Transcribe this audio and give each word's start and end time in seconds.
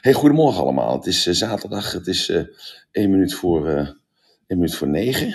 Hey, 0.00 0.12
goedemorgen 0.12 0.62
allemaal. 0.62 0.92
Het 0.96 1.06
is 1.06 1.26
eh, 1.26 1.34
zaterdag, 1.34 1.92
het 1.92 2.06
is 2.06 2.28
eh 2.28 2.42
1 2.90 3.10
minuut 3.10 3.34
voor, 3.34 3.68
eh 3.68 3.76
1 3.76 3.94
minuut 4.46 4.74
voor 4.74 4.88
9. 4.88 5.28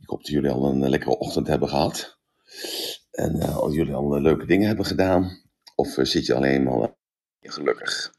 Ik 0.00 0.08
hoop 0.08 0.18
dat 0.18 0.26
jullie 0.28 0.50
al 0.50 0.64
een 0.64 0.88
lekkere 0.88 1.18
ochtend 1.18 1.46
hebben 1.46 1.68
gehad. 1.68 2.18
En 3.10 3.56
of 3.58 3.72
jullie 3.74 3.94
al 3.94 4.20
leuke 4.20 4.46
dingen 4.46 4.66
hebben 4.66 4.84
gedaan. 4.86 5.42
Of 5.74 5.98
zit 6.02 6.26
je 6.26 6.34
alleen 6.34 6.62
maar 6.62 6.94
gelukkig? 7.40 8.14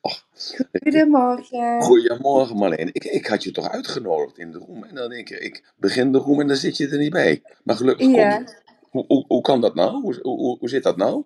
Goedemorgen. 0.84 1.82
goedemorgen 1.82 2.56
Marleen. 2.58 2.88
Ik, 2.94 3.04
ik 3.04 3.26
had 3.28 3.44
je 3.44 3.52
toch 3.52 3.70
uitgenodigd 3.70 4.38
in 4.38 4.52
de 4.52 4.58
room. 4.58 4.84
En 4.84 4.96
dan 4.96 5.10
denk 5.10 5.30
ik, 5.30 5.40
ik 5.40 5.74
begin 5.78 6.12
de 6.12 6.18
room 6.18 6.40
en 6.42 6.48
dan 6.48 6.56
zit 6.58 6.78
je 6.78 6.88
er 6.88 6.98
niet 6.98 7.12
bij. 7.12 7.42
Maar 7.64 7.76
gelukkig 7.76 8.06
kom 8.06 8.16
Ja, 8.16 8.38
je. 8.38 8.54
Hoe, 8.90 9.06
hoe, 9.08 9.26
hoe 9.28 9.42
kan 9.42 9.62
dat 9.62 9.76
nou? 9.76 10.02
Hoe, 10.02 10.20
hoe- 10.22 10.58
hoe 10.60 10.70
zit 10.70 10.84
dat 10.84 10.98
nou? 10.98 11.24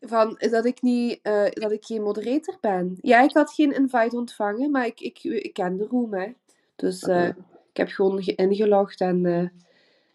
Van 0.00 0.36
dat 0.50 0.64
ik 0.64 0.82
niet, 0.82 1.18
eh, 1.22 1.44
dat 1.50 1.72
ik 1.72 1.84
geen 1.84 2.02
moderator 2.02 2.56
ben. 2.60 2.98
Ja, 3.00 3.22
ik 3.22 3.32
had 3.34 3.52
geen 3.52 3.74
invite 3.74 4.16
ontvangen, 4.16 4.70
maar 4.70 4.86
ik, 4.86 5.00
ik, 5.00 5.18
ik 5.24 5.52
ken 5.52 5.76
de 5.76 5.86
room, 5.90 6.14
hè. 6.14 6.32
Dus 6.76 7.02
eh, 7.02 7.26
ik 7.70 7.76
heb 7.76 7.88
gewoon 7.88 8.22
ge- 8.22 8.34
ingelogd 8.34 9.00
en 9.00 9.26
eh 9.26 9.48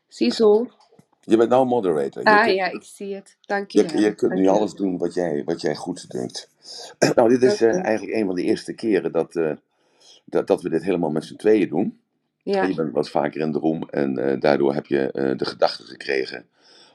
ziezo. 0.07 0.67
je 1.21 1.37
bent 1.37 1.49
nou 1.49 1.65
moderator. 1.65 2.21
Je, 2.23 2.29
Ah 2.29 2.43
kunt- 2.43 2.55
ja, 2.55 2.67
ik 2.71 2.83
zie 2.83 3.15
het. 3.15 3.37
je, 3.37 3.47
Dankjewel. 3.47 4.01
je 4.01 4.15
kunt 4.15 4.33
nu 4.33 4.47
alles 4.47 4.73
doen 4.73 4.97
wat 4.97 5.13
jij, 5.13 5.43
wat 5.43 5.61
jij 5.61 5.75
goed 5.75 6.09
dunkt. 6.11 6.49
Nou, 7.15 7.29
dit 7.29 7.43
is 7.43 7.61
eigenlijk 7.61 8.13
een 8.17 8.25
van 8.25 8.35
de 8.35 8.43
eerste 8.43 8.73
keren 8.73 9.11
dat, 9.11 9.33
dat, 10.25 10.47
dat 10.47 10.61
we 10.61 10.69
dit 10.69 10.83
helemaal 10.83 11.11
met 11.11 11.25
z'n 11.25 11.35
tweeën 11.35 11.69
doen. 11.69 11.99
En 12.43 12.51
Ja, 12.51 12.63
je 12.63 12.75
bent 12.75 12.93
wat 12.93 13.09
vaker 13.09 13.41
in 13.41 13.51
de 13.51 13.59
room 13.59 13.89
en 13.89 14.39
daardoor 14.39 14.73
heb 14.73 14.85
je 14.85 15.33
de 15.37 15.45
gedachte 15.45 15.83
gekregen 15.83 16.45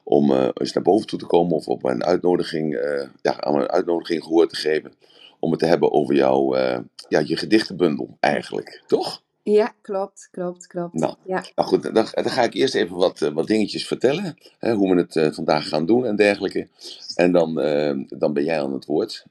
om 0.04 0.32
eh, 0.32 0.48
eens 0.54 0.72
naar 0.72 0.84
boven 0.84 1.06
toe 1.06 1.18
te 1.18 1.26
komen 1.26 1.56
of 1.56 1.68
op 1.68 1.84
een 1.84 2.04
uitnodiging, 2.04 2.74
eh, 2.74 3.08
ja, 3.22 3.40
aan 3.40 3.54
een 3.54 3.70
uitnodiging 3.70 4.22
gehoor 4.22 4.48
te 4.48 4.56
geven. 4.56 4.92
Om 5.38 5.50
het 5.50 5.60
te 5.60 5.66
hebben 5.66 5.92
over 5.92 6.14
jouw, 6.14 6.54
eh, 6.54 6.78
ja, 7.08 7.22
je 7.24 7.36
gedichtenbundel 7.36 8.16
eigenlijk, 8.20 8.82
toch? 8.86 9.22
Ja, 9.52 9.74
klopt, 9.80 10.28
klopt, 10.30 10.66
klopt. 10.66 10.94
Nou, 10.94 11.14
Ja, 11.24 11.44
nou 11.54 11.68
goed, 11.68 11.82
dan, 11.82 11.92
dan 12.10 12.24
ga 12.30 12.42
ik 12.42 12.54
eerst 12.54 12.74
even 12.74 12.96
wat, 12.96 13.22
eh, 13.22 13.32
wat 13.32 13.46
dingetjes 13.46 13.86
vertellen. 13.86 14.38
Hè, 14.58 14.74
hoe 14.74 14.94
we 14.94 15.00
het 15.00 15.16
eh, 15.16 15.32
vandaag 15.32 15.68
gaan 15.68 15.86
doen 15.86 16.06
en 16.06 16.16
dergelijke. 16.16 16.68
En 17.14 17.32
dan, 17.32 17.60
eh, 17.60 17.94
dan 18.08 18.32
ben 18.32 18.44
jij 18.44 18.60
aan 18.62 18.72
het 18.72 18.84
woord. 18.86 19.24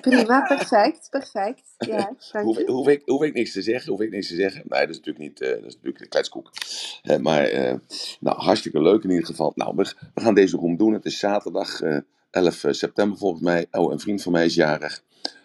prima, 0.00 0.42
perfect, 0.56 1.10
perfect. 1.10 1.62
Ja, 1.78 2.16
Hoef, 2.42 2.66
hoef, 2.66 2.88
ik, 2.88 3.02
hoef 3.04 3.22
ik 3.22 3.34
niks 3.34 3.52
te 3.52 3.62
zeggen? 3.62 3.90
Hoef 3.92 4.00
ik 4.00 4.10
niks 4.10 4.28
te 4.28 4.34
zeggen? 4.34 4.62
Nee, 4.68 4.80
dat 4.80 4.90
is 4.90 4.96
natuurlijk 4.96 5.24
niet. 5.24 5.40
eh, 5.40 5.48
dat 5.48 5.58
is 5.64 5.74
natuurlijk 5.74 6.00
een 6.00 6.08
kletskoek. 6.08 6.50
Maar 7.20 7.50
nou, 8.20 8.40
hartstikke 8.42 8.82
leuk 8.82 9.02
in 9.04 9.10
ieder 9.10 9.26
geval. 9.26 9.52
Nou, 9.54 9.72
we, 9.76 9.94
we 10.14 10.20
gaan 10.20 10.34
deze 10.34 10.56
room 10.56 10.76
doen. 10.76 10.92
Het 10.92 11.04
is 11.04 11.18
zaterdag 11.18 11.80
eh 11.80 11.96
11 12.30 12.64
september 12.70 13.18
volgens 13.18 13.42
mij. 13.42 13.66
Oh, 13.70 13.92
een 13.92 14.00
vriend 14.00 14.22
van 14.22 14.32
mij 14.32 14.44
is 14.44 14.54
jarig. 14.54 15.02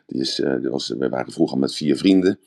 Die 0.07 0.21
is, 0.21 0.39
eh, 0.39 0.59
die 0.61 0.69
was, 0.69 0.87
we 0.87 1.09
waren 1.09 1.33
vroeger 1.33 1.57
met 1.57 1.75
vier 1.75 1.97
vrienden. 1.97 2.39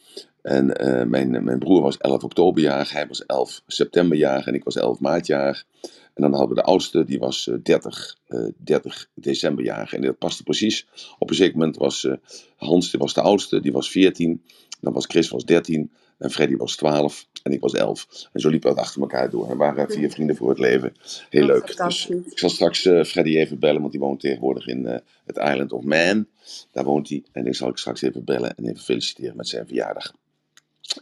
En 0.42 0.77
eh, 0.77 1.06
mijn, 1.06 1.44
mijn 1.44 1.58
broer 1.58 1.83
was 1.83 1.97
11 1.97 2.25
oktober 2.25 2.62
jarig. 2.62 2.92
Hij 2.92 3.06
was 3.06 3.27
11 3.27 3.62
september 3.66 4.16
jarig. 4.16 4.47
En 4.47 4.55
ik 4.55 4.64
was 4.64 4.77
11 4.77 5.00
maart 5.00 5.27
jarig. 5.27 5.66
En 6.14 6.22
dan 6.22 6.31
hadden 6.31 6.48
we 6.48 6.55
de 6.55 6.69
oudste, 6.69 7.05
die 7.05 7.19
was 7.19 7.48
eh, 7.48 7.55
30, 7.62 8.16
eh 8.27 8.44
30 8.56 9.08
december 9.14 9.64
jarig. 9.64 9.92
En 9.92 10.03
dat 10.03 10.19
paste 10.19 10.42
precies. 10.42 10.86
Op 11.19 11.31
een 11.31 11.36
zeker 11.36 11.58
moment 11.58 11.77
was 11.77 12.08
Hans, 12.56 12.91
die 12.91 13.00
was 13.00 13.14
de 13.14 13.20
oudste, 13.20 13.61
die 13.61 13.72
was 13.72 13.91
14. 13.91 14.42
Dan 14.81 14.92
was 14.92 15.06
Chris 15.06 15.28
was 15.28 15.44
13. 15.44 15.92
En 16.19 16.31
Freddy 16.31 16.56
was 16.56 16.77
12. 16.77 17.27
En 17.43 17.53
ik 17.53 17.61
was 17.61 17.73
11. 17.73 18.29
En 18.33 18.41
zo 18.41 18.49
liepen 18.49 18.75
we 18.75 18.81
achter 18.81 19.01
elkaar 19.01 19.31
door. 19.31 19.51
En 19.51 19.57
waren 19.57 19.91
vier 19.91 20.11
vrienden 20.11 20.37
voor 20.37 20.49
het 20.49 20.59
leven. 20.59 20.95
Heel 21.31 21.47
Dat 21.47 21.57
leuk. 21.57 21.77
Dus 21.77 22.09
ik 22.09 22.39
zal 22.39 22.49
straks 22.49 22.85
eh, 22.85 23.05
Freddy 23.05 23.37
even 23.37 23.59
bellen, 23.59 23.81
want 23.81 23.93
die 23.93 24.01
woont 24.01 24.21
tegenwoordig 24.21 24.67
in 24.67 24.87
eh, 24.87 24.99
het 25.25 25.37
Island 25.37 25.73
of 25.73 25.83
Man. 25.83 26.27
Daar 26.73 26.85
woont 26.85 27.09
hij. 27.09 27.23
En 27.33 27.45
die 27.45 27.55
zal 27.55 27.69
ik 27.69 27.77
straks 27.77 28.03
even 28.03 28.25
bellen 28.25 28.57
en 28.57 28.65
even 28.65 28.83
feliciteren 28.83 29.37
met 29.37 29.49
zijn 29.49 29.67
verjaardag. 29.67 30.15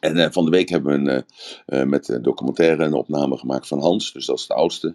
En 0.00 0.16
eh, 0.16 0.30
van 0.30 0.44
de 0.44 0.50
week 0.50 0.68
hebben 0.68 1.04
we 1.04 1.10
een, 1.10 1.24
eh, 1.66 1.80
eh, 1.80 1.88
met 1.88 2.06
de 2.06 2.20
documentaire 2.20 2.84
een 2.84 2.92
opname 2.92 3.36
gemaakt 3.36 3.66
van 3.66 3.80
Hans. 3.80 4.12
Dus 4.12 4.26
dat 4.26 4.38
is 4.38 4.46
de 4.46 4.54
oudste. 4.54 4.94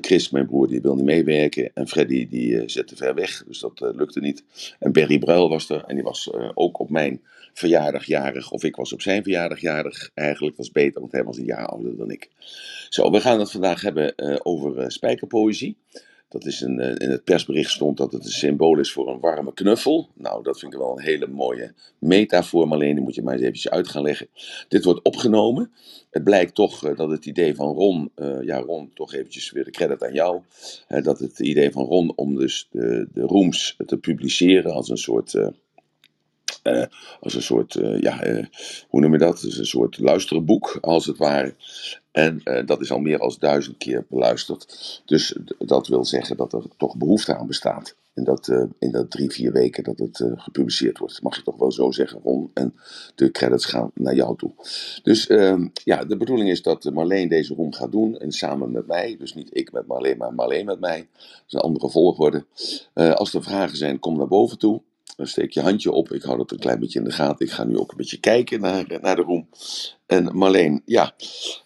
Chris, 0.00 0.30
mijn 0.30 0.46
broer, 0.46 0.68
die 0.68 0.80
wil 0.80 0.94
niet 0.94 1.04
meewerken. 1.04 1.70
En 1.74 1.88
Freddy, 1.88 2.28
die 2.28 2.60
eh, 2.60 2.68
zit 2.68 2.86
te 2.86 2.96
ver 2.96 3.14
weg. 3.14 3.44
Dus 3.46 3.58
dat 3.58 3.80
lukte 3.80 4.20
niet. 4.20 4.44
En 4.78 4.92
Berry 4.92 5.18
Bruil 5.18 5.48
was 5.48 5.68
er. 5.68 5.84
En 5.84 5.94
die 5.94 6.04
was 6.04 6.30
ook 6.54 6.78
op 6.78 6.90
mijn 6.90 7.20
verjaardag 7.52 8.04
jarig. 8.04 8.50
Of 8.50 8.64
ik 8.64 8.76
was 8.76 8.92
op 8.92 9.02
zijn 9.02 9.22
verjaardag 9.22 9.60
jarig. 9.60 10.10
Eigenlijk 10.14 10.56
was 10.56 10.72
beter, 10.72 11.00
want 11.00 11.12
hij 11.12 11.24
was 11.24 11.38
een 11.38 11.44
jaar 11.44 11.66
ouder 11.66 11.96
dan 11.96 12.10
ik. 12.10 12.28
Zo, 12.88 13.10
we 13.10 13.20
gaan 13.20 13.38
het 13.38 13.50
vandaag 13.50 13.82
hebben 13.82 14.14
over 14.44 14.92
spijkerpoëzie. 14.92 15.76
Dat 16.30 16.46
is 16.46 16.60
een, 16.60 16.80
eh, 16.80 17.06
in 17.06 17.10
het 17.10 17.24
persbericht 17.24 17.70
stond 17.70 17.96
dat 17.96 18.12
het 18.12 18.24
een 18.24 18.30
symbool 18.30 18.78
is 18.78 18.92
voor 18.92 19.08
een 19.08 19.20
warme 19.20 19.54
knuffel. 19.54 20.08
Nou, 20.14 20.42
dat 20.42 20.58
vind 20.58 20.72
ik 20.72 20.78
wel 20.78 20.98
een 20.98 21.04
hele 21.04 21.26
mooie 21.26 21.74
metafoor, 21.98 22.68
maar 22.68 22.78
alleen 22.78 22.94
die 22.94 23.04
moet 23.04 23.14
je 23.14 23.22
maar 23.22 23.32
eens 23.32 23.42
eventjes 23.42 23.72
uit 23.72 23.88
gaan 23.88 24.02
leggen. 24.02 24.28
Dit 24.68 24.84
wordt 24.84 25.02
opgenomen. 25.02 25.72
Het 26.10 26.24
blijkt 26.24 26.54
toch 26.54 26.86
eh, 26.86 26.96
dat 26.96 27.10
het 27.10 27.26
idee 27.26 27.54
van 27.54 27.74
Ron, 27.74 28.10
eh, 28.14 28.42
ja 28.42 28.58
Ron, 28.58 28.90
toch 28.94 29.14
eventjes 29.14 29.50
weer 29.50 29.64
de 29.64 29.70
credit 29.70 30.04
aan 30.04 30.12
jou, 30.12 30.40
dat 30.88 31.18
het 31.18 31.38
idee 31.38 31.70
van 31.70 31.84
Ron 31.84 32.12
om 32.16 32.36
dus 32.36 32.68
de, 32.70 33.08
de 33.12 33.22
rooms 33.22 33.76
te 33.86 33.98
publiceren 33.98 34.72
als 34.72 34.88
een 34.88 34.98
soort... 34.98 35.34
eh, 36.62 36.84
als 37.20 37.34
een 37.34 37.42
soort, 37.42 37.74
eh, 37.74 38.00
ja, 38.00 38.22
eh, 38.22 38.44
hoe 38.88 39.00
noem 39.00 39.12
je 39.12 39.18
dat? 39.18 39.40
Dus 39.40 39.58
een 39.58 39.66
soort 39.66 39.98
luisterboek, 39.98 40.78
als 40.80 41.06
het 41.06 41.16
ware. 41.16 41.54
En 42.10 42.42
dat 42.66 42.80
is 42.80 42.92
al 42.92 42.98
meer 42.98 43.18
dan 43.18 43.36
duizend 43.38 43.76
keer 43.76 44.06
beluisterd. 44.08 45.02
Dus 45.04 45.36
dat 45.58 45.86
wil 45.86 46.04
zeggen 46.04 46.36
dat 46.36 46.52
er 46.52 46.62
toch 46.76 46.96
behoefte 46.96 47.36
aan 47.36 47.46
bestaat. 47.46 47.96
In 48.14 48.24
dat, 48.24 48.48
in 48.78 48.90
dat 48.90 49.10
drie, 49.10 49.30
vier 49.30 49.52
weken 49.52 49.84
dat 49.84 49.98
het 49.98 50.24
gepubliceerd 50.34 50.98
wordt. 50.98 51.22
Mag 51.22 51.36
je 51.36 51.42
toch 51.42 51.56
wel 51.56 51.72
zo 51.72 51.90
zeggen, 51.90 52.20
Ron. 52.22 52.50
En 52.54 52.74
de 53.14 53.30
credits 53.30 53.64
gaan 53.64 53.90
naar 53.94 54.14
jou 54.14 54.36
toe. 54.36 54.50
Dus 55.02 55.26
ehm, 55.26 55.68
ja, 55.84 56.04
de 56.04 56.16
bedoeling 56.16 56.50
is 56.50 56.62
dat 56.62 56.84
Marleen 56.84 57.28
deze 57.28 57.54
room 57.54 57.72
gaat 57.72 57.92
doen. 57.92 58.18
En 58.18 58.32
samen 58.32 58.70
met 58.70 58.86
mij. 58.86 59.16
Dus 59.18 59.34
niet 59.34 59.56
ik 59.56 59.72
met 59.72 59.86
Marleen, 59.86 60.18
maar 60.18 60.34
Marleen 60.34 60.66
met 60.66 60.80
mij. 60.80 61.08
Dat 61.18 61.44
is 61.46 61.52
een 61.52 61.60
andere 61.60 61.90
volgorde. 61.90 62.44
Als 62.94 63.34
er 63.34 63.42
vragen 63.42 63.76
zijn, 63.76 63.98
kom 63.98 64.16
naar 64.16 64.28
boven 64.28 64.58
toe. 64.58 64.82
Dan 65.20 65.28
steek 65.28 65.52
je 65.52 65.60
handje 65.60 65.92
op. 65.92 66.12
Ik 66.12 66.22
hou 66.22 66.36
dat 66.38 66.50
een 66.50 66.58
klein 66.58 66.80
beetje 66.80 66.98
in 66.98 67.04
de 67.04 67.10
gaten. 67.12 67.46
Ik 67.46 67.52
ga 67.52 67.64
nu 67.64 67.78
ook 67.78 67.90
een 67.90 67.96
beetje 67.96 68.20
kijken 68.20 68.60
naar, 68.60 68.98
naar 69.00 69.16
de 69.16 69.22
room. 69.22 69.48
En 70.06 70.36
Marleen, 70.36 70.82
ja, 70.84 71.14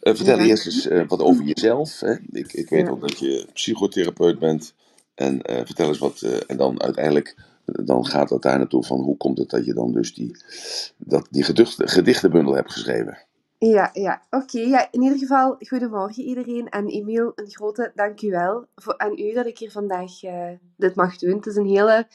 eh, 0.01 0.15
vertel 0.15 0.39
Ja, 0.39 0.45
eerst 0.45 0.67
eens 0.67 0.87
eh, 0.89 1.09
wat 1.09 1.21
over 1.21 1.45
jezelf. 1.45 2.01
Hè. 2.01 2.13
Ik, 2.33 2.53
ik 2.53 2.69
weet 2.69 2.87
ja. 2.87 2.91
ook 2.91 3.01
dat 3.01 3.19
je 3.19 3.47
psychotherapeut 3.53 4.39
bent. 4.39 4.75
En 5.15 5.43
eh, 5.43 5.57
vertel 5.65 5.89
eens 5.89 5.99
wat. 5.99 6.23
eh, 6.23 6.37
en 6.47 6.57
dan 6.57 6.83
uiteindelijk, 6.83 7.37
eh, 7.65 7.87
dan 7.87 8.07
gaat 8.07 8.31
het 8.31 8.43
daar 8.43 8.59
naartoe 8.59 8.85
van 8.85 9.01
hoe 9.01 9.17
komt 9.17 9.39
het 9.39 9.51
dat 9.51 9.65
je 9.65 9.75
dan 9.75 9.93
dus 9.93 10.15
die, 10.15 10.37
dat, 10.97 11.29
die 11.31 11.43
gedicht, 11.45 11.77
gedichtenbundel 11.91 12.55
hebt 12.55 12.73
geschreven. 12.73 13.19
Ja, 13.59 13.91
ja. 13.93 14.23
Oké. 14.31 14.59
Ja, 14.61 14.89
in 14.91 15.03
ieder 15.03 15.19
geval, 15.19 15.57
goedemorgen 15.59 16.25
iedereen. 16.25 16.69
En 16.69 16.87
Emiel, 16.89 17.33
een 17.35 17.51
grote 17.51 17.93
dankjewel 17.95 18.67
voor, 18.75 18.99
aan 18.99 19.19
u 19.19 19.33
dat 19.33 19.47
ik 19.47 19.59
hier 19.59 19.71
vandaag 19.71 20.23
eh, 20.23 20.51
dit 20.77 20.95
mag 20.95 21.19
doen. 21.19 21.37
Het 21.37 21.47
is 21.47 21.57
een 21.57 21.67
hele 21.67 22.07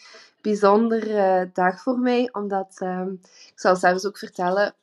bijzondere 0.42 1.14
eh, 1.14 1.48
dag 1.54 1.82
voor 1.82 2.00
mij, 2.00 2.30
omdat, 2.32 2.76
ehm, 2.78 3.12
ik 3.24 3.52
zal 3.56 3.76
zelfs 3.76 4.06
ook 4.06 4.18
vertellen, 4.18 4.74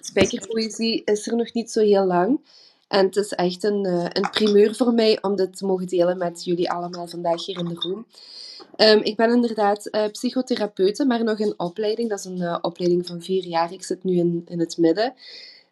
spijkerpoëzie 0.00 1.02
is 1.04 1.26
er 1.26 1.36
nog 1.36 1.52
niet 1.52 1.70
zo 1.70 1.80
heel 1.80 2.04
lang. 2.04 2.40
En 2.88 3.06
het 3.06 3.16
is 3.16 3.32
echt 3.32 3.64
een, 3.64 3.84
eh, 3.84 4.06
een 4.08 4.30
primeur 4.30 4.74
voor 4.74 4.94
mij 4.94 5.22
om 5.22 5.36
dit 5.36 5.56
te 5.56 5.66
mogen 5.66 5.86
delen 5.86 6.18
met 6.18 6.44
jullie 6.44 6.70
allemaal 6.70 7.06
vandaag 7.06 7.46
hier 7.46 7.58
in 7.58 7.64
de 7.64 7.74
room. 7.74 8.06
Ehm, 8.76 8.98
ik 8.98 9.16
ben 9.16 9.30
inderdaad 9.30 9.86
eh, 9.86 10.10
psychotherapeute, 10.10 11.04
maar 11.04 11.24
nog 11.24 11.38
in 11.38 11.54
opleiding. 11.56 12.08
Dat 12.08 12.18
is 12.18 12.24
een 12.24 12.64
opleiding 12.64 13.06
van 13.06 13.22
vier 13.22 13.44
jaar. 13.44 13.72
Ik 13.72 13.82
zit 13.84 14.04
nu 14.04 14.16
in, 14.16 14.42
in 14.48 14.60
het 14.60 14.76
midden. 14.78 15.14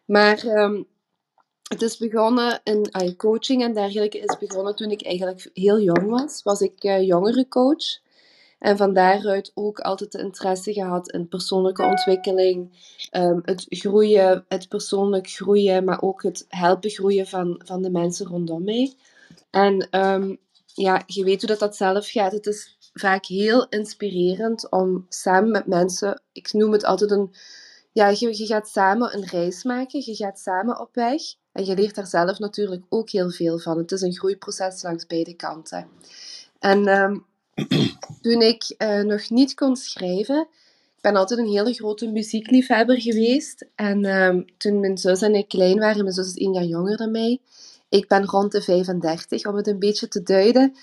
Maar 0.05 0.43
het 1.67 1.81
is 1.81 1.97
begonnen 1.97 2.59
in 2.63 3.15
coaching 3.17 3.63
en 3.63 3.73
dergelijke 3.73 4.19
is 4.19 4.37
begonnen 4.37 4.75
toen 4.75 4.91
ik 4.91 5.03
eigenlijk 5.05 5.49
heel 5.53 5.79
jong 5.79 6.09
was. 6.09 6.43
Was 6.43 6.61
ik 6.61 6.83
eh 6.83 7.05
jongerencoach. 7.05 7.99
En 8.59 8.77
van 8.77 8.93
daaruit 8.93 9.51
ook 9.53 9.79
altijd 9.79 10.13
interesse 10.13 10.73
gehad 10.73 11.11
in 11.11 11.27
persoonlijke 11.27 11.83
ontwikkeling, 11.83 12.69
ehm, 13.09 13.39
het 13.43 13.65
groeien, 13.69 14.45
het 14.47 14.67
persoonlijk 14.67 15.29
groeien, 15.29 15.83
maar 15.83 16.01
ook 16.01 16.23
het 16.23 16.45
helpen 16.47 16.89
groeien 16.89 17.27
van, 17.27 17.61
van 17.65 17.81
de 17.81 17.91
mensen 17.91 18.25
rondom 18.25 18.63
mij. 18.63 18.93
En 19.49 19.87
ehm, 19.89 20.35
ja, 20.65 21.03
je 21.05 21.23
weet 21.23 21.39
hoe 21.39 21.49
dat, 21.49 21.59
dat 21.59 21.75
zelf 21.75 22.09
gaat. 22.09 22.31
Het 22.31 22.45
is 22.45 22.77
vaak 22.93 23.25
heel 23.25 23.67
inspirerend 23.69 24.71
om 24.71 25.05
samen 25.09 25.51
met 25.51 25.67
mensen, 25.67 26.21
ik 26.31 26.53
noem 26.53 26.71
het 26.71 26.83
altijd 26.83 27.11
een, 27.11 27.33
ja, 27.91 28.07
je, 28.07 28.37
je 28.37 28.45
gaat 28.45 28.67
samen 28.67 29.15
een 29.15 29.25
reis 29.25 29.63
maken, 29.63 30.03
je 30.05 30.15
gaat 30.15 30.39
samen 30.39 30.79
op 30.79 30.89
weg. 30.95 31.21
En 31.51 31.65
je 31.65 31.75
leert 31.75 31.95
daar 31.95 32.07
zelf 32.07 32.39
natuurlijk 32.39 32.85
ook 32.89 33.09
heel 33.09 33.29
veel 33.29 33.59
van. 33.59 33.77
Het 33.77 33.91
is 33.91 34.01
een 34.01 34.13
groeiproces 34.13 34.83
langs 34.83 35.05
beide 35.05 35.33
kanten. 35.33 35.87
En 36.59 36.87
ehm, 36.87 37.17
toen 38.21 38.41
ik 38.41 38.63
eh, 38.77 39.01
nog 39.01 39.29
niet 39.29 39.53
kon 39.53 39.75
schrijven, 39.75 40.47
ik 40.95 41.01
ben 41.01 41.15
altijd 41.15 41.39
een 41.39 41.47
hele 41.47 41.73
grote 41.73 42.07
muziekliefhebber 42.07 43.01
geweest. 43.01 43.65
En 43.75 44.05
ehm, 44.05 44.41
toen 44.57 44.79
mijn 44.79 44.97
zus 44.97 45.21
en 45.21 45.35
ik 45.35 45.47
klein 45.47 45.79
waren, 45.79 46.03
mijn 46.03 46.13
zus 46.13 46.27
is 46.27 46.37
één 46.37 46.53
jaar 46.53 46.63
jonger 46.63 46.97
dan 46.97 47.11
mij. 47.11 47.39
Ik 47.89 48.07
ben 48.07 48.25
rond 48.25 48.51
de 48.51 48.61
35, 48.61 49.45
om 49.45 49.55
het 49.55 49.67
een 49.67 49.79
beetje 49.79 50.07
te 50.07 50.23
duiden. 50.23 50.75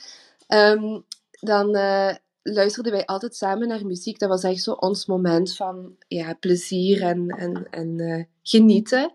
Ehm, 0.46 1.00
dan, 1.30 1.74
eh, 1.74 2.14
luisterden 2.42 2.92
wij 2.92 3.04
altijd 3.04 3.36
samen 3.36 3.68
naar 3.68 3.86
muziek. 3.86 4.18
Dat 4.18 4.28
was 4.28 4.42
echt 4.42 4.62
zo 4.62 4.72
ons 4.72 5.06
moment 5.06 5.56
van 5.56 5.96
ja, 6.08 6.34
plezier 6.34 7.02
en, 7.02 7.28
en, 7.28 7.66
en 7.70 8.00
eh, 8.00 8.24
genieten. 8.42 9.12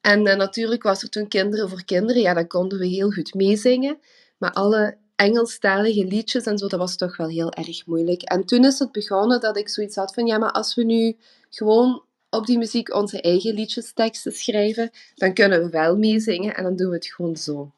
En 0.00 0.22
natuurlijk 0.22 0.82
was 0.82 1.02
er 1.02 1.08
toen 1.08 1.28
Kinderen 1.28 1.68
voor 1.68 1.84
Kinderen. 1.84 2.22
Ja, 2.22 2.34
dan 2.34 2.46
konden 2.46 2.78
we 2.78 2.86
heel 2.86 3.10
goed 3.10 3.34
meezingen. 3.34 3.98
Maar 4.38 4.52
alle 4.52 4.96
Engelstalige 5.18 6.04
liedjes 6.04 6.44
en 6.44 6.58
zo, 6.58 6.66
dat 6.68 6.78
was 6.78 6.96
toch 6.96 7.16
wel 7.16 7.28
heel 7.28 7.52
erg 7.52 7.86
moeilijk. 7.86 8.22
En 8.22 8.44
toen 8.44 8.64
is 8.64 8.78
het 8.78 8.92
begonnen 8.92 9.40
dat 9.40 9.56
ik 9.56 9.68
zoiets 9.68 9.96
had 9.96 10.14
van, 10.14 10.26
ja, 10.26 10.38
maar 10.38 10.52
als 10.52 10.74
we 10.74 10.84
nu 10.84 11.16
gewoon 11.50 12.02
op 12.30 12.46
die 12.46 12.58
muziek 12.58 12.94
onze 12.94 13.20
eigen 13.20 13.54
liedjesteksten 13.54 14.32
schrijven, 14.32 14.90
dan 15.14 15.34
kunnen 15.34 15.62
we 15.62 15.70
wel 15.70 15.96
meezingen 15.96 16.54
en 16.54 16.62
dan 16.62 16.76
doen 16.76 16.88
we 16.88 16.94
het 16.94 17.06
gewoon 17.06 17.36
zo. 17.36 17.72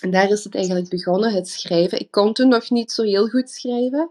En 0.00 0.10
daar 0.10 0.30
is 0.30 0.44
het 0.44 0.54
eigenlijk 0.54 0.88
begonnen, 0.88 1.32
het 1.32 1.48
schrijven. 1.48 2.00
Ik 2.00 2.10
kon 2.10 2.32
toen 2.32 2.48
nog 2.48 2.70
niet 2.70 2.92
zo 2.92 3.02
heel 3.02 3.28
goed 3.28 3.50
schrijven. 3.50 4.10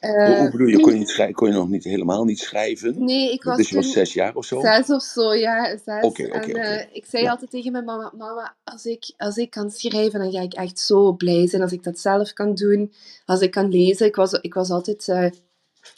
Uh, 0.00 0.38
Hoe 0.38 0.50
bedoel 0.50 0.66
je, 0.66 0.80
kon 0.80 0.92
je, 0.92 0.98
niet 0.98 1.08
schrijven, 1.08 1.34
kon 1.34 1.48
je 1.48 1.54
nog 1.54 1.68
niet 1.68 1.84
helemaal 1.84 2.24
niet 2.24 2.38
schrijven? 2.38 3.04
Nee, 3.04 3.32
ik 3.32 3.42
was 3.42 3.56
Dus 3.56 3.68
je 3.68 3.76
was 3.76 3.92
zes 3.92 4.12
jaar 4.12 4.34
of 4.34 4.44
zo? 4.44 4.60
Zes 4.60 4.90
of 4.90 5.02
zo, 5.02 5.34
ja. 5.34 5.76
Zes. 5.84 6.02
Oké, 6.02 6.22
oké, 6.22 6.22
en 6.22 6.50
oké. 6.50 6.58
uh, 6.58 6.82
ik 6.92 7.04
zei 7.06 7.22
Ja. 7.22 7.30
altijd 7.30 7.50
tegen 7.50 7.72
mijn 7.72 7.84
mama, 7.84 8.12
mama, 8.16 8.54
als 8.64 8.84
ik, 8.84 9.12
als 9.16 9.36
ik 9.36 9.50
kan 9.50 9.70
schrijven, 9.70 10.20
dan 10.20 10.32
ga 10.32 10.40
ik 10.40 10.52
echt 10.54 10.78
zo 10.78 11.12
blij 11.12 11.48
zijn 11.48 11.62
als 11.62 11.72
ik 11.72 11.82
dat 11.82 11.98
zelf 11.98 12.32
kan 12.32 12.54
doen. 12.54 12.92
Als 13.26 13.40
ik 13.40 13.50
kan 13.50 13.68
lezen. 13.68 14.06
Ik 14.06 14.16
was, 14.16 14.32
ik 14.32 14.54
was 14.54 14.70
altijd 14.70 15.08
uh, 15.08 15.30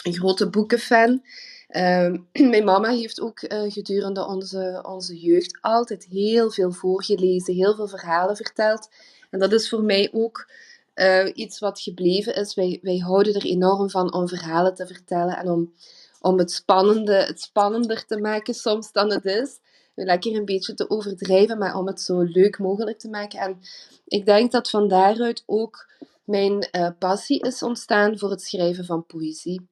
een 0.05 0.15
grote 0.15 0.49
boekenfan. 0.51 1.23
Ehm, 1.69 2.17
mijn 2.51 2.65
mama 2.65 2.91
heeft 2.91 3.21
ook 3.21 3.41
eh, 3.41 3.73
gedurende 3.73 4.27
onze, 4.27 4.85
onze 4.87 5.21
jeugd 5.21 5.59
altijd 5.61 6.07
heel 6.11 6.51
veel 6.51 6.73
voorgelezen, 6.73 7.55
heel 7.55 7.75
veel 7.75 7.89
verhalen 7.89 8.37
verteld. 8.37 8.89
En 9.31 9.39
dat 9.39 9.53
is 9.53 9.69
voor 9.69 9.83
mij 9.83 10.09
ook 10.13 10.51
eh, 10.97 11.31
iets 11.35 11.59
wat 11.59 11.81
gebleven 11.81 12.35
is. 12.35 12.55
Wij, 12.55 12.79
wij 12.83 12.97
houden 12.97 13.35
er 13.35 13.45
enorm 13.45 13.91
van 13.91 14.13
om 14.13 14.29
verhalen 14.29 14.75
te 14.75 14.87
vertellen 14.87 15.37
en 15.37 15.51
om, 15.51 15.73
om 16.21 16.39
het, 16.39 16.51
spannende, 16.51 17.15
het 17.15 17.41
spannender 17.41 18.07
te 18.07 18.21
maken 18.21 18.55
soms 18.55 18.93
dan 18.93 19.11
het 19.11 19.25
is. 19.25 19.59
Lekker 19.95 20.35
een 20.35 20.45
beetje 20.45 20.75
te 20.75 20.91
overdrijven, 20.91 21.59
maar 21.59 21.77
om 21.77 21.87
het 21.87 22.01
zo 22.01 22.21
leuk 22.21 22.59
mogelijk 22.59 22.99
te 22.99 23.09
maken. 23.09 23.39
En 23.39 23.59
ik 24.07 24.27
denk 24.27 24.53
dat 24.53 24.71
van 24.71 24.89
daaruit 24.89 25.43
ook 25.47 25.91
mijn 26.25 26.61
eh, 26.61 26.89
passie 26.99 27.41
is 27.41 27.63
ontstaan 27.63 28.19
voor 28.19 28.31
het 28.31 28.43
schrijven 28.43 28.85
van 28.85 29.07
poëzie. 29.07 29.69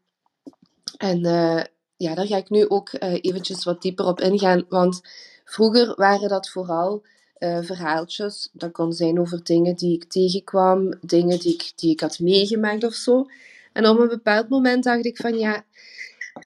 En 0.96 1.26
uh, 1.26 1.62
ja, 1.96 2.14
daar 2.14 2.26
ga 2.26 2.36
ik 2.36 2.50
nu 2.50 2.68
ook 2.68 2.90
eventjes 3.00 3.64
wat 3.64 3.82
dieper 3.82 4.06
op 4.06 4.20
ingaan. 4.20 4.64
Want 4.68 5.00
vroeger 5.44 5.94
waren 5.96 6.28
dat 6.28 6.50
vooral 6.50 7.02
uh, 7.38 7.58
verhaaltjes. 7.62 8.48
Dat 8.52 8.72
kon 8.72 8.92
zijn 8.92 9.20
over 9.20 9.44
dingen 9.44 9.76
die 9.76 9.94
ik 9.94 10.04
tegenkwam, 10.04 10.94
dingen 11.00 11.38
die 11.38 11.54
ik, 11.54 11.72
die 11.74 11.90
ik 11.90 12.00
had 12.00 12.18
meegemaakt 12.18 12.84
of 12.84 12.94
zo. 12.94 13.26
En 13.72 13.86
op 13.86 13.98
een 13.98 14.08
bepaald 14.08 14.48
moment 14.48 14.84
dacht 14.84 15.04
ik 15.04 15.16
van 15.16 15.38
ja, 15.38 15.64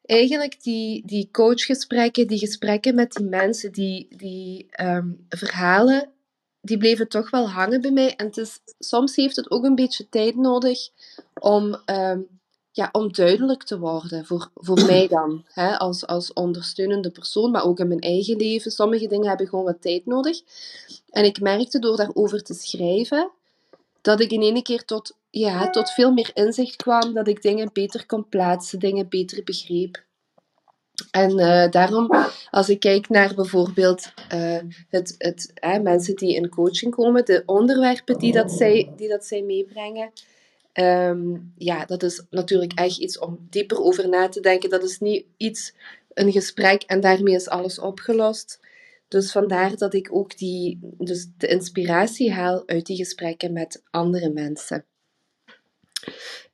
eigenlijk 0.07 0.63
die, 0.63 1.03
die 1.07 1.29
coachgesprekken, 1.33 2.27
die 2.27 2.39
gesprekken 2.39 2.95
met 2.95 3.13
die 3.13 3.27
mensen, 3.27 3.73
die, 3.73 4.09
die 4.17 4.67
um, 4.81 5.27
verhalen, 5.29 6.11
die 6.61 6.79
bleven 6.79 7.09
toch 7.09 7.31
wel 7.31 7.49
hangen 7.49 7.81
bij 7.81 7.91
mij. 7.91 8.15
En 8.17 8.27
het 8.27 8.37
is, 8.37 8.59
soms 8.79 9.17
heeft 9.17 9.37
het 9.37 9.51
ook 9.51 9.65
een 9.65 9.75
beetje 9.75 10.09
tijd 10.09 10.37
nodig 10.37 10.79
om 11.41 11.83
um, 11.87 12.38
ja, 12.79 12.89
om 12.93 13.13
duidelijk 13.13 13.63
te 13.63 13.79
worden, 13.79 14.27
voor, 14.27 14.51
voor 14.55 14.85
mij 14.87 15.09
dan, 15.17 15.45
hè, 15.53 15.79
als, 15.79 16.07
als 16.07 16.33
ondersteunende 16.33 17.11
persoon, 17.11 17.51
maar 17.51 17.65
ook 17.65 17.79
in 17.79 17.89
mijn 17.89 18.01
eigen 18.01 18.37
leven. 18.37 18.71
Sommige 18.71 19.07
dingen 19.07 19.29
hebben 19.29 19.49
gewoon 19.49 19.65
wat 19.65 19.83
tijd 19.83 20.07
nodig. 20.07 20.41
En 21.11 21.25
ik 21.25 21.41
merkte 21.41 21.79
door 21.79 21.97
daarover 21.97 22.43
te 22.43 22.55
schrijven, 22.55 23.31
dat 24.01 24.21
ik 24.21 24.31
in 24.31 24.43
één 24.43 24.63
keer 24.63 24.85
tot, 24.85 25.17
ja, 25.31 25.71
tot 25.71 25.91
veel 25.91 26.13
meer 26.13 26.31
inzicht 26.35 26.77
kwam, 26.77 27.15
dat 27.15 27.29
ik 27.29 27.43
dingen 27.43 27.71
beter 27.73 28.07
kon 28.07 28.29
plaatsen, 28.29 28.79
dingen 28.79 29.09
beter 29.09 29.45
begreep. 29.45 30.03
En 31.11 31.39
uh, 31.39 31.71
daarom, 31.71 32.11
als 32.51 32.69
ik 32.69 32.81
kijk 32.81 33.09
naar 33.09 33.35
bijvoorbeeld 33.35 34.13
uh, 34.35 34.59
het, 34.89 35.15
het, 35.19 35.53
mensen 35.83 36.17
die 36.17 36.35
in 36.35 36.49
coaching 36.49 36.95
komen, 36.95 37.25
de 37.25 37.43
onderwerpen 37.47 38.19
die 38.19 38.33
dat 38.33 38.53
zij, 38.53 38.93
die 38.97 39.09
dat 39.09 39.25
zij 39.25 39.43
meebrengen, 39.43 40.13
Um, 40.81 41.53
ja, 41.57 41.85
dat 41.85 42.03
is 42.03 42.23
natuurlijk 42.31 42.73
echt 42.73 42.99
iets 42.99 43.19
om 43.19 43.47
dieper 43.51 43.81
over 43.83 44.09
na 44.09 44.29
te 44.29 44.41
denken. 44.41 44.71
Dat 44.71 44.83
is 44.83 44.99
niet 44.99 45.25
iets, 45.37 45.75
een 46.15 46.33
gesprek 46.33 46.83
en 46.83 47.01
daarmee 47.01 47.35
is 47.35 47.49
alles 47.49 47.79
opgelost. 47.79 48.61
Dus 49.09 49.33
vandaar 49.33 49.77
dat 49.77 49.95
ik 49.95 50.09
ook 50.13 50.37
die, 50.37 50.79
dus 50.81 51.27
de 51.39 51.47
inspiratie 51.47 52.33
haal 52.33 52.63
uit 52.67 52.87
die 52.87 52.97
gesprekken 52.97 53.53
met 53.53 53.83
andere 53.91 54.31
mensen. 54.31 54.85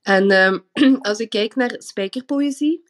En 0.02 0.30
um, 0.30 0.64
als 1.08 1.18
ik 1.18 1.30
kijk 1.30 1.54
naar 1.54 1.74
spijkerpoëzie, 1.78 2.84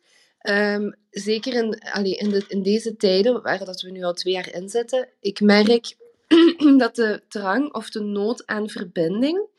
um, 0.48 0.94
zeker 1.10 1.54
in, 1.54 1.78
allee, 1.78 2.14
in, 2.14 2.28
de, 2.28 2.44
in 2.48 2.62
deze 2.62 2.96
tijden, 2.96 3.42
waar 3.42 3.64
dat 3.64 3.80
we 3.80 3.90
nu 3.90 4.02
al 4.02 4.14
twee 4.14 4.34
jaar 4.34 4.54
in 4.54 4.68
zitten, 4.68 5.08
ik 5.20 5.40
merk 5.40 5.96
dat 6.78 6.94
de 6.94 7.22
drang 7.28 7.72
of 7.72 7.90
de 7.90 8.00
nood 8.00 8.46
aan 8.46 8.68
verbinding, 8.68 9.52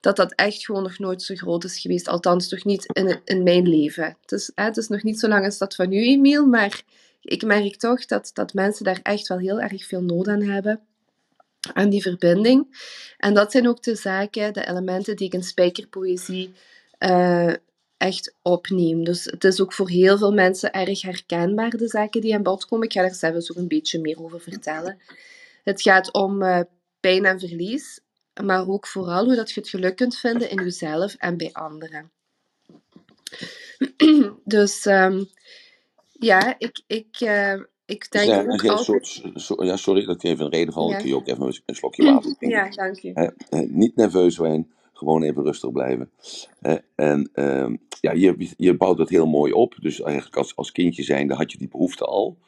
dat 0.00 0.16
dat 0.16 0.34
echt 0.34 0.64
gewoon 0.64 0.82
nog 0.82 0.98
nooit 0.98 1.22
zo 1.22 1.34
groot 1.34 1.64
is 1.64 1.80
geweest. 1.80 2.08
Althans, 2.08 2.48
toch 2.48 2.64
niet 2.64 2.86
in, 2.92 3.20
in 3.24 3.42
mijn 3.42 3.68
leven. 3.68 4.16
Het 4.20 4.32
is, 4.32 4.52
hè, 4.54 4.64
het 4.64 4.76
is 4.76 4.88
nog 4.88 5.02
niet 5.02 5.20
zo 5.20 5.28
lang 5.28 5.44
als 5.44 5.58
dat 5.58 5.74
van 5.74 5.92
u, 5.92 5.96
Emiel, 5.96 6.46
maar 6.46 6.82
ik 7.22 7.42
merk 7.42 7.76
toch 7.76 8.06
dat, 8.06 8.30
dat 8.34 8.54
mensen 8.54 8.84
daar 8.84 9.00
echt 9.02 9.28
wel 9.28 9.38
heel 9.38 9.60
erg 9.60 9.86
veel 9.86 10.02
nood 10.02 10.28
aan 10.28 10.42
hebben. 10.42 10.80
Aan 11.72 11.88
die 11.88 12.02
verbinding. 12.02 12.66
En 13.16 13.34
dat 13.34 13.52
zijn 13.52 13.68
ook 13.68 13.82
de 13.82 13.94
zaken, 13.94 14.52
de 14.52 14.66
elementen 14.66 15.16
die 15.16 15.26
ik 15.26 15.32
in 15.32 15.42
spijkerpoëzie 15.42 16.52
uh, 16.98 17.52
echt 17.96 18.34
opneem. 18.42 19.04
Dus 19.04 19.24
het 19.24 19.44
is 19.44 19.60
ook 19.60 19.72
voor 19.72 19.88
heel 19.88 20.18
veel 20.18 20.32
mensen 20.32 20.72
erg 20.72 21.02
herkenbaar, 21.02 21.70
de 21.70 21.88
zaken 21.88 22.20
die 22.20 22.34
aan 22.34 22.42
bod 22.42 22.66
komen. 22.66 22.86
Ik 22.86 22.92
ga 22.92 23.00
daar 23.00 23.14
zelfs 23.14 23.50
ook 23.50 23.56
een 23.56 23.68
beetje 23.68 24.00
meer 24.00 24.22
over 24.22 24.40
vertellen. 24.40 24.98
Het 25.64 25.82
gaat 25.82 26.12
om 26.12 26.42
uh, 26.42 26.60
pijn 27.00 27.24
en 27.24 27.38
verlies, 27.38 28.00
maar 28.44 28.68
ook 28.68 28.86
vooral 28.86 29.24
hoe 29.24 29.34
dat 29.34 29.50
je 29.50 29.60
het 29.60 29.68
geluk 29.68 29.96
kunt 29.96 30.16
vinden 30.16 30.50
in 30.50 30.62
jezelf 30.62 31.14
en 31.14 31.36
bij 31.36 31.52
anderen. 31.52 32.10
dus 34.44 34.86
um, 34.86 35.28
ja, 36.12 36.54
ik, 36.58 36.82
ik, 36.86 37.20
uh, 37.20 37.52
ik 37.84 38.10
denk 38.10 38.28
ja, 38.28 38.44
ook 38.46 38.62
ja, 38.62 38.72
altijd... 38.72 39.06
so, 39.06 39.30
so, 39.34 39.64
ja, 39.64 39.76
sorry 39.76 40.04
dat 40.04 40.14
ik 40.14 40.22
even 40.22 40.44
een 40.44 40.50
reden 40.50 40.72
val. 40.72 40.90
Ja. 40.90 40.96
Kun 40.96 41.08
je 41.08 41.16
ook 41.16 41.28
even 41.28 41.46
een 41.66 41.74
slokje 41.74 42.04
water 42.04 42.36
drinken? 42.36 42.48
Ja, 42.58 42.70
dank. 42.70 43.00
Hè, 43.02 43.28
hè, 43.48 43.66
niet 43.66 43.96
nerveus 43.96 44.34
zijn, 44.34 44.72
gewoon 44.92 45.22
even 45.22 45.42
rustig 45.42 45.72
blijven. 45.72 46.10
En 46.94 47.30
uh, 47.34 47.68
ja, 48.00 48.12
je, 48.12 48.52
je 48.56 48.76
bouwt 48.76 48.96
dat 48.96 49.08
heel 49.08 49.26
mooi 49.26 49.52
op. 49.52 49.74
Dus 49.80 50.00
eigenlijk 50.00 50.36
als, 50.36 50.56
als 50.56 50.72
kindje 50.72 51.02
zijnde 51.02 51.34
had 51.34 51.52
je 51.52 51.58
die 51.58 51.68
behoefte 51.68 52.04
al. 52.04 52.38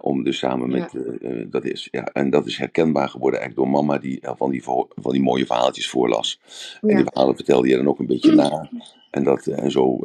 Om 0.00 0.24
dus 0.24 0.38
samen 0.38 0.70
met, 0.70 0.92
Ja. 0.92 1.00
eh, 1.00 1.40
eh, 1.40 1.46
dat 1.50 1.64
is, 1.64 1.88
ja, 1.90 2.04
en 2.04 2.30
dat 2.30 2.46
is 2.46 2.56
herkenbaar 2.56 3.08
geworden 3.08 3.40
eigenlijk 3.40 3.70
door 3.70 3.82
mama 3.82 3.98
die 3.98 4.20
eh, 4.20 4.32
van 4.36 4.50
die, 4.50 4.62
van 4.62 5.12
die 5.12 5.22
mooie 5.22 5.46
verhaaltjes 5.46 5.88
voorlas. 5.88 6.40
En 6.80 6.96
die 6.96 7.04
verhalen 7.04 7.34
vertelde 7.34 7.68
je 7.68 7.76
dan 7.76 7.88
ook 7.88 7.98
een 7.98 8.06
beetje 8.06 8.34
na. 8.34 8.70
En, 9.10 9.24
dat, 9.24 9.46
en 9.46 9.70
zo 9.70 9.98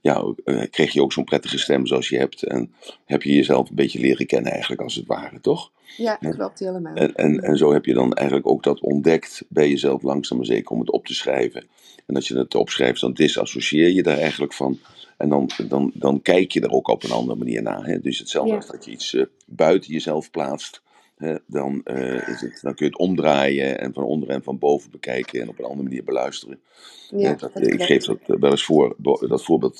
ja, 0.00 0.34
kreeg 0.70 0.92
je 0.92 1.02
ook 1.02 1.12
zo'n 1.12 1.24
prettige 1.24 1.58
stem 1.58 1.86
zoals 1.86 2.08
je 2.08 2.18
hebt. 2.18 2.42
En 2.42 2.72
heb 3.04 3.22
je 3.22 3.34
jezelf 3.34 3.68
een 3.68 3.74
beetje 3.76 4.00
leren 4.00 4.26
kennen 4.26 4.50
eigenlijk 4.52 4.82
als 4.82 4.94
het 4.94 5.06
ware, 5.06 5.40
toch? 5.40 5.70
ja, 5.96 6.16
Ja. 6.20 6.30
klopt 6.30 6.58
helemaal. 6.58 6.94
En, 6.94 7.14
en, 7.14 7.40
en 7.40 7.56
zo 7.56 7.72
heb 7.72 7.84
je 7.84 7.94
dan 7.94 8.12
eigenlijk 8.12 8.48
ook 8.48 8.62
dat 8.62 8.80
ontdekt 8.80 9.44
bij 9.48 9.68
jezelf 9.68 10.02
langzaam 10.02 10.36
maar 10.36 10.46
zeker 10.46 10.70
om 10.70 10.80
het 10.80 10.90
op 10.90 11.06
te 11.06 11.14
schrijven. 11.14 11.64
En 12.06 12.14
als 12.14 12.28
je 12.28 12.38
het 12.38 12.54
opschrijft, 12.54 13.00
dan 13.00 13.12
disassocieer 13.12 13.88
je 13.90 14.02
daar 14.02 14.18
eigenlijk 14.18 14.52
van. 14.54 14.78
En 15.16 15.28
dan, 15.28 15.50
dan, 15.68 15.90
dan 15.94 16.22
kijk 16.22 16.52
je 16.52 16.60
er 16.60 16.70
ook 16.70 16.88
op 16.88 17.04
een 17.04 17.10
andere 17.10 17.38
manier 17.38 17.62
naar. 17.62 17.84
Hè? 17.86 18.00
Dus 18.00 18.18
hetzelfde 18.18 18.50
Ja. 18.50 18.56
als 18.56 18.66
dat 18.66 18.84
je 18.84 18.90
iets 18.90 19.14
eh, 19.14 19.24
buiten 19.46 19.92
jezelf 19.92 20.30
plaatst. 20.30 20.82
Dan, 21.46 21.80
eh, 21.84 22.28
is 22.28 22.40
het, 22.40 22.58
dan 22.62 22.74
kun 22.74 22.86
je 22.86 22.92
het 22.92 22.98
omdraaien 22.98 23.80
en 23.80 23.92
van 23.92 24.04
onder 24.04 24.28
en 24.28 24.42
van 24.42 24.58
boven 24.58 24.90
bekijken 24.90 25.40
en 25.40 25.48
op 25.48 25.58
een 25.58 25.64
andere 25.64 25.82
manier 25.82 26.04
beluisteren. 26.04 26.60
Ja, 27.16 27.34
dat, 27.34 27.52
dat 27.54 27.66
ik 27.66 27.82
geef 27.82 28.04
dat 28.04 28.18
eh, 28.26 28.36
wel 28.40 28.50
eens 28.50 28.64
voor, 28.64 28.96
dat 29.28 29.44
voorbeeld, 29.44 29.78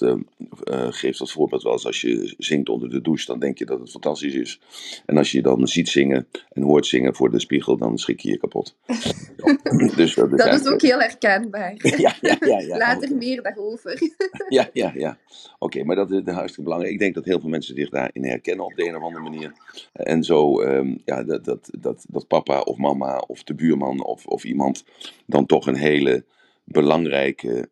geef 0.90 1.16
dat 1.16 1.32
voorbeeld 1.32 1.62
wel 1.62 1.72
eens 1.72 1.86
als 1.86 2.00
je 2.00 2.34
zingt 2.38 2.68
onder 2.68 2.90
de 2.90 3.00
douche, 3.00 3.26
dan 3.26 3.38
denk 3.38 3.58
je 3.58 3.66
dat 3.66 3.80
het 3.80 3.90
fantastisch 3.90 4.34
is. 4.34 4.60
En 5.06 5.16
als 5.16 5.30
je 5.30 5.42
dan 5.42 5.68
ziet 5.68 5.88
zingen 5.88 6.26
en 6.52 6.62
hoort 6.62 6.86
zingen 6.86 7.14
voor 7.14 7.30
de 7.30 7.40
spiegel, 7.40 7.76
dan 7.76 7.98
schrik 7.98 8.20
je 8.20 8.28
je 8.28 8.38
kapot. 8.38 8.76
dus 9.96 9.96
dat 9.96 9.98
is, 9.98 10.14
Dat 10.14 10.32
is 10.32 10.38
eigenlijk- 10.38 10.66
ook 10.66 10.82
heel 10.82 11.00
herkenbaar. 11.00 11.74
Ja, 12.04 12.14
ja, 12.20 12.36
ja. 12.40 12.58
ja 12.58 12.76
Later 12.76 13.16
meer 13.16 13.42
daarover. 13.42 13.98
Ja, 14.48 14.70
ja, 14.72 14.92
ja. 14.94 15.18
Oké, 15.58 15.84
maar 15.84 15.96
dat 15.96 16.10
is 16.10 16.20
hartstikke 16.24 16.62
belangrijk. 16.62 16.92
Ik 16.92 16.98
denk 16.98 17.14
dat 17.14 17.24
heel 17.24 17.40
veel 17.40 17.48
mensen 17.48 17.74
zich 17.74 17.90
daarin 17.90 18.24
herkennen 18.24 18.64
op 18.64 18.74
de 18.74 18.88
een 18.88 18.96
of 18.96 19.02
andere 19.02 19.22
manier. 19.22 19.52
En 19.92 20.22
zo, 20.22 20.60
ehm, 20.60 20.96
ja, 21.04 21.23
dat, 21.24 21.44
dat, 21.44 21.70
dat, 21.78 22.04
dat 22.08 22.26
papa 22.26 22.60
of 22.60 22.76
mama 22.76 23.18
of 23.18 23.42
de 23.42 23.54
buurman 23.54 24.04
of, 24.04 24.26
of 24.26 24.44
iemand 24.44 24.84
dan 25.26 25.46
toch 25.46 25.66
een 25.66 25.76
hele 25.76 26.24
belangrijke 26.64 27.68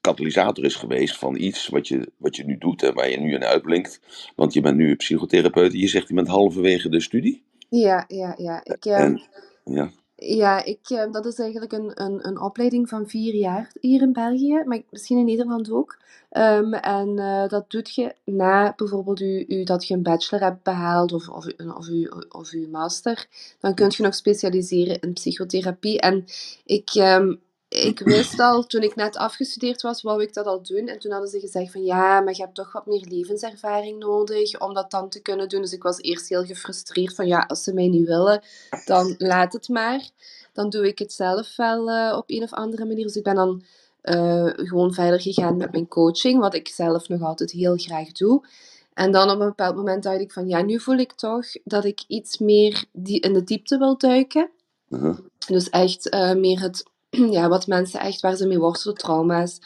katalysator 0.00 0.64
is 0.64 0.74
geweest 0.74 1.18
van 1.18 1.36
iets 1.36 1.68
wat 1.68 1.88
je, 1.88 2.12
wat 2.16 2.36
je 2.36 2.44
nu 2.44 2.58
doet 2.58 2.82
en 2.82 2.94
waar 2.94 3.10
je 3.10 3.20
nu 3.20 3.34
in 3.34 3.44
uitblinkt. 3.44 4.00
Want 4.36 4.52
je 4.52 4.60
bent 4.60 4.76
nu 4.76 4.96
psychotherapeut 4.96 5.72
en 5.72 5.78
je 5.78 5.88
zegt 5.88 6.08
je 6.08 6.14
bent 6.14 6.28
halverwege 6.28 6.88
de 6.88 7.00
studie. 7.00 7.44
Ja, 7.68 8.04
ja, 8.08 8.34
ja. 8.38 8.64
Ik, 8.64 8.84
ehm, 8.84 9.00
En, 9.00 9.22
ja, 9.64 9.90
Ja, 10.24 10.64
ik, 10.64 10.90
eh, 10.90 11.12
dat 11.12 11.26
is 11.26 11.38
eigenlijk 11.38 11.72
een, 11.72 12.02
een, 12.02 12.26
een 12.26 12.40
opleiding 12.40 12.88
van 12.88 13.08
vier 13.08 13.34
jaar 13.34 13.72
hier 13.80 14.02
in 14.02 14.12
België, 14.12 14.62
maar 14.64 14.82
misschien 14.90 15.18
in 15.18 15.24
Nederland 15.24 15.70
ook. 15.70 15.98
Ehm, 16.30 16.72
en 16.72 17.08
uh, 17.08 17.48
dat 17.48 17.70
doet 17.70 17.94
je 17.94 18.14
na 18.24 18.72
bijvoorbeeld 18.76 19.20
u, 19.20 19.44
u, 19.48 19.64
dat 19.64 19.86
je 19.86 19.94
een 19.94 20.02
bachelor 20.02 20.44
hebt 20.44 20.62
behaald 20.62 21.12
of, 21.12 21.28
of, 21.28 21.46
of, 21.76 21.88
u, 21.88 22.10
of 22.28 22.50
uw 22.50 22.68
master. 22.68 23.26
Dan 23.60 23.74
kun 23.74 23.92
je 23.96 24.02
nog 24.02 24.14
specialiseren 24.14 25.00
in 25.00 25.12
psychotherapie. 25.12 26.00
En 26.00 26.24
ik, 26.64 26.94
um, 26.94 27.40
ik 27.72 27.98
wist 27.98 28.40
al, 28.40 28.66
toen 28.66 28.82
ik 28.82 28.94
net 28.94 29.16
afgestudeerd 29.16 29.82
was, 29.82 30.02
wou 30.02 30.22
ik 30.22 30.34
dat 30.34 30.46
al 30.46 30.62
doen. 30.62 30.88
En 30.88 30.98
toen 30.98 31.12
hadden 31.12 31.30
ze 31.30 31.40
gezegd 31.40 31.72
van 31.72 31.84
ja, 31.84 32.20
maar 32.20 32.34
je 32.36 32.42
hebt 32.42 32.54
toch 32.54 32.72
wat 32.72 32.86
meer 32.86 33.06
levenservaring 33.08 33.98
nodig 33.98 34.60
om 34.60 34.74
dat 34.74 34.90
dan 34.90 35.08
te 35.08 35.20
kunnen 35.22 35.48
doen. 35.48 35.60
Dus 35.60 35.72
ik 35.72 35.82
was 35.82 35.98
eerst 35.98 36.28
heel 36.28 36.44
gefrustreerd 36.44 37.14
van 37.14 37.26
ja, 37.26 37.44
als 37.48 37.62
ze 37.62 37.74
mij 37.74 37.88
niet 37.88 38.06
willen, 38.06 38.42
dan 38.84 39.14
laat 39.18 39.52
het 39.52 39.68
maar. 39.68 40.10
Dan 40.52 40.70
doe 40.70 40.86
ik 40.86 40.98
het 40.98 41.12
zelf 41.12 41.56
wel 41.56 41.88
uh, 41.88 42.16
op 42.16 42.24
een 42.26 42.42
of 42.42 42.52
andere 42.52 42.84
manier. 42.84 43.04
Dus 43.04 43.16
ik 43.16 43.22
ben 43.22 43.34
dan 43.34 43.62
uh, 44.02 44.50
gewoon 44.54 44.94
verder 44.94 45.20
gegaan 45.20 45.56
met 45.56 45.72
mijn 45.72 45.88
coaching, 45.88 46.40
wat 46.40 46.54
ik 46.54 46.68
zelf 46.68 47.08
nog 47.08 47.22
altijd 47.22 47.50
heel 47.50 47.76
graag 47.76 48.12
doe. 48.12 48.46
En 48.94 49.12
dan 49.12 49.30
op 49.30 49.40
een 49.40 49.46
bepaald 49.46 49.76
moment 49.76 50.02
dacht 50.02 50.20
ik 50.20 50.32
van 50.32 50.48
ja, 50.48 50.62
nu 50.62 50.80
voel 50.80 50.96
ik 50.96 51.12
toch 51.12 51.46
dat 51.64 51.84
ik 51.84 52.04
iets 52.06 52.38
meer 52.38 52.84
die 52.92 53.20
in 53.20 53.32
de 53.32 53.44
diepte 53.44 53.78
wil 53.78 53.98
duiken. 53.98 54.50
Uh 54.88 55.00
-huh. 55.00 55.18
Dus 55.46 55.70
echt 55.70 56.14
uh, 56.14 56.34
meer 56.34 56.60
het 56.60 56.90
ja, 57.36 57.48
wat 57.48 57.66
mensen 57.66 58.00
echt, 58.00 58.20
waar 58.20 58.36
ze 58.36 58.46
mee 58.46 58.58
worstelen, 58.58 58.96
trauma's, 58.96 59.58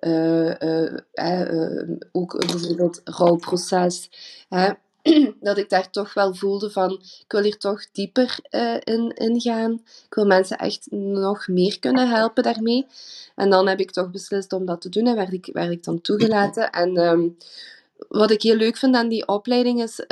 uh, 0.00 0.60
uh, 0.60 0.92
uh, 1.14 1.96
ook 2.12 2.46
bijvoorbeeld 2.46 3.00
rouwproces, 3.04 4.10
dat 5.40 5.58
ik 5.58 5.68
daar 5.68 5.90
toch 5.90 6.14
wel 6.14 6.34
voelde 6.34 6.70
van, 6.70 6.90
ik 6.92 7.24
wil 7.28 7.42
hier 7.42 7.58
toch 7.58 7.90
dieper 7.92 8.38
in, 8.84 9.12
in 9.14 9.40
gaan. 9.40 9.72
Ik 10.06 10.14
wil 10.14 10.26
mensen 10.26 10.58
echt 10.58 10.86
nog 10.90 11.48
meer 11.48 11.78
kunnen 11.78 12.08
helpen 12.08 12.42
daarmee. 12.42 12.86
En 13.34 13.50
dan 13.50 13.68
heb 13.68 13.80
ik 13.80 13.90
toch 13.90 14.10
beslist 14.10 14.52
om 14.52 14.66
dat 14.66 14.80
te 14.80 14.88
doen 14.88 15.06
en 15.06 15.16
werd 15.16 15.32
ik, 15.32 15.50
werd 15.52 15.70
ik 15.70 15.84
dan 15.84 16.00
toegelaten. 16.00 16.70
En 16.70 16.96
um, 16.96 17.36
wat 18.08 18.30
ik 18.30 18.42
heel 18.42 18.56
leuk 18.56 18.76
vind 18.76 18.94
aan 18.94 19.08
die 19.08 19.28
opleiding 19.28 19.82
is, 19.82 20.04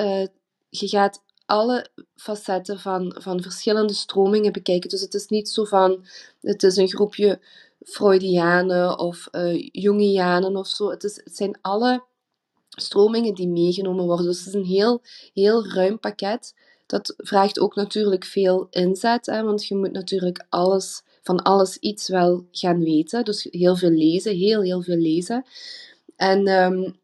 je 0.69 0.89
gaat 0.89 1.21
alle 1.53 1.87
facetten 2.17 2.79
van, 2.79 3.17
van 3.19 3.43
verschillende 3.43 3.93
stromingen 3.93 4.53
bekijken. 4.53 4.89
Dus 4.89 5.01
het 5.01 5.15
is 5.15 5.27
niet 5.27 5.49
zo 5.49 5.65
van, 5.65 6.05
het 6.41 6.63
is 6.63 6.77
een 6.77 6.89
groepje 6.89 7.41
Freudianen 7.85 8.99
of 8.99 9.29
uh, 9.33 9.69
Jungianen 9.73 10.57
of 10.57 10.67
zo. 10.67 10.91
Het, 10.91 11.05
is, 11.05 11.17
het 11.25 11.37
zijn 11.37 11.59
alle 11.61 12.03
stromingen 12.69 13.35
die 13.35 13.49
meegenomen 13.49 14.05
worden. 14.05 14.27
Dus 14.27 14.39
het 14.39 14.47
is 14.47 14.55
een 14.55 14.65
heel, 14.65 15.03
heel 15.35 15.67
ruim 15.67 15.99
pakket. 15.99 16.55
Dat 16.87 17.15
vraagt 17.17 17.59
ook 17.59 17.75
natuurlijk 17.75 18.25
veel 18.25 18.67
inzet, 18.71 19.27
hè, 19.27 19.43
want 19.43 19.67
je 19.67 19.77
moet 19.77 19.93
natuurlijk 19.93 20.47
alles, 20.49 21.03
van 21.23 21.43
alles 21.43 21.77
iets 21.77 22.09
wel 22.09 22.47
gaan 22.51 22.85
weten. 22.85 23.25
Dus 23.25 23.49
heel 23.51 23.77
veel 23.77 23.91
lezen, 23.91 24.37
heel, 24.37 24.63
heel 24.63 24.83
veel 24.83 24.97
lezen. 24.97 25.45
En 26.17 26.49
um, 26.49 27.01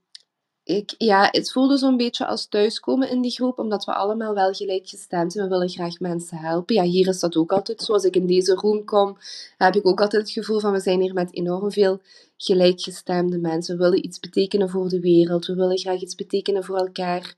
ik, 0.68 0.94
ja, 0.98 1.28
het 1.30 1.52
voelde 1.52 1.76
zo'n 1.76 1.96
beetje 1.96 2.26
als 2.26 2.46
thuiskomen 2.46 3.10
in 3.10 3.20
die 3.20 3.30
groep, 3.30 3.58
omdat 3.58 3.84
we 3.84 3.94
allemaal 3.94 4.34
wel 4.34 4.52
gelijkgestemd 4.52 5.32
zijn. 5.32 5.44
We 5.44 5.50
willen 5.50 5.68
graag 5.68 6.00
mensen 6.00 6.38
helpen. 6.38 6.74
Ja, 6.74 6.82
hier 6.82 7.08
is 7.08 7.20
dat 7.20 7.36
ook 7.36 7.52
altijd 7.52 7.82
zo. 7.82 7.92
Als 7.92 8.04
ik 8.04 8.16
in 8.16 8.26
deze 8.26 8.54
room 8.54 8.84
kom, 8.84 9.18
heb 9.56 9.74
ik 9.74 9.86
ook 9.86 10.00
altijd 10.00 10.22
het 10.22 10.30
gevoel 10.30 10.60
van 10.60 10.72
we 10.72 10.80
zijn 10.80 11.00
hier 11.00 11.14
met 11.14 11.34
enorm 11.34 11.72
veel 11.72 12.00
gelijkgestemde 12.36 13.38
mensen. 13.38 13.76
We 13.76 13.82
willen 13.82 14.04
iets 14.04 14.20
betekenen 14.20 14.70
voor 14.70 14.88
de 14.88 15.00
wereld. 15.00 15.46
We 15.46 15.54
willen 15.54 15.78
graag 15.78 16.00
iets 16.00 16.14
betekenen 16.14 16.64
voor 16.64 16.76
elkaar. 16.76 17.34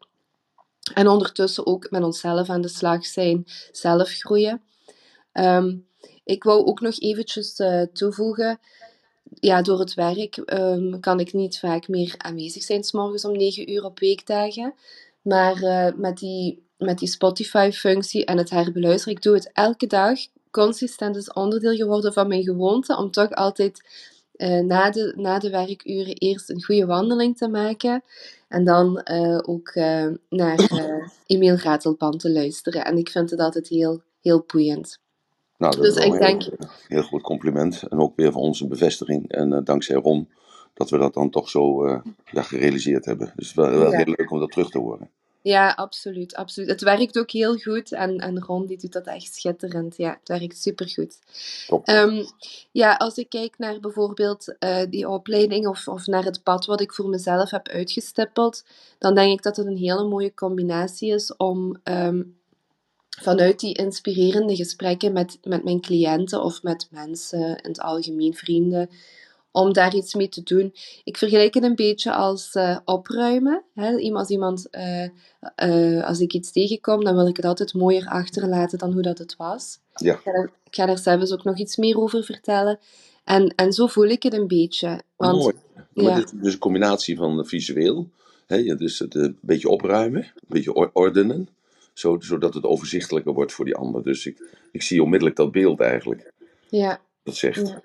En 0.95 1.09
ondertussen 1.09 1.67
ook 1.67 1.91
met 1.91 2.03
onszelf 2.03 2.49
aan 2.49 2.61
de 2.61 2.69
slag 2.69 3.07
zijn, 3.07 3.45
zelf 3.73 4.09
groeien. 4.09 4.63
Um, 5.33 5.87
ik 6.25 6.45
wou 6.45 6.65
ook 6.65 6.81
nog 6.81 7.01
eventjes 7.01 7.59
uh, 7.59 7.83
toevoegen 7.93 8.59
ja, 9.35 9.63
door 9.63 9.79
het 9.79 9.95
werk 9.95 10.37
um, 10.37 11.01
kan 11.01 11.21
ik 11.21 11.33
niet 11.33 11.59
vaak 11.59 11.89
meer 11.89 12.15
aanwezig 12.17 12.63
zijn, 12.63 12.85
morgens 12.93 13.25
om 13.25 13.37
9 13.37 13.71
uur 13.71 13.85
op 13.85 13.99
weekdagen. 13.99 14.75
Maar 15.23 15.63
uh, 15.63 15.95
met 15.97 16.19
die, 16.19 16.63
met 16.79 16.99
die 16.99 17.09
Spotify-functie 17.09 18.25
en 18.25 18.39
het 18.39 18.51
herbeluisteren, 18.51 19.17
ik 19.17 19.23
doe 19.23 19.35
het 19.35 19.51
elke 19.53 19.87
dag. 19.87 20.19
Consistent 20.51 21.17
is 21.17 21.33
onderdeel 21.33 21.75
geworden 21.75 22.13
van 22.13 22.29
mijn 22.29 22.43
gewoonte 22.43 22.97
om 22.97 23.11
toch 23.11 23.31
altijd 23.31 23.89
uh, 24.37 24.61
na, 24.61 24.91
de, 24.91 25.13
na 25.17 25.39
de 25.39 25.51
werkuren 25.51 26.15
eerst 26.15 26.51
een 26.51 26.65
goede 26.65 26.87
wandeling 26.87 27.37
te 27.37 27.49
maken. 27.49 28.03
En 28.49 28.65
dan 28.65 29.01
uh, 29.11 29.39
ook 29.43 29.75
naar 30.29 31.63
Ratelband 31.63 32.21
te 32.21 32.31
luisteren. 32.31 32.85
En 32.85 32.97
ik 32.97 33.09
vind 33.09 33.31
het 33.31 33.41
altijd 33.41 33.69
heel, 33.69 34.03
heel 34.21 34.45
boeiend. 34.47 34.99
Nou, 35.61 35.75
dat 35.75 35.85
dus 35.85 35.95
is 35.97 36.05
ik 36.05 36.13
een 36.13 36.19
denk... 36.19 36.43
heel, 36.43 36.69
heel 36.89 37.03
goed 37.03 37.23
compliment. 37.23 37.83
En 37.83 37.99
ook 37.99 38.17
weer 38.17 38.33
van 38.33 38.41
ons 38.41 38.61
een 38.61 38.69
bevestiging. 38.69 39.33
En 39.33 39.53
uh, 39.53 39.59
dankzij 39.65 39.97
Ron 39.97 40.29
dat 40.75 40.91
we 40.91 40.99
dat 40.99 41.15
dan 41.15 41.31
toch 41.31 41.49
zo 41.49 41.87
uh, 41.87 42.01
ja, 42.25 42.43
gerealiseerd 42.43 43.05
hebben. 43.05 43.33
Dus 43.37 43.55
wel, 43.55 43.71
wel 43.71 43.91
ja. 43.91 43.97
heel 43.97 44.15
leuk 44.17 44.31
om 44.31 44.39
dat 44.39 44.51
terug 44.51 44.71
te 44.71 44.79
horen. 44.79 45.11
Ja, 45.43 45.71
absoluut, 45.71 46.35
absoluut. 46.35 46.69
Het 46.69 46.81
werkt 46.81 47.19
ook 47.19 47.31
heel 47.31 47.57
goed 47.57 47.93
en, 47.93 48.19
en 48.19 48.41
Ron 48.41 48.67
die 48.67 48.79
doet 48.79 48.93
dat 48.93 49.07
echt 49.07 49.35
schitterend. 49.35 49.97
Ja, 49.97 50.11
het 50.19 50.29
werkt 50.29 50.59
supergoed. 50.59 51.19
Um, 51.85 52.25
ja, 52.71 52.95
als 52.95 53.17
ik 53.17 53.29
kijk 53.29 53.59
naar 53.59 53.81
bijvoorbeeld 53.81 54.55
uh, 54.59 54.83
die 54.91 55.09
opleiding 55.09 55.67
of, 55.67 55.89
of 55.89 56.07
naar 56.07 56.25
het 56.25 56.43
pad 56.43 56.67
wat 56.67 56.81
ik 56.81 56.93
voor 56.93 57.09
mezelf 57.09 57.51
heb 57.51 57.69
uitgestippeld, 57.69 58.65
dan 58.99 59.15
denk 59.15 59.33
ik 59.33 59.43
dat 59.43 59.57
het 59.57 59.67
een 59.67 59.77
hele 59.77 60.05
mooie 60.05 60.35
combinatie 60.35 61.13
is 61.13 61.37
om 61.37 61.81
um, 61.85 62.40
vanuit 63.19 63.61
die 63.61 63.75
inspirerende 63.75 64.57
gesprekken 64.57 65.13
met, 65.13 65.39
met 65.43 65.65
mijn 65.65 65.81
cliënten 65.81 66.43
of 66.43 66.63
met 66.63 66.89
mensen 66.91 67.41
in 67.41 67.69
het 67.69 67.81
algemeen, 67.81 68.35
vrienden, 68.35 68.91
om 69.53 69.73
daar 69.73 69.95
iets 69.95 70.15
mee 70.15 70.29
te 70.29 70.43
doen. 70.43 70.75
Ik 71.05 71.17
vergelijk 71.17 71.55
het 71.55 71.63
een 71.63 71.75
beetje 71.75 72.13
als 72.13 72.55
uh, 72.55 72.79
opruimen. 72.85 73.63
Hè? 73.75 74.13
Als, 74.13 74.29
iemand, 74.29 74.69
uh, 74.71 75.09
uh, 75.65 76.05
als 76.05 76.21
ik 76.21 76.33
iets 76.33 76.53
tegenkom, 76.53 77.05
dan 77.05 77.15
wil 77.15 77.27
ik 77.27 77.37
het 77.37 77.45
altijd 77.45 77.75
mooier 77.75 78.07
achterlaten 78.07 78.79
dan 78.79 78.93
hoe 78.93 79.03
dat 79.03 79.19
het 79.19 79.37
was. 79.37 79.79
Ja. 79.95 80.15
Ik, 80.15 80.21
ga 80.21 80.33
daar, 80.33 80.51
ik 80.65 80.75
ga 80.75 80.87
daar 80.87 80.99
zelfs 80.99 81.33
ook 81.33 81.45
nog 81.45 81.59
iets 81.59 81.77
meer 81.77 81.99
over 81.99 82.25
vertellen. 82.25 82.79
En, 83.25 83.55
en 83.55 83.73
zo 83.73 83.87
voel 83.87 84.07
ik 84.07 84.23
het 84.23 84.35
een 84.35 84.49
beetje. 84.49 85.03
Want, 85.17 85.39
Mooi. 85.39 85.55
Ja. 85.93 86.03
Maar 86.03 86.15
dit 86.15 86.33
is 86.33 86.41
dus 86.41 86.53
een 86.53 86.59
combinatie 86.59 87.17
van 87.17 87.47
visueel, 87.47 88.09
hè? 88.47 88.77
dus 88.77 88.99
het 88.99 89.15
een 89.15 89.39
beetje 89.41 89.69
opruimen, 89.69 90.23
een 90.23 90.47
beetje 90.47 90.93
ordenen 90.93 91.49
zodat 92.01 92.55
het 92.55 92.65
overzichtelijker 92.65 93.33
wordt 93.33 93.53
voor 93.53 93.65
die 93.65 93.77
ander. 93.77 94.03
Dus 94.03 94.27
ik, 94.27 94.59
ik 94.73 94.83
zie 94.83 95.03
onmiddellijk 95.03 95.37
dat 95.37 95.53
beeld 95.53 95.81
eigenlijk. 95.81 96.33
Ja. 96.69 97.01
Dat 97.23 97.37
zegt. 97.37 97.69
Ja. 97.69 97.83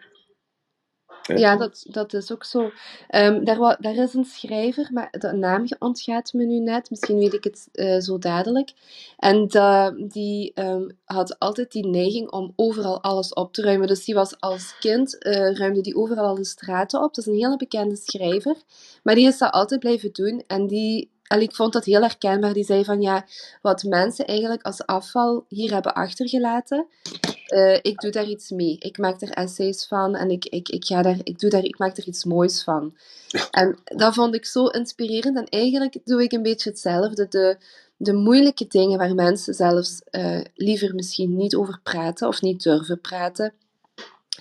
Ja, 1.28 1.58
dat, 1.58 1.86
dat 1.90 2.14
is 2.14 2.32
ook 2.32 2.44
zo. 2.44 2.72
Um, 3.10 3.46
daar, 3.46 3.78
daar 3.80 3.96
is 3.96 4.14
een 4.14 4.26
schrijver, 4.26 4.90
maar 4.92 5.08
de 5.12 5.32
naam 5.32 5.66
ontgaat 5.80 6.34
me 6.34 6.46
nu 6.46 6.60
net. 6.60 6.90
Misschien 6.90 7.18
weet 7.18 7.34
ik 7.34 7.44
het 7.44 7.68
uh, 7.74 8.00
zo 8.00 8.18
dadelijk. 8.18 8.74
En 9.18 9.48
de, 9.48 10.06
die 10.12 10.52
um, 10.56 10.98
had 11.04 11.40
altijd 11.40 11.72
die 11.72 11.88
neiging 11.88 12.32
om 12.32 12.54
overal 12.56 13.02
alles 13.04 13.34
op 13.34 13.54
te 13.54 13.62
ruimen. 13.62 13.88
Dus 13.88 14.06
die 14.06 14.16
was 14.16 14.40
als 14.40 14.78
kind, 14.80 15.26
uh, 15.26 15.52
ruimde 15.56 15.82
die 15.82 15.96
overal 15.96 16.26
al 16.26 16.36
de 16.36 16.46
straten 16.46 17.04
op. 17.04 17.14
Dat 17.14 17.26
is 17.26 17.32
een 17.32 17.40
hele 17.40 17.58
bekende 17.58 17.96
schrijver. 17.96 18.56
Maar 19.04 19.16
die 19.16 19.28
is 19.28 19.38
dat 19.38 19.52
altijd 19.52 19.80
blijven 19.80 20.12
doen. 20.12 20.44
En 20.48 20.68
die 20.68 21.12
en 21.28 21.42
ik 21.42 21.56
vond 21.56 21.74
dat 21.74 21.86
heel 21.86 22.02
herkenbaar. 22.02 22.54
Die 22.54 22.64
zei 22.64 22.84
van 22.84 23.02
ja, 23.02 23.26
wat 23.62 23.84
mensen 23.84 24.26
eigenlijk 24.26 24.64
als 24.64 24.86
afval 24.86 25.46
hier 25.48 25.74
hebben 25.74 25.94
achtergelaten, 25.94 26.88
uh, 27.48 27.80
ik 27.82 28.00
doe 28.00 28.12
daar 28.12 28.28
iets 28.28 28.50
mee. 28.50 28.78
Ik 28.80 28.98
maak 28.98 29.22
er 29.22 29.30
essays 29.30 29.88
van 29.88 30.16
en 30.16 30.30
ik, 30.30 30.46
ik, 30.46 30.70
ik, 30.70 30.86
ga 30.86 31.02
daar, 31.02 31.18
ik, 31.24 31.40
doe 31.40 31.50
daar, 31.50 31.64
ik 31.64 31.78
maak 31.78 31.98
er 31.98 32.08
iets 32.08 32.24
moois 32.24 32.64
van. 32.64 32.96
En 33.52 33.80
dat 33.84 34.14
vond 34.14 34.36
ik 34.36 34.46
zo 34.46 34.66
inspirerend. 34.66 35.38
En 35.38 35.48
eigenlijk 35.50 35.98
doe 36.04 36.24
ik 36.24 36.32
een 36.32 36.42
beetje 36.42 36.70
hetzelfde. 36.70 37.28
De, 37.28 37.58
de 37.98 38.14
moeilijke 38.14 38.68
dingen 38.68 38.98
waar 38.98 39.16
mensen 39.16 39.54
zelfs 39.54 40.02
uh, 40.12 40.42
liever 40.56 40.96
misschien 40.96 41.36
niet 41.36 41.56
over 41.56 41.80
praten 41.84 42.28
of 42.28 42.42
niet 42.42 42.64
durven 42.64 43.02
praten, 43.02 43.54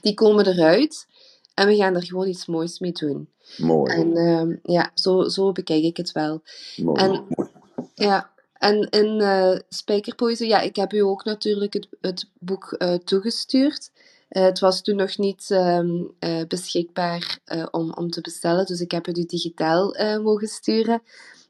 die 0.01 0.15
komen 0.15 0.47
eruit. 0.47 1.07
En 1.55 1.67
we 1.67 1.77
gaan 1.77 1.95
er 1.95 2.05
gewoon 2.05 2.29
iets 2.29 2.47
moois 2.47 2.79
mee 2.79 2.93
doen. 2.93 3.29
Mooi. 3.57 3.93
En 3.93 4.17
uh, 4.17 4.57
ja, 4.63 4.91
zo, 4.95 5.29
zo 5.29 5.53
bekijk 5.53 5.83
ik 5.83 5.97
het 5.97 6.13
wel. 6.13 6.43
Mooi. 6.77 7.03
En, 7.03 7.25
mooi. 7.29 7.49
Ja, 7.95 8.31
en 8.53 8.89
in 8.91 9.21
uh, 9.21 9.59
Spijkerpoëzie, 9.69 10.49
ja, 10.49 10.61
ik 10.61 10.77
heb 10.77 10.93
u 10.93 10.99
ook 10.99 11.25
natuurlijk 11.25 11.73
het, 11.73 11.89
het 12.01 12.31
boek 12.39 12.75
uh, 12.79 12.95
toegestuurd. 12.95 13.91
Uh, 14.31 14.43
het 14.43 14.59
was 14.59 14.83
toen 14.83 14.97
nog 14.97 15.19
niet 15.19 15.51
um, 15.51 16.15
beschikbaar 16.49 17.39
om, 17.71 17.93
om 17.93 18.11
te 18.11 18.21
bestellen, 18.21 18.67
dus 18.67 18.81
ik 18.81 18.91
heb 18.91 19.07
het 19.07 19.19
u 19.19 19.25
digitaal 19.25 19.95
mogen 20.23 20.49
sturen. 20.49 21.03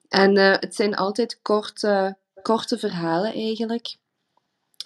En 0.08 0.38
het 0.38 0.74
zijn 0.74 0.94
altijd 0.94 1.38
korte, 1.42 2.16
korte 2.42 2.78
verhalen 2.78 3.32
eigenlijk. 3.32 3.96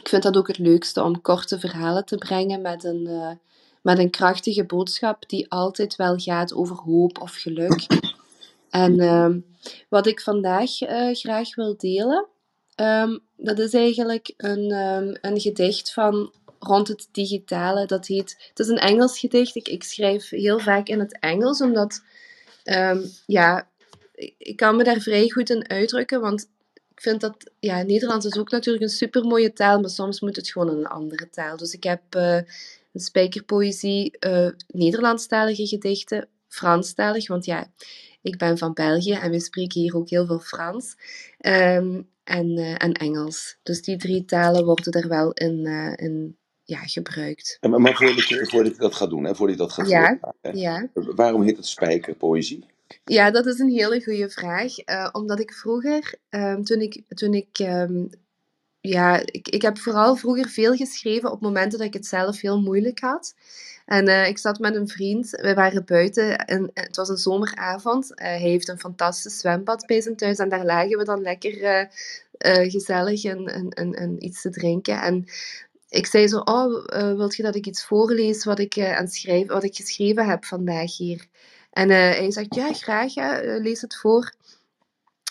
Ik 0.00 0.08
vind 0.08 0.22
dat 0.22 0.36
ook 0.36 0.46
het 0.46 0.58
leukste 0.58 1.02
om 1.02 1.20
korte 1.20 1.58
verhalen 1.58 2.04
te 2.04 2.16
brengen 2.16 2.60
met 2.60 2.84
een 2.84 3.38
met 3.82 3.98
een 3.98 4.10
krachtige 4.10 4.64
boodschap 4.64 5.28
die 5.28 5.50
altijd 5.50 5.96
wel 5.96 6.18
gaat 6.18 6.54
over 6.54 6.76
hoop 6.76 7.20
of 7.20 7.34
geluk. 7.34 7.86
En 8.70 9.00
um, 9.00 9.44
wat 9.88 10.06
ik 10.06 10.20
vandaag 10.20 10.80
uh, 10.80 11.14
graag 11.14 11.54
wil 11.54 11.76
delen, 11.76 12.26
um, 12.76 13.20
dat 13.36 13.58
is 13.58 13.74
eigenlijk 13.74 14.32
een, 14.36 14.72
um, 14.72 15.16
een 15.20 15.40
gedicht 15.40 15.92
van 15.92 16.32
rond 16.58 16.88
het 16.88 17.08
digitale. 17.12 17.86
Dat 17.86 18.06
heet, 18.06 18.36
het 18.48 18.58
is 18.58 18.68
een 18.68 18.78
Engels 18.78 19.18
gedicht. 19.18 19.54
Ik, 19.54 19.68
ik 19.68 19.82
schrijf 19.82 20.28
heel 20.28 20.58
vaak 20.58 20.88
in 20.88 20.98
het 20.98 21.18
Engels, 21.20 21.60
omdat 21.60 22.02
ehm, 22.64 23.00
ja, 23.26 23.68
ik, 24.38 24.56
kan 24.56 24.76
me 24.76 24.84
daar 24.84 25.00
vrij 25.00 25.30
goed 25.30 25.50
in 25.50 25.68
uitdrukken. 25.68 26.20
Want 26.20 26.48
ik 26.94 27.00
vind 27.00 27.20
dat, 27.20 27.50
ja, 27.60 27.82
Nederlands 27.82 28.26
is 28.26 28.38
ook 28.38 28.50
natuurlijk 28.50 28.84
een 28.84 28.90
super 28.90 29.24
mooie 29.24 29.52
taal, 29.52 29.80
maar 29.80 29.90
soms 29.90 30.20
moet 30.20 30.36
het 30.36 30.50
gewoon 30.50 30.68
een 30.68 30.86
andere 30.86 31.30
taal. 31.30 31.56
Dus 31.56 31.72
ik 31.72 31.82
heb 31.82 32.02
een 32.08 32.46
spijkerpoëzie, 33.00 34.16
uh, 34.26 34.50
Nederlandstalige 34.66 35.66
gedichten, 35.66 36.28
Franstalig, 36.48 37.28
want 37.28 37.44
ja, 37.44 37.72
ik 38.22 38.38
ben 38.38 38.58
van 38.58 38.72
België 38.72 39.12
en 39.12 39.30
we 39.30 39.40
spreken 39.40 39.80
hier 39.80 39.96
ook 39.96 40.08
heel 40.08 40.26
veel 40.26 40.40
Frans. 40.40 40.96
Um, 41.46 42.08
en, 42.24 42.58
uh, 42.58 42.82
en 42.82 42.92
Engels. 42.92 43.58
Dus 43.62 43.82
die 43.82 43.96
drie 43.96 44.24
talen 44.24 44.64
worden 44.64 44.92
er 44.92 45.08
wel 45.08 45.32
in, 45.32 45.66
in 45.96 46.36
ja, 46.64 46.78
gebruikt. 46.78 47.56
En, 47.60 47.80
maar 47.80 47.94
voordat 47.94 48.28
je, 48.28 48.46
voordat 48.46 48.74
je 48.74 48.80
dat 48.80 48.94
gaat 48.94 49.10
doen, 49.10 49.24
hè, 49.24 49.34
voordat 49.34 49.56
je 49.56 49.62
dat 49.62 49.72
gaat 49.72 49.88
ja, 49.88 50.34
ja. 50.52 50.88
waarom 50.92 51.42
heet 51.42 51.56
het 51.56 51.66
spijkerpoëzie? 51.66 52.64
Ja, 53.04 53.30
dat 53.30 53.46
is 53.46 53.58
een 53.58 53.70
hele 53.70 54.02
goede 54.02 54.30
vraag. 54.30 54.88
Uh, 54.88 55.08
omdat 55.12 55.40
ik 55.40 55.52
vroeger, 55.52 56.14
um, 56.30 56.64
toen 56.64 56.80
ik, 56.80 57.02
toen 57.08 57.34
ik 57.34 57.58
um, 57.58 58.10
ja, 58.80 59.20
ik, 59.24 59.48
ik 59.48 59.62
heb 59.62 59.78
vooral 59.78 60.16
vroeger 60.16 60.48
veel 60.48 60.74
geschreven 60.74 61.30
op 61.30 61.40
momenten 61.40 61.78
dat 61.78 61.86
ik 61.86 61.94
het 61.94 62.06
zelf 62.06 62.40
heel 62.40 62.60
moeilijk 62.60 63.00
had. 63.00 63.34
En 63.86 64.08
uh, 64.08 64.28
ik 64.28 64.38
zat 64.38 64.58
met 64.58 64.74
een 64.74 64.88
vriend, 64.88 65.30
we 65.30 65.54
waren 65.54 65.84
buiten 65.84 66.38
en 66.38 66.70
het 66.74 66.96
was 66.96 67.08
een 67.08 67.16
zomeravond. 67.16 68.10
Uh, 68.10 68.16
hij 68.16 68.38
heeft 68.38 68.68
een 68.68 68.78
fantastisch 68.78 69.38
zwembad 69.38 69.86
bij 69.86 70.00
zijn 70.00 70.16
thuis 70.16 70.38
en 70.38 70.48
daar 70.48 70.64
lagen 70.64 70.98
we 70.98 71.04
dan 71.04 71.20
lekker 71.20 71.62
uh, 71.62 72.70
gezellig 72.70 73.24
en, 73.24 73.46
en, 73.74 73.92
en, 73.94 74.24
iets 74.24 74.42
te 74.42 74.50
drinken. 74.50 75.00
En 75.00 75.24
ik 75.88 76.06
zei 76.06 76.28
zo, 76.28 76.38
oh, 76.38 76.84
wilt 77.16 77.36
je 77.36 77.42
dat 77.42 77.54
ik 77.54 77.66
iets 77.66 77.84
voorlees 77.84 78.44
wat 78.44 78.58
ik, 78.58 78.78
aan 78.78 79.08
schrijven, 79.08 79.54
wat 79.54 79.64
ik 79.64 79.76
geschreven 79.76 80.26
heb 80.26 80.44
vandaag 80.44 80.96
hier? 80.96 81.26
En 81.78 81.90
hij 81.90 82.30
zegt, 82.30 82.54
ja, 82.54 82.72
graag, 82.72 83.14
eh, 83.14 83.60
lees 83.60 83.80
het 83.80 83.96
voor. 83.96 84.32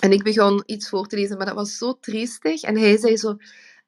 En 0.01 0.12
ik 0.12 0.24
begon 0.24 0.63
iets 0.66 0.89
voor 0.89 1.08
te 1.08 1.16
lezen, 1.16 1.38
maar 1.38 1.46
dat 1.46 1.56
was 1.56 1.77
zo 1.77 1.98
triestig. 2.00 2.62
En 2.62 2.77
hij 2.77 2.98
zei 2.98 3.18
zo, 3.18 3.38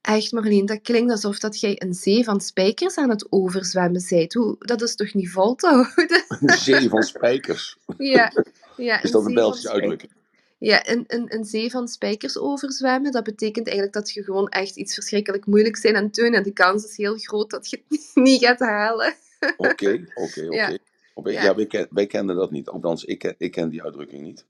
echt 0.01 0.32
Marleen, 0.32 0.66
dat 0.66 0.82
klinkt 0.82 1.12
alsof 1.12 1.39
dat 1.39 1.60
jij 1.60 1.82
een 1.82 1.94
zee 1.94 2.24
van 2.24 2.42
spijkers 2.42 2.98
aan 2.98 3.10
het 3.10 3.28
overzwemmen 3.30 4.06
bent. 4.10 4.34
Hoe, 4.34 4.56
dat 4.60 4.82
is 4.82 4.96
toch 4.96 5.13
niet 5.13 5.30
vol 5.30 5.56
te 5.56 5.68
houden? 5.68 6.25
Een 6.50 6.58
zee 6.58 6.89
van 6.89 7.04
spijkers? 7.04 7.78
Ja. 7.98 8.32
ja 8.78 9.01
is 9.01 9.12
dat 9.12 9.25
een 9.25 9.34
Belgische 9.34 9.72
uitdrukking? 9.72 10.12
Ja, 10.58 10.89
een, 10.89 11.04
een, 11.08 11.34
een 11.34 11.46
zee 11.46 11.72
van 11.72 11.88
spijkers 11.88 12.38
overzwemmen, 12.38 13.12
dat 13.12 13.24
betekent 13.24 13.68
eigenlijk 13.68 13.96
dat 13.96 14.12
je 14.12 14.24
gewoon 14.24 14.50
echt 14.50 14.75
iets 14.75 14.94
verschrikkelijk 14.94 15.46
moeilijks 15.46 15.82
zijn 15.82 15.96
aan 15.96 16.04
het 16.04 16.16
doen 16.16 16.34
en 16.34 16.44
de 16.44 16.54
kans 16.54 16.86
is 16.86 16.98
heel 16.98 17.18
groot 17.18 17.50
dat 17.50 17.70
je 17.70 17.82
het 17.89 18.12
niet 18.25 18.44
gaat 18.44 18.60
halen. 18.60 19.16
Oké, 19.58 20.06
oké, 20.13 20.46
oké. 20.46 20.56
Ja, 20.56 20.80
ja 21.24 21.56
wij, 21.56 21.66
ken, 21.66 21.88
wij, 21.89 22.08
kenden 22.08 22.36
dat 22.36 22.51
niet. 22.51 22.68
Althans, 22.68 23.06
ik 23.06 23.36
ik 23.38 23.51
ken 23.51 23.70
die 23.70 23.84
uitdrukking 23.84 24.22
niet. 24.22 24.46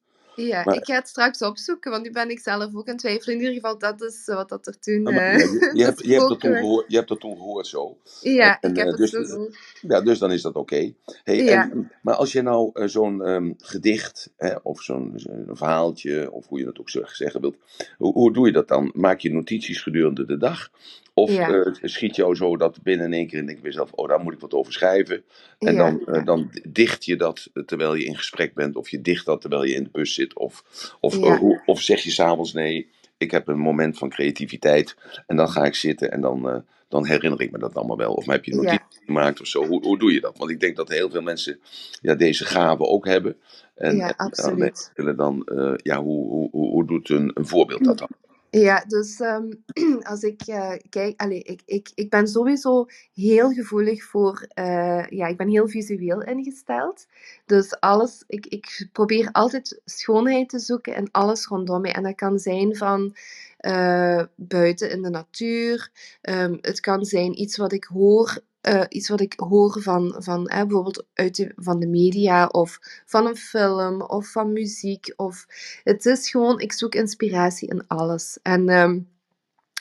Ja, 0.48 0.66
ik 0.66 0.86
ga 0.86 0.94
het 0.94 1.08
straks 1.08 1.42
opzoeken, 1.42 1.92
want 1.92 2.04
nu 2.04 2.12
ben 2.12 2.30
ik 2.30 2.40
zelf 2.40 2.76
ook 2.76 2.88
aan 2.88 2.94
het 2.94 2.98
twijfelen. 2.98 3.36
In 3.36 3.42
ieder 3.42 3.56
geval, 3.56 3.78
dat 3.78 4.02
is 4.02 4.26
wat 4.26 4.50
dat 4.50 4.68
er 4.68 4.80
toen... 4.80 5.14
Uh, 5.14 5.38
je, 5.38 5.72
je, 5.74 5.84
hebt, 5.90 6.04
je, 6.06 6.14
hebt 6.14 6.30
dat 6.30 6.40
toen 6.40 6.56
gehoord, 6.56 6.86
je 6.88 6.96
hebt 6.96 7.08
dat 7.10 7.20
toen 7.20 7.36
gehoord 7.36 7.68
zo. 7.68 7.98
Ja, 8.22 8.60
en, 8.60 8.70
ik 8.70 8.78
heb 8.78 8.96
dus, 8.96 9.12
het 9.12 9.30
zo 9.30 9.50
Ja, 9.82 10.02
dus 10.02 10.20
dan 10.20 10.32
is 10.32 10.42
dat 10.42 10.56
oké. 10.56 10.76
Okay. 10.76 10.96
Hey, 11.24 11.44
ja. 11.44 11.72
maar 12.02 12.16
als 12.16 12.32
je 12.32 12.42
nou 12.42 12.72
uh, 12.74 12.88
zo'n 12.88 13.30
um, 13.30 13.56
gedicht, 13.58 14.32
hè, 14.38 14.56
of 14.64 14.82
zo'n 14.82 15.14
zo 15.16 15.30
verhaaltje, 15.48 16.32
of 16.32 16.48
hoe 16.48 16.60
je 16.60 16.66
dat 16.66 16.80
ook 16.80 16.90
zeggen 16.90 17.42
wilt, 17.42 17.56
hoe, 17.98 18.14
hoe 18.14 18.34
doe 18.34 18.46
je 18.46 18.54
dat 18.54 18.68
dan? 18.68 18.92
Maak 18.96 19.20
je 19.20 19.34
notities 19.34 19.82
gedurende 19.82 20.26
de 20.26 20.38
dag? 20.38 20.72
Of 21.14 21.32
ja. 21.32 21.50
uh, 21.50 21.66
schiet 21.82 22.16
jou 22.16 22.36
zo 22.36 22.58
dat 22.58 22.82
binnen 22.84 23.06
in 23.06 23.14
één 23.14 23.28
keer 23.28 23.40
en 23.40 23.46
denk 23.46 23.58
je 23.58 23.64
mezelf, 23.64 23.92
oh, 23.92 24.08
daar 24.08 24.20
moet 24.20 24.34
ik 24.34 24.40
wat 24.40 24.54
over 24.54 24.74
schrijven. 24.74 25.24
En 25.60 25.74
ja. 25.74 25.78
dan, 25.78 26.16
uh, 26.16 26.26
dan 26.26 26.52
dicht 26.70 27.06
je 27.06 27.16
dat 27.16 27.50
terwijl 27.66 27.94
je 27.94 28.06
in 28.06 28.16
gesprek 28.16 28.54
bent, 28.54 28.76
of 28.76 28.90
je 28.90 29.02
dicht 29.02 29.26
dat 29.26 29.42
terwijl 29.42 29.64
je 29.64 29.74
in 29.74 29.84
de 29.84 29.90
bus 29.92 30.14
zit, 30.14 30.34
of, 30.34 30.64
of, 31.00 31.18
ja. 31.18 31.40
uh, 31.42 31.60
of 31.66 31.82
zeg 31.82 32.02
je 32.02 32.12
s'avonds, 32.12 32.54
nee, 32.54 32.90
ik 33.18 33.32
heb 33.32 33.48
een 33.48 33.60
moment 33.60 33.98
van 33.98 34.10
creativiteit 34.10 34.96
en 35.28 35.36
dan 35.36 35.50
ga 35.50 35.66
ik 35.66 35.76
zitten 35.76 36.12
en 36.12 36.22
dan, 36.22 36.64
dan 36.88 37.06
herinner 37.06 37.42
ik 37.42 37.52
me 37.52 37.60
dat 37.60 37.76
allemaal 37.76 37.98
wel. 37.98 38.14
Of 38.14 38.26
heb 38.26 38.46
je 38.46 38.56
notities 38.56 39.00
gemaakt 39.06 39.42
of 39.42 39.48
zo. 39.48 39.66
Hoe, 39.66 39.86
hoe 39.86 40.00
doe 40.00 40.14
je 40.14 40.22
dat? 40.22 40.38
Want 40.38 40.52
ik 40.52 40.60
denk 40.60 40.76
dat 40.76 40.90
heel 40.90 41.10
veel 41.10 41.22
mensen 41.22 41.60
ja, 42.02 42.16
deze 42.16 42.46
gave 42.46 42.84
ook 42.84 43.06
hebben. 43.06 43.38
En, 43.76 43.96
ja, 43.96 44.14
absoluut. 44.18 44.92
En 44.96 45.16
dan, 45.16 45.48
ja, 45.84 46.02
hoe, 46.02 46.28
hoe, 46.28 46.50
hoe, 46.52 46.70
hoe 46.70 46.86
doet 46.86 47.10
een, 47.10 47.32
een 47.34 47.48
voorbeeld 47.48 47.84
dat 47.84 47.98
dan? 47.98 48.10
Ja, 48.52 48.84
dus 48.88 49.20
um, 49.20 49.64
als 50.12 50.22
ik 50.22 50.48
uh, 50.48 50.74
kijk, 50.90 51.22
allez, 51.22 51.42
ik, 51.42 51.62
ik, 51.66 51.92
ik 51.96 52.10
ben 52.10 52.28
sowieso 52.28 52.86
heel 53.14 53.52
gevoelig 53.52 54.04
voor, 54.04 54.48
uh, 54.60 55.06
ja, 55.10 55.28
ik 55.28 55.38
ben 55.38 55.48
heel 55.48 55.68
visueel 55.68 56.22
ingesteld. 56.24 57.08
Dus 57.46 57.80
alles, 57.80 58.24
ik, 58.28 58.46
ik 58.46 58.88
probeer 58.92 59.30
altijd 59.32 59.82
schoonheid 59.86 60.50
te 60.50 60.60
zoeken 60.60 60.96
in 60.96 61.12
alles 61.12 61.46
rondom 61.46 61.82
mij. 61.82 61.94
En 61.94 62.04
dat 62.04 62.16
kan 62.16 62.40
zijn 62.40 62.76
van 62.76 63.16
uh, 63.60 64.24
buiten 64.36 64.92
in 64.92 65.02
de 65.02 65.10
natuur, 65.10 65.92
um, 66.22 66.58
het 66.62 66.80
kan 66.80 67.06
zijn 67.06 67.42
iets 67.42 67.58
wat 67.58 67.72
ik 67.72 67.84
hoor 67.84 68.40
uh, 68.68 68.84
iets 68.90 69.10
wat 69.10 69.22
ik 69.22 69.34
hoor 69.36 69.82
van, 69.82 70.16
van 70.18 70.48
eh, 70.48 70.62
bijvoorbeeld 70.62 71.06
uit 71.14 71.36
de, 71.36 71.52
van 71.56 71.80
de 71.80 71.88
media 71.88 72.46
of 72.46 72.80
van 73.06 73.26
een 73.26 73.38
film 73.38 74.02
of 74.02 74.32
van 74.32 74.54
muziek. 74.54 75.14
Of, 75.16 75.46
het 75.84 76.06
is 76.06 76.30
gewoon, 76.30 76.60
ik 76.60 76.74
zoek 76.74 76.96
inspiratie 76.96 77.70
in 77.70 77.88
alles. 77.88 78.40
En 78.42 78.70
um, 78.70 79.08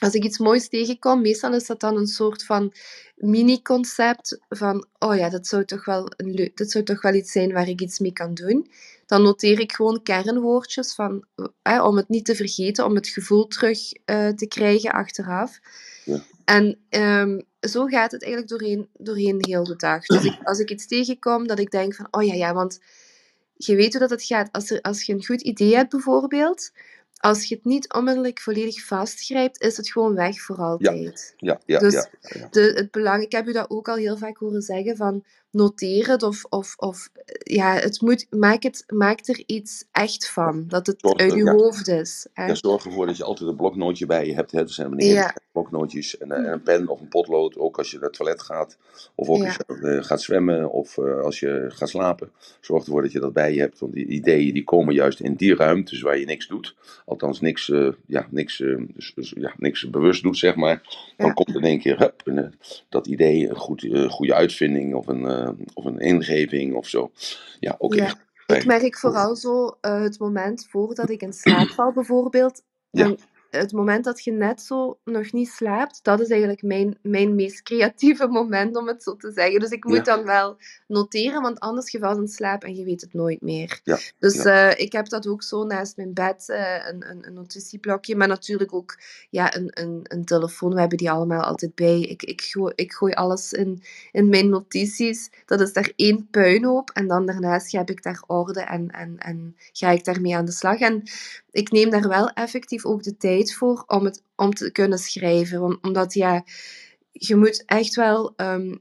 als 0.01 0.15
ik 0.15 0.25
iets 0.25 0.39
moois 0.39 0.69
tegenkom, 0.69 1.21
meestal 1.21 1.55
is 1.55 1.67
dat 1.67 1.81
dan 1.81 1.97
een 1.97 2.07
soort 2.07 2.45
van 2.45 2.73
mini-concept 3.17 4.39
van, 4.49 4.87
oh 4.99 5.17
ja, 5.17 5.29
dat 5.29 5.47
zou, 5.47 5.65
toch 5.65 5.85
wel 5.85 6.13
een 6.17 6.51
dat 6.55 6.71
zou 6.71 6.85
toch 6.85 7.03
wel 7.03 7.15
iets 7.15 7.33
zijn 7.33 7.53
waar 7.53 7.69
ik 7.69 7.81
iets 7.81 7.99
mee 7.99 8.13
kan 8.13 8.35
doen. 8.35 8.71
Dan 9.07 9.23
noteer 9.23 9.61
ik 9.61 9.73
gewoon 9.73 10.03
kernwoordjes 10.03 10.95
van, 10.95 11.25
eh, 11.63 11.85
om 11.85 11.97
het 11.97 12.09
niet 12.09 12.25
te 12.25 12.35
vergeten, 12.35 12.85
om 12.85 12.95
het 12.95 13.09
gevoel 13.09 13.47
terug 13.47 13.79
uh, 13.93 14.29
te 14.29 14.47
krijgen 14.47 14.93
achteraf. 14.93 15.59
Ja. 16.05 16.23
En 16.45 16.79
um, 16.91 17.43
zo 17.61 17.87
gaat 17.87 18.13
het 18.13 18.23
eigenlijk 18.23 18.53
doorheen, 18.53 18.89
doorheen 18.93 19.45
heel 19.49 19.65
de 19.65 19.77
dag. 19.77 20.05
Dus 20.05 20.25
ik, 20.25 20.39
als 20.43 20.59
ik 20.59 20.71
iets 20.71 20.87
tegenkom, 20.87 21.47
dat 21.47 21.59
ik 21.59 21.71
denk 21.71 21.95
van, 21.95 22.09
oh 22.11 22.25
ja, 22.25 22.35
ja, 22.35 22.55
want 22.55 22.81
je 23.57 23.77
weet 23.77 23.91
hoe 23.91 24.01
dat 24.01 24.11
het 24.11 24.25
gaat. 24.25 24.53
Als, 24.53 24.71
er, 24.71 24.81
als 24.81 25.03
je 25.03 25.13
een 25.13 25.25
goed 25.25 25.43
idee 25.43 25.75
hebt 25.75 25.91
bijvoorbeeld, 25.91 26.71
als 27.19 27.45
je 27.45 27.55
het 27.55 27.65
niet 27.65 27.93
onmiddellijk 27.93 28.41
volledig 28.41 28.85
vastgrijpt, 28.85 29.61
is 29.61 29.77
het 29.77 29.91
gewoon 29.91 30.15
weg 30.15 30.41
voor 30.41 30.57
altijd. 30.57 31.35
Ja, 31.37 31.53
ja, 31.53 31.61
ja. 31.67 31.79
Dus 31.79 31.93
ja, 31.93 32.09
ja. 32.21 32.49
De, 32.51 32.61
het 32.61 32.91
belang, 32.91 33.23
ik 33.23 33.33
heb 33.33 33.47
u 33.47 33.53
dat 33.53 33.71
ook 33.71 33.89
al 33.89 33.97
heel 33.97 34.17
vaak 34.17 34.37
horen 34.37 34.63
zeggen, 34.63 34.97
van 34.97 35.25
noteer 35.51 36.09
het 36.09 36.23
of, 36.23 36.45
of, 36.49 36.75
of 36.77 37.09
ja, 37.43 37.75
het 37.75 38.01
moet, 38.01 38.27
maak, 38.31 38.63
het, 38.63 38.85
maak 38.87 39.27
er 39.27 39.43
iets 39.47 39.85
echt 39.93 40.31
van, 40.31 40.65
dat 40.69 40.87
het 40.87 41.01
Zorg, 41.01 41.21
uit 41.21 41.33
je 41.33 41.45
ja. 41.45 41.53
hoofd 41.53 41.89
is. 41.89 42.27
Hè? 42.33 42.47
Ja, 42.47 42.55
zorg 42.55 42.85
ervoor 42.85 43.07
dat 43.07 43.17
je 43.17 43.25
altijd 43.25 43.49
een 43.51 43.57
bloknootje 43.57 44.07
bij 44.07 44.27
je 44.27 44.35
hebt. 44.35 44.53
Hè. 44.53 44.61
Er 44.61 44.71
zijn 44.71 44.89
wanneer 44.89 45.13
Ja. 45.13 45.35
bloknootjes 45.53 46.19
en, 46.19 46.33
eh, 46.33 46.39
en 46.39 46.53
een 46.53 46.63
pen 46.63 46.89
of 46.89 47.01
een 47.01 47.09
potlood, 47.09 47.57
ook 47.59 47.79
als 47.79 47.91
je 47.91 47.97
naar 47.97 48.07
het 48.07 48.17
toilet 48.17 48.43
gaat. 48.43 48.77
Of 49.15 49.29
ook 49.29 49.37
Ja. 49.37 49.47
als 49.47 49.57
je 49.57 49.89
eh, 49.89 50.05
gaat 50.05 50.23
zwemmen 50.23 50.71
of 50.71 50.99
eh, 50.99 51.21
als 51.21 51.41
je 51.41 51.65
gaat 51.69 51.89
slapen. 51.89 52.31
Zorg 52.61 52.85
ervoor 52.85 53.03
dat 53.03 53.13
je 53.13 53.21
dat 53.21 53.33
bij 53.33 53.55
je 53.55 53.61
hebt, 53.61 53.79
want 53.79 53.93
die 53.93 54.07
ideeën 54.07 54.55
die 54.55 54.65
komen 54.65 54.95
juist 54.95 55.21
in 55.21 55.35
die 55.35 55.55
ruimtes 55.55 56.01
waar 56.01 56.19
je 56.19 56.27
niks 56.27 56.47
doet. 56.47 56.77
Althans, 57.05 57.41
niks, 57.41 57.67
ja, 58.07 58.27
niks, 58.31 58.57
dus, 58.95 59.13
dus, 59.15 59.33
ja, 59.37 59.55
niks 59.57 59.91
bewust 59.91 60.23
doet, 60.23 60.39
zeg 60.39 60.55
maar. 60.55 60.83
Dan 61.17 61.35
komt 61.35 61.55
in 61.55 61.63
één 61.65 61.81
keer 61.81 61.99
hup, 61.99 62.23
dat 62.89 63.07
idee, 63.07 63.49
een 63.49 63.57
goed, 63.57 63.89
goede 64.09 64.35
uitvinding 64.35 64.95
of 64.95 65.07
een, 65.07 65.25
eh, 65.43 65.51
of 65.75 65.85
een 65.85 65.99
ingeving 65.99 66.75
of 66.75 66.87
zo. 66.87 67.11
Ja, 67.61 67.75
ook 67.79 67.95
Ja. 67.95 68.05
echt. 68.05 68.27
Ik 68.47 68.65
merk 68.67 68.99
vooral 68.99 69.37
zo 69.37 69.77
eh, 69.81 70.01
het 70.01 70.19
moment 70.19 70.67
voordat 70.71 71.11
ik 71.11 71.23
in 71.23 71.33
slaap 71.33 71.69
val, 71.69 71.93
bijvoorbeeld. 71.93 72.63
Ja. 72.91 73.15
Het 73.51 73.73
moment 73.73 74.05
dat 74.05 74.25
je 74.25 74.33
net 74.33 74.63
zo 74.63 74.99
nog 75.05 75.33
niet 75.33 75.49
slaapt, 75.49 76.01
dat 76.05 76.21
is 76.21 76.29
eigenlijk 76.29 76.63
mijn, 76.63 76.99
mijn 77.03 77.35
meest 77.35 77.63
creatieve 77.63 78.27
moment, 78.39 78.77
om 78.77 78.87
het 78.89 79.03
zo 79.03 79.17
te 79.17 79.33
zeggen. 79.33 79.61
Dus 79.61 79.71
ik 79.71 79.85
moet 79.85 79.97
Ja. 80.07 80.17
dan 80.17 80.25
wel 80.25 80.57
noteren, 80.87 81.43
want 81.43 81.61
anders 81.61 81.91
je 81.91 81.99
valt 81.99 82.19
in 82.19 82.29
slaap 82.29 82.65
en 82.65 82.75
je 82.77 82.85
weet 82.85 83.01
het 83.01 83.13
nooit 83.13 83.41
meer. 83.41 83.81
Ja, 83.85 83.99
Dus 84.19 84.43
ja. 84.43 84.71
eh, 84.71 84.81
ik 84.85 84.93
heb 84.93 85.09
dat 85.09 85.27
ook 85.27 85.43
zo 85.43 85.65
naast 85.65 85.97
mijn 85.97 86.15
bed, 86.15 86.49
eh, 86.49 86.87
een, 86.89 87.11
een, 87.11 87.27
een 87.27 87.33
notitieblokje, 87.35 88.17
maar 88.17 88.29
natuurlijk 88.29 88.73
ook 88.75 88.99
ja, 89.31 89.57
een, 89.57 89.71
een, 89.73 90.01
een 90.03 90.25
telefoon. 90.25 90.75
We 90.75 90.81
hebben 90.81 90.99
die 90.99 91.11
allemaal 91.11 91.43
altijd 91.43 91.75
bij. 91.75 92.01
Ik, 92.01 92.23
ik, 92.23 92.41
gooi, 92.43 92.73
ik 92.77 92.93
gooi 92.93 93.13
alles 93.13 93.53
in, 93.53 93.83
in 94.13 94.29
mijn 94.29 94.49
notities. 94.49 95.31
Dat 95.47 95.61
is 95.61 95.73
daar 95.73 95.93
één 95.97 96.29
puinhoop 96.31 96.91
en 96.91 97.07
dan 97.07 97.27
daarnaast 97.27 97.73
heb 97.73 97.91
ik 97.91 98.03
daar 98.03 98.23
orde 98.27 98.61
en, 98.61 98.91
en, 98.91 99.19
en 99.19 99.57
ga 99.73 99.91
ik 99.91 100.05
daarmee 100.05 100.37
aan 100.37 100.45
de 100.45 100.53
slag. 100.53 100.79
En 100.79 101.03
ik 101.51 101.71
neem 101.71 101.91
daar 101.91 102.09
wel 102.09 102.29
effectief 102.31 102.85
ook 102.85 103.03
de 103.03 103.17
tijd 103.17 103.38
voor 103.47 103.85
om, 103.87 104.05
het, 104.05 104.23
om 104.37 104.55
te 104.55 104.73
kunnen 104.73 104.99
schrijven. 104.99 105.63
Om- 105.63 105.79
Omdat 105.83 106.15
ja, 106.15 106.45
je 107.11 107.37
moet 107.37 107.63
echt 107.67 107.95
wel 107.95 108.33
ehm, 108.37 108.77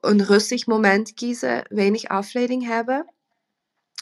een 0.00 0.24
rustig 0.24 0.66
moment 0.66 1.14
kiezen, 1.14 1.64
weinig 1.68 2.04
afleiding 2.04 2.64
hebben. 2.66 3.12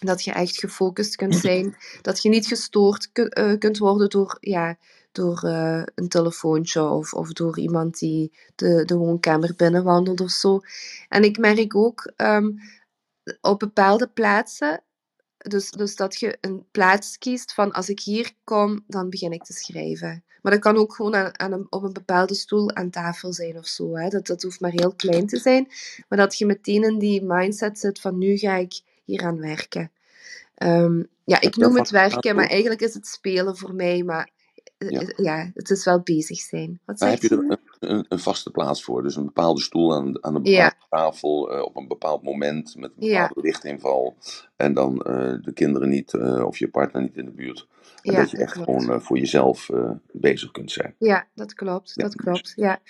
Dat 0.05 0.25
je 0.25 0.33
echt 0.33 0.59
gefocust 0.59 1.17
kunt 1.17 1.35
zijn. 1.47 1.77
Dat 2.03 2.23
je 2.23 2.29
niet 2.29 2.47
gestoord 2.47 3.11
eh, 3.13 3.59
kunt 3.59 3.79
worden 3.79 4.09
door, 4.11 4.37
ja, 4.41 4.77
door 5.13 5.43
eh, 5.43 5.83
een 5.95 6.09
telefoontje 6.09 6.83
of, 6.83 7.13
of 7.15 7.33
door 7.33 7.59
iemand 7.59 7.99
die 7.99 8.33
de, 8.55 8.85
de 8.85 8.97
woonkamer 8.97 9.55
binnenwandelt 9.57 10.21
of 10.21 10.31
zo. 10.31 10.61
En 11.09 11.23
ik 11.25 11.39
merk 11.39 11.77
ook 11.77 12.13
ehm, 12.17 12.51
op 13.41 13.59
bepaalde 13.59 14.09
plaatsen, 14.09 14.83
dus, 15.49 15.71
dus 15.71 15.97
dat 15.97 16.21
je 16.21 16.39
een 16.41 16.65
plaats 16.71 17.19
kiest 17.19 17.55
van 17.55 17.73
als 17.73 17.89
ik 17.89 18.01
hier 18.01 18.33
kom, 18.45 18.85
dan 18.87 19.11
begin 19.11 19.33
ik 19.33 19.45
te 19.45 19.53
schrijven. 19.53 20.25
Maar 20.43 20.53
dat 20.53 20.61
kan 20.61 20.77
ook 20.77 20.95
gewoon 20.95 21.15
aan, 21.15 21.39
aan 21.39 21.53
een, 21.53 21.67
op 21.71 21.83
een 21.83 21.93
bepaalde 21.93 22.35
stoel 22.35 22.75
aan 22.75 22.91
tafel 22.91 23.33
zijn 23.33 23.57
of 23.59 23.67
zo. 23.67 23.97
Hè. 23.97 24.09
Dat, 24.09 24.27
dat 24.27 24.43
hoeft 24.43 24.61
maar 24.61 24.71
heel 24.71 24.95
klein 24.95 25.27
te 25.27 25.39
zijn. 25.39 25.69
Maar 26.09 26.19
dat 26.19 26.39
je 26.39 26.47
meteen 26.47 26.83
in 26.83 26.99
die 26.99 27.23
mindset 27.23 27.79
zit 27.79 28.01
van 28.01 28.19
nu 28.19 28.37
ga 28.37 28.55
ik 28.57 28.81
hier 29.05 29.23
aan 29.25 29.41
werken. 29.41 29.93
Ehm, 30.55 31.03
ja, 31.25 31.41
ik 31.41 31.57
noem 31.57 31.77
het 31.77 31.91
werken, 31.91 32.37
maar 32.37 32.47
eigenlijk 32.47 32.81
is 32.81 32.95
het 32.95 33.07
spelen 33.07 33.57
voor 33.57 33.75
mij. 33.75 34.03
Maar 34.03 34.31
eh, 34.79 34.89
Ja. 34.91 35.01
eh, 35.01 35.25
ja, 35.25 35.51
het 35.55 35.71
is 35.71 35.85
wel 35.85 36.01
bezig 36.01 36.39
zijn. 36.41 36.81
Wat 36.85 36.99
zeg 36.99 37.11
heb 37.11 37.23
je 37.23 37.29
je? 37.29 37.47
er 37.51 37.59
een, 37.79 38.19
vaste 38.19 38.51
plaats 38.51 38.85
voor? 38.85 39.03
Dus 39.03 39.17
een 39.17 39.25
bepaalde 39.25 39.61
stoel 39.61 39.95
aan, 39.95 40.25
aan 40.25 40.35
een 40.35 40.45
Ja. 40.45 40.65
bepaalde 40.65 40.87
tafel 41.11 41.53
eh, 41.53 41.63
op 41.63 41.77
een 41.77 41.89
bepaald 41.89 42.23
moment 42.23 42.77
met 42.77 42.91
een 42.99 43.07
Ja. 43.07 43.21
bepaalde 43.21 43.41
lichtinval. 43.49 44.17
En 44.57 44.75
dan 44.75 45.03
eh, 45.03 45.35
de 45.43 45.53
kinderen 45.53 45.89
niet 45.89 46.15
eh, 46.15 46.45
of 46.47 46.59
je 46.59 46.69
partner 46.69 47.03
niet 47.03 47.17
in 47.17 47.25
de 47.25 47.31
buurt. 47.31 47.67
En 48.03 48.13
Ja, 48.13 48.19
dat 48.21 48.31
je 48.31 48.37
dat 48.37 48.47
echt 48.47 48.55
klopt. 48.55 48.83
gewoon 48.85 49.03
voor 49.03 49.19
jezelf 49.19 49.71
bezig 50.13 50.51
kunt 50.51 50.73
zijn. 50.73 50.95
Ja, 50.99 51.27
dat 51.35 51.55
klopt. 51.55 51.99
Dat 51.99 52.15
klopt, 52.15 52.53
ja. 52.57 52.81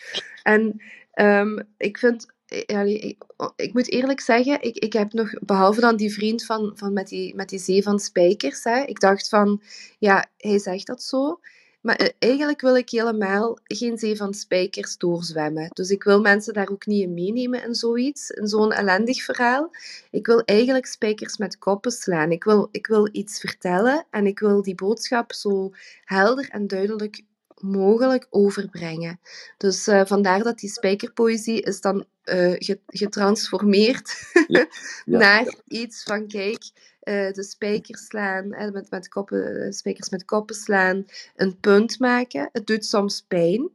En 0.42 0.82
ehm, 1.12 1.58
ik 1.76 1.98
vind... 1.98 2.26
Ik, 2.46 3.16
ik 3.56 3.72
moet 3.72 3.90
eerlijk 3.90 4.20
zeggen, 4.20 4.62
ik, 4.62 4.76
ik 4.76 4.92
heb 4.92 5.12
nog, 5.12 5.30
behalve 5.40 5.80
dan 5.80 5.96
die 5.96 6.12
vriend 6.12 6.44
van, 6.44 6.72
van 6.74 6.92
met, 6.92 7.08
die, 7.08 7.34
met 7.34 7.48
die 7.48 7.58
zee 7.58 7.82
van 7.82 7.98
spijkers, 7.98 8.64
hè, 8.64 8.80
ik 8.80 9.00
dacht 9.00 9.28
van, 9.28 9.62
ja, 9.98 10.26
hij 10.36 10.58
zegt 10.58 10.86
dat 10.86 11.02
zo, 11.02 11.40
maar 11.80 11.96
eh, 11.96 12.08
eigenlijk 12.18 12.60
wil 12.60 12.76
ik 12.76 12.90
helemaal 12.90 13.58
geen 13.64 13.98
zee 13.98 14.16
van 14.16 14.34
spijkers 14.34 14.96
doorzwemmen. 14.96 15.68
Dus 15.72 15.90
ik 15.90 16.02
wil 16.02 16.20
mensen 16.20 16.54
daar 16.54 16.68
ook 16.70 16.86
niet 16.86 17.02
in 17.02 17.14
meenemen 17.14 17.64
in 17.64 17.74
zoiets, 17.74 18.30
in 18.30 18.46
zo'n 18.46 18.72
ellendig 18.72 19.22
verhaal. 19.22 19.70
Ik 20.10 20.26
wil 20.26 20.42
eigenlijk 20.44 20.86
spijkers 20.86 21.36
met 21.36 21.58
koppen 21.58 21.90
slaan. 21.92 22.30
Ik 22.30 22.44
wil, 22.44 22.68
ik 22.70 22.86
wil 22.86 23.08
iets 23.12 23.40
vertellen 23.40 24.06
en 24.10 24.26
ik 24.26 24.38
wil 24.38 24.62
die 24.62 24.74
boodschap 24.74 25.32
zo 25.32 25.70
helder 26.04 26.48
en 26.50 26.66
duidelijk 26.66 27.22
mogelijk 27.60 28.26
overbrengen. 28.30 29.20
Dus 29.56 29.86
eh, 29.86 30.02
vandaar 30.04 30.42
dat 30.42 30.58
die 30.58 30.70
spijkerpoëzie 30.70 31.60
is 31.62 31.80
dan 31.80 32.04
eh, 32.22 32.54
ge- 32.58 32.80
getransformeerd 32.86 34.30
Ja, 34.46 34.66
ja, 35.04 35.18
naar 35.18 35.54
iets 35.66 36.02
van, 36.02 36.26
kijk, 36.28 36.62
eh, 37.08 37.32
de 37.32 37.42
spijkers 37.42 38.06
slaan, 38.06 38.48
met, 38.48 38.90
met 38.90 39.08
koppen, 39.08 39.64
eh, 39.64 39.70
spijkers 39.70 40.08
met 40.08 40.24
koppen 40.24 40.54
slaan, 40.54 41.04
een 41.36 41.58
punt 41.60 41.98
maken. 41.98 42.48
Het 42.52 42.66
doet 42.66 42.84
soms 42.84 43.24
pijn, 43.28 43.70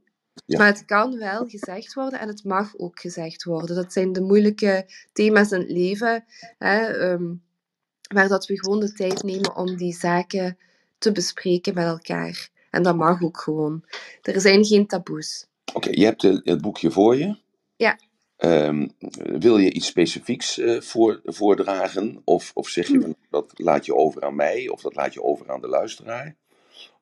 Ja. 0.46 0.58
maar 0.58 0.68
het 0.68 0.86
kan 0.86 1.18
wel 1.18 1.46
gezegd 1.48 1.94
worden 1.94 2.20
en 2.20 2.28
het 2.28 2.44
mag 2.44 2.78
ook 2.78 3.00
gezegd 3.00 3.44
worden. 3.44 3.76
Dat 3.76 3.94
zijn 3.94 4.14
de 4.14 4.22
moeilijke 4.22 4.86
thema's 5.14 5.52
in 5.52 5.60
het 5.60 5.70
leven, 5.70 6.26
hè, 6.58 6.86
ehm, 6.86 7.34
waar 8.14 8.28
dat 8.28 8.46
we 8.46 8.60
gewoon 8.60 8.80
de 8.80 8.94
tijd 8.94 9.24
nemen 9.24 9.56
om 9.56 9.78
die 9.78 9.94
zaken 9.94 10.58
te 10.98 11.12
bespreken 11.12 11.74
met 11.74 11.86
elkaar. 11.86 12.50
En 12.70 12.84
dat 12.84 12.96
mag 12.96 13.22
ook 13.22 13.40
gewoon. 13.40 13.84
Er 14.22 14.42
zijn 14.42 14.66
geen 14.66 14.88
taboes. 14.88 15.48
Oké, 15.74 15.90
je 15.90 16.06
hebt 16.06 16.22
het 16.22 16.62
boekje 16.62 16.92
voor 16.92 17.18
je. 17.18 17.38
Ja. 17.76 18.00
Ehm, 18.44 18.88
wil 19.40 19.58
je 19.58 19.74
iets 19.74 19.88
specifieks 19.88 20.58
eh, 20.60 20.82
voor, 20.82 21.22
voordragen? 21.24 22.22
Of, 22.24 22.52
of 22.54 22.70
zeg 22.70 22.88
Hm. 22.88 22.94
je 22.94 23.00
van, 23.02 23.16
dat 23.30 23.52
laat 23.56 23.86
je 23.86 23.96
over 23.96 24.22
aan 24.24 24.36
mij? 24.36 24.68
Of 24.70 24.82
dat 24.82 24.96
laat 24.96 25.14
je 25.14 25.24
over 25.24 25.52
aan 25.52 25.62
de 25.62 25.68
luisteraar? 25.68 26.36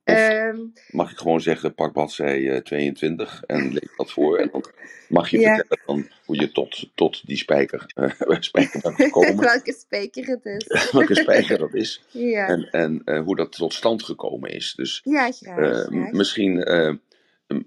Of 0.03 0.29
Ehm, 0.29 0.59
mag 0.87 1.11
ik 1.11 1.17
gewoon 1.17 1.41
zeggen, 1.41 1.75
pak 1.75 1.93
bladzij 1.93 2.51
eh, 2.51 2.61
22 2.61 3.43
en 3.43 3.73
lees 3.73 3.89
dat 3.95 4.11
voor. 4.11 4.37
En 4.39 4.49
dan 4.51 4.65
mag 5.07 5.29
je 5.29 5.39
Ja. 5.39 5.53
vertellen 5.53 5.79
van 5.85 6.09
hoe 6.25 6.39
je 6.39 6.51
tot, 6.51 6.89
tot 6.95 7.27
die 7.27 7.37
spijker, 7.37 7.91
eh, 7.95 8.11
spijker 8.39 8.81
bent 8.81 8.99
gekomen. 8.99 9.45
welke 9.51 9.73
spijker 9.73 10.27
het 10.27 10.45
is. 10.45 10.67
Welke 10.91 11.15
spijker 11.15 11.57
dat 11.57 11.73
is. 11.75 12.05
Ja, 12.11 12.47
En, 12.47 12.69
en 12.71 13.01
eh, 13.05 13.23
hoe 13.23 13.35
dat 13.35 13.51
tot 13.51 13.73
stand 13.73 14.03
gekomen 14.03 14.51
is. 14.51 14.73
Dus 14.75 15.01
ja 15.03 15.31
graag. 15.31 15.83
eh, 15.83 15.87
graag. 15.87 16.11
misschien, 16.11 16.63
eh, 16.63 16.93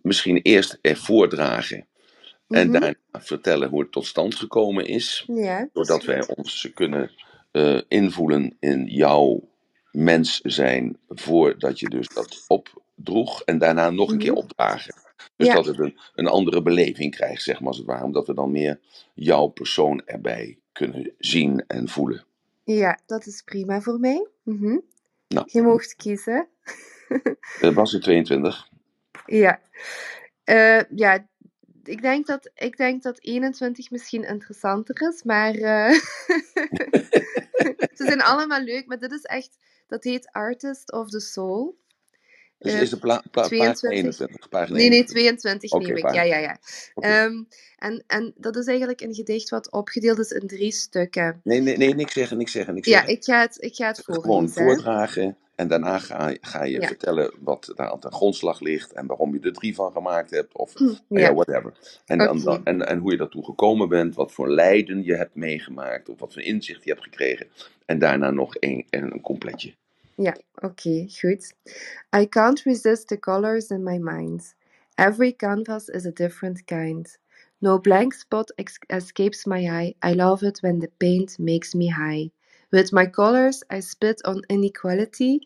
misschien 0.02 0.36
eerst 0.42 0.78
er 0.82 0.96
voordragen. 0.96 1.86
En 2.48 2.68
Mhm. 2.68 2.80
daarna 2.80 2.94
vertellen 3.12 3.68
hoe 3.68 3.80
het 3.82 3.92
tot 3.92 4.06
stand 4.06 4.34
gekomen 4.34 4.86
is. 4.86 5.24
Ja, 5.26 5.68
Zodat 5.72 6.00
is 6.00 6.06
wij 6.06 6.26
ons 6.26 6.70
kunnen 6.74 7.10
eh, 7.50 7.80
invoelen 7.88 8.56
in 8.60 8.86
jouw 8.86 9.48
mens 9.90 10.40
zijn. 10.40 10.96
Voordat 11.08 11.78
je 11.80 11.88
dus 11.88 12.08
dat 12.08 12.44
opdroeg. 12.48 13.42
En 13.42 13.58
daarna 13.58 13.90
nog 13.90 14.10
een 14.10 14.18
keer 14.18 14.32
Mhm. 14.32 14.40
opdragen. 14.40 14.94
Dus 15.36 15.46
Ja. 15.46 15.54
dat 15.54 15.66
het 15.66 15.78
een, 15.78 15.98
een 16.14 16.26
andere 16.26 16.62
beleving 16.62 17.14
krijgt, 17.14 17.42
zeg 17.42 17.58
maar 17.58 17.68
als 17.68 17.76
het 17.76 17.86
ware. 17.86 18.04
Omdat 18.04 18.26
we 18.26 18.34
dan 18.34 18.50
meer 18.52 18.80
jouw 19.14 19.46
persoon 19.46 20.02
erbij 20.04 20.58
kunnen 20.72 21.12
zien 21.18 21.64
en 21.66 21.88
voelen. 21.88 22.24
Ja, 22.64 22.98
dat 23.06 23.26
is 23.26 23.42
prima 23.42 23.80
voor 23.80 23.98
mij. 24.00 24.26
Mhm. 24.42 24.78
Nou, 25.28 25.46
Je 25.50 25.62
mocht 25.62 25.94
kiezen. 25.94 26.48
dat 27.60 27.74
was 27.74 27.92
het 27.92 28.02
22. 28.02 28.68
Ja. 29.26 29.60
Eh, 30.44 30.80
ja, 30.96 31.26
ik 31.88 32.02
denk, 32.02 32.26
dat, 32.26 32.50
ik 32.54 32.76
denk 32.76 33.02
dat 33.02 33.20
21 33.20 33.90
misschien 33.90 34.24
interessanter 34.24 35.08
is, 35.08 35.22
maar 35.22 35.54
eh, 35.54 35.90
ze 37.98 38.04
zijn 38.04 38.20
allemaal 38.22 38.60
leuk. 38.62 38.86
Maar 38.86 38.98
dit 38.98 39.12
is 39.12 39.22
echt, 39.22 39.58
dat 39.86 40.04
heet 40.04 40.28
Artist 40.32 40.92
of 40.92 41.08
the 41.10 41.20
Soul. 41.20 41.82
Dus 42.58 42.72
Eh, 42.72 42.80
is 42.80 42.90
de 42.90 42.98
pla 42.98 43.22
pla 43.30 43.42
pagina 43.42 43.72
22. 43.72 43.90
21. 43.90 44.48
Pagina 44.48 44.76
Nee, 44.78 44.88
nee, 44.88 44.98
21. 44.98 45.40
22 45.40 45.72
Oké, 45.72 45.86
neem 45.86 45.96
ik. 45.96 46.02
pagina. 46.02 46.22
Ja, 46.22 46.36
ja, 46.36 46.38
ja. 46.38 46.58
Ehm, 46.94 47.42
en, 47.76 48.04
en 48.06 48.32
dat 48.36 48.56
is 48.56 48.66
eigenlijk 48.66 49.00
een 49.00 49.14
gedicht 49.14 49.48
wat 49.50 49.72
opgedeeld 49.72 50.18
is 50.18 50.30
in 50.30 50.46
drie 50.46 50.72
stukken. 50.72 51.40
Nee, 51.44 51.60
nee, 51.60 51.76
nee, 51.76 51.94
niks 51.94 52.12
zeggen, 52.12 52.36
niks 52.38 52.52
zeggen, 52.52 52.74
niks 52.74 52.88
Ja, 52.88 52.94
zeggen. 52.98 53.14
ik 53.16 53.24
ga 53.24 53.40
het, 53.40 53.56
ik 53.62 53.74
ga 53.74 53.86
het 53.86 54.00
Gewoon 54.04 54.22
voorlezen. 54.24 54.62
hè. 54.62 54.68
voordragen 54.68 55.36
en 55.56 55.68
daarna 55.68 55.98
ga, 55.98 56.36
ga 56.40 56.64
je 56.64 56.80
Ja. 56.80 56.86
vertellen 56.86 57.34
wat 57.40 57.72
daar 57.76 57.90
aan 57.90 58.00
ten 58.00 58.12
grondslag 58.12 58.60
ligt 58.60 58.92
en 58.92 59.06
waarom 59.06 59.34
je 59.34 59.40
er 59.40 59.52
drie 59.52 59.74
van 59.74 59.92
gemaakt 59.92 60.30
hebt 60.30 60.56
of 60.56 60.74
ja, 61.12 61.32
Ja, 61.32 61.34
whatever. 61.34 61.74
En, 62.06 62.22
dan, 62.22 62.60
en, 62.64 62.86
en 62.88 62.98
hoe 62.98 63.10
je 63.12 63.16
daartoe 63.16 63.44
gekomen 63.44 63.88
bent, 63.88 64.14
wat 64.14 64.32
voor 64.32 64.50
lijden 64.50 65.04
je 65.04 65.16
hebt 65.16 65.34
meegemaakt 65.34 66.08
of 66.08 66.20
wat 66.20 66.32
voor 66.32 66.42
inzicht 66.42 66.84
je 66.84 66.90
hebt 66.90 67.04
gekregen. 67.04 67.46
En 67.86 67.98
daarna 67.98 68.30
nog 68.30 68.56
een, 68.60 68.86
een 68.90 69.20
completje. 69.20 69.74
Ja, 70.16 70.36
oké, 70.54 71.06
goed. 71.20 71.54
I 72.16 72.28
can't 72.28 72.62
resist 72.64 73.08
the 73.08 73.18
colors 73.18 73.70
in 73.70 73.82
my 73.84 73.98
mind. 73.98 74.54
Every 74.96 75.32
canvas 75.32 75.88
is 75.88 76.06
a 76.06 76.10
different 76.12 76.64
kind. 76.64 77.18
No 77.60 77.78
blank 77.80 78.14
spot 78.14 78.52
escapes 78.88 79.46
my 79.46 79.64
eye. 79.68 79.94
I 80.02 80.14
love 80.14 80.46
it 80.46 80.60
when 80.62 80.80
the 80.80 80.90
paint 80.98 81.38
makes 81.38 81.74
me 81.74 81.90
high. 81.92 82.30
With 82.74 82.92
my 82.92 83.06
colors, 83.06 83.62
I 83.70 83.80
spit 83.80 84.24
on 84.24 84.42
inequality. 84.48 85.38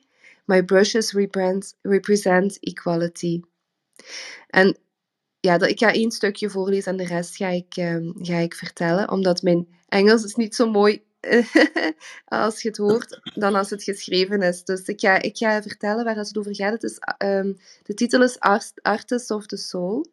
My 0.46 0.62
brushes 0.62 1.12
represent, 1.12 2.58
equality. 2.62 3.42
En 4.46 4.76
ja, 5.40 5.60
ik 5.60 5.78
ga 5.78 5.92
één 5.92 6.10
stukje 6.10 6.50
voorlezen 6.50 6.92
en 6.92 6.98
de 6.98 7.04
rest 7.04 7.36
ga 7.36 7.48
ik, 7.48 7.76
ehm, 7.76 8.10
ga 8.16 8.36
ik 8.36 8.54
vertellen, 8.54 9.10
omdat 9.10 9.42
mijn 9.42 9.68
Engels 9.88 10.24
is 10.24 10.34
niet 10.34 10.54
zo 10.54 10.70
mooi 10.70 11.02
als 12.24 12.62
je 12.62 12.68
het 12.68 12.76
hoort 12.76 13.20
dan 13.34 13.54
als 13.54 13.70
het 13.70 13.82
geschreven 13.82 14.42
is. 14.42 14.64
Dus 14.64 14.82
ik 14.82 15.00
ga, 15.00 15.22
ik 15.22 15.36
ga 15.36 15.62
vertellen 15.62 16.04
waar 16.04 16.16
het 16.16 16.38
over 16.38 16.54
gaat. 16.54 16.72
Het 16.72 16.82
is, 16.82 16.98
ehm, 17.18 17.52
de 17.82 17.94
titel 17.94 18.22
is 18.22 18.38
Art- 18.38 18.82
Artist 18.82 19.30
of 19.30 19.46
the 19.46 19.56
Soul. 19.56 20.06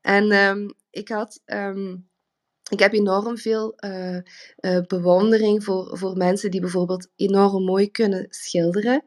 En 0.00 0.30
ehm, 0.30 0.68
ik 0.90 1.08
had... 1.08 1.40
ik 2.70 2.78
heb 2.78 2.92
enorm 2.92 3.38
veel 3.38 3.74
eh, 3.76 4.16
eh, 4.16 4.86
bewondering 4.86 5.64
voor, 5.64 5.98
voor 5.98 6.16
mensen 6.16 6.50
die 6.50 6.60
bijvoorbeeld 6.60 7.08
enorm 7.16 7.64
mooi 7.64 7.90
kunnen 7.90 8.26
schilderen. 8.30 9.04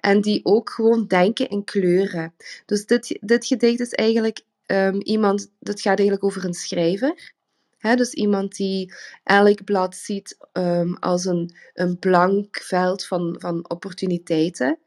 En 0.00 0.20
die 0.20 0.44
ook 0.44 0.70
gewoon 0.70 1.06
denken 1.06 1.48
in 1.48 1.64
kleuren. 1.64 2.34
Dus 2.66 2.86
dit, 2.86 3.18
dit 3.20 3.46
gedicht 3.46 3.80
is 3.80 3.92
eigenlijk 3.92 4.40
ehm, 4.66 4.96
iemand, 4.96 5.52
dat 5.58 5.80
gaat 5.80 5.98
eigenlijk 5.98 6.24
over 6.24 6.44
een 6.44 6.54
schrijver. 6.54 7.32
Hè, 7.78 7.94
dus 7.94 8.12
iemand 8.12 8.56
die 8.56 8.94
elk 9.24 9.64
blad 9.64 9.96
ziet 9.96 10.36
ehm, 10.52 10.92
als 10.92 11.24
een, 11.24 11.56
een 11.74 11.98
blank 11.98 12.56
veld 12.60 13.06
van, 13.06 13.36
van 13.38 13.70
opportuniteiten. 13.70 14.78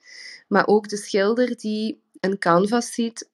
Maar 0.48 0.68
ook 0.68 0.90
de 0.90 0.98
schilder 0.98 1.58
die 1.58 2.02
een 2.20 2.38
canvas 2.38 2.94
ziet 2.94 3.30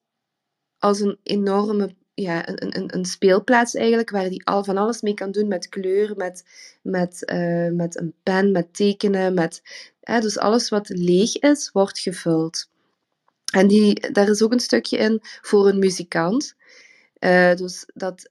als 0.78 1.00
een 1.00 1.18
enorme 1.22 1.94
ja, 2.14 2.48
een, 2.48 2.76
een, 2.76 2.96
een 2.96 3.04
speelplaats 3.04 3.74
eigenlijk, 3.74 4.10
waar 4.10 4.22
hij 4.22 4.40
al 4.44 4.64
van 4.64 4.76
alles 4.76 5.00
mee 5.00 5.14
kan 5.14 5.30
doen 5.30 5.48
met 5.48 5.68
kleur, 5.68 6.16
met, 6.16 6.44
met, 6.82 7.24
eh, 7.24 7.70
met 7.70 8.00
een 8.00 8.14
pen, 8.22 8.52
met 8.52 8.74
tekenen, 8.74 9.34
met, 9.34 9.62
hè, 10.00 10.20
dus 10.20 10.38
alles 10.38 10.68
wat 10.68 10.88
leeg 10.88 11.38
is, 11.38 11.70
wordt 11.72 11.98
gevuld. 11.98 12.68
En 13.52 13.66
die, 13.66 14.12
daar 14.12 14.28
is 14.28 14.42
ook 14.42 14.52
een 14.52 14.60
stukje 14.60 14.96
in 14.96 15.20
voor 15.22 15.68
een 15.68 15.78
muzikant. 15.78 16.54
Eh, 17.18 17.54
dus 17.54 17.86
dat, 17.94 18.30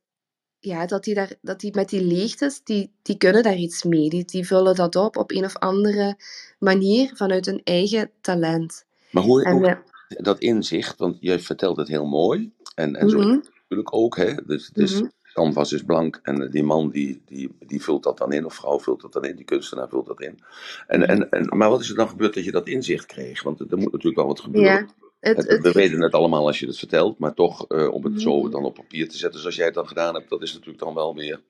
ja, 0.60 0.86
dat, 0.86 1.04
die 1.04 1.14
daar, 1.14 1.32
dat 1.42 1.60
die 1.60 1.76
met 1.76 1.90
die 1.90 2.04
leegtes, 2.04 2.64
die, 2.64 2.92
die 3.02 3.18
kunnen 3.18 3.44
daar 3.44 3.56
iets 3.58 3.84
mee. 3.84 4.10
Die, 4.10 4.26
die 4.26 4.48
vullen 4.48 4.76
dat 4.76 4.96
op 4.96 5.18
op 5.18 5.32
een 5.32 5.46
of 5.46 5.58
andere 5.58 6.18
manier 6.60 7.12
vanuit 7.16 7.46
hun 7.46 7.62
eigen 7.64 8.12
talent. 8.22 8.86
Maar 9.12 9.24
hoe, 9.24 9.44
En, 9.44 9.52
hoe, 9.52 9.84
dat 10.08 10.40
inzicht, 10.40 10.98
want 10.98 11.18
jij 11.20 11.40
vertelt 11.40 11.78
het 11.78 11.88
heel 11.88 12.06
mooi. 12.06 12.52
En, 12.76 12.96
en 12.96 13.10
zo 13.10 13.18
Mhm, 13.18 13.40
natuurlijk 13.76 13.96
ook. 13.96 14.18
Hè? 14.18 14.46
Dus 14.46 14.68
het 14.68 14.78
is, 14.78 14.94
mhm. 15.02 15.10
canvas 15.34 15.72
is 15.72 15.84
blank 15.84 16.20
en 16.24 16.42
eh, 16.44 16.52
die 16.52 16.64
man 16.64 16.90
die, 16.90 17.22
die, 17.26 17.56
die 17.60 17.82
vult 17.84 18.04
dat 18.04 18.18
dan 18.18 18.32
in, 18.34 18.46
of 18.46 18.54
vrouw 18.54 18.80
vult 18.80 19.02
dat 19.02 19.14
dan 19.14 19.26
in, 19.26 19.36
die 19.36 19.46
kunstenaar 19.46 19.90
vult 19.90 20.06
dat 20.06 20.22
in. 20.22 20.40
En, 20.88 21.08
en, 21.08 21.30
en, 21.30 21.58
maar 21.58 21.70
wat 21.70 21.82
is 21.82 21.90
er 21.90 21.96
dan 21.96 22.10
gebeurd 22.10 22.34
dat 22.34 22.46
je 22.46 22.52
dat 22.52 22.68
inzicht 22.68 23.06
kreeg? 23.06 23.44
Want 23.44 23.60
er 23.60 23.78
moet 23.78 23.92
natuurlijk 23.92 24.16
wel 24.16 24.28
wat 24.28 24.40
gebeuren. 24.40 24.72
Ja, 24.72 24.88
het, 25.20 25.38
Het- 25.38 25.48
het, 25.48 25.62
we 25.62 25.72
weten 25.72 26.02
het 26.02 26.14
allemaal 26.14 26.46
als 26.48 26.60
je 26.60 26.68
het 26.68 26.78
vertelt, 26.78 27.18
maar 27.20 27.34
toch 27.34 27.68
eh, 27.68 27.94
om 27.94 28.04
het 28.04 28.22
zo 28.22 28.42
Mhm. 28.42 28.52
dan 28.52 28.64
op 28.66 28.74
papier 28.76 29.10
te 29.10 29.18
zetten 29.18 29.40
zoals 29.40 29.56
jij 29.56 29.66
het 29.66 29.74
dan 29.74 29.88
gedaan 29.88 30.14
hebt, 30.14 30.30
dat 30.30 30.42
is 30.42 30.54
natuurlijk 30.54 30.84
dan 30.84 30.94
wel 30.94 31.16
weer 31.16 31.42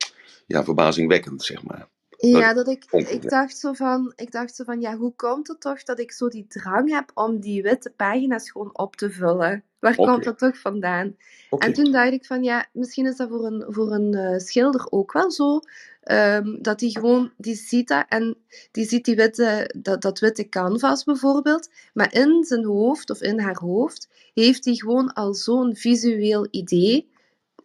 ja, 0.48 0.64
verbazingwekkend, 0.64 1.44
zeg 1.44 1.64
maar. 1.64 1.88
Ja, 2.30 2.54
dat 2.54 2.68
ik, 2.68 2.86
ik 2.92 3.30
dacht 3.30 3.58
zo 3.58 3.74
van, 3.74 4.14
ik 4.16 4.32
dacht 4.32 4.56
zo 4.56 4.64
van, 4.64 4.82
ja, 4.82 4.96
hoe 4.96 5.14
komt 5.16 5.48
het 5.48 5.62
toch 5.62 5.84
dat 5.84 6.00
ik 6.00 6.12
zo 6.12 6.28
die 6.28 6.48
drang 6.48 6.90
heb 6.90 7.12
om 7.14 7.40
die 7.40 7.62
witte 7.62 7.90
pagina's 7.90 8.52
gewoon 8.52 8.78
op 8.78 8.96
te 8.96 9.12
vullen? 9.12 9.64
Waar 9.80 9.96
komt 9.96 10.24
dat 10.24 10.38
toch 10.38 10.60
vandaan? 10.60 11.16
En 11.58 11.74
toen 11.74 11.92
dacht 11.92 12.12
ik 12.12 12.26
van, 12.26 12.44
ja, 12.44 12.66
misschien 12.74 13.06
is 13.06 13.16
dat 13.16 13.30
voor 13.30 13.46
een, 13.46 13.66
voor 13.68 13.92
een 13.92 14.14
eh, 14.14 14.40
schilder 14.40 14.88
ook 14.90 15.12
wel 15.12 15.32
zo, 15.32 15.60
ehm, 16.02 16.62
dat 16.62 16.80
die 16.80 16.92
gewoon, 16.92 17.32
die 17.38 17.56
ziet 17.56 17.88
dat 17.88 18.06
en 18.10 18.38
die 18.72 18.86
ziet 18.86 19.06
die 19.06 19.16
witte, 19.16 19.74
dat, 19.78 20.02
dat 20.02 20.20
witte 20.20 20.50
canvas 20.50 21.04
bijvoorbeeld, 21.04 21.70
maar 21.94 22.14
in 22.14 22.44
zijn 22.44 22.66
hoofd 22.66 23.10
of 23.10 23.22
in 23.22 23.40
haar 23.40 23.58
hoofd 23.58 24.10
heeft 24.34 24.66
hij 24.66 24.76
gewoon 24.76 25.14
al 25.14 25.34
zo'n 25.34 25.76
visueel 25.76 26.48
idee 26.52 27.12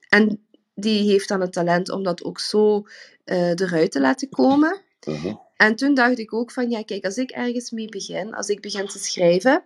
en 0.09 0.48
die 0.81 1.11
heeft 1.11 1.29
dan 1.29 1.41
het 1.41 1.53
talent 1.53 1.91
om 1.91 2.03
dat 2.03 2.25
ook 2.25 2.41
zo 2.41 2.87
eh, 3.25 3.51
eruit 3.51 3.91
te 3.91 4.01
laten 4.01 4.29
komen. 4.29 4.81
Uh-huh. 5.09 5.37
En 5.57 5.77
toen 5.77 5.95
dacht 5.95 6.19
ik 6.19 6.35
ook 6.35 6.51
van, 6.51 6.71
ja, 6.71 6.83
kijk, 6.83 7.05
als 7.05 7.17
ik 7.17 7.31
ergens 7.31 7.71
mee 7.71 7.88
begin, 7.88 8.35
als 8.35 8.49
ik 8.49 8.61
begin 8.61 8.87
te 8.87 8.99
schrijven, 8.99 9.62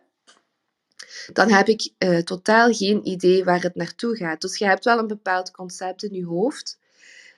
dan 1.32 1.50
heb 1.50 1.68
ik 1.68 1.92
eh, 1.98 2.18
totaal 2.18 2.72
geen 2.72 3.08
idee 3.08 3.44
waar 3.44 3.62
het 3.62 3.74
naartoe 3.74 4.16
gaat. 4.16 4.40
Dus 4.40 4.58
je 4.58 4.64
hebt 4.64 4.84
wel 4.84 4.98
een 4.98 5.06
bepaald 5.06 5.50
concept 5.50 6.02
in 6.02 6.14
je 6.14 6.24
hoofd, 6.24 6.78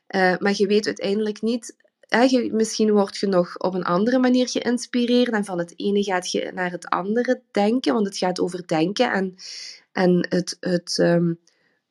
eh, 0.07 0.39
maar 0.39 0.55
je 0.57 0.67
weet 0.67 0.87
uiteindelijk 0.87 1.43
niet. 1.43 1.77
misschien 2.51 2.93
word 2.93 3.17
je 3.17 3.27
nog 3.27 3.59
op 3.59 3.75
een 3.75 3.85
andere 3.85 4.19
manier 4.19 4.49
geïnspireerd 4.49 5.33
en 5.33 5.45
van 5.45 5.59
het 5.59 5.73
ene 5.77 6.03
gaat 6.03 6.31
je 6.31 6.51
naar 6.55 6.71
het 6.71 6.87
andere 6.89 7.41
denken, 7.51 7.95
want 7.95 8.07
het 8.07 8.17
gaat 8.17 8.41
over 8.41 8.67
denken 8.67 9.13
en, 9.13 9.35
en 9.93 10.27
het, 10.29 10.57
het, 10.61 10.99
ehm, 10.99 11.33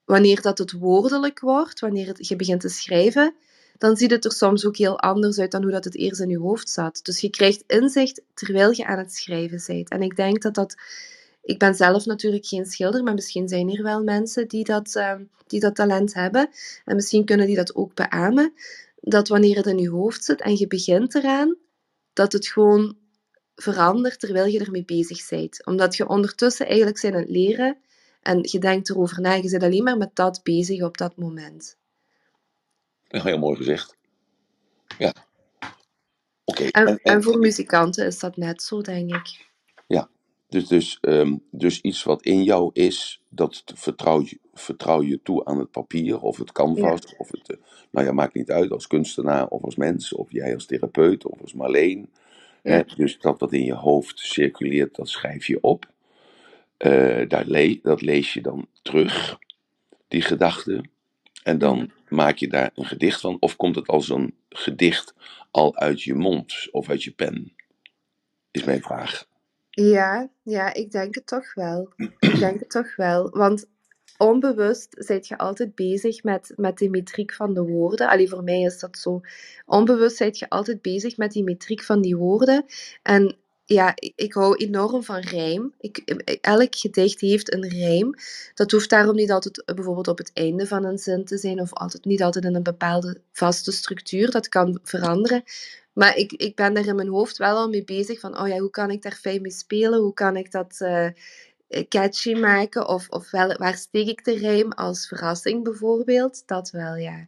wanneer 0.06 0.42
dat 0.42 0.58
het 0.58 0.72
woordelijk 0.72 1.40
wordt, 1.40 1.80
wanneer 1.80 2.08
het, 2.08 2.28
je 2.28 2.36
begint 2.36 2.62
te 2.62 2.70
schrijven, 2.70 3.36
dan 3.78 3.96
ziet 3.98 4.12
het 4.12 4.26
er 4.26 4.32
soms 4.32 4.66
ook 4.66 4.78
heel 4.78 5.00
anders 5.00 5.40
uit 5.40 5.52
dan 5.52 5.62
hoe 5.62 5.72
dat 5.72 5.84
het 5.84 5.96
eerst 5.96 6.22
in 6.22 6.30
je 6.30 6.38
hoofd 6.38 6.70
zat. 6.70 7.00
Dus 7.04 7.20
je 7.20 7.30
krijgt 7.30 7.64
inzicht 7.68 8.22
terwijl 8.34 8.72
je 8.72 8.86
aan 8.86 8.98
het 8.98 9.14
schrijven 9.14 9.64
bent. 9.68 9.90
En 9.90 10.02
ik 10.02 10.16
denk 10.16 10.42
dat 10.42 10.54
dat... 10.54 10.76
Ik 11.42 11.60
ben 11.60 11.76
zelf 11.76 12.06
natuurlijk 12.06 12.46
geen 12.46 12.66
schilder, 12.66 13.04
maar 13.04 13.14
misschien 13.14 13.48
zijn 13.48 13.76
er 13.76 13.84
wel 13.84 14.04
mensen 14.04 14.48
die 14.48 14.64
dat, 14.64 14.96
ehm, 14.96 15.24
die 15.48 15.60
dat 15.60 15.76
talent 15.76 16.14
hebben. 16.14 16.50
En 16.86 16.96
misschien 16.96 17.26
kunnen 17.26 17.46
die 17.46 17.56
dat 17.56 17.76
ook 17.76 17.96
beamen. 17.96 18.54
Dat 19.00 19.28
wanneer 19.28 19.56
het 19.56 19.66
in 19.66 19.78
je 19.78 19.90
hoofd 19.90 20.24
zit 20.24 20.42
en 20.42 20.58
je 20.58 20.68
begint 20.68 21.16
eraan, 21.16 21.58
dat 22.14 22.32
het 22.32 22.48
gewoon 22.48 22.98
verandert 23.56 24.20
terwijl 24.20 24.46
je 24.46 24.60
ermee 24.60 24.86
bezig 24.86 25.30
bent. 25.30 25.66
Omdat 25.66 25.96
je 25.96 26.08
ondertussen 26.08 26.66
eigenlijk 26.66 27.02
bent 27.02 27.14
aan 27.14 27.20
het 27.20 27.30
leren 27.30 27.78
en 28.24 28.40
je 28.42 28.60
denkt 28.60 28.90
erover 28.90 29.22
na. 29.22 29.34
Je 29.34 29.50
bent 29.50 29.64
alleen 29.64 29.84
maar 29.84 29.98
met 29.98 30.16
dat 30.16 30.42
bezig 30.44 30.84
op 30.84 30.98
dat 30.98 31.18
moment. 31.18 31.78
Heel 33.08 33.38
mooi 33.40 33.56
gezegd. 33.58 33.98
Ja. 34.98 35.14
Oké. 36.46 36.64
En, 36.64 36.88
en- 36.88 36.88
en 36.88 37.02
en- 37.04 37.24
voor 37.24 37.40
muzikanten 37.40 38.06
is 38.06 38.20
dat 38.20 38.38
net 38.38 38.62
zo, 38.62 38.82
denk 38.82 39.16
ik. 39.16 39.52
Dus, 40.50 40.68
dus, 40.68 40.98
ehm, 41.02 41.38
dus 41.52 41.82
iets 41.82 42.04
wat 42.04 42.24
in 42.24 42.44
jou 42.44 42.70
is, 42.74 43.24
dat 43.30 43.64
vertrouw 43.76 44.22
je, 44.22 44.40
vertrouw 44.54 45.02
je 45.04 45.22
toe 45.24 45.46
aan 45.46 45.60
het 45.60 45.72
papier 45.72 46.22
of 46.22 46.38
het 46.38 46.52
canvas. 46.52 47.16
Of 47.18 47.32
het, 47.32 47.50
eh, 47.52 47.58
nou 47.92 48.06
ja, 48.08 48.12
maakt 48.14 48.34
niet 48.34 48.52
uit 48.52 48.72
als 48.72 48.88
kunstenaar 48.88 49.48
of 49.48 49.64
als 49.64 49.76
mens. 49.76 50.14
Of 50.14 50.32
jij 50.32 50.54
als 50.54 50.66
therapeut 50.66 51.26
of 51.28 51.42
als 51.42 51.54
Marleen. 51.54 52.10
Hè? 52.64 52.78
Ja. 52.78 52.86
Dus 52.96 53.20
dat 53.20 53.40
wat 53.40 53.54
in 53.54 53.66
je 53.66 53.74
hoofd 53.76 54.20
circuleert, 54.20 54.96
dat 54.96 55.10
schrijf 55.10 55.48
je 55.48 55.62
op. 55.62 55.93
Eh, 56.84 57.28
daar 57.30 57.46
le 57.46 57.80
dat 57.82 58.02
lees 58.02 58.34
je 58.34 58.42
dan 58.42 58.68
terug, 58.82 59.38
die 60.08 60.22
gedachte. 60.22 60.84
En 61.44 61.58
dan 61.58 61.78
Mhm. 61.78 62.16
maak 62.16 62.38
je 62.38 62.48
daar 62.48 62.72
een 62.76 62.86
gedicht 62.86 63.20
van. 63.20 63.38
Of 63.40 63.56
komt 63.56 63.76
het 63.76 63.88
als 63.88 64.10
een 64.10 64.36
gedicht 64.50 65.14
al 65.52 65.76
uit 65.76 66.02
je 66.02 66.14
mond 66.14 66.68
of 66.72 66.90
uit 66.90 67.04
je 67.04 67.12
pen? 67.12 67.54
Is 68.52 68.64
mijn 68.64 68.82
vraag. 68.82 69.26
Ja, 69.70 70.30
ja, 70.42 70.74
ik 70.74 70.92
denk 70.92 71.16
het 71.16 71.28
toch 71.28 71.54
wel. 71.54 71.94
Ik 72.20 72.40
denk 72.40 72.60
het 72.60 72.70
toch 72.70 72.96
wel. 72.96 73.30
Want 73.30 73.66
onbewust 74.18 74.96
zijt 74.98 75.28
je 75.28 75.38
altijd 75.38 75.76
bezig 75.76 76.24
met, 76.24 76.54
met 76.56 76.78
de 76.78 76.90
metriek 76.90 77.34
van 77.34 77.54
de 77.54 77.62
woorden. 77.62 78.10
Allee, 78.10 78.30
voor 78.30 78.44
mij 78.44 78.62
is 78.62 78.80
dat 78.80 78.98
zo. 78.98 79.22
Onbewust 79.66 80.18
zijt 80.18 80.40
je 80.40 80.50
altijd 80.50 80.82
bezig 80.82 81.18
met 81.18 81.32
die 81.32 81.44
metriek 81.44 81.84
van 81.84 82.02
die 82.02 82.16
woorden. 82.18 82.66
En 83.02 83.38
ja, 83.66 83.94
ik, 83.96 84.34
hou 84.34 84.56
enorm 84.56 85.04
van 85.04 85.20
rijm. 85.20 85.74
Ik, 85.80 85.98
elk 86.42 86.76
gedicht 86.76 87.20
heeft 87.20 87.54
een 87.54 87.70
rijm. 87.70 88.14
Dat 88.54 88.72
hoeft 88.72 88.90
daarom 88.90 89.16
niet 89.16 89.32
altijd 89.32 89.64
eh, 89.64 89.76
bijvoorbeeld 89.76 90.08
op 90.08 90.18
het 90.18 90.32
einde 90.34 90.68
van 90.68 90.86
een 90.86 90.98
zin 90.98 91.26
te 91.26 91.38
zijn, 91.38 91.62
of 91.62 91.74
altijd, 91.74 92.06
niet 92.06 92.24
altijd 92.24 92.46
in 92.46 92.56
een 92.56 92.64
bepaalde 92.64 93.22
vaste 93.32 93.72
structuur. 93.72 94.32
Dat 94.32 94.50
kan 94.50 94.80
veranderen. 94.84 95.44
Maar 95.94 96.16
ik, 96.18 96.32
ik 96.32 96.56
ben 96.56 96.74
daar 96.74 96.86
in 96.86 96.96
mijn 96.96 97.08
hoofd 97.08 97.38
wel 97.38 97.58
al 97.58 97.70
mee 97.70 97.84
bezig 97.84 98.20
van, 98.20 98.40
oh 98.40 98.48
ja, 98.48 98.58
hoe 98.58 98.70
kan 98.70 98.92
ik 98.92 99.02
daar 99.02 99.16
fijn 99.16 99.42
mee 99.42 99.52
spelen? 99.52 100.00
Hoe 100.00 100.14
kan 100.14 100.38
ik 100.38 100.52
dat 100.52 100.76
eh, 100.80 101.08
catchy 101.90 102.34
maken? 102.34 102.88
Of, 102.88 103.10
of 103.10 103.32
wel, 103.32 103.58
waar 103.58 103.76
steek 103.78 104.08
ik 104.08 104.24
de 104.26 104.38
rijm 104.38 104.72
als 104.72 105.08
verrassing 105.08 105.64
bijvoorbeeld? 105.64 106.44
Dat 106.48 106.72
wel, 106.72 106.96
ja. 106.96 107.28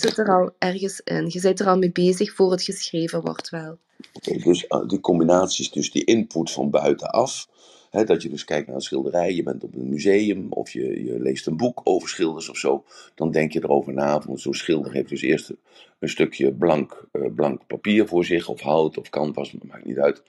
Het 0.00 0.08
zit 0.08 0.18
er 0.18 0.34
al 0.34 0.54
ergens 0.58 1.00
in. 1.04 1.26
Je 1.28 1.40
bent 1.40 1.60
er 1.60 1.66
al 1.66 1.78
mee 1.78 1.92
bezig 1.92 2.34
voor 2.34 2.50
het 2.50 2.62
geschreven 2.62 3.20
wordt 3.20 3.50
wel. 3.50 3.78
Oké, 4.12 4.38
dus 4.38 4.64
uh, 4.68 4.88
die 4.88 5.00
combinaties, 5.00 5.70
dus 5.70 5.90
die 5.90 6.04
input 6.04 6.50
van 6.50 6.70
buitenaf. 6.70 7.48
Hè, 7.90 8.04
dat 8.04 8.22
je 8.22 8.28
dus 8.28 8.44
kijkt 8.44 8.66
naar 8.66 8.76
een 8.76 8.82
schilderij, 8.82 9.34
je 9.34 9.42
bent 9.42 9.64
op 9.64 9.74
een 9.74 9.88
museum 9.88 10.52
of 10.52 10.70
je, 10.70 11.04
je 11.04 11.20
leest 11.20 11.46
een 11.46 11.56
boek 11.56 11.80
over 11.84 12.08
schilders 12.08 12.48
of 12.48 12.56
zo. 12.56 12.84
Dan 13.14 13.30
denk 13.30 13.52
je 13.52 13.62
erover 13.62 13.92
na. 13.92 14.20
Want 14.20 14.40
zo'n 14.40 14.54
schilder 14.54 14.92
heeft 14.92 15.08
dus 15.08 15.22
eerst 15.22 15.52
een 15.98 16.08
stukje 16.08 16.52
blank, 16.52 17.06
uh, 17.12 17.34
blank 17.34 17.66
papier 17.66 18.08
voor 18.08 18.24
zich, 18.24 18.48
of 18.48 18.60
hout 18.60 18.98
of 18.98 19.10
canvas, 19.10 19.52
maakt 19.52 19.84
niet 19.84 19.98
uit. 19.98 20.22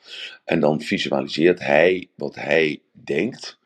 En 0.43 0.59
dan 0.59 0.81
visualiseert 0.81 1.59
hij 1.59 2.09
wat 2.15 2.35
hij 2.35 2.81
denkt. 2.91 3.57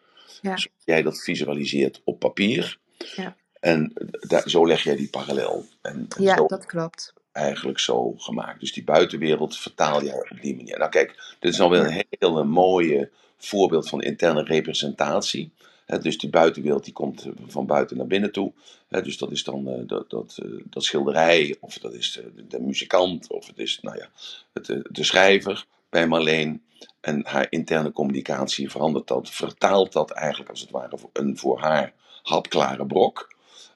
Ja. 0.42 0.58
Zoals 0.58 0.70
jij 0.86 1.02
dat 1.02 1.22
visualiseert 1.22 2.02
op 2.04 2.20
papier. 2.20 2.80
Ja. 3.16 3.36
En 3.63 3.93
daar, 4.28 4.49
zo 4.49 4.67
leg 4.67 4.84
jij 4.84 4.95
die 4.95 5.10
parallel. 5.10 5.65
En, 5.82 6.06
en 6.15 6.23
Ja, 6.23 6.36
zo, 6.36 6.45
dat 6.45 6.65
klopt. 6.65 7.13
eigenlijk 7.32 7.80
zo 7.80 8.13
gemaakt. 8.17 8.60
Dus 8.60 8.73
die 8.73 8.84
buitenwereld 8.84 9.58
vertaal 9.58 10.04
jij 10.04 10.28
op 10.32 10.38
die 10.41 10.56
manier. 10.56 10.78
Nou 10.78 10.89
kijk, 10.89 11.36
dit 11.39 11.54
is 11.54 11.60
alweer 11.60 11.86
een 11.86 12.06
hele 12.10 12.43
mooie 12.43 13.10
voorbeeld 13.38 13.89
van 13.89 14.02
interne 14.02 14.43
representatie. 14.43 15.52
He, 15.86 15.99
dus 15.99 16.17
die 16.17 16.30
buitenwereld 16.30 16.84
die 16.84 16.93
komt 16.93 17.28
van 17.47 17.65
buiten 17.65 17.97
naar 17.97 18.08
binnen 18.08 18.32
toe. 18.32 18.54
He, 18.88 19.02
dus 19.02 19.17
dat 19.17 19.32
is 19.32 19.43
dan 19.43 19.67
uh, 19.67 19.88
dat, 19.88 20.10
dat, 20.10 20.38
uh, 20.43 20.62
dat, 20.63 20.84
schilderij, 20.84 21.56
of 21.60 21.78
dat 21.78 21.93
is 21.93 22.12
de, 22.12 22.47
de, 22.47 22.62
muzikant, 22.62 23.32
of 23.32 23.47
het 23.47 23.58
is 23.58 23.80
nou 23.82 23.97
ja, 23.97 24.10
het, 24.54 24.65
de, 24.89 25.04
schrijver 25.04 25.65
bij 25.89 26.08
Marleen. 26.08 26.63
En 27.02 27.26
haar 27.26 27.47
interne 27.49 27.91
communicatie 27.91 28.71
verandert 28.71 29.08
dat, 29.08 29.30
vertaalt 29.30 29.91
dat 29.93 30.12
eigenlijk 30.12 30.49
als 30.49 30.62
het 30.62 30.69
ware 30.69 30.97
een 31.13 31.38
voor 31.38 31.60
haar 31.60 31.93
hapklare 32.23 32.86
brok. 32.86 33.33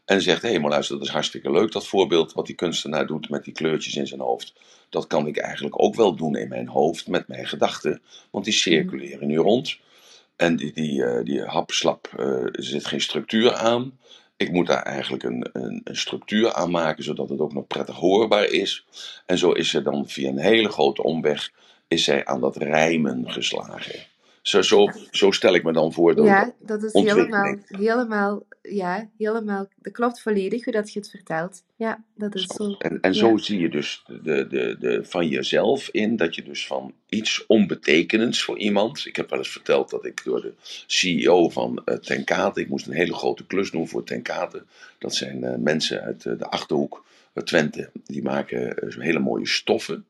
En 0.08 0.22
zegt, 0.22 0.42
hé, 0.42 0.50
hey, 0.50 0.60
maar 0.60 0.70
luister, 0.70 0.98
dat 0.98 1.06
is 1.06 1.14
hartstikke 1.14 1.52
leuk, 1.52 1.72
dat 1.72 1.88
voorbeeld 1.88 2.34
wat 2.34 2.46
die 2.46 2.56
kunstenaar 2.56 3.08
doet 3.08 3.30
met 3.30 3.44
die 3.44 3.54
kleurtjes 3.54 3.96
in 3.96 4.08
zijn 4.08 4.20
hoofd. 4.20 4.54
Dat 4.90 5.08
kan 5.08 5.28
ik 5.28 5.38
eigenlijk 5.38 5.82
ook 5.82 5.96
wel 5.96 6.16
doen 6.16 6.36
in 6.36 6.48
mijn 6.48 6.68
hoofd 6.68 7.08
met 7.08 7.28
mijn 7.28 7.48
gedachten, 7.48 8.02
want 8.32 8.46
die 8.46 8.54
circuleren 8.54 9.28
nu 9.28 9.38
rond. 9.38 9.78
En 10.36 10.56
die, 10.56 10.74
die, 10.74 11.00
uh, 11.00 11.24
die 11.24 11.42
hapslap, 11.42 12.12
uh, 12.20 12.46
zit 12.52 12.86
geen 12.86 13.02
structuur 13.02 13.54
aan. 13.54 14.00
Ik 14.38 14.52
moet 14.52 14.68
daar 14.68 14.84
eigenlijk 14.84 15.24
een, 15.24 15.50
een, 15.54 15.82
een, 15.84 15.96
structuur 15.96 16.54
aan 16.54 16.72
maken, 16.72 17.04
zodat 17.04 17.30
het 17.30 17.40
ook 17.40 17.54
nog 17.54 17.68
prettig 17.68 17.96
hoorbaar 17.96 18.46
is. 18.46 18.86
En 19.26 19.38
zo 19.38 19.52
is 19.52 19.70
ze 19.70 19.82
dan 19.82 20.10
via 20.10 20.30
een 20.30 20.40
hele 20.40 20.70
grote 20.70 21.04
omweg, 21.04 21.52
is 21.88 22.04
zij 22.04 22.26
aan 22.26 22.42
dat 22.42 22.56
rijmen 22.56 23.32
geslagen. 23.32 24.06
Zo, 24.48 24.62
zo, 24.62 24.90
zo 25.12 25.32
stel 25.32 25.56
ik 25.56 25.64
me 25.64 25.74
dan 25.74 25.94
voor. 25.94 26.16
Dat 26.16 26.26
ja, 26.26 26.54
dat 26.60 26.84
is 26.84 26.94
helemaal, 26.94 27.58
helemaal, 27.68 28.44
ja, 28.62 29.10
helemaal, 29.18 29.68
dat 29.82 29.94
klopt 29.94 30.22
volledig 30.22 30.64
hoe 30.64 30.74
dat 30.74 30.94
je 30.94 31.00
het 31.00 31.10
vertelt. 31.10 31.64
Ja, 31.76 32.04
dat 32.16 32.36
is 32.36 32.46
zo. 32.46 32.76
En, 32.78 33.02
en 33.02 33.16
zo 33.16 33.38
zie 33.38 33.60
je 33.60 33.70
dus 33.70 34.04
de, 34.08 34.48
de, 34.48 34.76
de, 34.80 35.04
van 35.04 35.28
jezelf 35.28 35.90
in, 35.90 36.16
dat 36.16 36.36
je 36.36 36.44
dus 36.44 36.68
van 36.68 36.94
iets 37.10 37.46
onbetekenends 37.46 38.44
voor 38.44 38.58
iemand. 38.58 39.06
Ik 39.06 39.16
heb 39.16 39.30
wel 39.30 39.40
eens 39.40 39.52
verteld 39.52 39.90
dat 39.90 40.06
ik 40.06 40.22
door 40.24 40.42
de 40.42 40.54
CEO 40.86 41.50
van 41.50 41.82
uh, 41.86 41.96
Tenkate, 41.96 42.62
ik 42.62 42.70
moest 42.70 42.88
een 42.88 42.94
hele 42.94 43.14
grote 43.14 43.46
klus 43.46 43.72
doen 43.72 43.88
voor 43.88 44.04
Tenkate. 44.04 44.64
Dat 44.98 45.16
zijn 45.16 45.44
uh, 45.44 45.56
mensen 45.56 46.02
uit 46.02 46.26
uh, 46.26 46.38
de 46.38 46.46
achterhoek, 46.46 47.06
Twente, 47.44 47.90
die 48.04 48.24
maken 48.24 48.94
hele 49.00 49.20
mooie 49.20 49.48
stoffen. 49.48 50.06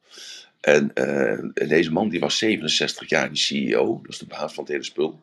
En 0.67 0.91
uh, 0.95 1.67
deze 1.67 1.91
man 1.91 2.09
die 2.09 2.19
was 2.19 2.37
67 2.37 3.09
jaar, 3.09 3.27
die 3.29 3.37
CEO, 3.37 3.99
dat 4.01 4.11
is 4.11 4.17
de 4.17 4.25
baas 4.25 4.53
van 4.53 4.63
het 4.63 4.71
hele 4.71 4.83
spul. 4.83 5.19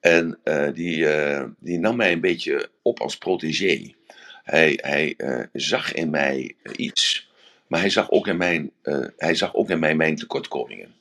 En 0.00 0.38
eh, 0.42 0.68
die, 0.74 1.08
eh, 1.08 1.44
die 1.58 1.78
nam 1.78 1.96
mij 1.96 2.12
een 2.12 2.20
beetje 2.20 2.68
op 2.82 3.00
als 3.00 3.18
protégé. 3.18 3.94
Hij, 4.42 4.78
hij 4.82 5.14
eh, 5.16 5.40
zag 5.52 5.92
in 5.92 6.10
mij 6.10 6.54
iets, 6.76 7.30
maar 7.66 7.80
hij 7.80 7.90
zag 7.90 8.10
ook 8.10 8.26
in, 8.26 8.36
mijn, 8.36 8.70
eh, 8.82 9.06
hij 9.16 9.34
zag 9.34 9.54
ook 9.54 9.70
in 9.70 9.78
mij 9.78 9.94
mijn 9.94 10.16
tekortkomingen. 10.16 10.94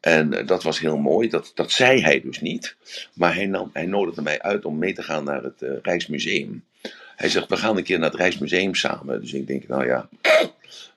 En 0.00 0.34
eh, 0.34 0.46
dat 0.46 0.62
was 0.62 0.80
heel 0.80 0.98
mooi. 0.98 1.28
Dat, 1.28 1.52
dat 1.54 1.70
zei 1.70 2.02
hij 2.02 2.20
dus 2.20 2.40
niet. 2.40 2.76
Maar 3.14 3.34
hij, 3.34 3.46
nam, 3.46 3.70
hij 3.72 3.86
nodigde 3.86 4.22
mij 4.22 4.42
uit 4.42 4.64
om 4.64 4.78
mee 4.78 4.92
te 4.92 5.02
gaan 5.02 5.24
naar 5.24 5.42
het 5.42 5.62
eh, 5.62 5.70
Rijksmuseum. 5.82 6.64
Hij 7.16 7.28
zegt, 7.28 7.48
we 7.48 7.56
gaan 7.56 7.76
een 7.76 7.82
keer 7.82 7.98
naar 7.98 8.10
het 8.10 8.18
Rijksmuseum 8.18 8.74
samen. 8.74 9.20
Dus 9.20 9.32
ik 9.32 9.46
denk, 9.46 9.68
nou 9.68 9.86
ja, 9.86 10.08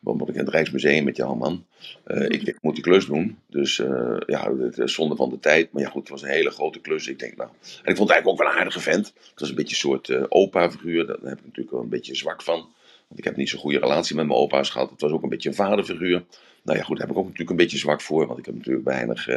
ik 0.03 0.33
in 0.33 0.39
het 0.39 0.49
Rijksmuseum 0.49 1.03
met 1.03 1.15
jou, 1.15 1.37
man? 1.37 1.65
Eh, 2.03 2.23
ik, 2.23 2.41
ik 2.43 2.57
moet 2.61 2.75
die 2.75 2.83
klus 2.83 3.05
doen. 3.05 3.37
Dus 3.47 3.79
eh, 3.79 4.17
ja, 4.25 4.55
het 4.55 4.77
is 4.77 4.93
zonde 4.93 5.15
van 5.15 5.29
de 5.29 5.39
tijd. 5.39 5.71
Maar 5.71 5.81
ja, 5.81 5.89
goed, 5.89 6.01
het 6.01 6.09
was 6.09 6.21
een 6.21 6.29
hele 6.29 6.49
grote 6.49 6.79
klus. 6.79 7.07
Ik 7.07 7.19
denk, 7.19 7.35
nou... 7.37 7.49
En 7.49 7.91
ik 7.91 7.97
vond 7.97 8.09
het 8.09 8.09
eigenlijk 8.09 8.27
ook 8.27 8.37
wel 8.37 8.47
een 8.47 8.59
aardige 8.59 8.79
vent. 8.79 9.05
Het 9.05 9.39
was 9.39 9.49
een 9.49 9.55
beetje 9.55 9.73
een 9.73 9.81
soort 9.81 10.09
eh, 10.09 10.23
opa-figuur. 10.29 11.05
Daar 11.05 11.17
heb 11.23 11.39
ik 11.39 11.45
natuurlijk 11.45 11.71
wel 11.71 11.81
een 11.81 11.89
beetje 11.89 12.15
zwak 12.15 12.41
van. 12.41 12.59
Want 13.07 13.19
ik 13.19 13.23
heb 13.23 13.35
niet 13.35 13.49
zo'n 13.49 13.59
goede 13.59 13.79
relatie 13.79 14.15
met 14.15 14.27
mijn 14.27 14.39
opa's 14.39 14.69
gehad. 14.69 14.89
Het 14.89 15.01
was 15.01 15.11
ook 15.11 15.23
een 15.23 15.29
beetje 15.29 15.49
een 15.49 15.55
vaderfiguur. 15.55 16.23
Nou 16.63 16.77
ja, 16.77 16.83
goed, 16.83 16.97
daar 16.97 17.07
heb 17.07 17.15
ik 17.15 17.21
ook 17.21 17.27
natuurlijk 17.27 17.49
een 17.49 17.55
beetje 17.55 17.77
zwak 17.77 18.01
voor. 18.01 18.27
Want 18.27 18.39
ik 18.39 18.45
heb 18.45 18.55
natuurlijk 18.55 18.85
weinig, 18.85 19.27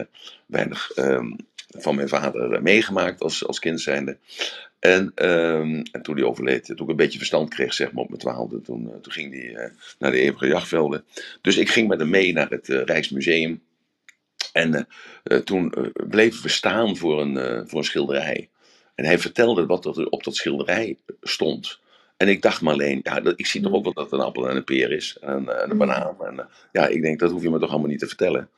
weinig 0.47 0.91
ehm, 0.91 1.33
van 1.77 1.95
mijn 1.95 2.09
vader 2.09 2.53
eh, 2.53 2.61
meegemaakt 2.61 3.21
als, 3.21 3.47
als 3.47 3.59
kind 3.59 3.81
zijnde. 3.81 4.19
En, 4.79 5.13
ehm, 5.15 5.83
en 5.93 6.03
toen 6.03 6.15
hij 6.15 6.25
overleed, 6.25 6.65
toen 6.65 6.77
ik 6.77 6.89
een 6.89 6.97
beetje 6.97 7.19
verstand 7.19 7.51
kreeg, 7.51 7.75
zeg 7.75 7.93
maar 7.93 8.03
op 8.03 8.09
mijn 8.09 8.21
twaalfde, 8.21 8.61
toen, 8.61 8.91
eh, 8.91 9.01
toen 9.01 9.13
ging 9.13 9.33
hij 9.33 9.55
eh, 9.55 9.71
naar 9.99 10.11
de 10.11 10.19
eeuwige 10.19 10.47
jachtvelden. 10.47 11.05
Dus 11.41 11.57
ik 11.57 11.69
ging 11.69 11.89
met 11.89 11.99
hem 11.99 12.11
mee 12.11 12.33
naar 12.33 12.51
het 12.51 12.69
Rijksmuseum. 12.69 13.63
En 14.53 14.89
toen 15.45 15.75
bleven 16.09 16.43
we 16.43 16.49
staan 16.49 16.97
voor 16.97 17.21
een, 17.21 17.69
voor 17.69 17.79
een 17.79 17.85
schilderij. 17.85 18.49
En 18.95 19.05
hij 19.05 19.19
vertelde 19.19 19.67
wat 19.67 19.85
er 19.85 20.09
op 20.09 20.25
dat 20.25 20.37
schilderij 20.37 20.99
stond. 21.21 21.81
En 22.17 22.29
ik 22.29 22.43
dacht 22.43 22.61
maar 22.61 22.73
alleen, 22.73 23.01
ja, 23.03 23.21
ik 23.37 23.47
zie 23.47 23.61
toch 23.61 23.73
ook 23.73 23.85
wel 23.85 23.93
dat 23.93 24.05
het 24.05 24.13
een 24.13 24.27
appel 24.27 24.49
en 24.49 24.57
een 24.57 24.65
peer 24.65 24.93
is. 24.93 25.17
En, 25.21 25.31
en 25.31 25.63
een 25.63 25.71
Mm. 25.71 25.79
banaan. 25.79 26.17
En, 26.21 26.49
ja, 26.73 26.87
ik 26.87 27.03
denk, 27.03 27.19
dat 27.19 27.31
hoef 27.31 27.43
je 27.43 27.51
me 27.51 27.59
toch 27.59 27.71
allemaal 27.71 27.89
niet 27.89 27.99
te 27.99 28.07
vertellen. 28.07 28.49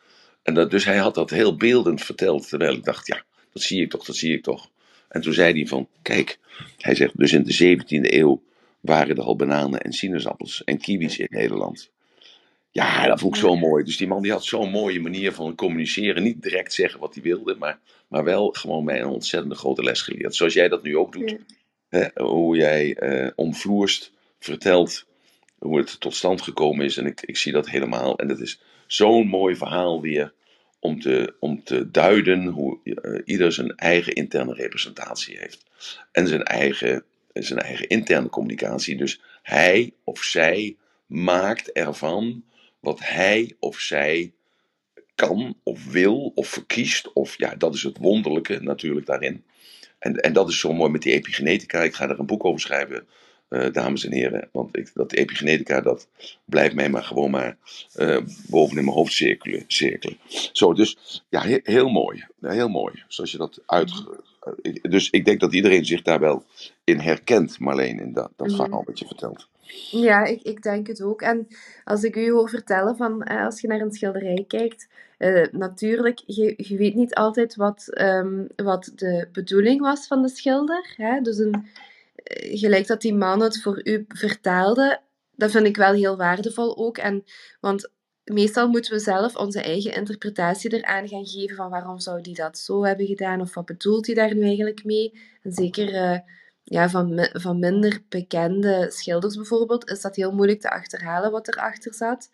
En 0.46 0.54
dat, 0.54 0.70
dus 0.70 0.84
hij 0.84 0.96
had 0.96 1.14
dat 1.14 1.30
heel 1.30 1.56
beeldend 1.56 2.02
verteld. 2.02 2.48
Terwijl 2.48 2.74
ik 2.74 2.84
dacht, 2.84 3.06
ja, 3.06 3.24
dat 3.52 3.62
zie 3.62 3.82
ik 3.82 3.90
toch, 3.90 4.04
dat 4.04 4.16
zie 4.16 4.34
ik 4.34 4.42
toch. 4.42 4.70
En 5.08 5.20
toen 5.20 5.32
zei 5.32 5.52
hij 5.52 5.66
van, 5.66 5.88
kijk, 6.02 6.38
hij 6.78 6.94
zegt, 6.94 7.18
dus 7.18 7.32
in 7.32 7.42
de 7.42 7.76
17e 7.78 8.12
eeuw 8.12 8.42
waren 8.80 9.16
er 9.16 9.22
al 9.22 9.36
bananen 9.36 9.80
en 9.80 9.92
sinaasappels 9.92 10.64
en 10.64 10.78
kiwis 10.78 11.18
in 11.18 11.26
Nederland. 11.30 11.90
Ja, 12.70 13.06
dat 13.06 13.20
vond 13.20 13.34
ik 13.34 13.40
zo 13.40 13.56
mooi. 13.56 13.84
Dus 13.84 13.96
die 13.96 14.06
man 14.06 14.22
die 14.22 14.32
had 14.32 14.44
zo'n 14.44 14.70
mooie 14.70 15.00
manier 15.00 15.32
van 15.32 15.54
communiceren. 15.54 16.22
Niet 16.22 16.42
direct 16.42 16.72
zeggen 16.72 17.00
wat 17.00 17.14
hij 17.14 17.22
wilde, 17.22 17.56
maar, 17.58 17.78
maar 18.08 18.24
wel 18.24 18.50
gewoon 18.50 18.84
mij 18.84 19.00
een 19.00 19.08
ontzettende 19.08 19.54
grote 19.54 19.82
les 19.82 20.00
geleerd. 20.00 20.34
Zoals 20.34 20.54
jij 20.54 20.68
dat 20.68 20.82
nu 20.82 20.96
ook 20.96 21.12
doet. 21.12 21.30
Ja. 21.30 21.36
Hè, 21.88 22.22
hoe 22.22 22.56
jij 22.56 22.94
eh, 22.94 23.30
omvloerst 23.34 24.12
vertelt 24.38 25.06
hoe 25.58 25.78
het 25.78 26.00
tot 26.00 26.14
stand 26.14 26.42
gekomen 26.42 26.84
is. 26.84 26.96
En 26.96 27.06
ik, 27.06 27.20
ik 27.20 27.36
zie 27.36 27.52
dat 27.52 27.68
helemaal. 27.68 28.18
En 28.18 28.28
dat 28.28 28.40
is 28.40 28.60
zo'n 28.86 29.26
mooi 29.26 29.56
verhaal 29.56 30.00
weer 30.00 30.34
om 30.80 31.00
te, 31.00 31.36
om 31.40 31.64
te 31.64 31.90
duiden 31.90 32.46
hoe 32.46 32.78
eh, 32.84 33.20
ieder 33.24 33.52
zijn 33.52 33.70
eigen 33.76 34.12
interne 34.12 34.54
representatie 34.54 35.38
heeft. 35.38 35.64
En 36.12 36.28
zijn 36.28 36.42
eigen, 36.42 37.04
zijn 37.32 37.58
eigen 37.58 37.88
interne 37.88 38.28
communicatie. 38.28 38.96
Dus 38.96 39.20
hij 39.42 39.92
of 40.04 40.22
zij 40.22 40.76
maakt 41.06 41.72
ervan 41.72 42.44
wat 42.80 43.00
hij 43.00 43.54
of 43.58 43.78
zij 43.78 44.32
kan 45.14 45.56
of 45.62 45.90
wil 45.90 46.32
of 46.34 46.48
verkiest. 46.48 47.12
Of 47.12 47.38
ja, 47.38 47.54
dat 47.54 47.74
is 47.74 47.82
het 47.82 47.98
wonderlijke 47.98 48.58
natuurlijk 48.62 49.06
daarin. 49.06 49.44
En, 49.98 50.16
en 50.16 50.32
dat 50.32 50.48
is 50.48 50.58
zo 50.58 50.72
mooi 50.72 50.90
met 50.90 51.02
die 51.02 51.12
epigenetica. 51.12 51.82
Ik 51.82 51.94
ga 51.94 52.08
er 52.08 52.18
een 52.18 52.26
boek 52.26 52.44
over 52.44 52.60
schrijven, 52.60 53.06
eh, 53.48 53.72
dames 53.72 54.04
en 54.04 54.12
heren. 54.12 54.48
Want 54.52 54.76
ik, 54.76 54.90
dat 54.94 55.12
epigenetica, 55.12 55.80
dat 55.80 56.08
blijft 56.44 56.74
mij 56.74 56.88
maar 56.90 57.02
gewoon 57.04 57.30
maar 57.30 57.56
eh, 57.94 58.18
boven 58.48 58.76
in 58.78 58.84
mijn 58.84 58.96
hoofd 58.96 59.12
cirkelen. 59.12 59.64
cirkelen. 59.66 60.18
Zo, 60.52 60.72
dus 60.74 61.22
ja, 61.28 61.40
he- 61.42 61.60
heel 61.62 61.88
mooi. 61.88 62.24
Heel 62.40 62.68
mooi. 62.68 63.02
Zoals 63.08 63.32
je 63.32 63.38
dat 63.38 63.62
uit... 63.66 63.90
eh, 64.62 64.72
Dus 64.82 65.10
ik 65.10 65.24
denk 65.24 65.40
dat 65.40 65.54
iedereen 65.54 65.84
zich 65.84 66.02
daar 66.02 66.20
wel 66.20 66.44
in 66.84 66.98
herkent, 67.00 67.58
Marleen, 67.58 68.00
in 68.00 68.12
dat, 68.12 68.30
dat 68.36 68.46
Mhm. 68.46 68.56
verhaal 68.56 68.82
wat 68.86 68.98
je 68.98 69.06
vertelt. 69.06 69.48
Ja, 69.90 70.24
ik, 70.24 70.42
ik 70.42 70.62
denk 70.62 70.86
het 70.86 71.02
ook. 71.02 71.22
En 71.22 71.46
als 71.84 72.02
ik 72.04 72.16
u 72.16 72.30
hoor 72.30 72.48
vertellen 72.48 72.96
van 72.96 73.22
eh, 73.22 73.44
als 73.44 73.60
je 73.60 73.68
naar 73.68 73.80
een 73.80 73.92
schilderij 73.92 74.44
kijkt, 74.48 74.88
eh, 75.18 75.46
natuurlijk, 75.52 76.22
je, 76.26 76.54
je 76.56 76.76
weet 76.76 76.94
niet 76.94 77.14
altijd 77.14 77.54
wat, 77.56 77.88
ehm, 77.92 78.44
wat 78.56 78.92
de 78.94 79.28
bedoeling 79.32 79.80
was 79.80 80.06
van 80.06 80.22
de 80.22 80.28
schilder. 80.28 80.94
Hè? 80.96 81.20
Dus 81.20 81.38
een, 81.38 81.66
gelijk 82.34 82.86
dat 82.86 83.00
die 83.00 83.14
man 83.14 83.40
het 83.40 83.62
voor 83.62 83.80
u 83.84 84.04
vertaalde, 84.08 85.00
dat 85.30 85.50
vind 85.50 85.66
ik 85.66 85.76
wel 85.76 85.92
heel 85.92 86.16
waardevol 86.16 86.76
ook. 86.76 86.98
En, 86.98 87.24
want 87.60 87.90
meestal 88.24 88.68
moeten 88.68 88.92
we 88.92 88.98
zelf 88.98 89.36
onze 89.36 89.60
eigen 89.60 89.94
interpretatie 89.94 90.72
eraan 90.72 91.08
gaan 91.08 91.26
geven 91.26 91.56
van 91.56 91.70
waarom 91.70 91.98
zou 92.00 92.20
die 92.20 92.34
dat 92.34 92.58
zo 92.58 92.84
hebben 92.84 93.06
gedaan 93.06 93.40
of 93.40 93.54
wat 93.54 93.66
bedoelt 93.66 94.06
hij 94.06 94.14
daar 94.14 94.34
nu 94.34 94.42
eigenlijk 94.42 94.84
mee. 94.84 95.20
En 95.42 95.52
zeker 95.52 95.94
eh, 95.94 96.18
ja, 96.62 96.88
van, 96.90 97.28
van 97.32 97.58
minder 97.58 98.00
bekende 98.08 98.86
schilders 98.90 99.36
bijvoorbeeld, 99.36 99.90
is 99.90 100.00
dat 100.00 100.16
heel 100.16 100.32
moeilijk 100.32 100.60
te 100.60 100.70
achterhalen 100.70 101.30
wat 101.30 101.48
erachter 101.48 101.94
zat. 101.94 102.30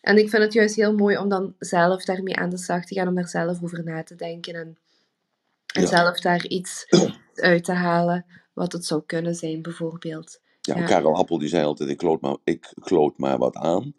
En 0.00 0.16
ik 0.18 0.28
vind 0.30 0.42
het 0.42 0.52
juist 0.52 0.74
heel 0.74 0.94
mooi 0.94 1.18
om 1.18 1.28
dan 1.28 1.54
zelf 1.58 2.04
daarmee 2.04 2.36
aan 2.36 2.50
de 2.50 2.58
slag 2.58 2.84
te 2.84 2.94
gaan, 2.94 3.08
om 3.08 3.14
daar 3.14 3.28
zelf 3.28 3.62
over 3.62 3.84
na 3.84 4.02
te 4.02 4.14
denken 4.14 4.54
en, 4.54 4.78
en 5.74 5.82
Ja. 5.82 5.88
zelf 5.88 6.20
daar 6.20 6.46
iets 6.46 6.86
uit 7.34 7.64
te 7.64 7.72
halen 7.72 8.24
wat 8.52 8.72
het 8.72 8.84
zou 8.84 9.02
kunnen 9.06 9.34
zijn, 9.34 9.62
bijvoorbeeld. 9.62 10.40
Ja, 10.60 10.76
Ja. 10.76 10.84
Karel 10.84 11.16
Appel 11.16 11.38
die 11.38 11.48
zei 11.48 11.64
altijd, 11.64 11.88
ik 11.88 11.96
kloot 11.96 12.20
maar, 12.20 12.36
ik 12.44 12.72
kloot 12.80 13.18
maar 13.18 13.38
wat 13.38 13.56
aan. 13.56 13.94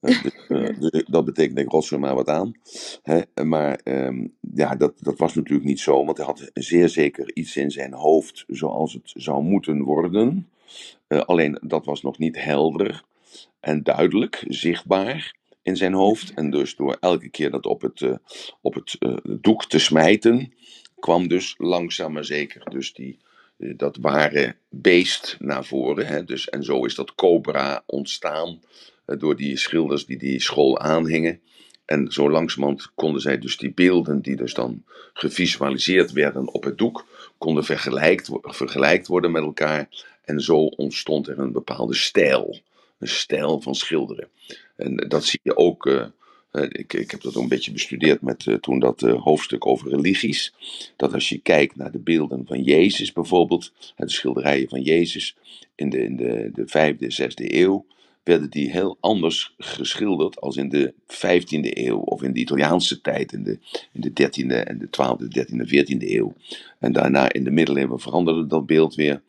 Dus, 0.00 0.22
eh, 0.48 0.80
dus 0.80 1.04
dat 1.06 1.24
betekent, 1.24 1.58
ik 1.58 1.70
rots 1.70 1.90
er 1.90 2.00
maar 2.00 2.14
wat 2.14 2.28
aan. 2.28 2.54
Hè? 3.02 3.44
Maar 3.44 3.80
ehm, 3.84 4.26
ja, 4.54 4.74
dat, 4.74 4.92
dat 4.98 5.18
was 5.18 5.34
natuurlijk 5.34 5.68
niet 5.68 5.80
zo, 5.80 6.04
want 6.04 6.16
hij 6.16 6.26
had 6.26 6.50
zeer 6.54 6.88
zeker 6.88 7.34
iets 7.34 7.56
in 7.56 7.70
zijn 7.70 7.92
hoofd 7.92 8.44
zoals 8.46 8.92
het 8.92 9.12
zou 9.14 9.42
moeten 9.42 9.82
worden. 9.82 10.48
Eh, 11.06 11.20
alleen 11.20 11.58
dat 11.62 11.84
was 11.84 12.02
nog 12.02 12.18
niet 12.18 12.44
helder 12.44 13.04
en 13.60 13.82
duidelijk, 13.82 14.44
zichtbaar 14.48 15.36
in 15.62 15.76
zijn 15.76 15.92
hoofd. 15.92 16.34
En 16.34 16.50
dus 16.50 16.76
door 16.76 16.96
elke 17.00 17.28
keer 17.28 17.50
dat 17.50 17.66
op 17.66 17.80
het, 17.80 18.02
eh, 18.02 18.16
op 18.60 18.74
het 18.74 18.98
doek 19.40 19.64
te 19.64 19.78
smijten, 19.78 20.52
kwam 20.98 21.28
dus 21.28 21.54
langzaam 21.58 22.12
maar 22.12 22.24
zeker 22.24 22.70
dus 22.70 22.92
die, 22.92 23.18
dat 23.76 23.96
ware 24.00 24.56
beest 24.68 25.36
naar 25.38 25.64
voren. 25.64 26.06
Hè? 26.06 26.24
Dus, 26.24 26.48
en 26.48 26.64
zo 26.64 26.84
is 26.84 26.94
dat 26.94 27.14
cobra 27.14 27.82
ontstaan 27.86 28.60
eh, 29.04 29.18
door 29.18 29.36
die 29.36 29.56
schilders 29.56 30.06
die 30.06 30.18
die 30.18 30.40
school 30.40 30.78
aanhingen. 30.78 31.40
En 31.84 32.12
zo 32.12 32.30
langzamerhand 32.30 32.90
konden 32.94 33.20
zij 33.20 33.38
dus 33.38 33.56
die 33.56 33.72
beelden 33.72 34.20
die 34.20 34.36
dus 34.36 34.54
dan 34.54 34.84
gevisualiseerd 35.12 36.12
werden 36.12 36.52
op 36.52 36.64
het 36.64 36.78
doek, 36.78 37.06
konden 37.38 37.64
vergelijkt, 37.64 38.30
vergelijkt 38.42 39.06
worden 39.06 39.30
met 39.30 39.42
elkaar. 39.42 39.88
En 40.24 40.40
zo 40.40 40.56
ontstond 40.56 41.28
er 41.28 41.38
een 41.38 41.52
bepaalde 41.52 41.94
stijl. 41.94 42.60
Een 42.98 43.08
stijl 43.08 43.60
van 43.60 43.74
schilderen. 43.74 44.28
En 44.76 44.96
dat 44.96 45.24
zie 45.24 45.40
je 45.42 45.56
ook. 45.56 46.12
Eh, 46.54 46.68
ik, 46.68 46.92
ik 46.92 47.10
heb 47.10 47.20
dat 47.20 47.36
ook 47.36 47.42
een 47.42 47.48
beetje 47.48 47.72
bestudeerd 47.72 48.22
met 48.22 48.46
eh, 48.46 48.54
toen 48.54 48.78
dat 48.78 49.02
eh, 49.02 49.22
hoofdstuk 49.22 49.66
over 49.66 49.90
religies. 49.90 50.54
Dat 50.96 51.14
als 51.14 51.28
je 51.28 51.38
kijkt 51.38 51.76
naar 51.76 51.90
de 51.90 51.98
beelden 51.98 52.46
van 52.46 52.62
Jezus 52.62 53.12
bijvoorbeeld, 53.12 53.72
de 53.96 54.10
schilderijen 54.10 54.68
van 54.68 54.82
Jezus 54.82 55.36
in 55.74 55.90
de, 55.90 56.04
in 56.04 56.16
de, 56.16 56.50
de 56.52 56.66
vijfde, 56.66 57.10
zesde 57.10 57.60
eeuw, 57.60 57.86
werden 58.24 58.50
die 58.50 58.70
heel 58.70 58.96
anders 59.00 59.54
geschilderd 59.58 60.40
als 60.40 60.56
in 60.56 60.68
de 60.68 60.94
15e 61.06 61.78
eeuw 61.78 61.98
of 61.98 62.22
in 62.22 62.32
de 62.32 62.40
Italiaanse 62.40 63.00
tijd 63.00 63.32
in 63.32 63.42
de, 63.42 63.58
in 63.92 64.00
de 64.00 64.10
13e 64.10 64.66
en 64.66 64.78
de 64.78 64.86
12e, 64.86 65.38
13e, 65.38 65.66
14e 65.66 66.10
eeuw. 66.10 66.34
En 66.78 66.92
daarna 66.92 67.32
in 67.32 67.44
de 67.44 67.50
middeleeuwen 67.50 68.00
veranderde 68.00 68.46
dat 68.46 68.66
beeld 68.66 68.94
weer. 68.94 69.22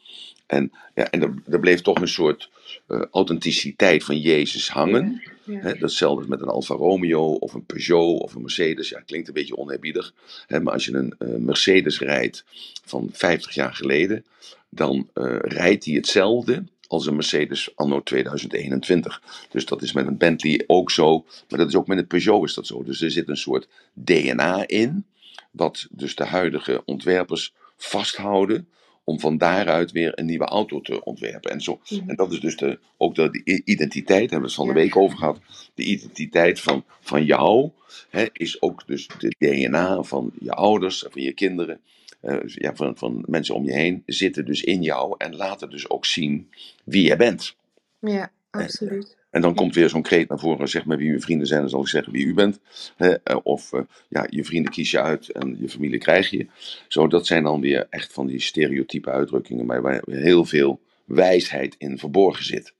En, 0.46 0.72
ja, 0.96 1.10
en 1.10 1.22
er, 1.22 1.34
er 1.50 1.60
bleef 1.60 1.82
toch 1.82 2.02
een 2.02 2.08
soort 2.08 2.50
eh, 2.88 3.02
authenticiteit 3.12 4.04
van 4.04 4.20
Jezus 4.20 4.70
hangen. 4.70 5.24
Ja. 5.44 5.74
Datzelfde 5.74 6.28
met 6.28 6.41
een 6.41 6.48
Alfa 6.48 6.76
Romeo 6.76 7.34
of 7.34 7.54
een 7.54 7.66
Peugeot 7.66 8.22
of 8.22 8.36
een 8.36 8.41
Mercedes. 8.41 8.89
Ja, 8.89 9.00
klinkt 9.00 9.28
een 9.28 9.34
beetje 9.34 9.58
oneerbiedig. 9.58 10.14
Hè, 10.48 10.60
maar 10.60 10.74
als 10.74 10.86
je 10.86 10.93
een 10.93 11.16
eh, 11.18 11.28
Mercedes 11.28 12.00
rijdt 12.00 12.43
van 12.86 13.10
50 13.12 13.54
jaar 13.54 13.74
geleden, 13.74 14.26
dan 14.70 15.10
eh, 15.14 15.36
rijdt 15.39 15.86
hij 15.86 15.93
hetzelfde 15.93 16.64
als 16.88 17.06
een 17.06 17.16
Mercedes 17.16 17.76
anno 17.76 18.04
2021. 18.04 19.22
Dus 19.50 19.66
dat 19.66 19.82
is 19.82 19.93
met 19.93 20.08
een 20.08 20.18
Bentley 20.18 20.64
ook 20.68 20.91
zo. 20.91 21.26
Maar 21.50 21.60
dat 21.60 21.68
is 21.68 21.76
ook 21.76 21.88
met 21.88 21.98
een 21.98 22.08
Peugeot 22.08 22.43
is 22.43 22.54
dat 22.54 22.68
zo. 22.68 22.84
Dus 22.84 23.02
er 23.02 23.12
zit 23.12 23.30
een 23.30 23.38
soort 23.38 23.68
DNA 23.93 24.68
in, 24.68 25.06
wat 25.52 25.88
dus 25.89 26.16
de 26.16 26.26
huidige 26.26 26.82
ontwerpers 26.86 27.54
vasthouden 27.78 28.68
om 29.06 29.20
van 29.20 29.38
daaruit 29.38 29.91
weer 29.91 30.20
een 30.20 30.26
nieuwe 30.26 30.45
auto 30.45 30.82
te 30.82 31.03
ontwerpen. 31.03 31.51
En, 31.51 31.62
zo, 31.62 31.80
Mhm. 31.89 32.10
en 32.10 32.16
dat 32.16 32.32
is 32.34 32.39
dus 32.39 32.58
de, 32.58 32.80
ook 32.97 33.16
de, 33.16 33.30
de 33.43 33.62
identiteit, 33.66 34.08
daar 34.08 34.18
hebben 34.20 34.39
we 34.39 34.45
het 34.45 34.56
van 34.56 34.68
de 34.68 34.74
week 34.74 34.95
over 34.95 35.18
gehad. 35.18 35.39
De 35.74 35.84
identiteit 35.84 36.60
van, 36.62 36.84
van 37.01 37.26
jou 37.26 37.70
hè, 38.10 38.26
is 38.34 38.62
ook 38.62 38.88
dus 38.88 39.08
de 39.20 39.36
DNA 39.38 40.03
van 40.03 40.32
je 40.39 40.51
ouders 40.51 41.06
van 41.10 41.22
je 41.22 41.34
kinderen. 41.34 41.80
eh, 42.22 42.38
ja, 42.45 42.76
van, 42.76 42.97
van 42.97 43.24
mensen 43.28 43.56
om 43.56 43.66
je 43.66 43.74
heen 43.74 44.03
zitten 44.06 44.45
dus 44.45 44.64
in 44.64 44.82
jou 44.84 45.16
en 45.18 45.36
laten 45.36 45.70
dus 45.70 45.89
ook 45.89 46.06
zien 46.06 46.49
wie 46.84 47.03
jij 47.03 47.18
bent. 47.18 47.56
Ja, 47.99 48.32
absoluut. 48.51 49.18
En 49.36 49.42
dan 49.42 49.56
komt 49.56 49.76
weer 49.76 49.90
zo'n 49.90 50.02
kreet 50.02 50.30
naar 50.30 50.40
voren, 50.40 50.68
zeg 50.68 50.86
maar 50.86 50.98
wie 50.98 51.12
uw 51.12 51.20
vrienden 51.20 51.48
zijn, 51.48 51.60
dan 51.60 51.70
zal 51.70 51.82
ik 51.82 51.88
zeggen 51.88 52.14
wie 52.14 52.26
u 52.26 52.34
bent. 52.34 52.60
Hè, 52.96 53.14
eh, 53.14 53.38
of 53.44 53.74
eh, 53.74 53.82
ja, 54.08 54.28
je 54.30 54.44
vrienden 54.44 54.72
kies 54.72 54.92
je 54.92 55.02
uit 55.02 55.30
en 55.30 55.58
je 55.60 55.70
familie 55.70 56.00
krijg 56.00 56.30
je. 56.30 56.48
Zo, 56.88 57.08
dat 57.08 57.28
zijn 57.28 57.44
dan 57.44 57.62
weer 57.62 57.88
echt 57.90 58.14
van 58.14 58.28
die 58.28 58.42
stereotype 58.42 59.10
uitdrukkingen, 59.10 59.66
maar 59.66 59.82
waar 59.82 60.02
heel 60.06 60.46
veel 60.46 60.80
wijsheid 61.06 61.76
in 61.78 61.98
verborgen 61.98 62.46
zit. 62.46 62.74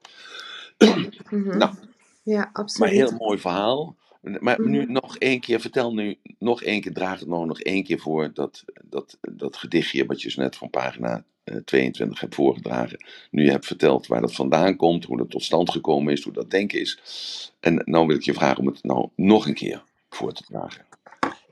Mhm. 1.30 1.58
Nou, 1.58 1.74
Ja, 2.24 2.38
maar 2.38 2.50
absoluut. 2.54 2.92
heel 2.92 3.12
mooi 3.18 3.38
verhaal. 3.38 3.96
Maar 4.40 4.62
nu 4.62 4.82
Mhm. 4.84 4.92
nog 4.92 5.18
één 5.18 5.40
keer, 5.40 5.60
vertel 5.60 5.94
nu 5.94 6.18
nog 6.40 6.64
één 6.64 6.82
keer, 6.82 6.94
draag 6.94 7.20
het 7.20 7.28
nou 7.30 7.46
nog 7.46 7.60
één 7.62 7.84
keer 7.84 8.00
voor 8.00 8.32
dat, 8.34 8.64
dat, 8.84 9.18
dat 9.22 9.58
gedichtje 9.58 10.06
wat 10.06 10.22
je 10.22 10.28
dus 10.28 10.36
net 10.36 10.56
van 10.56 10.70
pagina 10.70 11.24
eh, 11.44 11.56
22 11.58 12.20
hebt 12.20 12.36
voorgedragen. 12.36 13.06
Nu 13.32 13.44
je 13.44 13.52
hebt 13.52 13.66
verteld 13.66 14.08
waar 14.08 14.22
dat 14.22 14.36
vandaan 14.36 14.76
komt, 14.76 15.06
hoe 15.06 15.18
dat 15.18 15.30
tot 15.30 15.44
stand 15.44 15.70
gekomen 15.70 16.14
is, 16.14 16.24
hoe 16.24 16.34
dat 16.34 16.52
denken 16.52 16.80
is. 16.80 17.00
En 17.60 17.82
nou 17.86 18.08
wil 18.08 18.16
ik 18.16 18.22
je 18.24 18.34
vragen 18.34 18.58
om 18.60 18.68
het 18.68 18.84
nou 18.84 19.10
nog 19.16 19.48
een 19.48 19.54
keer 19.54 19.84
voor 20.10 20.34
te 20.34 20.44
dragen. 20.44 20.86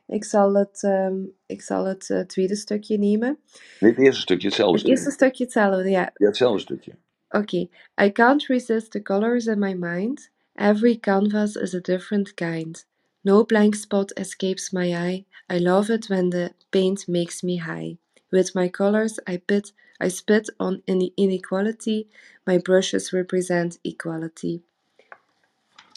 Ik 0.07 0.23
zal 0.23 0.53
het, 0.55 0.83
ehm, 0.83 1.15
ik 1.45 1.61
zal 1.61 1.85
het 1.85 2.09
eh, 2.09 2.19
tweede 2.19 2.55
stukje 2.55 2.97
nemen. 2.97 3.37
Nee, 3.79 3.91
het 3.91 3.99
eerste 3.99 4.21
stukje, 4.21 4.47
hetzelfde 4.47 4.77
Het 4.79 4.87
eerste 4.87 5.11
stukje. 5.11 5.43
hetzelfde, 5.43 5.89
ja. 5.89 6.11
Ja, 6.15 6.27
hetzelfde 6.27 6.59
stukje. 6.59 6.91
Okay. 7.29 7.69
I 8.01 8.11
can't 8.11 8.45
resist 8.45 8.91
the 8.91 9.01
colors 9.01 9.45
in 9.45 9.59
my 9.59 9.73
mind. 9.73 10.31
Every 10.57 10.95
canvas 10.95 11.55
is 11.55 11.73
a 11.73 11.81
different 11.81 12.35
kind. 12.35 12.83
No 13.23 13.43
blank 13.43 13.75
spot 13.75 14.11
escapes 14.17 14.71
my 14.73 14.93
eye. 14.93 15.25
I 15.49 15.57
love 15.57 15.89
it 15.89 16.09
when 16.09 16.29
the 16.29 16.53
paint 16.71 17.07
makes 17.07 17.43
me 17.43 17.57
high. 17.57 17.97
With 18.31 18.55
my 18.55 18.69
colors, 18.69 19.19
I 19.27 19.37
pit, 19.37 19.71
I 19.99 20.09
spit 20.09 20.49
on 20.59 20.81
in 20.85 21.11
inequality. 21.17 22.07
My 22.45 22.57
brushes 22.57 23.13
represent 23.13 23.79
equality. 23.83 24.61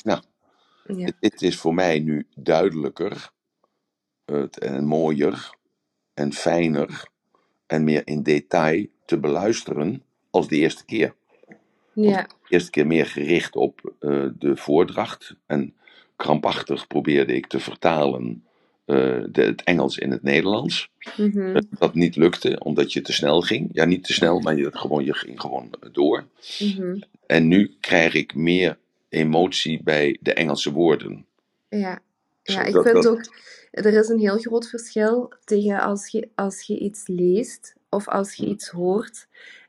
Nou, 0.05 0.21
Ja, 0.89 1.11
het, 1.21 1.43
is 1.43 1.57
voor 1.57 1.75
mij 1.75 1.99
nu 1.99 2.27
duidelijker 2.35 3.31
het, 4.25 4.59
en 4.59 4.85
mooier 4.85 5.51
en 6.15 6.33
fijner 6.33 7.09
en 7.67 7.85
meer 7.85 8.07
in 8.07 8.23
detail 8.23 8.87
te 9.05 9.19
beluisteren 9.19 10.03
als 10.31 10.49
de 10.49 10.57
eerste 10.57 10.85
keer. 10.85 11.15
ja, 11.93 12.29
eerste 12.49 12.71
keer 12.71 12.87
meer 12.87 13.07
gericht 13.07 13.57
op 13.57 13.93
eh, 14.01 14.27
de 14.39 14.57
voordracht. 14.57 15.35
En 15.47 15.75
krampachtig 16.17 16.87
probeerde 16.87 17.35
ik 17.35 17.47
te 17.47 17.61
vertalen 17.61 18.45
eh, 18.85 18.97
de, 19.31 19.43
het 19.43 19.63
Engels 19.65 19.99
in 19.99 20.11
het 20.11 20.23
Nederlands. 20.23 20.91
mhm, 21.17 21.61
Dat 21.79 21.95
niet 21.95 22.17
lukte, 22.17 22.59
omdat 22.59 22.93
je 22.93 23.01
te 23.01 23.13
snel 23.13 23.41
ging. 23.41 23.69
Ja, 23.73 23.85
niet 23.85 24.05
te 24.05 24.13
snel, 24.13 24.41
maar 24.41 24.57
je, 24.57 24.71
gewoon, 24.73 25.05
je 25.05 25.15
ging 25.15 25.41
gewoon 25.41 25.71
door. 25.93 26.25
mhm. 26.59 26.99
En 27.27 27.49
nu 27.49 27.77
krijg 27.81 28.15
ik 28.15 28.35
meer 28.35 28.79
emotie 29.09 29.83
bij 29.83 30.17
de 30.21 30.33
Engelse 30.33 30.73
woorden. 30.73 31.27
Ja, 31.69 31.99
ja, 32.43 32.65
ik 32.65 32.73
vind 32.73 32.85
dat- 32.85 33.07
ook, 33.09 33.21
er 33.71 33.87
is 33.99 34.09
een 34.09 34.19
heel 34.19 34.39
groot 34.39 34.69
verschil 34.69 35.33
tegen 35.45 35.81
als 35.81 36.09
je, 36.09 36.29
als 36.35 36.63
je 36.63 36.79
iets 36.79 37.07
leest 37.07 37.75
of 37.89 38.09
als 38.09 38.35
je 38.35 38.47
iets 38.47 38.69
hoort. 38.69 39.27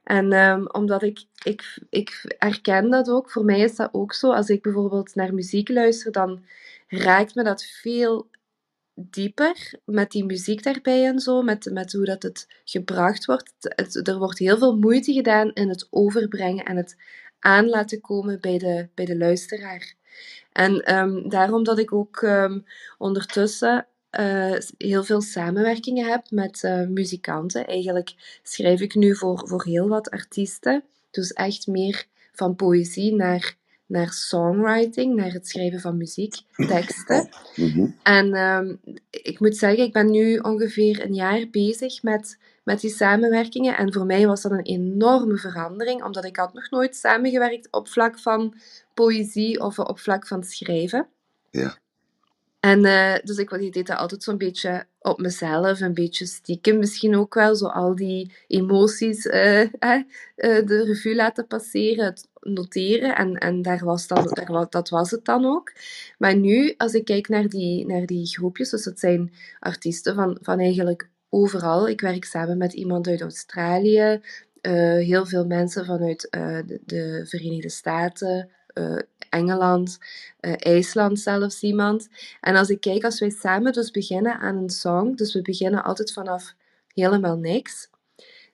En 0.08 0.32
ehm, 0.32 0.66
omdat 0.66 1.04
ik, 1.04 1.24
ik, 1.44 1.84
ik 1.90 2.36
herken 2.38 2.90
dat 2.90 3.10
ook, 3.10 3.32
voor 3.32 3.46
mij 3.46 3.60
is 3.60 3.76
dat 3.76 3.90
ook 3.92 4.14
zo. 4.14 4.32
Als 4.32 4.50
ik 4.50 4.62
bijvoorbeeld 4.62 5.16
naar 5.16 5.34
muziek 5.34 5.70
luister, 5.70 6.12
dan 6.12 6.46
raakt 6.88 7.36
me 7.36 7.44
dat 7.44 7.64
veel 7.64 8.30
dieper 8.94 9.74
met 9.86 10.12
die 10.12 10.26
muziek 10.26 10.64
daarbij 10.64 11.06
en 11.06 11.20
zo, 11.20 11.42
met, 11.42 11.70
met 11.72 11.94
hoe 11.94 12.06
dat 12.06 12.24
het 12.24 12.48
gebracht 12.64 13.26
wordt. 13.26 13.54
Er 14.08 14.18
wordt 14.18 14.40
heel 14.40 14.58
veel 14.58 14.78
moeite 14.78 15.14
gedaan 15.14 15.54
in 15.54 15.70
het 15.70 15.88
overbrengen 15.90 16.66
en 16.66 16.76
het 16.76 16.98
aan 17.40 17.70
laten 17.70 18.02
komen 18.02 18.42
bij 18.42 18.58
de, 18.58 18.90
bij 18.94 19.06
de 19.06 19.18
luisteraar. 19.18 19.94
En 20.52 20.82
ehm, 20.82 21.30
daarom 21.30 21.64
dat 21.64 21.80
ik 21.80 21.94
ook 21.94 22.22
ehm, 22.22 22.60
ondertussen 22.98 23.88
eh, 24.18 24.58
heel 24.78 25.04
veel 25.04 25.22
samenwerkingen 25.22 26.10
heb 26.10 26.32
met 26.32 26.64
eh, 26.64 26.88
muzikanten. 26.88 27.68
Eigenlijk 27.68 28.40
schrijf 28.44 28.82
ik 28.82 28.96
nu 28.96 29.16
voor, 29.16 29.48
voor 29.48 29.64
heel 29.64 29.88
wat 29.88 30.10
artiesten. 30.10 30.84
Dus 31.12 31.34
echt 31.34 31.68
meer 31.68 32.06
van 32.32 32.56
poëzie 32.56 33.16
naar, 33.16 33.56
naar 33.86 34.12
songwriting, 34.12 35.16
naar 35.16 35.32
het 35.32 35.48
schrijven 35.48 35.80
van 35.80 35.98
muziek, 35.98 36.36
teksten. 36.68 37.30
Mhm. 37.56 37.88
En 38.04 38.34
ehm, 38.34 38.76
ik 39.10 39.40
moet 39.40 39.58
zeggen, 39.58 39.84
ik 39.84 39.94
ben 39.94 40.12
nu 40.12 40.38
ongeveer 40.38 41.04
een 41.04 41.16
jaar 41.16 41.48
bezig 41.52 42.04
met, 42.04 42.38
met 42.64 42.82
die 42.82 42.92
samenwerkingen. 42.92 43.78
En 43.78 43.94
voor 43.94 44.06
mij 44.06 44.28
was 44.28 44.42
dat 44.42 44.52
een 44.52 44.66
enorme 44.66 45.38
verandering, 45.38 46.04
omdat 46.04 46.26
ik 46.26 46.36
had 46.36 46.54
nog 46.54 46.70
nooit 46.70 46.96
samengewerkt 46.96 47.68
op 47.72 47.88
vlak 47.88 48.20
van 48.20 48.54
poëzie 48.94 49.60
of 49.60 49.80
op 49.80 50.00
vlak 50.00 50.28
van 50.28 50.44
schrijven. 50.44 51.08
Ja. 51.50 51.78
En 52.60 52.86
eh, 52.86 53.16
dus 53.24 53.38
ik, 53.38 53.52
ik 53.52 53.74
deed 53.74 53.88
dat 53.88 53.98
altijd 53.98 54.24
zo'n 54.24 54.38
beetje 54.38 54.86
op 55.00 55.20
mezelf, 55.20 55.80
een 55.80 55.94
beetje 55.94 56.26
stiekem 56.26 56.78
misschien 56.78 57.16
ook 57.16 57.34
wel, 57.34 57.56
zo 57.56 57.66
al 57.66 57.96
die 57.96 58.34
emoties 58.48 59.26
eh, 59.26 59.62
eh, 59.62 60.04
de 60.36 60.84
revue 60.86 61.16
laten 61.16 61.48
passeren, 61.48 62.06
het 62.06 62.28
noteren. 62.40 63.16
En, 63.16 63.34
en 63.34 63.62
daar 63.62 63.86
was 63.86 64.08
dan, 64.08 64.38
dat 64.70 64.90
was 64.90 65.12
het 65.12 65.26
dan 65.26 65.46
ook. 65.46 65.72
Maar 66.18 66.36
nu, 66.36 66.74
als 66.78 66.94
ik 66.94 67.06
kijk 67.06 67.28
naar 67.28 67.48
die, 67.48 67.86
naar 67.86 68.06
die 68.06 68.28
groepjes, 68.28 68.70
dus 68.70 68.86
het 68.86 69.00
zijn 69.00 69.34
artiesten 69.60 70.16
van, 70.16 70.38
van 70.42 70.60
eigenlijk 70.60 71.10
overal. 71.30 71.88
Ik 71.88 72.02
werk 72.02 72.26
samen 72.26 72.58
met 72.58 72.74
iemand 72.74 73.08
uit 73.08 73.22
Australië, 73.22 74.22
heel 75.00 75.26
veel 75.26 75.46
mensen 75.46 75.86
vanuit 75.86 76.28
de, 76.32 76.82
de 76.86 77.26
Verenigde 77.28 77.70
Staten, 77.70 78.50
eh, 78.78 78.98
Engeland, 79.30 79.98
eh, 80.40 80.54
IJsland 80.58 81.20
zelfs 81.20 81.62
iemand. 81.62 82.08
En 82.42 82.56
als 82.56 82.70
ik 82.70 82.82
kijk, 82.82 83.04
als 83.04 83.20
wij 83.20 83.30
samen 83.30 83.74
dus 83.74 83.92
beginnen 83.92 84.40
aan 84.40 84.58
een 84.58 84.70
song, 84.70 85.16
dus 85.16 85.34
we 85.34 85.42
beginnen 85.42 85.84
altijd 85.84 86.14
vanaf 86.14 86.56
helemaal 86.94 87.38
niks. 87.38 87.90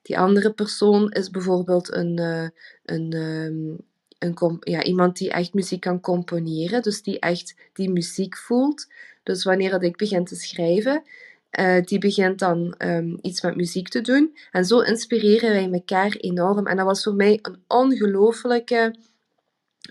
Die 0.01 0.17
andere 0.17 0.53
persoon 0.53 1.11
is 1.11 1.29
bijvoorbeeld 1.29 1.93
een, 1.93 2.17
eh, 2.17 2.47
een, 2.83 3.13
ehm, 3.13 3.77
een 4.19 4.57
ja, 4.59 4.83
iemand 4.83 5.17
die 5.17 5.31
echt 5.31 5.53
muziek 5.53 5.81
kan 5.81 5.99
componeren, 5.99 6.81
dus 6.81 7.01
die 7.01 7.19
echt 7.19 7.55
die 7.73 7.89
muziek 7.89 8.37
voelt. 8.37 8.87
Dus 9.23 9.43
wanneer 9.43 9.69
dat 9.69 9.83
ik 9.83 9.97
begin 9.97 10.25
te 10.25 10.35
schrijven, 10.35 11.03
die 11.83 11.99
begint 11.99 12.39
dan 12.39 12.75
ehm, 12.77 13.17
iets 13.21 13.41
met 13.41 13.55
muziek 13.55 13.89
te 13.89 14.01
doen. 14.01 14.37
En 14.51 14.65
zo 14.65 14.79
inspireren 14.79 15.49
wij 15.49 15.71
elkaar 15.71 16.11
enorm. 16.11 16.67
En 16.67 16.77
dat 16.77 16.85
was 16.85 17.03
voor 17.03 17.15
mij 17.15 17.39
een 17.41 17.63
ongelooflijke 17.67 18.95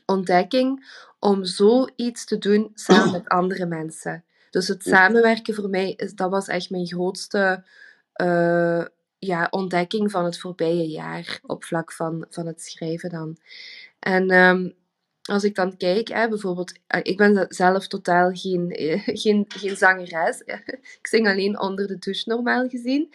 ontdekking 0.07 0.87
om 1.19 1.45
zoiets 1.45 2.25
te 2.25 2.39
doen 2.39 2.71
samen 2.75 3.13
met 3.13 3.29
andere 3.29 3.67
mensen. 3.67 4.25
Dus 4.51 4.69
het 4.69 4.83
samenwerken 4.83 5.55
voor 5.55 5.69
mij, 5.69 5.93
is, 5.93 6.15
dat 6.15 6.31
was 6.31 6.49
echt 6.49 6.71
mijn 6.71 6.87
grootste 6.87 7.65
eh, 8.13 8.85
ja, 9.19 9.47
ontdekking 9.51 10.11
van 10.11 10.25
het 10.25 10.39
voorbije 10.39 10.89
jaar 10.89 11.41
op 11.43 11.65
vlak 11.65 11.93
van, 11.93 12.27
van 12.31 12.47
het 12.47 12.63
schrijven 12.63 13.11
dan. 13.11 13.37
En 13.99 14.31
ehm, 14.31 14.71
als 15.23 15.45
ik 15.45 15.55
dan 15.55 15.77
kijk, 15.77 16.09
hè, 16.09 16.29
bijvoorbeeld, 16.29 16.73
eh, 16.87 17.01
ik 17.03 17.17
ben 17.17 17.47
zelf 17.49 17.87
totaal 17.87 18.31
geen, 18.33 18.67
geen, 19.23 19.45
geen 19.49 19.77
zangeres. 19.77 20.41
ik 21.01 21.07
zing 21.07 21.29
alleen 21.29 21.61
onder 21.61 21.87
de 21.87 21.99
douche 21.99 22.29
normaal 22.29 22.69
gezien. 22.69 23.15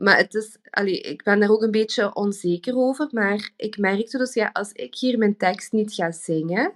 Maar 0.00 0.16
het 0.16 0.34
is, 0.34 0.56
allee, 0.70 1.00
ik 1.00 1.22
ben 1.22 1.40
daar 1.40 1.50
ook 1.50 1.62
een 1.62 1.70
beetje 1.70 2.14
onzeker 2.14 2.76
over. 2.76 3.08
Maar 3.10 3.50
ik 3.56 3.78
merkte 3.78 4.18
dus, 4.18 4.34
ja, 4.34 4.50
als 4.52 4.72
ik 4.72 4.94
hier 4.94 5.18
mijn 5.18 5.36
tekst 5.36 5.72
niet 5.72 5.94
ga 5.94 6.12
zingen, 6.12 6.72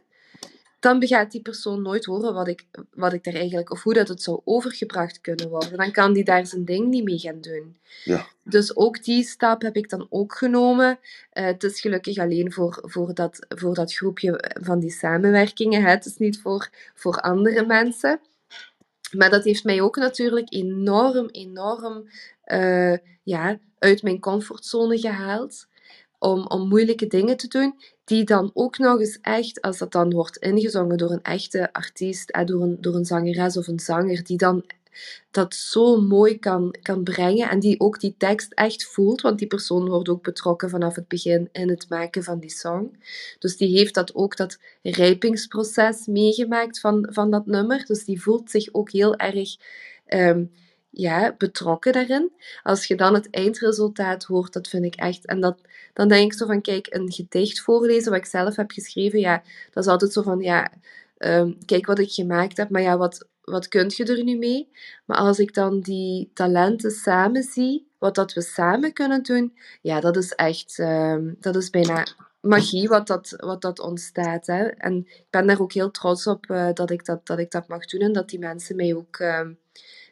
dan 0.81 1.07
gaat 1.07 1.31
die 1.31 1.43
persoon 1.43 1.83
nooit 1.83 2.05
horen 2.05 2.35
wat 2.35 2.49
ik, 2.49 2.65
wat 2.95 3.13
ik 3.13 3.25
daar 3.25 3.35
eigenlijk, 3.35 3.71
of 3.71 3.83
hoe 3.83 3.95
dat 3.95 4.09
het 4.09 4.23
zou 4.23 4.41
overgebracht 4.45 5.21
kunnen 5.21 5.49
worden. 5.49 5.77
Dan 5.77 5.93
kan 5.93 6.13
die 6.13 6.25
daar 6.25 6.47
zijn 6.47 6.65
ding 6.65 6.87
niet 6.87 7.05
mee 7.05 7.19
gaan 7.19 7.41
doen. 7.41 7.77
Ja. 8.05 8.27
Dus 8.43 8.77
ook 8.77 9.05
die 9.05 9.25
stap 9.25 9.63
heb 9.63 9.77
ik 9.77 9.91
dan 9.91 10.07
ook 10.11 10.35
genomen. 10.35 10.99
Eh, 11.31 11.45
het 11.45 11.63
is 11.63 11.81
gelukkig 11.81 12.19
alleen 12.19 12.53
voor, 12.53 12.79
voor, 12.83 13.15
dat, 13.15 13.47
voor 13.49 13.75
dat 13.75 13.95
groepje 13.95 14.51
van 14.63 14.79
die 14.79 14.91
samenwerkingen. 14.91 15.83
Hè. 15.83 15.91
Het 15.91 16.07
is 16.07 16.17
niet 16.17 16.41
voor, 16.41 16.71
voor 16.95 17.21
andere 17.21 17.67
mensen. 17.67 18.21
Maar 19.15 19.31
dat 19.31 19.45
heeft 19.45 19.65
mij 19.65 19.81
ook 19.81 19.97
natuurlijk 19.97 20.53
enorm, 20.53 21.29
enorm 21.31 22.09
eh, 22.43 22.97
ja, 23.23 23.59
uit 23.79 24.03
mijn 24.03 24.21
comfortzone 24.21 24.99
gehaald. 24.99 25.67
Om, 26.19 26.47
om 26.47 26.69
moeilijke 26.69 27.07
dingen 27.07 27.37
te 27.37 27.49
doen, 27.49 27.75
die 28.05 28.25
dan 28.25 28.51
ook 28.55 28.79
nog 28.79 29.01
eens 29.01 29.19
echt, 29.21 29.61
als 29.61 29.79
dat 29.79 29.93
dan 29.93 30.13
wordt 30.13 30.37
ingezongen 30.37 30.97
door 30.97 31.11
een 31.11 31.23
echte 31.23 31.73
artiest, 31.73 32.31
eh, 32.31 32.47
door, 32.47 32.63
een, 32.63 32.77
door 32.81 32.95
een 32.95 33.05
zangeres 33.05 33.57
of 33.57 33.67
een 33.67 33.81
zanger, 33.81 34.25
die 34.25 34.37
dan 34.37 34.65
dat 35.31 35.55
zo 35.55 36.01
mooi 36.01 36.39
kan, 36.39 36.75
kan 36.83 37.03
brengen 37.03 37.51
en 37.51 37.61
die 37.61 37.81
ook 37.81 38.01
die 38.01 38.15
tekst 38.19 38.53
echt 38.53 38.85
voelt, 38.85 39.21
want 39.21 39.39
die 39.39 39.47
persoon 39.47 39.89
wordt 39.89 40.09
ook 40.09 40.23
betrokken 40.23 40.71
vanaf 40.71 40.95
het 40.95 41.09
begin 41.09 41.49
in 41.53 41.69
het 41.69 41.89
maken 41.89 42.23
van 42.23 42.39
die 42.39 42.51
song. 42.51 42.99
Dus 43.39 43.57
die 43.57 43.77
heeft 43.77 43.95
dat 43.95 44.15
ook 44.15 44.37
dat 44.37 44.59
rijpingsproces 44.83 46.07
meegemaakt 46.07 46.81
van, 46.81 47.07
van 47.11 47.31
dat 47.31 47.47
nummer. 47.47 47.85
Dus 47.87 48.05
die 48.05 48.23
voelt 48.23 48.51
zich 48.51 48.69
ook 48.73 48.91
heel 48.91 49.17
erg 49.17 49.57
ehm, 50.07 50.45
ja, 50.91 51.35
betrokken 51.39 51.93
daarin. 51.93 52.33
Als 52.63 52.87
je 52.87 52.95
dan 52.95 53.15
het 53.15 53.31
eindresultaat 53.31 54.25
hoort, 54.25 54.53
dat 54.53 54.69
vind 54.69 54.85
ik 54.85 54.95
echt... 54.95 55.27
En 55.27 55.41
dat, 55.41 55.61
dan 55.93 56.09
denk 56.09 56.33
ik 56.33 56.39
zo 56.39 56.47
van, 56.47 56.61
kijk, 56.61 56.87
een 56.91 57.13
gedicht 57.13 57.61
voorlezen 57.61 58.11
wat 58.11 58.21
ik 58.21 58.27
zelf 58.27 58.57
heb 58.57 58.71
geschreven, 58.71 59.19
ja, 59.19 59.43
dat 59.71 59.85
is 59.85 59.91
altijd 59.91 60.13
zo 60.13 60.23
van, 60.23 60.41
ja, 60.41 60.73
ehm, 61.19 61.53
kijk 61.67 61.87
wat 61.87 61.99
ik 61.99 62.13
gemaakt 62.13 62.57
heb, 62.57 62.71
maar 62.71 62.83
ja, 62.83 62.97
wat, 62.97 63.27
wat 63.45 63.69
kun 63.69 63.93
je 63.95 64.05
er 64.05 64.25
nu 64.25 64.37
mee? 64.37 64.69
Maar 65.05 65.17
als 65.17 65.39
ik 65.39 65.55
dan 65.55 65.81
die 65.81 66.31
talenten 66.35 66.91
samen 66.91 67.43
zie, 67.43 67.87
wat 67.99 68.15
dat 68.15 68.33
we 68.33 68.43
samen 68.43 68.93
kunnen 68.93 69.23
doen, 69.23 69.59
ja, 69.83 70.01
dat 70.01 70.17
is 70.17 70.33
echt, 70.33 70.79
ehm, 70.79 71.33
dat 71.41 71.57
is 71.57 71.71
bijna 71.71 72.07
magie 72.41 72.89
wat 72.89 73.07
dat, 73.07 73.35
wat 73.37 73.63
dat 73.63 73.81
ontstaat. 73.81 74.47
Hè? 74.47 74.65
En 74.65 74.97
ik 74.97 75.27
ben 75.31 75.47
daar 75.47 75.61
ook 75.61 75.73
heel 75.73 75.91
trots 75.91 76.27
op 76.27 76.47
uh, 76.51 76.69
dat, 76.73 76.91
ik 76.91 77.05
dat, 77.05 77.27
dat 77.27 77.39
ik 77.39 77.51
dat 77.51 77.69
mag 77.69 77.87
doen 77.87 78.01
en 78.01 78.13
dat 78.13 78.29
die 78.29 78.39
mensen 78.39 78.77
mij 78.77 78.95
ook 78.95 79.19
uh, 79.19 79.41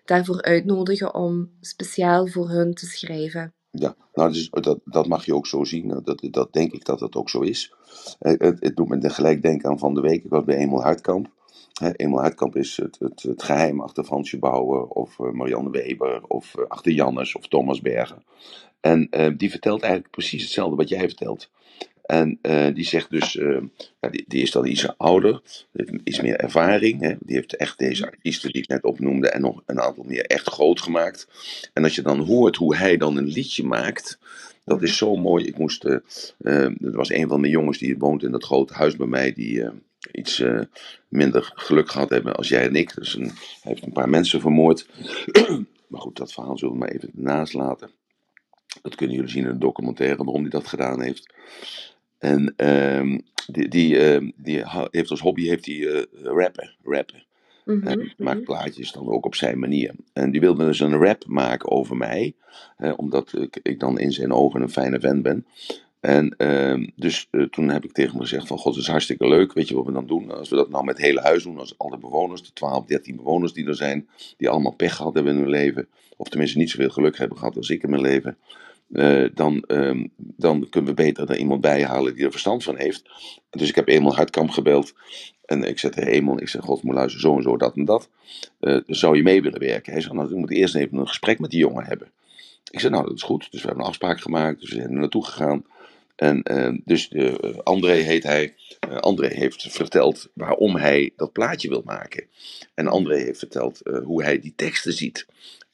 daarvoor 0.05 0.43
uitnodigen 0.43 1.15
om 1.15 1.51
speciaal 1.61 2.27
voor 2.27 2.49
hun 2.49 2.75
te 2.75 2.87
schrijven. 2.87 3.53
Ja, 3.71 3.97
nou, 4.13 4.33
dus 4.33 4.51
dat, 4.51 4.81
dat 4.85 5.07
mag 5.07 5.25
je 5.25 5.35
ook 5.35 5.47
zo 5.47 5.65
zien. 5.65 6.03
Dat, 6.05 6.27
dat 6.31 6.53
denk 6.53 6.73
ik 6.73 6.85
dat 6.85 6.99
dat 6.99 7.15
ook 7.15 7.31
zo 7.31 7.41
is. 7.41 7.75
Het, 8.19 8.61
het 8.61 8.77
doet 8.77 8.89
me 8.89 9.11
gelijk 9.11 9.43
denken 9.43 9.71
aan 9.71 9.79
van 9.79 9.95
de 9.95 10.01
week. 10.01 10.25
Ik 10.25 10.31
was 10.31 10.45
bij 10.45 10.57
Emil 10.57 10.83
Hartkamp. 10.83 11.31
Emil 11.91 12.21
Hartkamp 12.21 12.57
is 12.57 12.77
het, 12.77 12.99
het, 12.99 13.43
geheim 13.43 13.81
achter 13.81 14.05
Fransje 14.05 14.39
Bauer 14.39 14.85
of 14.85 15.19
uh, 15.19 15.31
Marianne 15.31 15.71
Weber 15.71 16.23
of 16.27 16.55
uh, 16.59 16.65
achter 16.69 16.93
Jannes 16.93 17.35
of 17.37 17.49
Thomas 17.49 17.81
Bergen. 17.81 18.25
En 18.81 19.09
uh, 19.11 19.27
die 19.37 19.51
vertelt 19.51 19.83
eigenlijk 19.83 20.13
precies 20.13 20.43
hetzelfde 20.43 20.77
wat 20.77 20.89
jij 20.89 21.09
vertelt. 21.09 21.51
En 22.03 22.39
die 22.75 22.85
zegt 22.85 23.11
dus, 23.11 23.33
die, 24.11 24.25
die, 24.27 24.43
is 24.43 24.51
dan 24.51 24.67
iets 24.67 24.99
ouder, 24.99 25.43
heeft 25.73 25.91
iets 26.05 26.21
meer 26.21 26.37
ervaring. 26.37 27.01
Hè? 27.01 27.15
Die 27.21 27.37
heeft 27.37 27.57
echt 27.57 27.79
deze 27.79 28.07
artiesten 28.07 28.53
die 28.53 28.63
ik 28.63 28.69
net 28.69 28.85
opnoemde 28.85 29.29
en 29.29 29.41
nog 29.41 29.63
een 29.67 29.81
aantal 29.81 30.05
meer 30.05 30.27
echt 30.27 30.49
groot 30.49 30.81
gemaakt. 30.81 31.29
En 31.73 31.85
als 31.85 31.95
je 31.95 32.03
dan 32.03 32.19
hoort 32.19 32.57
hoe 32.57 32.77
hij 32.77 32.97
dan 32.97 33.17
een 33.17 33.27
liedje 33.27 33.65
maakt, 33.65 34.19
dat 34.65 34.83
is 34.83 34.97
zo 34.97 35.17
mooi. 35.17 35.45
Ik 35.45 35.59
moest, 35.59 35.85
uh, 35.85 35.99
er 36.39 36.97
was 36.97 37.11
een 37.11 37.29
van 37.29 37.41
mijn 37.41 37.53
jongens 37.53 37.79
die 37.79 37.99
woont 37.99 38.23
in 38.23 38.31
dat 38.31 38.45
grote 38.45 38.75
huis 38.75 38.97
bij 38.97 39.07
mij, 39.07 39.33
die 39.33 39.65
iets 40.13 40.43
minder 41.09 41.53
geluk 41.55 41.91
gehad 41.91 42.11
hebben 42.11 42.37
als 42.37 42.49
jij 42.49 42.67
en 42.67 42.75
ik. 42.75 42.95
Dus 42.95 43.15
een, 43.15 43.27
hij 43.27 43.73
heeft 43.73 43.83
een 43.83 43.93
paar 43.93 44.09
mensen 44.09 44.41
vermoord. 44.41 44.87
maar 45.89 46.01
goed, 46.01 46.17
dat 46.17 46.33
verhaal 46.33 46.59
zullen 46.59 46.75
we 46.75 46.81
maar 46.81 46.89
even 46.89 47.11
naast 47.13 47.53
laten. 47.53 47.91
Dat 48.83 48.95
kunnen 48.95 49.17
jullie 49.17 49.31
zien 49.31 49.45
in 49.45 49.51
een 49.51 49.59
documentaire 49.59 50.25
waarom 50.25 50.41
hij 50.41 50.51
dat 50.51 50.67
gedaan 50.67 51.03
heeft. 51.03 51.35
En 52.19 52.55
um, 52.57 53.23
die, 53.47 53.69
die, 53.69 54.21
uh, 54.21 54.31
die 54.37 54.63
heeft 54.91 55.11
als 55.11 55.21
hobby 55.21 55.47
heeft 55.47 55.67
hij, 55.67 55.75
uh, 55.75 56.03
rappen. 56.23 56.77
rappen. 56.83 57.25
Mm 57.65 57.83
-hmm, 57.83 58.13
maakt 58.17 58.45
plaatjes 58.45 58.93
dan 58.93 59.09
ook 59.09 59.25
op 59.25 59.35
zijn 59.35 59.59
manier. 59.59 59.95
En 60.13 60.31
die 60.31 60.41
wilde 60.41 60.65
dus 60.65 60.81
een 60.81 61.05
rap 61.05 61.27
maken 61.27 61.71
over 61.71 61.97
mij. 61.97 62.35
Hè, 62.77 62.91
omdat 62.91 63.33
ik, 63.33 63.59
ik, 63.63 63.81
dan 63.81 63.99
in 63.99 64.13
zijn 64.13 64.33
ogen 64.33 64.63
een 64.63 64.71
fijne 64.71 65.01
vent 65.01 65.23
ben. 65.23 65.47
En 66.03 66.35
uh, 66.39 66.89
dus 66.97 67.29
uh, 67.31 67.45
toen 67.45 67.69
heb 67.69 67.85
ik 67.85 67.93
tegen 67.93 68.11
hem 68.11 68.21
gezegd 68.21 68.47
van... 68.47 68.59
God, 68.59 68.75
het 68.75 68.83
is 68.83 68.91
hartstikke 68.91 69.29
leuk. 69.29 69.53
Weet 69.53 69.69
je 69.69 69.75
wat 69.75 69.87
we 69.87 69.93
dan 69.93 70.07
doen? 70.07 70.31
Als 70.31 70.49
we 70.49 70.57
dat 70.57 70.71
nou 70.71 70.85
met 70.85 70.97
het 70.97 71.07
hele 71.07 71.21
huis 71.21 71.43
doen. 71.43 71.59
Als 71.59 71.75
alle 71.79 71.99
bewoners, 71.99 72.43
de 72.43 72.53
12, 72.53 72.85
13 72.85 73.17
bewoners 73.17 73.53
die 73.53 73.67
er 73.67 73.75
zijn... 73.75 74.09
Die 74.37 74.49
allemaal 74.49 74.75
pech 74.75 74.97
gehad 74.97 75.15
hebben 75.15 75.33
in 75.33 75.39
hun 75.39 75.49
leven. 75.49 75.89
Of 76.17 76.29
tenminste 76.29 76.59
niet 76.59 76.71
zoveel 76.71 76.91
geluk 76.91 77.19
hebben 77.19 77.39
gehad 77.39 77.57
als 77.57 77.71
ik 77.71 77.83
in 77.83 77.91
mijn 77.91 78.03
leven. 78.03 78.37
Uh, 78.91 79.29
dan, 79.35 79.65
uh, 79.69 80.05
dan 80.17 80.69
kunnen 80.69 80.91
we 80.91 81.03
beter 81.03 81.31
er 81.31 81.37
iemand 81.37 81.61
bij 81.61 81.85
halen 81.85 82.15
die 82.15 82.25
er 82.25 82.31
verstand 82.31 82.65
van 82.65 82.77
heeft. 82.77 83.03
Dus 83.51 83.69
ik 83.69 83.75
heb 83.75 83.89
eenmaal 83.89 84.15
Hartkamp 84.15 84.51
gebeld. 84.51 84.95
En 85.45 85.65
ik 85.65 85.79
zei 85.79 85.93
tegen 85.93 86.11
Emel, 86.11 86.41
ik 86.41 86.49
zeg, 86.49 86.65
god, 86.65 86.83
moet 86.83 86.95
luisteren, 86.95 87.21
zo 87.21 87.37
en 87.37 87.43
zo, 87.43 87.57
dat 87.57 87.77
en 87.77 87.85
dat. 87.85 88.09
Uh, 88.61 88.81
zou 88.87 89.17
je 89.17 89.23
mee 89.23 89.43
willen 89.43 89.61
werken? 89.61 89.93
Hij 89.93 90.03
zei, 90.03 90.15
nou, 90.15 90.31
ik 90.31 90.37
moet 90.37 90.51
eerst 90.51 90.75
even 90.75 90.99
een 90.99 91.09
gesprek 91.09 91.39
met 91.39 91.51
die 91.51 91.61
jongen 91.61 91.85
hebben. 91.85 92.11
Ik 92.71 92.81
zei, 92.81 92.93
nou, 92.93 93.07
dat 93.07 93.15
is 93.15 93.23
goed. 93.23 93.49
Dus 93.51 93.61
we 93.61 93.67
hebben 93.67 93.85
een 93.85 93.91
afspraak 93.91 94.21
gemaakt. 94.21 94.61
Dus 94.61 94.71
we 94.71 94.77
zijn 94.77 94.91
er 94.91 94.99
naartoe 94.99 95.25
gegaan. 95.25 95.65
En 96.17 96.83
dus 96.85 97.13
André 97.63 97.93
heet 97.93 98.23
hij. 98.23 98.55
André 99.01 99.27
heeft 99.27 99.67
verteld 99.71 100.31
waarom 100.35 100.77
hij 100.77 101.13
dat 101.17 101.33
plaatje 101.33 101.69
wil 101.69 101.83
maken. 101.85 102.27
En 102.75 102.87
André 102.87 103.17
heeft 103.17 103.39
verteld 103.39 103.81
hoe 104.05 104.23
hij 104.23 104.39
die 104.39 104.53
teksten 104.57 104.93
ziet. 104.93 105.27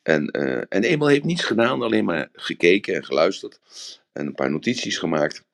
En, 0.03 0.31
en 0.69 0.83
Emil 0.83 1.07
heeft 1.07 1.25
niets 1.25 1.45
gedaan, 1.45 1.83
alleen 1.83 2.05
maar 2.05 2.29
gekeken 2.33 2.95
en 2.95 3.05
geluisterd. 3.05 3.61
En 4.13 4.27
een 4.27 4.35
paar 4.35 4.51
notities 4.51 4.99
gemaakt. 4.99 5.45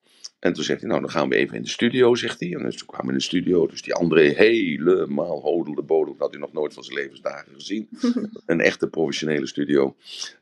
En 0.44 0.52
toen 0.52 0.64
zegt 0.64 0.80
hij, 0.80 0.88
nou 0.88 1.00
dan 1.00 1.10
gaan 1.10 1.28
we 1.28 1.34
even 1.34 1.56
in 1.56 1.62
de 1.62 1.68
studio, 1.68 2.14
zegt 2.14 2.40
hij. 2.40 2.52
En 2.54 2.62
dus 2.62 2.76
toen 2.76 2.86
kwamen 2.86 3.06
we 3.06 3.12
in 3.12 3.18
de 3.18 3.24
studio. 3.24 3.66
Dus 3.66 3.82
die 3.82 3.94
André 3.94 4.22
helemaal 4.22 5.40
hodelde 5.40 5.82
bodel. 5.82 6.12
Dat 6.12 6.20
had 6.22 6.30
hij 6.30 6.40
nog 6.40 6.52
nooit 6.52 6.74
van 6.74 6.84
zijn 6.84 6.96
levensdagen 6.96 7.52
gezien. 7.54 7.88
een 8.46 8.60
echte 8.60 8.88
professionele 8.88 9.46
studio. 9.46 9.96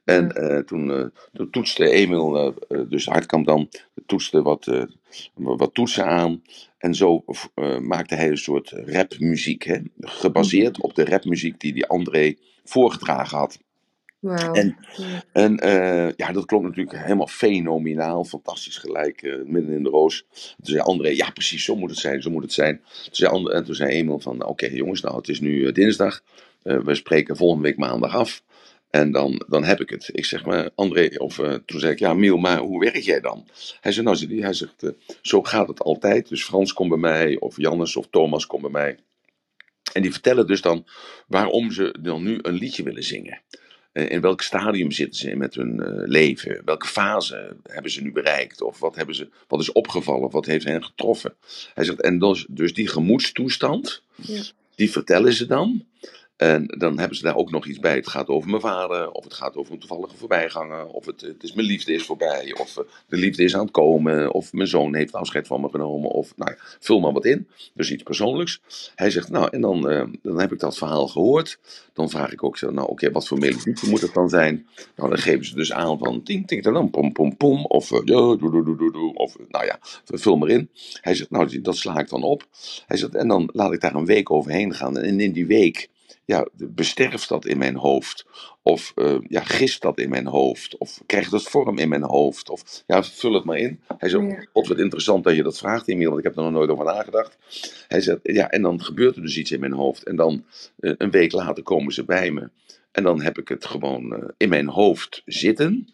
En 0.04 0.32
uh, 0.36 0.58
toen, 0.58 0.88
uh, 0.88 1.04
toen, 1.32 1.50
toetste 1.50 1.90
Emil, 1.90 2.54
dus 2.88 3.06
Hartkamp 3.06 3.46
dan, 3.46 3.68
toetste 4.06 4.42
wat, 4.42 4.88
wat 5.34 5.74
toetsen 5.74 6.06
aan. 6.06 6.42
En 6.78 6.94
zo 6.94 7.24
maakte 7.80 8.14
hij 8.14 8.28
een 8.28 8.36
soort 8.36 8.70
rapmuziek. 8.70 9.62
Hè? 9.62 9.78
Gebaseerd 10.00 10.80
op 10.80 10.94
de 10.94 11.04
rapmuziek 11.04 11.60
die 11.60 11.72
die 11.72 11.86
André 11.86 12.34
voorgedragen 12.64 13.38
had. 13.38 13.58
Wow. 14.22 14.56
En, 14.56 14.76
en 15.32 15.64
uh, 15.64 16.12
ja, 16.16 16.32
dat 16.32 16.44
klonk 16.44 16.64
natuurlijk 16.64 16.96
helemaal 16.96 17.26
fenomenaal, 17.26 18.24
fantastisch 18.24 18.76
gelijk, 18.76 19.22
uh, 19.22 19.44
midden 19.44 19.74
in 19.74 19.82
de 19.82 19.88
roos. 19.88 20.26
Toen 20.30 20.56
zei 20.74 20.80
André, 20.80 21.08
ja 21.08 21.30
precies, 21.30 21.64
zo 21.64 21.76
moet 21.76 21.90
het 21.90 21.98
zijn, 21.98 22.22
zo 22.22 22.30
moet 22.30 22.42
het 22.42 22.52
zijn. 22.52 22.80
Toen 23.04 23.14
zei 23.14 23.32
André, 23.32 23.54
en 23.54 23.64
toen 23.64 23.74
zei 23.74 23.90
Emil 23.90 24.18
van, 24.18 24.34
oké 24.34 24.46
okay, 24.46 24.70
jongens, 24.70 25.00
nou 25.00 25.16
het 25.16 25.28
is 25.28 25.40
nu 25.40 25.50
uh, 25.50 25.72
dinsdag, 25.72 26.22
we 26.62 26.94
spreken 26.94 27.36
volgende 27.36 27.62
week 27.62 27.76
maandag 27.76 28.16
af. 28.16 28.42
En 28.90 29.12
dan, 29.12 29.44
dan 29.48 29.64
heb 29.64 29.80
ik 29.80 29.90
het. 29.90 30.08
Ik 30.12 30.24
zeg 30.24 30.44
maar, 30.44 30.70
André, 30.74 31.08
of 31.16 31.36
toen 31.66 31.80
zei 31.80 31.92
ik, 31.92 31.98
ja 31.98 32.14
Miel, 32.14 32.36
maar 32.36 32.58
hoe 32.58 32.80
werk 32.80 32.96
jij 32.96 33.20
dan? 33.20 33.46
Hij 33.80 33.92
zei, 33.92 34.06
nou, 34.06 34.40
hij 34.40 34.52
zegt, 34.52 34.84
zo 35.22 35.42
gaat 35.42 35.68
het 35.68 35.80
altijd. 35.80 36.28
Dus 36.28 36.44
Frans 36.44 36.72
komt 36.72 36.88
bij 36.88 36.98
mij, 36.98 37.38
of 37.38 37.56
Jannes 37.56 37.96
of 37.96 38.06
Thomas 38.10 38.46
komt 38.46 38.62
bij 38.62 38.70
mij. 38.70 38.98
En 39.92 40.02
die 40.02 40.12
vertellen 40.12 40.46
dus 40.46 40.60
dan 40.60 40.86
waarom 41.26 41.70
ze 41.70 41.96
dan 42.00 42.22
nu 42.22 42.38
een 42.42 42.54
liedje 42.54 42.82
willen 42.82 43.04
zingen. 43.04 43.40
In 43.92 44.20
welk 44.20 44.42
stadium 44.42 44.90
zitten 44.90 45.18
ze 45.20 45.36
met 45.36 45.54
hun 45.54 45.74
uh, 45.74 45.86
leven? 46.08 46.62
Welke 46.64 46.86
fase 46.86 47.56
hebben 47.62 47.90
ze 47.90 48.02
nu 48.02 48.12
bereikt? 48.12 48.62
Of 48.62 48.78
wat, 48.78 48.96
hebben 48.96 49.14
ze, 49.14 49.28
wat 49.48 49.60
is 49.60 49.72
opgevallen? 49.72 50.24
Of 50.24 50.32
wat 50.32 50.46
heeft 50.46 50.64
hen 50.64 50.84
getroffen? 50.84 51.34
Hij 51.74 51.84
zegt, 51.84 52.00
en 52.00 52.18
dus, 52.18 52.46
dus 52.48 52.74
die 52.74 52.88
gemoedstoestand, 52.88 54.02
ja. 54.14 54.42
die 54.74 54.90
vertellen 54.90 55.32
ze 55.32 55.46
dan. 55.46 55.84
En 56.42 56.66
dan 56.78 56.98
hebben 56.98 57.16
ze 57.16 57.22
daar 57.22 57.36
ook 57.36 57.50
nog 57.50 57.66
iets 57.66 57.78
bij. 57.78 57.94
Het 57.94 58.08
gaat 58.08 58.28
over 58.28 58.50
mijn 58.50 58.62
vader, 58.62 59.10
of 59.10 59.24
het 59.24 59.34
gaat 59.34 59.56
over 59.56 59.72
een 59.72 59.78
toevallige 59.78 60.16
voorbijganger, 60.16 60.86
of 60.86 61.06
het, 61.06 61.20
het 61.20 61.42
is 61.42 61.52
mijn 61.52 61.66
liefde 61.66 61.92
is 61.92 62.04
voorbij, 62.04 62.54
of 62.60 62.76
eh, 62.76 62.84
de 63.08 63.16
liefde 63.16 63.44
is 63.44 63.54
aan 63.54 63.62
het 63.62 63.70
komen, 63.70 64.32
of 64.32 64.52
mijn 64.52 64.68
zoon 64.68 64.94
heeft 64.94 65.12
afscheid 65.12 65.46
van 65.46 65.60
me 65.60 65.68
genomen, 65.68 66.10
of 66.10 66.32
nou 66.36 66.50
ja, 66.50 66.56
vul 66.80 67.00
maar 67.00 67.12
wat 67.12 67.24
in. 67.24 67.48
Dus 67.74 67.90
iets 67.90 68.02
persoonlijks. 68.02 68.60
Hij 68.94 69.10
zegt, 69.10 69.30
nou, 69.30 69.48
en 69.50 69.60
dan, 69.60 69.90
uh, 69.90 70.04
dan 70.22 70.40
heb 70.40 70.52
ik 70.52 70.58
dat 70.58 70.78
verhaal 70.78 71.08
gehoord. 71.08 71.58
Dan 71.92 72.10
vraag 72.10 72.32
ik 72.32 72.42
ook, 72.42 72.60
nou 72.60 72.88
oké, 72.88 73.10
wat 73.10 73.28
voor 73.28 73.38
melodie 73.38 73.88
moet 73.88 74.00
het 74.00 74.14
dan 74.14 74.28
zijn? 74.28 74.66
Nou, 74.96 75.08
dan 75.08 75.18
geven 75.18 75.44
ze 75.44 75.54
dus 75.54 75.72
aan 75.72 75.98
van 75.98 76.22
ting, 76.22 76.46
ting, 76.46 76.62
dan 76.62 76.90
pom, 76.90 77.12
pom, 77.12 77.36
pom, 77.36 77.64
of 77.64 77.90
uh, 77.90 78.04
doe, 78.04 78.38
doe, 78.38 78.50
doe, 78.50 78.76
doe, 78.76 78.92
doe, 78.92 79.14
of 79.14 79.36
nou 79.48 79.64
ja, 79.64 79.78
vul 80.04 80.36
maar 80.36 80.48
in. 80.48 80.70
Hij 81.00 81.14
zegt, 81.14 81.30
nou, 81.30 81.60
dat 81.60 81.76
sla 81.76 81.98
ik 81.98 82.08
dan 82.08 82.22
op. 82.22 82.46
Hij 82.86 82.96
zegt, 82.96 83.14
en 83.14 83.28
dan 83.28 83.50
laat 83.52 83.72
ik 83.72 83.80
daar 83.80 83.94
een 83.94 84.06
week 84.06 84.30
overheen 84.30 84.74
gaan. 84.74 84.98
En 84.98 85.20
in 85.20 85.32
die 85.32 85.46
week 85.46 85.90
ja, 86.24 86.48
besterft 86.52 87.28
dat 87.28 87.46
in 87.46 87.58
mijn 87.58 87.76
hoofd? 87.76 88.26
Of 88.62 88.92
uh, 88.96 89.16
ja, 89.28 89.40
gist 89.40 89.82
dat 89.82 89.98
in 89.98 90.10
mijn 90.10 90.26
hoofd? 90.26 90.76
Of 90.76 91.02
krijgt 91.06 91.32
het 91.32 91.42
vorm 91.42 91.78
in 91.78 91.88
mijn 91.88 92.02
hoofd? 92.02 92.50
Of 92.50 92.82
ja, 92.86 93.02
vul 93.02 93.34
het 93.34 93.44
maar 93.44 93.58
in. 93.58 93.80
Hij 93.98 94.08
zegt, 94.08 94.24
ja. 94.24 94.46
god 94.52 94.68
wat 94.68 94.78
interessant 94.78 95.24
dat 95.24 95.36
je 95.36 95.42
dat 95.42 95.58
vraagt, 95.58 95.88
Emiel, 95.88 96.06
want 96.06 96.18
ik 96.18 96.24
heb 96.24 96.36
er 96.36 96.42
nog 96.42 96.52
nooit 96.52 96.70
over 96.70 96.84
nagedacht. 96.84 97.38
Hij 97.88 98.00
zegt, 98.00 98.20
ja, 98.22 98.50
en 98.50 98.62
dan 98.62 98.82
gebeurt 98.82 99.16
er 99.16 99.22
dus 99.22 99.36
iets 99.36 99.50
in 99.50 99.60
mijn 99.60 99.72
hoofd. 99.72 100.02
En 100.02 100.16
dan 100.16 100.44
uh, 100.80 100.94
een 100.98 101.10
week 101.10 101.32
later 101.32 101.62
komen 101.62 101.92
ze 101.92 102.04
bij 102.04 102.30
me. 102.30 102.50
En 102.92 103.02
dan 103.02 103.22
heb 103.22 103.38
ik 103.38 103.48
het 103.48 103.64
gewoon 103.64 104.12
uh, 104.12 104.28
in 104.36 104.48
mijn 104.48 104.68
hoofd 104.68 105.22
zitten. 105.24 105.88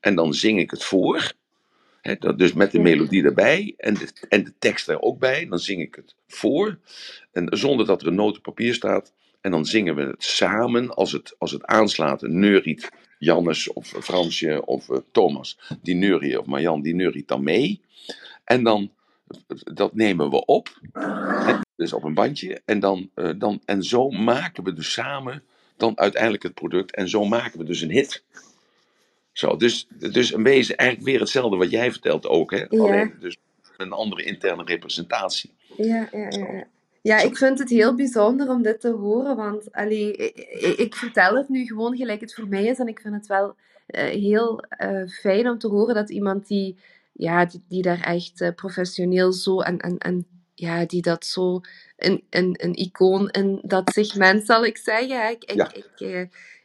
En 0.00 0.14
dan 0.14 0.34
zing 0.34 0.58
ik 0.58 0.70
het 0.70 0.84
voor. 0.84 1.32
He, 2.00 2.16
dat 2.18 2.38
dus 2.38 2.52
met 2.52 2.70
de 2.70 2.80
melodie 2.80 3.24
erbij 3.24 3.74
en 3.76 3.94
de, 3.94 4.08
en 4.28 4.44
de 4.44 4.52
tekst 4.58 4.88
er 4.88 5.00
ook 5.00 5.18
bij. 5.18 5.46
Dan 5.46 5.58
zing 5.58 5.82
ik 5.82 5.94
het 5.94 6.14
voor. 6.26 6.78
En 7.32 7.46
zonder 7.50 7.86
dat 7.86 8.02
er 8.02 8.08
een 8.08 8.14
notenpapier 8.14 8.74
staat. 8.74 9.12
En 9.42 9.50
dan 9.50 9.64
zingen 9.64 9.94
we 9.94 10.02
het 10.02 10.24
samen 10.24 10.94
als 10.94 11.12
het, 11.12 11.34
als 11.38 11.50
het 11.50 11.64
aanslaat. 11.64 12.20
Neuriet 12.20 12.90
Jannes 13.18 13.72
of 13.72 13.86
Fransje 13.86 14.66
of 14.66 14.88
uh, 14.88 14.98
Thomas. 15.12 15.58
Die 15.82 15.94
neurie 15.94 16.40
of 16.40 16.46
Marjan, 16.46 16.82
die 16.82 16.94
neuriet 16.94 17.28
dan 17.28 17.42
mee. 17.42 17.80
En 18.44 18.62
dan, 18.62 18.90
dat 19.64 19.94
nemen 19.94 20.30
we 20.30 20.44
op. 20.44 20.80
Hè, 20.92 21.54
dus 21.76 21.92
op 21.92 22.04
een 22.04 22.14
bandje. 22.14 22.60
En, 22.64 22.80
dan, 22.80 23.10
uh, 23.14 23.30
dan, 23.36 23.60
en 23.64 23.82
zo 23.82 24.10
maken 24.10 24.64
we 24.64 24.72
dus 24.72 24.92
samen 24.92 25.42
dan 25.76 25.98
uiteindelijk 25.98 26.42
het 26.42 26.54
product. 26.54 26.94
En 26.94 27.08
zo 27.08 27.24
maken 27.24 27.58
we 27.58 27.64
dus 27.64 27.80
een 27.80 27.90
hit. 27.90 28.22
Zo, 29.32 29.56
dus, 29.56 29.86
dus 29.88 30.32
een 30.32 30.42
beetje 30.42 30.76
eigenlijk 30.76 31.10
weer 31.10 31.20
hetzelfde 31.20 31.56
wat 31.56 31.70
jij 31.70 31.90
vertelt 31.90 32.26
ook. 32.26 32.50
Hè? 32.50 32.64
Ja. 32.68 32.82
Alleen 32.82 33.14
dus 33.20 33.36
een 33.76 33.92
andere 33.92 34.22
interne 34.22 34.64
representatie. 34.64 35.50
Ja, 35.76 36.08
ja, 36.12 36.28
ja. 36.30 36.52
ja. 36.52 36.66
Ja, 37.02 37.18
ik 37.20 37.36
vind 37.36 37.58
het 37.58 37.68
heel 37.68 37.94
bijzonder 37.94 38.48
om 38.48 38.62
dit 38.62 38.80
te 38.80 38.90
horen, 38.90 39.36
want 39.36 39.72
allee, 39.72 40.12
ik, 40.16 40.78
ik, 40.78 40.94
vertel 40.94 41.36
het 41.36 41.48
nu 41.48 41.66
gewoon 41.66 41.96
gelijk 41.96 42.20
het 42.20 42.34
voor 42.34 42.48
mij 42.48 42.64
is 42.64 42.78
en 42.78 42.88
ik 42.88 43.00
vind 43.00 43.14
het 43.14 43.26
wel 43.26 43.56
uh, 43.86 44.02
heel 44.02 44.64
uh, 44.84 45.08
fijn 45.08 45.48
om 45.48 45.58
te 45.58 45.68
horen 45.68 45.94
dat 45.94 46.10
iemand 46.10 46.46
die, 46.46 46.76
ja, 47.12 47.44
die, 47.44 47.64
die 47.68 47.82
daar 47.82 48.00
echt 48.00 48.40
uh, 48.40 48.48
professioneel 48.54 49.32
zo 49.32 49.60
en, 49.60 49.78
en, 49.78 49.98
en 49.98 50.26
ja, 50.54 50.84
die 50.86 51.02
dat 51.02 51.24
zo 51.26 51.60
een, 51.96 52.24
een, 52.30 52.54
een 52.58 52.74
icoon 52.74 53.28
in 53.30 53.60
dat 53.62 53.90
segment, 53.90 54.46
zal 54.46 54.64
ik 54.64 54.76
zeggen. 54.76 55.30
Ik, 55.30 55.44
ik, 55.44 55.56
Ja. 55.56 55.72
ik, 55.74 55.90
eh, 56.00 56.20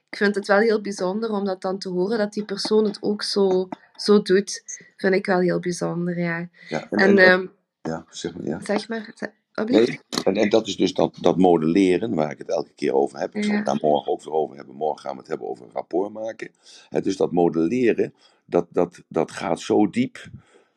ik 0.10 0.18
vind 0.18 0.36
het 0.36 0.48
wel 0.48 0.60
heel 0.60 0.82
bijzonder 0.82 1.32
om 1.32 1.46
dat 1.46 1.62
dan 1.62 1.80
te 1.80 1.90
horen, 1.90 2.18
dat 2.18 2.34
die 2.34 2.46
persoon 2.46 2.84
het 2.84 2.98
ook 3.02 3.24
zo, 3.24 3.68
zo 3.96 4.22
doet. 4.22 4.64
Vind 4.98 5.14
ik 5.14 5.26
wel 5.26 5.40
heel 5.40 5.60
bijzonder, 5.60 6.20
ja. 6.20 6.50
Ja, 6.70 6.88
En, 6.90 6.98
en, 7.00 7.18
en- 7.18 7.26
ehm, 7.32 7.46
ja, 7.82 8.06
zeg 8.10 8.36
maar, 8.36 8.46
ja. 8.46 8.60
zeg 8.64 8.88
maar. 8.88 9.14
Nee, 9.66 10.00
en, 10.24 10.36
en 10.38 10.50
dat 10.50 10.68
is 10.68 10.78
dus 10.78 10.94
dat, 10.94 11.18
dat 11.22 11.38
modelleren 11.38 12.16
waar 12.16 12.32
ik 12.32 12.38
het 12.38 12.50
elke 12.50 12.74
keer 12.76 12.94
over 12.94 13.20
heb. 13.20 13.36
Ik 13.36 13.44
zal 13.44 13.56
het 13.56 13.66
daar 13.66 13.80
morgen 13.82 14.12
ook 14.12 14.24
weer 14.24 14.34
over 14.34 14.56
hebben. 14.58 14.76
Morgen 14.76 15.00
gaan 15.02 15.14
we 15.14 15.20
het 15.20 15.28
hebben 15.28 15.48
over 15.50 15.66
een 15.66 15.72
rapport 15.74 16.14
maken. 16.14 16.52
Het 16.90 17.04
dus 17.04 17.18
dat 17.18 17.32
modelleren, 17.32 18.14
dat, 18.46 18.68
dat, 18.72 19.04
dat 19.10 19.32
gaat 19.32 19.62
zo 19.62 19.90
diep. 19.90 20.28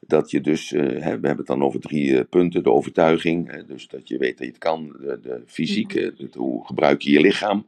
Dat 0.01 0.31
je 0.33 0.43
dus, 0.43 0.73
eh, 0.73 0.83
hè, 0.83 0.91
we 0.99 1.27
hebben 1.27 1.37
het 1.37 1.47
dan 1.47 1.65
over 1.65 1.81
drie 1.81 2.19
eh, 2.19 2.25
punten. 2.31 2.63
De 2.63 2.73
overtuiging, 2.73 3.51
hè, 3.53 3.67
dus 3.67 3.89
dat 3.89 4.09
je 4.09 4.19
weet 4.19 4.39
dat 4.39 4.47
je 4.47 4.53
het 4.53 4.63
kan. 4.63 4.97
De, 5.01 5.21
de 5.23 5.43
fysiek, 5.47 5.95
Mhm. 5.95 6.05
het- 6.23 6.35
hoe 6.35 6.67
gebruik 6.67 7.03
je 7.03 7.11
je 7.13 7.21
lichaam. 7.21 7.67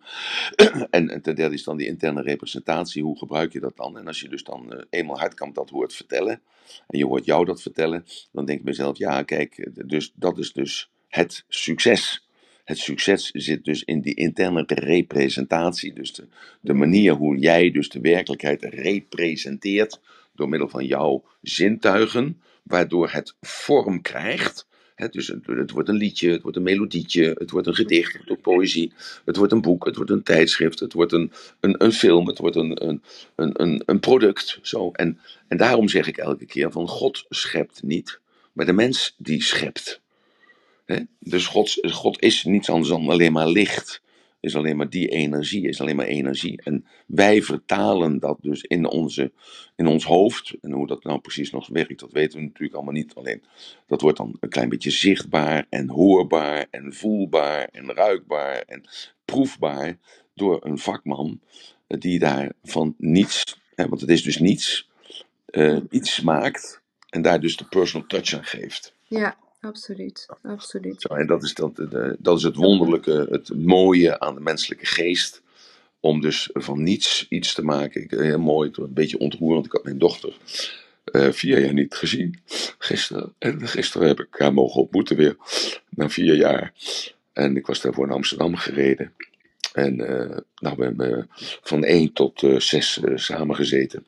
en, 0.90 1.10
en 1.10 1.22
ten 1.22 1.36
derde 1.36 1.54
is 1.54 1.64
dan 1.64 1.78
die 1.78 1.88
interne 1.88 2.22
representatie. 2.22 3.02
Hoe 3.04 3.18
gebruik 3.18 3.52
je 3.54 3.60
dat 3.60 3.76
dan? 3.76 3.98
En 3.98 4.08
als 4.08 4.20
je 4.20 4.30
dus 4.30 4.44
dan 4.44 4.74
eh, 4.74 4.82
eenmaal 4.90 5.18
hardkamp 5.18 5.54
dat 5.54 5.70
hoort 5.70 5.94
vertellen. 5.94 6.40
En 6.88 6.98
je 6.98 7.06
hoort 7.06 7.26
jou 7.26 7.46
dat 7.46 7.62
vertellen. 7.62 8.04
Dan 8.32 8.46
denk 8.46 8.58
ik 8.60 8.66
mezelf, 8.66 8.98
ja 8.98 9.24
kijk, 9.24 9.70
dus, 9.86 10.12
dat 10.16 10.38
is 10.38 10.54
dus 10.54 10.91
het 11.12 11.44
succes. 11.48 12.26
Het 12.64 12.78
succes 12.78 13.30
zit 13.30 13.64
dus 13.64 13.84
in 13.84 14.00
die 14.00 14.14
interne 14.14 14.62
representatie. 14.66 15.92
Dus 15.92 16.12
de, 16.12 16.26
de 16.60 16.72
manier 16.72 17.12
hoe 17.12 17.38
jij 17.38 17.70
dus 17.70 17.88
de 17.88 18.00
werkelijkheid 18.00 18.62
representeert 18.62 20.00
door 20.34 20.48
middel 20.48 20.68
van 20.68 20.86
jouw 20.86 21.24
zintuigen, 21.42 22.40
waardoor 22.62 23.10
het 23.10 23.34
vorm 23.40 24.02
krijgt. 24.02 24.66
Dus 25.10 25.26
het, 25.26 25.70
wordt 25.70 25.88
een 25.88 25.96
liedje, 25.96 26.30
het 26.30 26.42
wordt 26.42 26.56
een 26.56 26.62
melodietje, 26.62 27.36
het 27.38 27.50
wordt 27.50 27.66
een 27.66 27.74
gedicht, 27.74 28.12
het 28.12 28.26
wordt 28.26 28.42
poëzie, 28.42 28.92
het 29.24 29.36
wordt 29.36 29.52
een 29.52 29.60
boek, 29.60 29.84
het 29.84 29.96
wordt 29.96 30.10
een 30.10 30.22
tijdschrift, 30.22 30.80
het 30.80 30.92
wordt 30.92 31.12
een, 31.12 31.32
een, 31.60 31.84
een 31.84 31.92
film, 31.92 32.26
het 32.26 32.38
wordt 32.38 32.56
een, 32.56 32.86
een, 32.86 33.02
een, 33.34 33.82
een 33.86 34.00
product. 34.00 34.58
Zo. 34.62 34.90
En, 34.90 35.18
en 35.48 35.56
daarom 35.56 35.88
zeg 35.88 36.06
ik 36.06 36.16
elke 36.16 36.46
keer 36.46 36.70
van 36.70 36.88
God 36.88 37.24
schept 37.28 37.82
niet, 37.82 38.20
maar 38.52 38.66
de 38.66 38.72
mens 38.72 39.14
die 39.18 39.42
schept. 39.42 40.01
Dus 41.18 41.46
God, 41.46 41.78
God 41.90 42.22
is 42.22 42.44
niets 42.44 42.70
anders 42.70 42.88
dan 42.88 43.08
alleen 43.08 43.32
maar 43.32 43.48
licht. 43.48 44.02
Is 44.40 44.56
alleen 44.56 44.76
maar 44.76 44.90
die 44.90 45.08
energie, 45.08 45.68
is 45.68 45.80
alleen 45.80 45.96
maar 45.96 46.06
energie. 46.06 46.62
En 46.62 46.86
wij 47.06 47.42
vertalen 47.42 48.18
dat 48.18 48.38
dus 48.40 48.62
in, 48.62 48.86
onze, 48.86 49.32
in 49.76 49.86
ons 49.86 50.04
hoofd. 50.04 50.54
En 50.60 50.72
hoe 50.72 50.86
dat 50.86 51.04
nou 51.04 51.20
precies 51.20 51.50
nog 51.50 51.68
werkt, 51.68 52.00
dat 52.00 52.12
weten 52.12 52.38
we 52.38 52.44
natuurlijk 52.44 52.74
allemaal 52.74 52.94
niet. 52.94 53.14
Alleen 53.14 53.42
dat 53.86 54.00
wordt 54.00 54.18
dan 54.18 54.36
een 54.40 54.48
klein 54.48 54.68
beetje 54.68 54.90
zichtbaar 54.90 55.66
en 55.68 55.88
hoorbaar 55.88 56.66
en 56.70 56.94
voelbaar 56.94 57.64
en 57.64 57.92
ruikbaar 57.94 58.62
en 58.66 58.88
proefbaar 59.24 59.98
door 60.34 60.64
een 60.64 60.78
vakman 60.78 61.40
die 61.86 62.18
daar 62.18 62.52
van 62.62 62.94
niets, 62.98 63.60
hè, 63.74 63.88
want 63.88 64.00
het 64.00 64.10
is 64.10 64.22
dus 64.22 64.38
niets, 64.38 64.88
eh, 65.46 65.78
iets 65.90 66.20
maakt 66.20 66.82
en 67.08 67.22
daar 67.22 67.40
dus 67.40 67.56
de 67.56 67.64
personal 67.64 68.06
touch 68.06 68.34
aan 68.34 68.44
geeft. 68.44 68.94
Ja, 69.08 69.36
absoluut. 69.62 70.26
absoluut. 70.42 71.00
Zo, 71.00 71.08
en 71.14 71.26
dat 71.26 71.42
is, 71.42 71.54
dat, 71.54 71.76
de- 71.76 72.16
dat 72.18 72.36
is 72.38 72.42
het 72.42 72.56
wonderlijke, 72.56 73.26
het 73.30 73.54
mooie 73.56 74.20
aan 74.20 74.34
de 74.34 74.40
menselijke 74.40 74.86
geest. 74.86 75.42
Om 76.00 76.20
dus 76.20 76.50
van 76.52 76.82
niets 76.82 77.26
iets 77.28 77.54
te 77.54 77.64
maken. 77.64 78.02
Ik, 78.02 78.10
heel 78.10 78.38
mooi, 78.38 78.70
een 78.74 78.92
beetje 78.92 79.18
ontroerend. 79.18 79.66
Ik 79.66 79.72
had 79.72 79.84
mijn 79.84 79.98
dochter 79.98 80.36
eh, 81.04 81.32
vier 81.32 81.60
jaar 81.64 81.72
niet 81.74 81.94
gezien. 81.94 82.40
Gisteren. 82.78 83.34
En 83.38 83.68
gisteren 83.68 84.08
heb 84.08 84.20
ik 84.20 84.26
haar 84.30 84.54
mogen 84.54 84.80
ontmoeten 84.80 85.16
weer. 85.16 85.36
Na 85.88 86.08
vier 86.10 86.34
jaar. 86.36 86.72
En 87.32 87.56
ik 87.56 87.66
was 87.66 87.80
daarvoor 87.80 88.06
naar 88.06 88.16
Amsterdam 88.16 88.56
gereden. 88.56 89.12
En 89.72 90.00
eh, 90.00 90.38
nou, 90.54 90.76
we 90.76 90.84
hebben 90.84 91.26
van 91.62 91.84
één 91.84 92.12
tot 92.12 92.42
eh, 92.42 92.58
zes 92.58 93.00
eh, 93.00 93.16
samengezeten. 93.16 94.06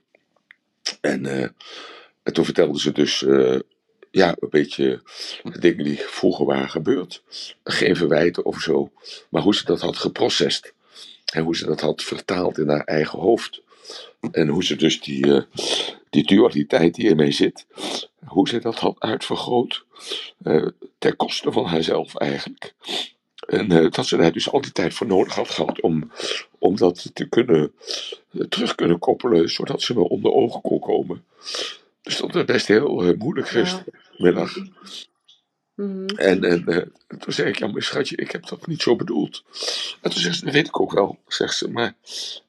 En, 1.00 1.26
eh, 1.26 1.48
en 2.22 2.32
toen 2.32 2.44
vertelde 2.44 2.80
ze 2.80 2.92
dus 2.92 3.24
eh, 3.24 3.58
ja, 4.14 4.36
een 4.38 4.48
beetje 4.50 5.02
de 5.42 5.58
dingen 5.58 5.84
die 5.84 5.98
vroeger 5.98 6.46
waren 6.46 6.68
gebeurd. 6.68 7.22
Geen 7.64 7.96
verwijten 7.96 8.44
of 8.44 8.60
zo. 8.60 8.90
Maar 9.28 9.42
hoe 9.42 9.54
ze 9.54 9.64
dat 9.64 9.80
had 9.80 9.96
geprocessed. 9.96 10.72
En 11.32 11.42
hoe 11.44 11.56
ze 11.56 11.66
dat 11.66 11.80
had 11.80 12.02
vertaald 12.02 12.58
in 12.58 12.68
haar 12.68 12.84
eigen 12.84 13.18
hoofd. 13.18 13.62
En 14.32 14.48
hoe 14.48 14.64
ze 14.64 14.76
dus 14.76 15.00
die, 15.00 15.34
eh, 15.34 15.42
die 16.10 16.26
dualiteit 16.26 16.94
die 16.94 17.08
ermee 17.08 17.32
zit. 17.32 17.66
Hoe 18.24 18.48
ze 18.48 18.58
dat 18.58 18.78
had 18.78 18.96
uitvergroot. 19.00 19.84
eh, 20.42 20.66
ten 20.98 21.16
koste 21.16 21.52
van 21.52 21.64
haarzelf 21.64 22.16
eigenlijk. 22.16 22.74
En 23.46 23.70
eh, 23.70 23.90
dat 23.90 24.06
ze 24.06 24.16
daar 24.16 24.32
dus 24.32 24.50
al 24.50 24.60
die 24.60 24.72
tijd 24.72 24.94
voor 24.94 25.06
nodig 25.06 25.34
had 25.34 25.50
gehad 25.50 25.80
om, 25.80 26.10
om 26.58 26.76
dat 26.76 27.10
te 27.14 27.28
kunnen, 27.28 27.72
terug 28.48 28.74
kunnen 28.74 28.98
koppelen, 28.98 29.48
zodat 29.48 29.82
ze 29.82 29.94
me 29.94 30.08
onder 30.08 30.32
ogen 30.32 30.60
kon 30.60 30.80
komen. 30.80 31.24
Dus 32.04 32.16
dat 32.16 32.32
was 32.32 32.44
best 32.44 32.66
heel 32.66 33.02
eh, 33.02 33.18
moeilijk 33.18 33.48
gistermiddag. 33.48 34.56
Mhm. 35.74 36.06
En, 36.06 36.44
en 36.44 36.66
eh, 36.66 36.86
toen 37.18 37.32
zei 37.32 37.48
ik, 37.48 37.58
ja 37.58 37.66
maar 37.66 37.82
schatje, 37.82 38.16
ik 38.16 38.30
heb 38.30 38.46
dat 38.46 38.66
niet 38.66 38.82
zo 38.82 38.96
bedoeld. 38.96 39.44
En 40.00 40.10
toen 40.10 40.20
zegt 40.20 40.36
ze, 40.36 40.44
dat 40.44 40.54
weet 40.54 40.66
ik 40.66 40.80
ook 40.80 40.92
wel, 40.92 41.18
zegt 41.28 41.56
ze, 41.56 41.70
maar 41.70 41.94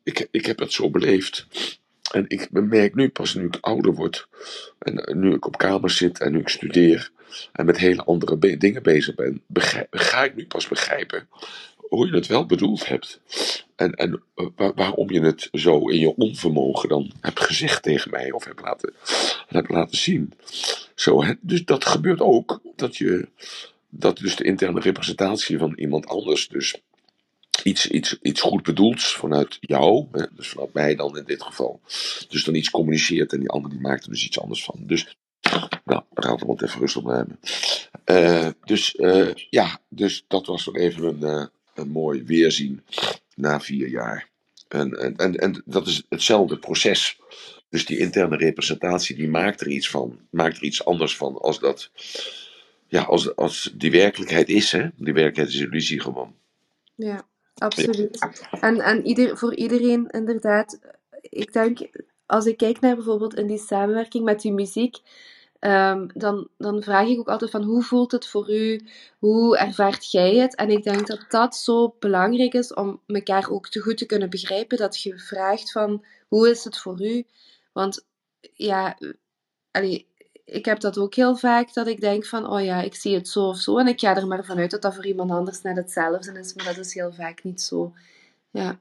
ik, 0.03 0.28
ik 0.32 0.45
heb 0.45 0.60
het 0.60 0.74
zo 0.74 0.89
beleefd. 0.89 1.47
En 2.12 2.26
ik 2.28 2.51
merk 2.51 2.95
nu 2.95 3.10
pas, 3.10 3.34
nu 3.34 3.45
ik 3.45 3.58
ouder 3.62 3.93
word, 3.93 4.28
en 4.80 5.03
eh, 5.03 5.16
nu 5.16 5.34
ik 5.34 5.45
op 5.45 5.58
kamers 5.58 5.97
zit 5.97 6.20
en 6.20 6.32
nu 6.32 6.39
ik 6.39 6.49
studeer, 6.49 7.12
en 7.51 7.66
met 7.66 7.78
hele 7.78 8.03
andere 8.03 8.38
be- 8.38 8.58
dingen 8.58 8.84
bezig 8.84 9.16
ben, 9.16 9.43
ga 9.91 10.24
ik 10.24 10.36
nu 10.36 10.45
pas 10.47 10.68
begrijpen 10.68 11.28
hoe 11.76 12.08
je 12.08 12.16
het 12.16 12.28
wel 12.28 12.45
bedoeld 12.45 12.88
hebt. 12.88 13.20
En, 13.76 13.91
en 13.93 14.23
eh, 14.36 14.45
wa- 14.55 14.73
waarom 14.76 15.11
je 15.11 15.21
het 15.21 15.49
zo 15.51 15.88
in 15.88 15.99
je 15.99 16.15
onvermogen 16.15 16.89
dan 16.89 17.11
hebt 17.21 17.39
gezegd 17.39 17.84
tegen 17.84 18.11
mij, 18.11 18.32
of 18.32 18.43
hebt 18.45 18.61
laten, 18.61 18.93
hebt 19.47 19.69
laten 19.69 19.97
zien. 19.97 20.34
Zo, 20.95 21.23
hè? 21.23 21.34
Dus 21.41 21.65
dat 21.65 21.86
gebeurt 21.86 22.21
ook, 22.21 22.61
dat 22.76 22.97
je, 22.97 23.28
dat 23.89 24.17
dus 24.17 24.36
de 24.36 24.43
interne 24.43 24.80
representatie 24.80 25.57
van 25.57 25.73
iemand 25.76 26.07
anders 26.07 26.47
dus 26.47 26.76
iets, 27.63 27.88
iets, 27.88 28.17
iets 28.21 28.41
goed 28.41 28.63
bedoelds 28.63 29.13
vanuit 29.13 29.57
jou, 29.59 30.07
hè? 30.11 30.26
dus 30.36 30.47
vanuit 30.47 30.73
mij 30.73 30.95
dan 30.95 31.17
in 31.17 31.23
dit 31.26 31.43
geval, 31.43 31.80
dus 32.30 32.43
dan 32.43 32.55
iets 32.55 32.69
communiceert 32.69 33.34
en 33.34 33.39
die 33.39 33.49
ander 33.49 33.69
die 33.71 33.80
maakt 33.80 34.03
er 34.03 34.09
dus 34.09 34.26
iets 34.26 34.39
anders 34.39 34.63
van. 34.63 34.76
Dus, 34.80 35.17
nou, 35.86 36.03
raad 36.13 36.39
hem 36.39 36.49
even 36.49 36.80
rustig 36.80 37.01
op 37.01 37.07
nemen. 37.07 37.39
Eh, 38.03 38.47
dus 38.63 38.95
eh, 38.95 39.34
ja, 39.49 39.80
dus 39.89 40.26
dat 40.28 40.45
was 40.45 40.65
wel 40.65 40.76
even 40.76 41.23
een, 41.23 41.49
een 41.73 41.89
mooi 41.89 42.23
weerzien 42.23 42.84
na 43.36 43.59
vier 43.59 43.88
jaar. 43.88 44.29
En, 44.67 45.17
en, 45.17 45.36
en, 45.36 45.63
dat 45.65 45.88
is 45.88 46.03
hetzelfde 46.09 46.59
proces. 46.59 47.19
Dus 47.69 47.86
die 47.86 47.97
interne 47.97 48.38
representatie, 48.38 49.15
die 49.15 49.29
maakt 49.29 49.61
er 49.61 49.67
iets 49.67 49.89
van, 49.89 50.19
maakt 50.29 50.57
er 50.57 50.63
iets 50.63 50.86
anders 50.86 51.17
van 51.17 51.38
als 51.38 51.59
dat, 51.59 51.91
ja, 52.88 53.01
als, 53.03 53.36
als 53.36 53.73
die 53.75 53.91
werkelijkheid 53.91 54.49
is, 54.49 54.71
hè. 54.71 54.88
Die 54.95 55.13
werkelijkheid 55.13 55.49
is 55.49 55.59
illusie 55.59 56.01
gewoon. 56.01 56.36
Ja, 56.95 57.27
absoluut. 57.55 58.27
En, 58.61 58.79
en 58.79 59.05
ieder, 59.05 59.38
voor 59.38 59.55
iedereen 59.55 60.07
inderdaad, 60.09 60.79
ik 61.21 61.53
denk, 61.53 61.79
als 62.25 62.45
ik 62.45 62.57
kijk 62.57 62.79
naar 62.79 62.95
bijvoorbeeld 62.95 63.36
in 63.36 63.47
die 63.47 63.57
samenwerking 63.57 64.23
met 64.23 64.41
die 64.41 64.53
muziek, 64.53 64.97
ehm, 65.66 66.07
dan, 66.13 66.47
dan 66.57 66.84
vraag 66.84 67.07
ik 67.07 67.20
ook 67.20 67.28
altijd 67.28 67.51
van 67.51 67.63
hoe 67.63 67.84
voelt 67.84 68.11
het 68.11 68.28
voor 68.28 68.51
u? 68.51 68.88
Hoe 69.20 69.57
ervaart 69.57 70.11
jij 70.11 70.36
het? 70.36 70.55
En 70.55 70.70
ik 70.70 70.84
denk 70.84 71.07
dat 71.07 71.26
dat 71.30 71.55
zo 71.55 71.95
belangrijk 71.99 72.53
is 72.53 72.74
om 72.74 73.01
elkaar 73.05 73.49
ook 73.49 73.70
te 73.70 73.80
goed 73.80 73.97
te 73.97 74.05
kunnen 74.05 74.30
begrijpen, 74.30 74.78
dat 74.78 75.01
je 75.01 75.20
vraagt 75.20 75.72
van 75.72 76.05
hoe 76.28 76.49
is 76.49 76.63
het 76.63 76.78
voor 76.78 77.01
u? 77.01 77.26
Want 77.74 78.05
ja, 78.53 78.97
allee, 79.72 80.07
ik 80.45 80.66
heb 80.66 80.80
dat 80.80 80.97
ook 80.97 81.16
heel 81.16 81.36
vaak, 81.36 81.74
dat 81.74 81.88
ik 81.88 82.01
denk 82.01 82.26
van, 82.26 82.49
oh 82.49 82.63
ja, 82.63 82.82
ik 82.82 82.95
zie 82.95 83.16
het 83.16 83.28
zo 83.28 83.47
of 83.47 83.57
zo. 83.57 83.78
En 83.78 83.88
ik 83.88 83.99
ga 83.99 84.16
er 84.16 84.28
maar 84.28 84.45
vanuit 84.45 84.72
dat 84.72 84.82
dat 84.82 84.95
voor 84.95 85.05
iemand 85.05 85.32
anders 85.32 85.61
net 85.61 85.76
hetzelfde 85.76 86.39
is, 86.39 86.53
maar 86.53 86.66
dat 86.66 86.78
is 86.78 86.93
heel 86.93 87.13
vaak 87.13 87.43
niet 87.43 87.61
zo. 87.61 87.93
Ja, 88.51 88.80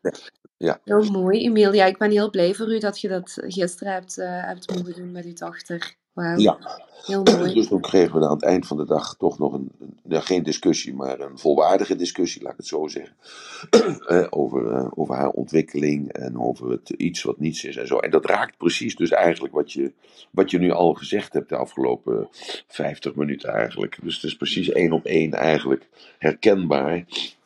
Ja, 0.57 0.80
heel 0.85 1.11
mooi, 1.11 1.45
Emiel. 1.45 1.72
Ja, 1.72 1.85
ik 1.85 1.99
ben 1.99 2.11
heel 2.11 2.30
blij 2.30 2.55
voor 2.55 2.74
u 2.74 2.78
dat 2.78 3.01
je 3.01 3.09
dat 3.09 3.39
gisteren 3.47 3.93
hebt, 3.93 4.18
eh, 4.18 4.45
hebt 4.47 4.74
mogen 4.74 4.95
doen 4.95 5.12
met 5.12 5.24
uw 5.24 5.32
dochter. 5.32 5.97
Wauw. 6.14 6.36
Ja. 6.38 6.58
Heel 7.04 7.22
mooi. 7.22 7.54
Dus 7.54 7.68
toen 7.68 7.80
kregen 7.80 8.18
we 8.18 8.24
aan 8.26 8.32
het 8.34 8.42
eind 8.42 8.66
van 8.66 8.76
de 8.76 8.84
dag 8.86 9.14
toch 9.16 9.38
nog 9.38 9.52
een, 9.52 9.70
een- 9.80 9.98
ja, 10.08 10.20
geen 10.20 10.42
discussie, 10.42 10.94
maar 10.94 11.20
een 11.20 11.38
volwaardige 11.38 11.96
discussie, 11.96 12.42
laat 12.42 12.52
ik 12.52 12.56
het 12.58 12.66
zo 12.66 12.86
zeggen. 12.86 13.14
Eh, 14.08 14.26
over, 14.30 14.72
eh, 14.72 14.86
over 14.94 15.14
haar 15.14 15.28
ontwikkeling 15.28 16.12
en 16.12 16.38
over 16.40 16.70
het 16.70 16.88
iets 16.90 17.22
wat 17.22 17.38
niets 17.40 17.64
is 17.64 17.76
en 17.76 17.86
zo. 17.86 17.98
En 17.98 18.10
dat 18.10 18.24
raakt 18.26 18.56
precies 18.56 18.96
dus 18.96 19.10
eigenlijk 19.10 19.54
wat 19.54 19.72
je, 19.72 19.92
wat 20.30 20.50
je 20.50 20.58
nu 20.58 20.70
al 20.70 20.94
gezegd 20.94 21.32
hebt 21.32 21.48
de 21.48 21.56
afgelopen 21.56 22.28
50 22.68 23.14
minuten 23.14 23.48
eigenlijk. 23.52 23.98
Dus 24.02 24.14
het 24.14 24.24
is 24.24 24.36
precies 24.36 24.68
één 24.70 24.92
op 24.92 25.04
één 25.04 25.32
eigenlijk 25.32 25.88
herkenbaar 26.18 27.04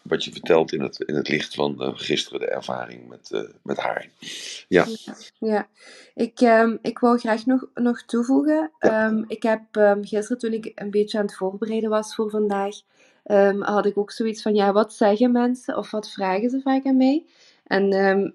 wat 0.08 0.24
je 0.24 0.32
vertelt 0.32 0.72
in 0.72 0.80
het, 0.80 1.00
in 1.00 1.14
het 1.14 1.28
licht 1.28 1.54
van 1.54 1.82
eh, 1.82 1.90
gisteren 1.94 2.40
de 2.40 2.46
ervaring 2.46 3.08
met, 3.08 3.30
eh, 3.30 3.40
met 3.62 3.76
haar. 3.76 4.08
Ja, 4.68 4.86
Ja, 5.38 5.68
ik, 6.14 6.40
ehm, 6.40 6.76
ik 6.82 6.98
wou 6.98 7.18
graag 7.18 7.46
nog, 7.46 7.66
nog 7.74 8.02
toevoegen. 8.02 8.70
Ja. 8.78 9.06
Ehm, 9.06 9.24
ik 9.26 9.42
heb 9.42 9.62
ehm, 9.70 10.02
gisteren, 10.02 10.38
toen 10.38 10.52
ik 10.52 10.72
een 10.74 10.90
beetje 10.90 11.18
aan 11.18 11.24
het 11.24 11.36
voorbereiden 11.36 11.90
was 11.90 12.14
voor 12.14 12.30
vandaag, 12.30 12.76
had 13.58 13.86
ik 13.86 13.98
ook 13.98 14.10
zoiets 14.10 14.42
van, 14.42 14.54
ja, 14.54 14.72
wat 14.72 14.94
zeggen 14.94 15.32
mensen 15.32 15.76
of 15.76 15.90
wat 15.90 16.10
vragen 16.10 16.50
ze 16.50 16.60
vaak 16.60 16.86
aan 16.86 16.96
mij? 16.96 17.24
En 17.68 17.92
ehm, 17.92 18.30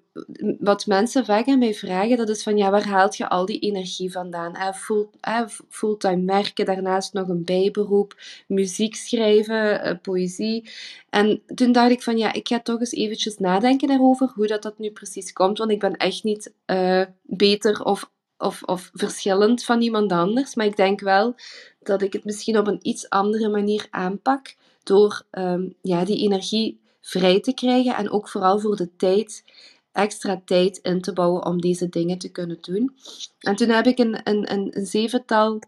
wat 0.59 0.85
mensen 0.85 1.25
vaak 1.25 1.47
aan 1.47 1.59
mij 1.59 1.73
vragen, 1.73 2.17
dat 2.17 2.29
is 2.29 2.43
van, 2.43 2.57
ja, 2.57 2.71
waar 2.71 2.87
haalt 2.87 3.17
je 3.17 3.29
al 3.29 3.45
die 3.45 3.59
energie 3.59 4.11
vandaan? 4.11 4.55
Eh, 4.55 4.73
full, 4.73 5.07
eh, 5.19 5.47
fulltime 5.69 6.25
werken, 6.25 6.65
daarnaast 6.65 7.13
nog 7.13 7.27
een 7.27 7.43
bijberoep, 7.43 8.15
muziek 8.47 8.95
schrijven, 8.95 9.81
eh, 9.81 9.95
poëzie. 10.01 10.69
En 11.09 11.41
toen 11.55 11.71
dacht 11.71 11.91
ik 11.91 12.01
van 12.01 12.17
ja, 12.17 12.33
ik 12.33 12.47
ga 12.47 12.59
toch 12.59 12.79
eens 12.79 12.91
eventjes 12.91 13.37
nadenken 13.37 13.87
daarover 13.87 14.31
hoe 14.35 14.47
dat, 14.47 14.61
dat 14.61 14.77
nu 14.77 14.91
precies 14.91 15.33
komt. 15.33 15.57
Want 15.57 15.71
ik 15.71 15.79
ben 15.79 15.95
echt 15.95 16.23
niet 16.23 16.53
eh, 16.65 17.05
beter 17.21 17.83
of, 17.83 18.11
of, 18.37 18.63
of 18.63 18.89
verschillend 18.93 19.63
van 19.63 19.81
iemand 19.81 20.11
anders. 20.11 20.55
Maar 20.55 20.65
ik 20.65 20.75
denk 20.75 20.99
wel 20.99 21.35
dat 21.79 22.01
ik 22.01 22.13
het 22.13 22.25
misschien 22.25 22.57
op 22.57 22.67
een 22.67 22.79
iets 22.81 23.09
andere 23.09 23.49
manier 23.49 23.87
aanpak. 23.89 24.55
Door 24.83 25.25
ehm, 25.29 25.69
ja, 25.81 26.05
die 26.05 26.17
energie 26.17 26.81
vrij 27.03 27.39
te 27.39 27.53
krijgen. 27.53 27.95
En 27.95 28.09
ook 28.11 28.29
vooral 28.29 28.59
voor 28.59 28.75
de 28.75 28.95
tijd, 28.95 29.43
extra 29.91 30.41
tijd 30.45 30.77
in 30.77 31.01
te 31.01 31.13
bouwen 31.13 31.45
om 31.45 31.61
deze 31.61 31.89
dingen 31.89 32.17
te 32.17 32.29
kunnen 32.31 32.57
doen. 32.61 32.95
En 33.39 33.55
toen 33.55 33.69
heb 33.69 33.85
ik 33.85 33.99
een, 33.99 34.19
een, 34.23 34.51
een, 34.51 34.77
een 34.77 34.85
zevental 34.85 35.59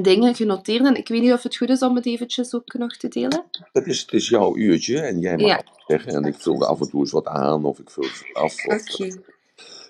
dingen 0.00 0.34
genoteerd. 0.34 0.84
En 0.84 0.94
ik 0.96 1.08
weet 1.08 1.22
niet 1.22 1.32
of 1.32 1.42
het 1.42 1.56
goed 1.56 1.68
is 1.68 1.82
om 1.82 1.96
het 1.96 2.06
eventjes 2.06 2.54
ook 2.54 2.74
nog 2.74 2.96
te 2.96 3.08
delen. 3.08 3.44
het 3.72 3.86
is, 3.86 4.00
het 4.00 4.12
is 4.12 4.28
jouw 4.28 4.56
uurtje 4.56 5.00
en 5.00 5.20
jij 5.20 5.36
mag 5.36 5.46
Ja. 5.46 5.62
zeggen. 5.86 6.12
En 6.12 6.24
ik 6.24 6.34
vul 6.34 6.60
er 6.60 6.66
af 6.66 6.80
en 6.80 6.90
toe 6.90 7.00
eens 7.00 7.10
wat 7.12 7.26
aan 7.26 7.64
of 7.64 7.78
ik 7.78 7.90
vul 7.90 8.04
het 8.04 8.24
af. 8.32 8.64
Oké. 8.64 9.20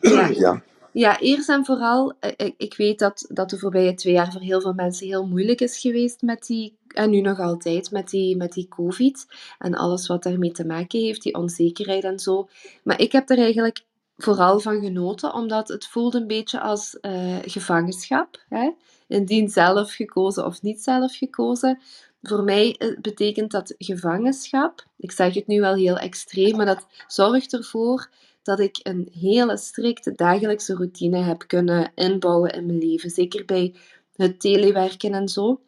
Ja. 0.01 0.27
ja. 0.29 0.63
Ja, 0.93 1.21
eerst 1.21 1.49
en 1.49 1.65
vooral, 1.65 2.13
eh, 2.21 2.33
ik, 2.37 2.55
ik 2.57 2.77
weet 2.77 2.99
dat, 2.99 3.25
dat 3.29 3.51
de 3.51 3.59
voorbije 3.59 3.95
twee 3.95 4.13
jaar 4.13 4.33
voor 4.33 4.41
heel 4.41 4.61
veel 4.61 4.73
mensen 4.73 5.07
heel 5.07 5.27
moeilijk 5.27 5.61
is 5.61 5.79
geweest 5.81 6.23
met 6.23 6.47
die, 6.47 6.78
en 6.93 7.11
nu 7.11 7.21
nog 7.21 7.39
altijd, 7.39 7.91
met 7.91 8.09
die, 8.11 8.37
met 8.37 8.53
die 8.53 8.69
COVID 8.69 9.27
en 9.59 9.75
alles 9.75 10.07
wat 10.07 10.23
daarmee 10.23 10.53
te 10.53 10.67
maken 10.67 11.01
heeft, 11.01 11.23
die 11.23 11.35
onzekerheid 11.35 12.05
en 12.05 12.19
zo. 12.19 12.49
Maar 12.83 13.01
ik 13.01 13.13
heb 13.13 13.31
er 13.31 13.39
eigenlijk 13.39 13.85
vooral 14.17 14.61
van 14.61 14.81
genoten, 14.81 15.35
omdat 15.35 15.69
het 15.69 15.87
voelde 15.87 16.19
een 16.19 16.27
beetje 16.27 16.61
als 16.61 17.01
eh, 17.01 17.37
gevangenschap. 17.43 18.45
Hè? 18.49 18.71
Indien 19.07 19.49
zelf 19.49 19.93
gekozen 19.93 20.47
of 20.47 20.63
niet 20.63 20.83
zelf 20.83 21.17
gekozen. 21.17 21.79
Voor 22.23 22.43
mij 22.45 22.77
eh, 22.77 22.99
betekent 23.01 23.51
dat 23.51 23.75
gevangenschap. 23.79 24.85
Ik 24.97 25.13
zeg 25.13 25.35
het 25.35 25.47
nu 25.47 25.61
wel 25.61 25.75
heel 25.75 25.99
extreem, 25.99 26.57
maar 26.57 26.67
dat 26.67 26.87
zorgt 27.07 27.53
ervoor 27.53 28.09
dat 28.43 28.61
ik 28.61 28.81
een 28.83 29.09
hele 29.13 29.57
strikte 29.57 30.13
dagelijkse 30.15 30.75
routine 30.75 31.19
heb 31.19 31.45
kunnen 31.47 31.93
inbouwen 31.95 32.53
in 32.53 32.67
mijn 32.67 32.79
leven. 32.79 33.11
Zeker 33.11 33.45
bij 33.45 33.75
het 34.17 34.41
telewerken 34.41 35.13
en 35.13 35.29
zo. 35.29 35.61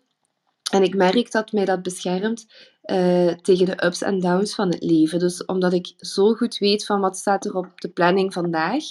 En 0.71 0.83
ik 0.83 0.95
merk 0.95 1.31
dat 1.31 1.53
mij 1.53 1.65
dat 1.65 1.83
beschermt 1.83 2.47
eh, 2.83 3.29
tegen 3.29 3.67
de 3.67 3.85
ups 3.85 4.03
en 4.03 4.21
downs 4.21 4.55
van 4.55 4.69
het 4.69 4.83
leven. 4.83 5.19
Dus 5.19 5.45
omdat 5.45 5.73
ik 5.73 5.93
zo 5.97 6.35
goed 6.35 6.59
weet 6.59 6.87
van 6.87 7.01
wat 7.01 7.17
staat 7.17 7.45
er 7.45 7.57
op 7.57 7.81
de 7.81 7.89
planning 7.89 8.33
vandaag. 8.33 8.85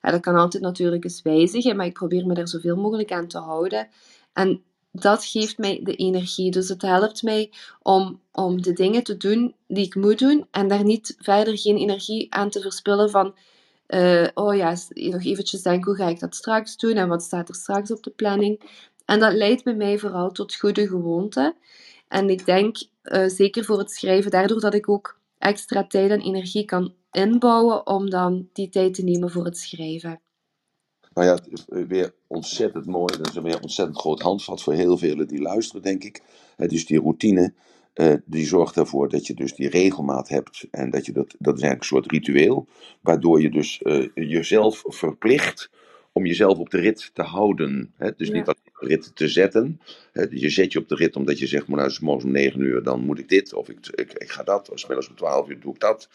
Dat 0.00 0.20
kan 0.20 0.36
altijd 0.36 0.62
natuurlijk 0.62 1.04
eens 1.04 1.22
wijzigen, 1.22 1.76
maar 1.76 1.86
ik 1.86 1.92
probeer 1.92 2.26
me 2.26 2.34
er 2.34 2.48
zoveel 2.48 2.76
mogelijk 2.76 3.12
aan 3.12 3.26
te 3.26 3.38
houden. 3.38 3.88
En 4.32 4.62
dat 4.92 5.24
geeft 5.24 5.58
mij 5.58 5.80
de 5.82 5.94
energie. 5.94 6.50
Dus 6.50 6.68
het 6.68 6.82
helpt 6.82 7.22
mij 7.22 7.52
om, 7.82 8.20
om 8.32 8.62
de 8.62 8.72
dingen 8.72 9.02
te 9.02 9.16
doen 9.16 9.54
die 9.66 9.84
ik 9.84 9.94
moet 9.94 10.18
doen 10.18 10.46
en 10.50 10.68
daar 10.68 10.84
niet 10.84 11.16
verder 11.18 11.58
geen 11.58 11.76
energie 11.76 12.34
aan 12.34 12.50
te 12.50 12.60
verspillen 12.60 13.10
van 13.10 13.34
eh, 13.86 14.26
oh 14.34 14.56
ja, 14.56 14.76
nog 14.88 15.24
eventjes 15.24 15.62
denken, 15.62 15.84
hoe 15.84 16.04
ga 16.04 16.08
ik 16.08 16.20
dat 16.20 16.34
straks 16.34 16.76
doen 16.76 16.94
en 16.94 17.08
wat 17.08 17.22
staat 17.22 17.48
er 17.48 17.54
straks 17.54 17.90
op 17.90 18.02
de 18.02 18.10
planning. 18.10 18.60
En 19.04 19.20
dat 19.20 19.32
leidt 19.32 19.64
bij 19.64 19.74
mij 19.74 19.98
vooral 19.98 20.30
tot 20.30 20.54
goede 20.54 20.86
gewoonten. 20.86 21.54
En 22.08 22.30
ik 22.30 22.46
denk, 22.46 22.76
eh, 23.02 23.26
zeker 23.26 23.64
voor 23.64 23.78
het 23.78 23.90
schrijven, 23.90 24.30
daardoor 24.30 24.60
dat 24.60 24.74
ik 24.74 24.88
ook 24.88 25.18
extra 25.38 25.86
tijd 25.86 26.10
en 26.10 26.20
energie 26.20 26.64
kan 26.64 26.94
inbouwen 27.10 27.86
om 27.86 28.10
dan 28.10 28.48
die 28.52 28.68
tijd 28.68 28.94
te 28.94 29.04
nemen 29.04 29.30
voor 29.30 29.44
het 29.44 29.58
schrijven. 29.58 30.20
Nou 31.14 31.26
ja, 31.26 31.38
weer 31.86 32.14
ontzettend 32.26 32.86
mooi. 32.86 33.16
Dat 33.16 33.28
is 33.28 33.34
een 33.34 33.42
weer 33.42 33.60
ontzettend 33.60 33.98
groot 33.98 34.20
handvat 34.20 34.62
voor 34.62 34.72
heel 34.72 34.98
velen 34.98 35.28
die 35.28 35.40
luisteren, 35.42 35.82
denk 35.82 36.04
ik. 36.04 36.22
Dus 36.56 36.86
die 36.86 37.00
routine, 37.00 37.54
eh, 37.92 38.14
die 38.24 38.46
zorgt 38.46 38.76
ervoor 38.76 39.08
dat 39.08 39.26
je 39.26 39.34
dus 39.34 39.54
die 39.54 39.68
regelmaat 39.68 40.28
hebt. 40.28 40.66
En 40.70 40.90
dat 40.90 41.06
je 41.06 41.12
dat, 41.12 41.34
dat 41.38 41.56
is 41.56 41.62
eigenlijk 41.62 41.80
een 41.80 41.86
soort 41.86 42.10
ritueel. 42.10 42.66
Waardoor 43.00 43.40
je 43.40 43.50
dus 43.50 43.82
eh, 43.82 44.08
jezelf 44.14 44.82
verplicht 44.86 45.70
om 46.12 46.26
jezelf 46.26 46.58
op 46.58 46.70
de 46.70 46.78
rit 46.78 47.10
te 47.14 47.22
houden. 47.22 47.92
Hè? 47.96 48.10
Dus 48.16 48.28
Ja. 48.28 48.34
niet 48.34 48.46
de 48.46 48.56
rit 48.84 49.10
te 49.16 49.28
zetten. 49.28 49.80
Je 50.30 50.48
zet 50.50 50.72
je 50.72 50.78
op 50.78 50.88
de 50.88 50.94
rit 50.94 51.16
omdat 51.16 51.38
je 51.38 51.46
zegt, 51.46 51.66
maar 51.66 51.76
nou, 51.76 51.88
het 51.88 51.96
is 51.98 52.02
morgens 52.04 52.24
om 52.24 52.32
9 52.32 52.60
uur, 52.60 52.82
dan 52.82 53.00
moet 53.00 53.18
ik 53.18 53.28
dit. 53.28 53.54
Of 53.54 53.68
ik, 53.68 53.78
ik, 53.94 54.12
ik 54.12 54.30
ga 54.30 54.42
dat. 54.42 54.70
Of 54.70 54.78
's 54.78 54.86
middags 54.86 55.08
om 55.08 55.16
12 55.16 55.48
uur 55.48 55.60
doe 55.60 55.74
ik 55.74 55.80
dat. 55.80 56.08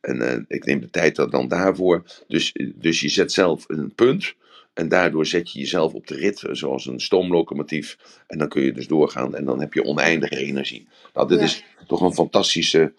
En 0.00 0.20
eh, 0.20 0.38
ik 0.48 0.64
neem 0.64 0.80
de 0.80 0.90
tijd 0.90 1.16
dan 1.16 1.48
daarvoor. 1.48 2.02
Dus, 2.28 2.52
dus 2.74 3.00
je 3.00 3.08
zet 3.08 3.32
zelf 3.32 3.64
een 3.68 3.94
punt. 3.94 4.34
En 4.74 4.88
daardoor 4.88 5.26
zet 5.26 5.52
je 5.52 5.58
jezelf 5.58 5.92
op 5.92 6.06
de 6.06 6.14
rit, 6.14 6.42
eh, 6.42 6.54
zoals 6.54 6.86
een 6.86 7.00
stoomlocomotief. 7.00 7.98
En 8.26 8.38
dan 8.38 8.48
kun 8.48 8.62
je 8.62 8.72
dus 8.72 8.86
doorgaan 8.86 9.34
en 9.34 9.44
dan 9.44 9.60
heb 9.60 9.72
je 9.72 9.84
oneindige 9.84 10.36
energie. 10.36 10.88
Nou, 11.14 11.28
dit 11.28 11.38
Ja. 11.38 11.44
is 11.44 11.64
toch 11.86 12.00
een 12.00 12.14
fantastische 12.14 12.92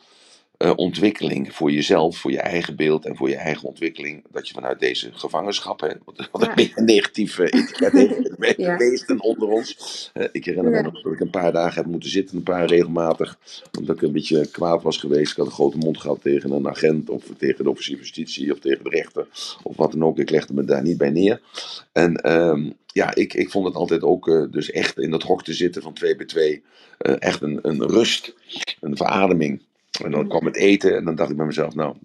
eh, 0.57 0.73
ontwikkeling 0.75 1.53
voor 1.55 1.71
jezelf, 1.71 2.17
voor 2.17 2.31
je 2.31 2.39
eigen 2.39 2.75
beeld 2.75 3.05
en 3.05 3.15
voor 3.15 3.29
je 3.29 3.35
eigen 3.35 3.67
ontwikkeling. 3.67 4.23
Dat 4.31 4.47
je 4.47 4.53
vanuit 4.53 4.79
deze 4.79 5.09
gevangenschap, 5.13 5.79
hè, 5.81 5.89
wat, 6.05 6.29
wat 6.31 6.41
Ja. 6.43 6.53
een 6.75 6.85
negatief 6.85 7.39
eh, 7.39 7.61
etiket 7.61 7.91
heeft, 7.91 8.29
Ja. 8.57 8.75
meesten 8.77 9.21
onder 9.21 9.47
ons. 9.47 10.09
Eh, 10.13 10.25
ik 10.31 10.45
herinner 10.45 10.73
Ja. 10.73 10.81
me 10.81 10.89
nog 10.91 11.01
dat 11.01 11.13
ik 11.13 11.19
een 11.19 11.29
paar 11.29 11.51
dagen 11.51 11.81
heb 11.81 11.91
moeten 11.91 12.09
zitten, 12.09 12.37
een 12.37 12.43
paar 12.43 12.65
regelmatig, 12.65 13.37
omdat 13.79 13.95
ik 13.95 14.01
een 14.01 14.11
beetje 14.11 14.47
kwaad 14.51 14.83
was 14.83 14.97
geweest. 14.97 15.31
Ik 15.31 15.37
had 15.37 15.45
een 15.45 15.51
grote 15.51 15.77
mond 15.77 15.97
gehad 15.97 16.21
tegen 16.21 16.51
een 16.51 16.67
agent 16.67 17.09
of 17.09 17.23
tegen 17.37 17.63
de 17.63 17.69
officier 17.69 17.95
van 17.95 18.05
justitie 18.05 18.51
of 18.53 18.59
tegen 18.59 18.83
de 18.83 18.89
rechter 18.89 19.27
of 19.63 19.75
wat 19.77 19.91
dan 19.91 20.03
ook. 20.03 20.19
Ik 20.19 20.29
legde 20.29 20.53
me 20.53 20.63
daar 20.65 20.83
niet 20.83 20.97
bij 20.97 21.09
neer. 21.09 21.41
En 21.91 22.15
ehm, 22.15 22.69
ja, 22.85 23.15
ik, 23.15 23.33
ik 23.33 23.49
vond 23.49 23.65
het 23.65 23.75
altijd 23.75 24.01
ook 24.03 24.47
dus 24.51 24.71
echt 24.71 24.99
in 24.99 25.11
dat 25.11 25.23
hok 25.23 25.43
te 25.43 25.53
zitten 25.53 25.81
van 25.81 25.93
2 25.93 26.15
bij 26.15 26.25
2 26.25 26.63
eh, 26.97 27.15
echt 27.19 27.41
een, 27.41 27.59
een 27.61 27.87
rust, 27.87 28.33
een 28.79 28.97
verademing. 28.97 29.61
En 30.03 30.11
dan 30.11 30.27
kwam 30.27 30.45
het 30.45 30.55
eten 30.55 30.95
en 30.95 31.05
dan 31.05 31.15
dacht 31.15 31.29
ik 31.29 31.37
bij 31.37 31.45
mezelf, 31.45 31.75
nou, 31.75 31.95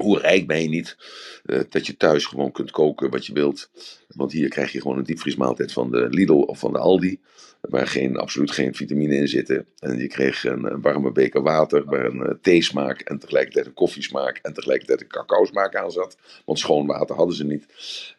hoe 0.00 0.18
rijk 0.18 0.46
ben 0.46 0.62
je 0.62 0.68
niet 0.68 0.96
eh, 1.44 1.60
dat 1.68 1.86
je 1.86 1.96
thuis 1.96 2.26
gewoon 2.26 2.52
kunt 2.52 2.70
koken 2.70 3.10
wat 3.10 3.26
je 3.26 3.32
wilt. 3.32 3.70
Want 4.08 4.32
hier 4.32 4.48
krijg 4.48 4.72
je 4.72 4.80
gewoon 4.80 4.98
een 4.98 5.04
diepvriesmaaltijd 5.04 5.72
van 5.72 5.90
de 5.90 6.06
Lidl 6.10 6.32
of 6.32 6.58
van 6.58 6.72
de 6.72 6.78
Aldi. 6.78 7.20
Waar 7.60 7.86
geen, 7.86 8.16
absoluut 8.16 8.50
geen 8.50 8.74
vitamine 8.74 9.14
in 9.14 9.28
zitten. 9.28 9.66
En 9.78 9.98
je 9.98 10.06
kreeg 10.06 10.44
een, 10.44 10.80
warme 10.80 11.12
beker 11.12 11.42
water 11.42 11.84
waar 11.84 12.04
een 12.04 12.26
eh, 12.26 12.34
theesmaak 12.42 13.00
en 13.00 13.18
tegelijkertijd 13.18 13.66
een 13.66 13.74
koffiesmaak 13.74 14.38
en 14.42 14.52
tegelijkertijd 14.52 15.00
een 15.00 15.06
cacao-smaak 15.06 15.76
aan 15.76 15.90
zat. 15.90 16.16
Want 16.44 16.58
schoon 16.58 16.86
water 16.86 17.16
hadden 17.16 17.36
ze 17.36 17.44
niet. 17.44 17.66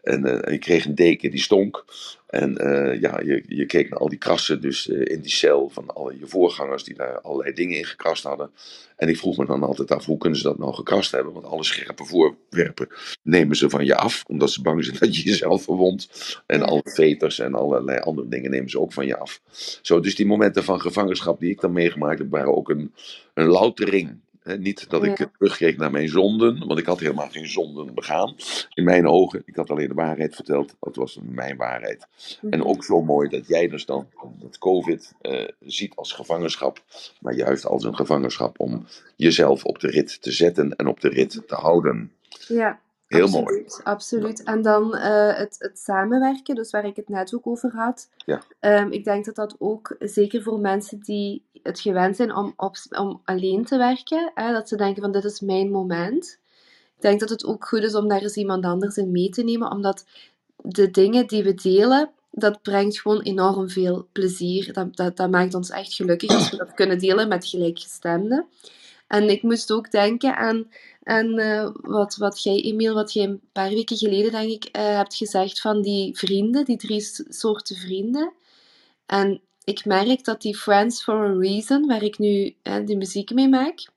En 0.02 0.26
eh, 0.26 0.52
je 0.52 0.60
kreeg 0.60 0.86
een 0.86 0.96
deken 0.96 1.32
die 1.32 1.40
stonk. 1.40 1.86
En 2.32 2.58
eh, 2.58 3.02
ja, 3.02 3.20
je, 3.24 3.44
je 3.48 3.66
keek 3.66 3.90
naar 3.90 4.00
al 4.00 4.10
die 4.10 4.18
krassen 4.18 4.62
dus 4.62 4.90
eh, 4.90 5.16
in 5.16 5.22
die 5.22 5.32
cel 5.32 5.70
van 5.70 5.88
alle 5.88 6.20
je 6.20 6.28
voorgangers 6.28 6.84
die 6.84 6.96
daar 6.96 7.22
allerlei 7.22 7.54
dingen 7.54 7.78
in 7.78 7.86
gekrast 7.86 8.24
hadden. 8.24 8.52
En 8.96 9.10
ik 9.10 9.18
vroeg 9.18 9.38
me 9.38 9.46
dan 9.46 9.64
altijd 9.64 9.92
af, 9.92 10.06
hoe 10.06 10.18
kunnen 10.18 10.40
ze 10.40 10.44
dat 10.44 10.58
nou 10.58 10.74
gekrast 10.74 11.12
hebben? 11.12 11.34
Want 11.34 11.46
alle 11.46 11.64
scherpe 11.64 12.06
voorwerpen 12.06 12.88
nemen 13.24 13.56
ze 13.56 13.70
van 13.70 13.86
je 13.86 13.96
af, 13.96 14.24
omdat 14.28 14.52
ze 14.52 14.62
bang 14.62 14.86
zijn 14.86 14.98
dat 15.00 15.16
je 15.16 15.24
jezelf 15.24 15.64
verwondt. 15.64 16.42
En 16.46 16.62
alle 16.62 16.82
veters 16.84 17.40
en 17.40 17.54
allerlei 17.54 18.00
andere 18.00 18.28
dingen 18.28 18.52
nemen 18.52 18.70
ze 18.70 18.80
ook 18.80 18.94
van 18.94 19.06
je 19.06 19.18
af. 19.18 19.42
Zo, 19.82 20.00
dus 20.00 20.16
die 20.16 20.26
momenten 20.26 20.64
van 20.64 20.82
gevangenschap 20.82 21.40
die 21.40 21.52
ik 21.52 21.62
dan 21.62 21.72
meegemaakt 21.72 22.20
heb, 22.20 22.30
waren 22.30 22.56
ook 22.56 22.70
een, 22.70 22.94
een 23.34 23.48
loutering. 23.48 24.20
Niet 24.44 24.90
dat 24.90 25.04
ik 25.04 25.28
terugkreeg 25.38 25.78
naar 25.78 25.92
mijn 25.92 26.10
zonden, 26.10 26.68
want 26.68 26.80
ik 26.80 26.86
had 26.86 27.00
helemaal 27.00 27.30
geen 27.30 27.48
zonden 27.48 27.94
begaan. 27.94 28.36
In 28.74 28.84
mijn 28.84 29.08
ogen, 29.08 29.42
ik 29.46 29.56
had 29.56 29.70
alleen 29.70 29.88
de 29.88 29.94
waarheid 29.94 30.36
verteld, 30.36 30.76
dat 30.80 30.96
was 30.96 31.20
mijn 31.22 31.58
waarheid. 31.58 32.08
En 32.50 32.60
Mhm. 32.60 32.68
ook 32.68 32.84
zo 32.84 33.02
mooi 33.02 33.30
dat 33.30 33.48
jij 33.48 33.68
dus 33.68 33.86
dan 33.86 34.08
dat 34.40 34.58
COVID 34.58 35.14
eh, 35.22 35.48
ziet 35.60 35.96
als 35.96 36.12
gevangenschap, 36.12 36.84
maar 37.20 37.34
juist 37.34 37.66
als 37.66 37.84
een 37.84 37.96
gevangenschap 37.96 38.60
om 38.60 38.86
jezelf 39.16 39.66
op 39.66 39.80
de 39.80 39.88
rit 39.88 40.22
te 40.22 40.32
zetten 40.32 40.76
en 40.76 40.88
op 40.88 41.00
de 41.00 41.10
rit 41.10 41.42
te 41.48 41.56
houden. 41.56 42.12
Ja, 42.48 42.80
Heel 43.12 43.28
mooi. 43.28 43.44
absoluut, 43.44 43.82
absoluut. 43.84 44.44
En 44.44 44.62
dan 44.62 44.96
eh, 44.96 45.38
het, 45.38 45.56
het 45.60 45.80
samenwerken, 45.80 46.56
dus 46.56 46.72
waar 46.72 46.86
ik 46.86 46.96
het 46.96 47.10
net 47.10 47.36
ook 47.36 47.48
over 47.48 47.72
had. 47.76 48.10
Ja. 48.26 48.42
Ehm, 48.60 48.92
ik 48.92 49.04
denk 49.04 49.26
dat 49.26 49.36
dat 49.36 49.56
ook, 49.60 49.96
zeker 50.00 50.42
voor 50.42 50.60
mensen 50.60 51.00
die 51.00 51.44
het 51.64 51.80
gewend 51.80 52.16
zijn 52.16 52.36
om, 52.36 52.54
op, 52.58 52.76
om 52.90 53.22
alleen 53.26 53.66
te 53.66 53.78
werken, 53.78 54.32
hè, 54.36 54.52
dat 54.52 54.68
ze 54.68 54.76
denken 54.76 55.02
van 55.02 55.12
dit 55.12 55.24
is 55.24 55.40
mijn 55.40 55.72
moment. 55.72 56.40
Ik 56.96 57.02
denk 57.02 57.20
dat 57.20 57.30
het 57.30 57.46
ook 57.46 57.68
goed 57.68 57.84
is 57.84 57.96
om 57.96 58.08
daar 58.08 58.22
eens 58.22 58.36
iemand 58.36 58.66
anders 58.66 58.98
in 58.98 59.12
mee 59.12 59.30
te 59.30 59.44
nemen, 59.44 59.72
omdat 59.72 60.06
de 60.56 60.92
dingen 60.92 61.28
die 61.28 61.44
we 61.44 61.54
delen, 61.54 62.10
dat 62.32 62.62
brengt 62.62 63.02
gewoon 63.02 63.22
enorm 63.22 63.70
veel 63.70 64.08
plezier. 64.12 64.74
Dat, 64.74 64.96
dat, 64.96 65.18
dat 65.18 65.32
maakt 65.32 65.54
ons 65.54 65.70
echt 65.70 65.94
gelukkig 65.94 66.30
als 66.30 66.50
we 66.50 66.58
dat 66.58 66.74
kunnen 66.74 67.00
delen 67.00 67.28
met 67.28 67.46
gelijkgestemden. 67.46 68.46
En 69.08 69.30
ik 69.30 69.42
moest 69.42 69.72
ook 69.72 69.92
denken 69.92 70.36
aan, 70.36 70.72
aan 71.04 71.40
eh, 71.40 71.70
wat, 71.74 72.16
wat 72.16 72.44
jij, 72.44 72.62
Emiel, 72.62 72.94
wat 72.94 73.14
jij 73.14 73.24
een 73.24 73.42
paar 73.52 73.70
weken 73.70 73.98
geleden, 73.98 74.32
denk 74.32 74.52
ik, 74.52 74.64
eh, 74.66 74.96
hebt 74.96 75.16
gezegd 75.16 75.62
van 75.62 75.82
die 75.82 76.18
vrienden, 76.18 76.66
die 76.66 76.78
drie 76.78 77.02
soorten 77.30 77.76
vrienden. 77.76 78.34
En 79.06 79.42
ik 79.64 79.86
merk 79.86 80.24
dat 80.24 80.42
die 80.42 80.58
Friends 80.58 81.04
for 81.04 81.16
a 81.16 81.34
Reason, 81.40 81.88
waar 81.88 82.04
ik 82.04 82.18
nu 82.18 82.56
eh, 82.62 82.86
de 82.86 82.96
muziek 82.96 83.34
mee 83.34 83.50
maak, 83.50 83.88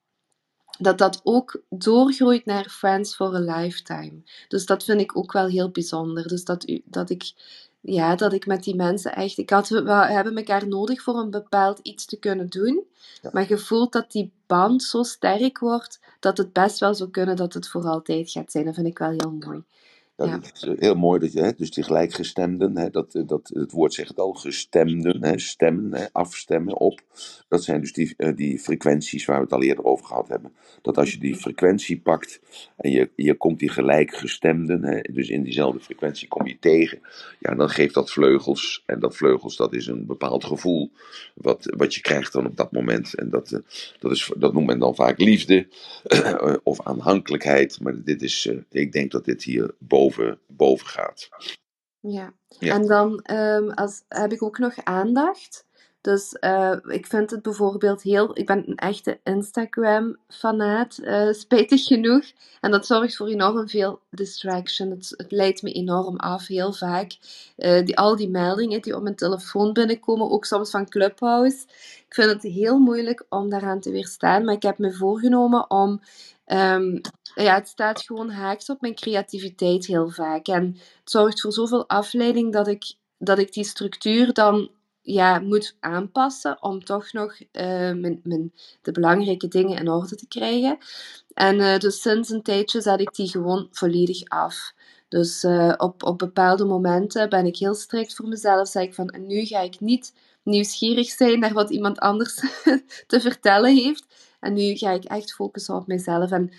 dat 0.79 0.99
dat 0.99 1.21
ook 1.25 1.63
doorgroeit 1.69 2.45
naar 2.45 2.69
Friends 2.69 3.15
for 3.15 3.35
a 3.35 3.59
Lifetime. 3.59 4.23
Dus 4.49 4.67
dat 4.67 4.85
vind 4.85 5.01
ik 5.01 5.17
ook 5.17 5.33
wel 5.33 5.47
heel 5.47 5.71
bijzonder. 5.71 6.29
Dus 6.29 6.45
dat, 6.45 6.69
u, 6.69 6.83
dat, 6.85 7.11
ik, 7.11 7.33
ja, 7.87 8.17
dat 8.17 8.33
ik 8.33 8.47
met 8.47 8.65
die 8.65 8.75
mensen 8.75 9.15
echt... 9.15 9.39
Ik 9.39 9.51
had, 9.51 9.69
we 9.69 9.93
hebben 9.93 10.37
elkaar 10.37 10.69
nodig 10.69 11.03
voor 11.03 11.19
een 11.19 11.31
bepaald 11.31 11.79
iets 11.79 12.05
te 12.05 12.19
kunnen 12.19 12.49
doen. 12.49 12.85
Ja. 13.23 13.31
Maar 13.33 13.49
je 13.49 13.59
voelt 13.59 13.93
dat 13.93 14.13
die 14.13 14.33
band 14.47 14.83
zo 14.83 15.03
sterk 15.03 15.59
wordt, 15.59 16.01
dat 16.21 16.39
het 16.39 16.53
best 16.53 16.79
wel 16.79 16.95
zou 16.95 17.11
kunnen 17.11 17.37
dat 17.37 17.55
het 17.55 17.69
voor 17.69 17.85
altijd 17.85 18.31
gaat 18.31 18.51
zijn. 18.53 18.65
Dat 18.65 18.75
vind 18.75 18.87
ik 18.87 18.99
wel 18.99 19.11
heel 19.11 19.31
mooi. 19.31 19.63
Ja, 20.17 20.27
Ja. 20.27 20.39
dat 20.39 20.51
is 20.55 20.63
eh, 20.63 20.75
heel 20.79 20.95
mooi 20.95 21.21
dat 21.21 21.33
je, 21.33 21.41
hè, 21.41 21.53
dus 21.57 21.71
die 21.71 21.85
gelijkgestemden, 21.85 22.77
hè, 22.79 22.91
dat, 22.91 23.15
eh, 23.15 23.23
dat, 23.27 23.51
het 23.55 23.73
woord 23.73 23.95
zegt 23.95 24.19
al, 24.19 24.33
gestemden, 24.33 25.25
hè, 25.25 25.39
stemmen, 25.39 25.95
hè, 25.95 26.07
afstemmen 26.13 26.79
op. 26.79 27.01
Dat 27.49 27.65
zijn 27.65 27.81
dus 27.81 27.93
die, 27.93 28.15
eh, 28.17 28.37
die 28.37 28.59
frequenties 28.59 29.25
waar 29.25 29.37
we 29.37 29.43
het 29.43 29.53
al 29.53 29.63
eerder 29.63 29.85
over 29.85 30.07
gehad 30.07 30.29
hebben. 30.29 30.53
Dat 30.83 30.99
als 30.99 31.13
je 31.13 31.19
die 31.19 31.37
frequentie 31.37 32.01
pakt 32.01 32.41
en 32.77 32.91
je, 32.91 33.11
je 33.17 33.35
komt 33.35 33.59
die 33.59 33.69
gelijkgestemden, 33.69 34.85
hè, 34.85 35.01
dus 35.13 35.29
in 35.29 35.43
diezelfde 35.43 35.81
frequentie 35.81 36.29
kom 36.29 36.47
je 36.47 36.59
tegen, 36.61 37.01
ja, 37.41 37.55
dan 37.55 37.69
geeft 37.71 37.95
dat 37.95 38.11
vleugels. 38.13 38.83
En 38.87 39.01
dat 39.01 39.17
vleugels, 39.17 39.57
dat 39.57 39.75
is 39.75 39.87
een 39.87 40.07
bepaald 40.07 40.45
gevoel 40.45 40.91
wat, 41.35 41.75
wat 41.77 41.95
je 41.95 42.01
krijgt 42.01 42.33
dan 42.33 42.47
op 42.47 42.57
dat 42.57 42.73
moment. 42.73 43.15
En 43.15 43.31
dat, 43.31 43.61
dat, 44.01 44.13
is, 44.13 44.33
dat 44.37 44.53
noemt 44.53 44.67
men 44.67 44.79
dan 44.79 44.95
vaak 44.95 45.19
liefde 45.19 45.69
of 46.63 46.81
aanhankelijkheid. 46.83 47.81
Maar 47.81 48.03
dit 48.05 48.23
is, 48.23 48.51
ik 48.71 48.93
denk 48.93 49.11
dat 49.11 49.25
dit 49.25 49.43
hier 49.43 49.75
boven, 49.79 50.04
boven 50.47 50.87
gaat. 50.87 51.29
Ja. 52.01 52.33
Ja. 52.59 52.75
En 52.75 52.87
dan 52.87 53.21
ehm, 53.23 53.71
als, 53.71 54.03
heb 54.09 54.33
ik 54.33 54.43
ook 54.43 54.59
nog 54.59 54.85
aandacht. 54.85 55.67
Dus 56.01 56.33
eh, 56.33 56.77
ik 56.87 57.07
vind 57.07 57.31
het 57.31 57.43
bijvoorbeeld 57.43 58.03
heel... 58.03 58.39
Ik 58.39 58.47
ben 58.47 58.69
een 58.69 58.77
echte 58.77 59.21
Instagram-fanaat, 59.23 60.99
eh, 60.99 61.33
spijtig 61.33 61.85
genoeg. 61.85 62.25
En 62.61 62.71
dat 62.71 62.87
zorgt 62.87 63.17
voor 63.17 63.29
enorm 63.29 63.69
veel 63.69 64.01
distraction. 64.11 64.91
Het, 64.91 65.15
het 65.17 65.31
leidt 65.33 65.63
me 65.63 65.73
enorm 65.73 66.17
af, 66.17 66.47
heel 66.47 66.73
vaak. 66.73 67.17
Eh, 67.57 67.85
die, 67.85 67.97
al 67.97 68.17
die 68.17 68.29
meldingen 68.31 68.83
die 68.83 68.97
op 68.97 69.03
mijn 69.03 69.15
telefoon 69.17 69.73
binnenkomen, 69.73 70.31
ook 70.31 70.45
soms 70.45 70.71
van 70.71 70.89
Clubhouse. 70.89 71.65
Ik 72.07 72.15
vind 72.15 72.31
het 72.31 72.43
heel 72.43 72.79
moeilijk 72.79 73.27
om 73.29 73.51
daaraan 73.51 73.81
te 73.81 73.91
weerstaan. 73.91 74.45
Maar 74.45 74.55
ik 74.55 74.63
heb 74.63 74.79
me 74.79 74.93
voorgenomen 74.93 75.71
om... 75.71 76.01
ehm, 76.45 76.99
ja, 77.35 77.55
het 77.55 77.69
staat 77.69 78.03
gewoon 78.03 78.31
haaks 78.31 78.71
op 78.71 78.81
mijn 78.81 78.95
creativiteit 78.95 79.87
heel 79.87 80.11
vaak. 80.11 80.47
En 80.47 80.65
het 81.01 81.11
zorgt 81.11 81.41
voor 81.41 81.53
zoveel 81.53 81.89
afleiding 81.89 82.53
dat 82.53 82.69
ik, 82.69 82.95
dat 83.19 83.39
ik 83.39 83.53
die 83.53 83.65
structuur 83.65 84.33
dan 84.33 84.71
ja, 85.03 85.39
moet 85.39 85.77
aanpassen 85.81 86.63
om 86.63 86.85
toch 86.85 87.13
nog 87.13 87.41
eh, 87.53 87.93
mijn, 87.93 88.21
mijn, 88.23 88.53
de 88.83 88.93
belangrijke 88.93 89.49
dingen 89.49 89.79
in 89.79 89.89
orde 89.89 90.17
te 90.17 90.29
krijgen. 90.29 90.79
En 91.35 91.61
eh, 91.61 91.79
dus 91.79 92.01
sinds 92.01 92.31
een 92.31 92.43
tijdje 92.43 92.81
zet 92.81 93.01
ik 93.01 93.15
die 93.15 93.29
gewoon 93.29 93.69
volledig 93.71 94.29
af. 94.29 94.75
Dus 95.09 95.45
eh, 95.45 95.75
op, 95.77 96.03
op 96.03 96.19
bepaalde 96.19 96.65
momenten 96.65 97.29
ben 97.29 97.47
ik 97.47 97.57
heel 97.57 97.75
strikt 97.75 98.15
voor 98.15 98.29
mezelf. 98.29 98.69
Zeg 98.69 98.83
ik 98.83 98.95
van, 98.95 99.15
nu 99.27 99.45
ga 99.45 99.61
ik 99.61 99.81
niet 99.81 100.15
nieuwsgierig 100.43 101.09
zijn 101.09 101.39
naar 101.39 101.53
wat 101.53 101.71
iemand 101.71 101.99
anders 101.99 102.35
te 103.07 103.21
vertellen 103.21 103.75
heeft. 103.75 104.07
En 104.41 104.53
nu 104.53 104.77
ga 104.77 104.91
ik 104.91 105.05
echt 105.05 105.35
focussen 105.35 105.75
op 105.75 105.87
mezelf. 105.87 106.31
En 106.31 106.53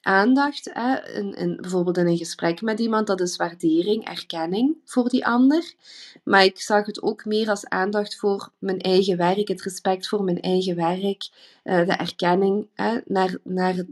aandacht, 0.00 0.70
hè, 0.72 1.12
in, 1.12 1.34
in, 1.34 1.56
bijvoorbeeld 1.60 1.96
in 1.96 2.06
een 2.06 2.16
gesprek 2.16 2.62
met 2.62 2.80
iemand, 2.80 3.06
dat 3.06 3.20
is 3.20 3.36
waardering, 3.36 4.08
erkenning 4.08 4.76
voor 4.84 5.08
die 5.08 5.26
ander. 5.26 5.72
Maar 6.24 6.44
ik 6.44 6.60
zag 6.60 6.86
het 6.86 7.02
ook 7.02 7.24
meer 7.24 7.48
als 7.48 7.68
aandacht 7.68 8.16
voor 8.16 8.50
mijn 8.58 8.80
eigen 8.80 9.16
werk, 9.16 9.48
het 9.48 9.62
respect 9.62 10.08
voor 10.08 10.24
mijn 10.24 10.40
eigen 10.40 10.76
werk, 10.76 11.28
eh, 11.62 11.86
de 11.86 11.92
erkenning 11.92 12.66
hè, 12.74 12.98
naar, 13.04 13.36
naar 13.42 13.84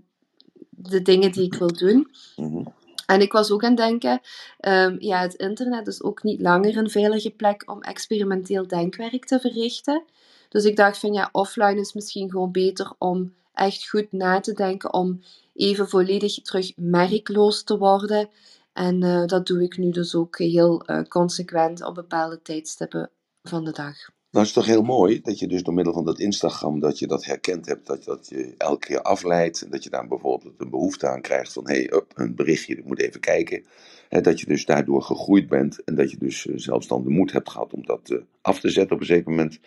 de 0.69 1.03
dingen 1.03 1.33
die 1.33 1.45
ik 1.45 1.55
wil 1.55 1.73
doen. 1.73 2.11
Mhm. 2.37 2.63
En 3.07 3.21
ik 3.21 3.33
was 3.33 3.51
ook 3.51 3.65
aan 3.65 3.71
het 3.71 3.79
denken, 3.79 4.21
ehm, 4.61 4.97
ja, 4.99 5.21
het 5.21 5.35
internet 5.35 5.87
is 5.87 6.03
ook 6.03 6.23
niet 6.23 6.41
langer 6.41 6.77
een 6.77 6.91
veilige 6.91 7.31
plek 7.31 7.71
om 7.71 7.83
experimenteel 7.83 8.67
denkwerk 8.67 9.25
te 9.25 9.41
verrichten. 9.41 10.03
Dus 10.49 10.65
ik 10.65 10.77
dacht 10.77 10.99
van 10.99 11.13
ja, 11.13 11.29
offline 11.33 11.81
is 11.81 11.93
misschien 11.93 12.31
gewoon 12.31 12.53
beter 12.53 12.93
om 12.99 13.35
echt 13.55 13.89
goed 13.89 14.13
na 14.13 14.41
te 14.41 14.53
denken, 14.53 14.93
om 14.93 15.23
even 15.59 15.89
volledig 15.89 16.43
terug 16.43 16.73
merkloos 16.77 17.63
te 17.63 17.79
worden. 17.79 18.29
En 18.73 19.03
eh, 19.03 19.27
dat 19.27 19.47
doe 19.47 19.63
ik 19.63 19.77
nu 19.77 19.91
dus 19.91 20.15
ook 20.15 20.39
heel 20.39 20.83
eh, 20.85 21.03
consequent 21.03 21.85
op 21.85 21.95
bepaalde 21.95 22.43
tijdstippen 22.43 23.11
van 23.43 23.65
de 23.65 23.73
dag. 23.73 23.97
Nou 24.31 24.45
is 24.45 24.55
het 24.55 24.65
toch 24.65 24.75
heel 24.75 24.83
mooi 24.83 25.21
dat 25.23 25.39
je 25.39 25.47
dus 25.47 25.63
door 25.63 25.75
middel 25.75 25.93
van 25.93 26.05
dat 26.05 26.19
Instagram 26.19 26.81
dat 26.81 26.99
je 26.99 27.07
dat 27.07 27.25
herkend 27.25 27.67
hebt, 27.67 27.87
dat, 27.87 28.05
dat 28.05 28.29
je 28.29 28.55
elke 28.59 28.87
keer 28.87 29.03
afleidt 29.03 29.63
en 29.63 29.71
dat 29.71 29.85
je 29.85 29.91
daar 29.91 30.09
bijvoorbeeld 30.09 30.55
een 30.59 30.71
behoefte 30.71 31.09
aan 31.09 31.21
krijgt 31.21 31.53
van 31.53 31.69
hé, 31.69 31.75
hey, 31.75 32.03
een 32.15 32.35
berichtje, 32.35 32.77
ik 32.77 32.85
moet 32.85 33.01
even 33.01 33.21
kijken. 33.21 33.65
Hè, 34.09 34.21
dat 34.21 34.41
je 34.41 34.47
dus 34.47 34.65
daardoor 34.65 35.03
gegroeid 35.03 35.49
bent 35.49 35.85
en 35.85 35.95
dat 35.95 36.11
je 36.11 36.17
dus 36.19 36.47
eh, 36.47 36.53
zelfs 36.57 36.87
dan 36.87 37.03
de 37.03 37.11
moed 37.11 37.33
hebt 37.33 37.51
gehad 37.51 37.73
om 37.73 37.87
dat 37.87 38.11
eh, 38.11 38.19
af 38.41 38.61
te 38.61 38.69
zetten 38.71 38.95
op 38.95 39.01
een 39.01 39.07
zeker 39.07 39.31
moment. 39.31 39.59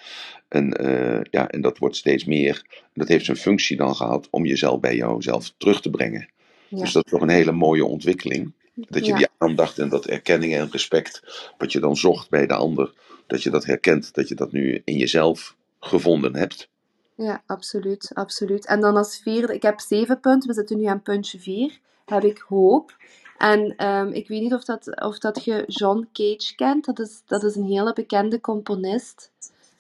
En, 0.48 0.74
eh, 0.74 1.22
ja, 1.32 1.50
en 1.50 1.62
dat 1.62 1.78
wordt 1.78 1.96
steeds 1.96 2.26
meer. 2.26 2.66
En 2.70 2.92
dat 2.94 3.08
heeft 3.08 3.26
zijn 3.26 3.38
functie 3.38 3.78
dan 3.78 3.96
gehad 3.96 4.28
om 4.30 4.46
jezelf 4.46 4.80
bij 4.80 4.96
jouzelf 4.96 5.54
terug 5.58 5.82
te 5.82 5.90
brengen. 5.90 6.30
Ja. 6.68 6.78
Dus 6.78 6.92
dat 6.92 7.06
is 7.06 7.12
toch 7.12 7.22
een 7.22 7.30
hele 7.30 7.52
mooie 7.52 7.86
ontwikkeling. 7.86 8.54
Dat 8.74 9.06
je 9.06 9.12
Ja. 9.12 9.18
die 9.18 9.28
aandacht 9.38 9.80
en 9.80 9.90
dat 9.90 10.06
erkenning 10.06 10.56
en 10.56 10.72
respect, 10.72 11.22
wat 11.58 11.72
je 11.72 11.80
dan 11.80 11.98
zocht 11.98 12.30
bij 12.30 12.48
de 12.48 12.54
ander, 12.54 12.94
dat 13.32 13.44
je 13.44 13.50
dat 13.50 13.66
herkent, 13.66 14.14
dat 14.14 14.28
je 14.28 14.36
dat 14.36 14.52
nu 14.52 14.82
in 14.86 14.98
jezelf 14.98 15.56
gevonden 15.80 16.36
hebt. 16.36 16.70
Ja, 17.16 17.44
absoluut, 17.46 18.12
absoluut. 18.14 18.66
En 18.66 18.82
dan 18.82 18.98
als 18.98 19.20
vierde, 19.24 19.54
ik 19.54 19.62
heb 19.62 19.80
zeven 19.80 20.20
punten, 20.20 20.50
we 20.50 20.56
zitten 20.56 20.78
nu 20.78 20.86
aan 20.86 21.02
puntje 21.02 21.40
vier, 21.40 21.80
heb 22.06 22.24
ik 22.24 22.38
hoop. 22.48 22.96
En 23.38 23.76
ehm, 23.78 24.08
ik 24.08 24.28
weet 24.28 24.42
niet 24.42 24.54
of 24.54 24.64
dat, 24.64 25.02
of 25.02 25.20
dat 25.20 25.44
je 25.44 25.64
John 25.68 26.08
Cage 26.14 26.56
kent, 26.56 26.86
dat 26.86 27.00
is, 27.00 27.22
dat 27.26 27.44
is 27.44 27.56
een 27.56 27.66
hele 27.66 27.94
bekende 27.94 28.40
componist. 28.40 29.32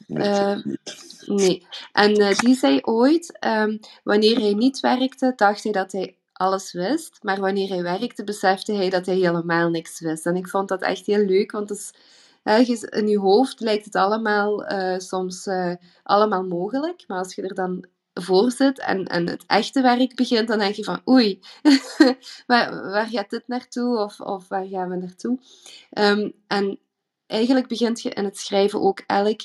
Niet. 0.07 0.65
Nee. 1.25 1.65
En 1.91 2.13
eh, 2.13 2.37
die 2.37 2.55
zei 2.55 2.79
ooit, 2.81 3.37
ehm, 3.39 3.77
wanneer 4.03 4.39
hij 4.39 4.53
niet 4.53 4.79
werkte, 4.79 5.33
dacht 5.35 5.63
hij 5.63 5.71
dat 5.71 5.91
hij 5.91 6.15
alles 6.33 6.71
wist. 6.71 7.19
Maar 7.21 7.39
wanneer 7.39 7.69
hij 7.69 7.83
werkte, 7.83 8.23
besefte 8.23 8.73
hij 8.73 8.89
dat 8.89 9.05
hij 9.05 9.15
helemaal 9.15 9.69
niks 9.69 9.99
wist. 9.99 10.25
En 10.25 10.35
ik 10.35 10.47
vond 10.47 10.67
dat 10.67 10.81
echt 10.81 11.05
heel 11.05 11.25
leuk, 11.25 11.51
want 11.51 11.69
het 11.69 11.77
is, 11.77 11.93
in 12.43 13.07
je 13.07 13.19
hoofd 13.19 13.59
lijkt 13.59 13.85
het 13.85 13.95
allemaal 13.95 14.65
eh, 14.65 14.99
soms 14.99 15.45
eh, 15.45 15.73
allemaal 16.03 16.43
mogelijk. 16.43 17.03
Maar 17.07 17.17
als 17.17 17.35
je 17.35 17.41
er 17.41 17.55
dan 17.55 17.85
voor 18.13 18.51
zit 18.51 18.79
en, 18.79 19.05
en 19.05 19.27
het 19.27 19.43
echte 19.47 19.81
werk 19.81 20.15
begint, 20.15 20.47
dan 20.47 20.59
denk 20.59 20.75
je 20.75 20.83
van 20.83 21.01
oei, 21.09 21.39
waar, 22.47 22.91
waar 22.91 23.07
gaat 23.07 23.29
dit 23.29 23.47
naartoe? 23.47 23.97
Of, 23.97 24.19
of 24.19 24.47
waar 24.47 24.65
gaan 24.65 24.89
we 24.89 24.95
naartoe? 24.95 25.39
Ehm, 25.89 26.31
en 26.47 26.79
eigenlijk 27.27 27.67
begint 27.67 28.01
je 28.01 28.09
in 28.09 28.23
het 28.23 28.37
schrijven 28.37 28.81
ook 28.81 29.03
elk 29.07 29.41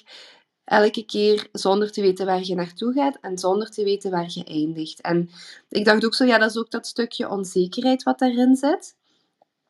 elke 0.66 1.05
keer 1.05 1.49
zonder 1.53 1.92
te 1.92 2.01
weten 2.01 2.26
waar 2.26 2.42
je 2.42 2.55
naartoe 2.55 2.92
gaat 2.92 3.18
en 3.20 3.38
zonder 3.38 3.70
te 3.70 3.84
weten 3.84 4.11
waar 4.11 4.26
je 4.28 4.44
eindigt. 4.44 5.01
En 5.01 5.30
ik 5.68 5.84
dacht 5.84 6.05
ook 6.05 6.14
zo, 6.14 6.24
ja, 6.24 6.38
dat 6.38 6.51
is 6.51 6.57
ook 6.57 6.70
dat 6.70 6.86
stukje 6.86 7.30
onzekerheid 7.30 8.03
wat 8.03 8.18
daarin 8.18 8.57
zit. 8.57 8.97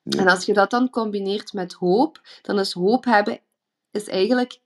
Ja. 0.08 0.20
En 0.20 0.28
als 0.28 0.44
je 0.44 0.52
dat 0.52 0.70
dan 0.70 0.90
combineert 0.90 1.52
met 1.52 1.72
hoop, 1.72 2.20
dan 2.42 2.58
is 2.58 2.72
hoop 2.72 3.04
hebben, 3.04 3.40
is 3.90 4.08
eigenlijk 4.08 4.60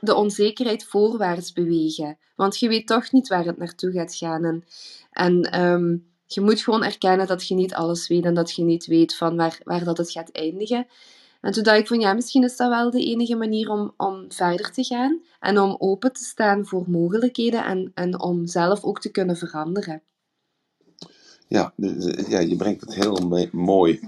de 0.00 0.14
onzekerheid 0.14 0.84
voorwaarts 0.84 1.52
bewegen. 1.52 2.18
Want 2.36 2.58
je 2.58 2.68
weet 2.68 2.86
toch 2.86 3.12
niet 3.12 3.28
waar 3.28 3.44
het 3.44 3.58
naartoe 3.58 3.92
gaat 3.92 4.14
gaan. 4.14 4.44
En, 4.44 4.64
en 5.10 5.42
ehm, 5.42 5.96
je 6.26 6.40
moet 6.40 6.60
gewoon 6.60 6.84
erkennen 6.84 7.26
dat 7.26 7.48
je 7.48 7.54
niet 7.54 7.74
alles 7.74 8.08
weet 8.08 8.24
en 8.24 8.34
dat 8.34 8.52
je 8.52 8.62
niet 8.62 8.86
weet 8.86 9.16
van 9.16 9.36
waar, 9.36 9.60
waar 9.64 9.84
dat 9.84 9.98
het 9.98 10.10
gaat 10.10 10.30
eindigen. 10.30 10.86
En 11.40 11.52
toen 11.52 11.62
dacht 11.62 11.78
ik 11.78 11.86
van 11.86 12.00
ja, 12.00 12.12
misschien 12.12 12.44
is 12.44 12.56
dat 12.56 12.68
wel 12.68 12.90
de 12.90 13.04
enige 13.04 13.36
manier 13.36 13.70
om, 13.70 13.94
om 13.96 14.24
verder 14.32 14.70
te 14.70 14.84
gaan 14.84 15.20
en 15.40 15.58
om 15.58 15.76
open 15.78 16.12
te 16.12 16.24
staan 16.24 16.66
voor 16.66 16.84
mogelijkheden 16.88 17.64
en, 17.64 17.90
en 17.94 18.20
om 18.20 18.46
zelf 18.46 18.84
ook 18.84 19.00
te 19.00 19.10
kunnen 19.10 19.36
veranderen. 19.36 20.02
Ja, 21.48 21.72
dus, 21.76 22.26
ja, 22.28 22.38
je 22.38 22.56
brengt 22.56 22.80
het 22.80 22.94
heel 22.94 23.48
mooi 23.52 24.00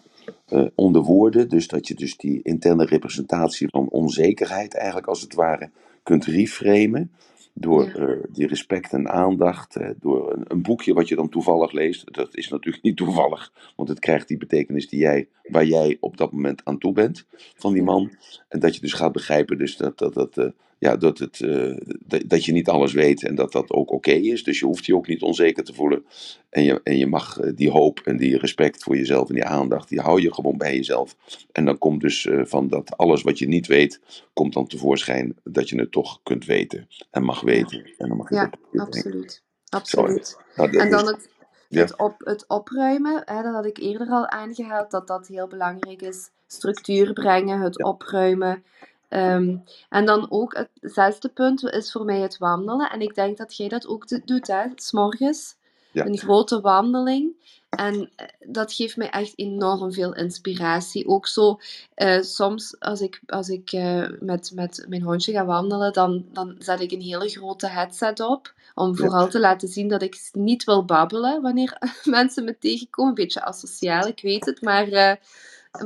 eh, 0.46 0.66
onder 0.74 1.02
woorden. 1.02 1.48
Dus 1.48 1.68
dat 1.68 1.88
je 1.88 1.94
dus 1.94 2.16
die 2.16 2.42
interne 2.42 2.84
representatie 2.84 3.68
van 3.68 3.88
onzekerheid 3.88 4.74
eigenlijk 4.74 5.06
als 5.06 5.20
het 5.20 5.34
ware 5.34 5.70
kunt 6.02 6.24
reframen. 6.24 7.12
Door 7.54 7.84
Ja. 7.84 7.94
eh, 7.94 8.16
die 8.32 8.46
respect 8.46 8.92
en 8.92 9.08
aandacht, 9.08 9.76
eh, 9.76 9.90
door 10.00 10.32
een, 10.32 10.44
een 10.48 10.62
boekje 10.62 10.94
wat 10.94 11.08
je 11.08 11.14
dan 11.14 11.28
toevallig 11.28 11.72
leest. 11.72 12.14
Dat 12.14 12.36
is 12.36 12.48
natuurlijk 12.48 12.82
niet 12.86 12.96
toevallig, 12.96 13.52
want 13.76 13.88
het 13.88 13.98
krijgt 13.98 14.28
die 14.28 14.36
betekenis 14.36 14.88
die 14.88 15.00
jij, 15.00 15.28
waar 15.42 15.64
jij 15.64 15.96
op 16.00 16.16
dat 16.16 16.32
moment 16.32 16.64
aan 16.64 16.78
toe 16.78 16.92
bent 16.92 17.26
van 17.54 17.72
die 17.72 17.82
man. 17.82 18.12
En 18.48 18.60
dat 18.60 18.74
je 18.74 18.80
dus 18.80 18.92
gaat 18.92 19.12
begrijpen 19.12 19.58
dus 19.58 19.76
dat, 19.76 19.98
dat, 19.98 20.14
dat, 20.14 20.52
ja, 20.82 20.96
dat, 20.96 21.18
het, 21.18 21.40
eh, 21.40 21.76
dat, 22.06 22.22
dat 22.26 22.44
je 22.44 22.52
niet 22.52 22.68
alles 22.68 22.92
weet 22.92 23.24
en 23.24 23.34
dat 23.34 23.52
dat 23.52 23.70
ook 23.70 23.90
oké 23.90 24.10
is. 24.10 24.44
Dus 24.44 24.58
je 24.58 24.64
hoeft 24.64 24.86
je 24.86 24.96
ook 24.96 25.06
niet 25.06 25.22
onzeker 25.22 25.64
te 25.64 25.74
voelen. 25.74 26.04
En 26.50 26.62
je, 26.62 26.80
en 26.82 26.98
je 26.98 27.06
mag 27.06 27.38
eh, 27.38 27.52
die 27.54 27.70
hoop 27.70 28.00
en 28.04 28.16
die 28.16 28.38
respect 28.38 28.82
voor 28.82 28.96
jezelf 28.96 29.28
en 29.28 29.34
die 29.34 29.44
aandacht, 29.44 29.88
die 29.88 30.00
hou 30.00 30.20
je 30.20 30.34
gewoon 30.34 30.56
bij 30.56 30.76
jezelf. 30.76 31.16
En 31.52 31.64
dan 31.64 31.78
komt 31.78 32.00
dus 32.00 32.26
eh, 32.26 32.40
van 32.44 32.68
dat 32.68 32.96
alles 32.96 33.22
wat 33.22 33.38
je 33.38 33.48
niet 33.48 33.66
weet, 33.66 34.00
komt 34.32 34.52
dan 34.52 34.66
tevoorschijn 34.66 35.36
dat 35.44 35.68
je 35.68 35.78
het 35.78 35.92
toch 35.92 36.20
kunt 36.22 36.44
weten 36.44 36.88
en 37.10 37.22
mag 37.22 37.40
weten. 37.40 37.84
En 37.98 38.08
dan 38.08 38.16
mag 38.16 38.28
je 38.28 38.34
Ja, 38.34 38.50
absoluut. 38.76 39.42
Absoluut. 39.68 40.36
Nou, 40.56 40.76
En 40.78 40.90
dan 40.90 41.06
het, 41.06 41.28
Ja. 41.68 41.80
het, 41.80 41.98
op, 41.98 42.14
het 42.18 42.44
opruimen, 42.48 43.22
hè, 43.24 43.42
dat 43.42 43.54
had 43.54 43.66
ik 43.66 43.78
eerder 43.78 44.08
al 44.08 44.28
aangehaald, 44.28 44.90
dat 44.90 45.06
dat 45.06 45.26
heel 45.26 45.46
belangrijk 45.46 46.02
is. 46.02 46.30
Structuur 46.46 47.12
brengen, 47.12 47.60
het 47.60 47.78
Ja. 47.78 47.88
opruimen. 47.88 48.64
Ehm, 49.12 49.56
en 49.88 50.06
dan 50.06 50.26
ook 50.30 50.56
het 50.56 50.68
zesde 50.80 51.28
punt 51.28 51.62
is 51.64 51.92
voor 51.92 52.04
mij 52.04 52.20
het 52.20 52.38
wandelen. 52.38 52.90
En 52.90 53.00
ik 53.00 53.14
denk 53.14 53.36
dat 53.38 53.56
jij 53.56 53.68
dat 53.68 53.86
ook 53.86 54.08
do- 54.08 54.20
doet, 54.24 54.46
hè, 54.46 54.62
s'morgens. 54.74 55.54
Ja. 55.90 56.06
Een 56.06 56.18
grote 56.18 56.60
wandeling. 56.60 57.32
En 57.70 58.10
eh, 58.16 58.26
dat 58.46 58.72
geeft 58.72 58.96
mij 58.96 59.10
echt 59.10 59.32
enorm 59.36 59.92
veel 59.92 60.14
inspiratie. 60.14 61.06
Ook 61.08 61.26
zo, 61.26 61.58
eh, 61.94 62.20
soms 62.22 62.76
als 62.80 63.00
ik, 63.00 63.20
als 63.26 63.48
ik 63.48 63.72
eh, 63.72 64.08
met, 64.20 64.50
met 64.54 64.84
mijn 64.88 65.02
hondje 65.02 65.32
ga 65.32 65.44
wandelen, 65.44 65.92
dan, 65.92 66.24
dan 66.32 66.54
zet 66.58 66.80
ik 66.80 66.92
een 66.92 67.00
hele 67.00 67.28
grote 67.28 67.66
headset 67.68 68.20
op. 68.20 68.52
Om 68.74 68.88
Ja. 68.88 68.94
vooral 68.94 69.28
te 69.28 69.40
laten 69.40 69.68
zien 69.68 69.88
dat 69.88 70.02
ik 70.02 70.30
niet 70.32 70.64
wil 70.64 70.84
babbelen 70.84 71.42
wanneer 71.42 71.78
mensen 72.04 72.44
me 72.44 72.58
tegenkomen. 72.58 73.10
Een 73.10 73.24
beetje 73.24 73.44
asociaal, 73.44 74.06
ik 74.06 74.20
weet 74.22 74.44
het. 74.46 74.60
Maar, 74.62 75.18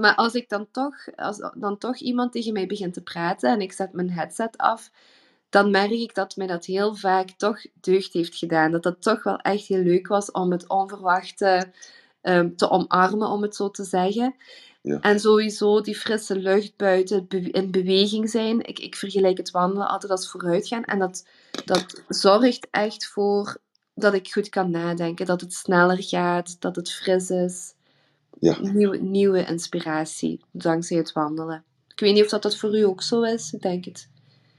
maar 0.01 0.15
als 0.15 0.35
ik 0.35 0.49
dan 0.49 0.71
toch, 0.71 1.17
als 1.17 1.51
dan 1.55 1.79
toch 1.79 1.97
iemand 1.97 2.33
tegen 2.33 2.53
mij 2.53 2.67
begint 2.67 2.95
te 2.95 3.03
praten 3.03 3.51
en 3.51 3.61
ik 3.61 3.73
zet 3.73 3.93
mijn 3.93 4.11
headset 4.11 4.57
af, 4.57 4.91
dan 5.49 5.71
merk 5.71 5.91
ik 5.91 6.15
dat 6.15 6.37
mij 6.37 6.47
dat 6.47 6.65
heel 6.65 6.95
vaak 6.95 7.31
toch 7.31 7.61
deugd 7.81 8.13
heeft 8.13 8.37
gedaan. 8.37 8.71
Dat 8.71 8.83
dat 8.83 9.03
toch 9.03 9.23
wel 9.23 9.39
echt 9.39 9.67
heel 9.67 9.83
leuk 9.83 10.07
was 10.07 10.31
om 10.31 10.53
het 10.53 10.69
onverwachte 10.69 11.73
ehm, 12.21 12.55
te 12.55 12.71
omarmen, 12.71 13.29
om 13.29 13.43
het 13.43 13.57
zo 13.57 13.71
te 13.71 13.85
zeggen. 13.85 14.35
Ja. 14.83 15.01
En 15.01 15.21
sowieso 15.21 15.81
die 15.81 15.97
frisse 15.97 16.37
lucht 16.37 16.77
buiten, 16.77 17.27
in 17.29 17.71
beweging 17.71 18.31
zijn. 18.31 18.67
Ik, 18.67 18.79
ik 18.79 18.97
vergelijk 18.97 19.39
het 19.39 19.51
wandelen 19.51 19.89
altijd 19.89 20.13
als 20.13 20.31
vooruitgaan. 20.31 20.85
En 20.85 20.99
dat, 20.99 21.27
dat 21.65 22.03
zorgt 22.09 22.69
echt 22.71 23.07
voor 23.07 23.57
dat 23.95 24.15
ik 24.15 24.33
goed 24.33 24.49
kan 24.49 24.71
nadenken. 24.71 25.27
Dat 25.27 25.41
het 25.41 25.53
sneller 25.53 26.03
gaat, 26.03 26.61
dat 26.61 26.77
het 26.77 26.93
fris 26.93 27.31
is. 27.31 27.75
Ja. 28.41 28.59
Nieuwe, 28.61 28.97
nieuwe 28.97 29.45
inspiratie, 29.47 30.41
dankzij 30.51 30.97
het 30.97 31.13
wandelen. 31.13 31.65
Ik 31.93 32.01
weet 32.01 32.15
niet 32.15 32.23
of 32.23 32.29
dat, 32.31 32.43
dat 32.43 32.57
voor 32.57 32.79
u 32.79 32.83
ook 32.83 33.03
zo 33.03 33.23
is. 33.23 33.53
Ik 33.53 33.63
denk 33.63 33.85
het. 33.85 34.09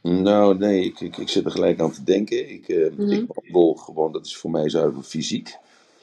Nou, 0.02 0.58
nee, 0.58 0.84
ik, 0.86 1.00
ik, 1.00 1.18
ik 1.18 1.30
zit 1.30 1.46
er 1.46 1.52
gelijk 1.52 1.80
aan 1.80 1.92
te 1.92 2.04
denken. 2.04 2.50
Ik, 2.50 2.68
Mhm. 2.98 3.12
ik 3.12 3.26
wandel 3.28 3.74
gewoon, 3.74 4.12
dat 4.12 4.26
is 4.26 4.38
voor 4.38 4.52
mij 4.52 4.70
zuiver 4.70 5.04
fysiek. 5.04 5.56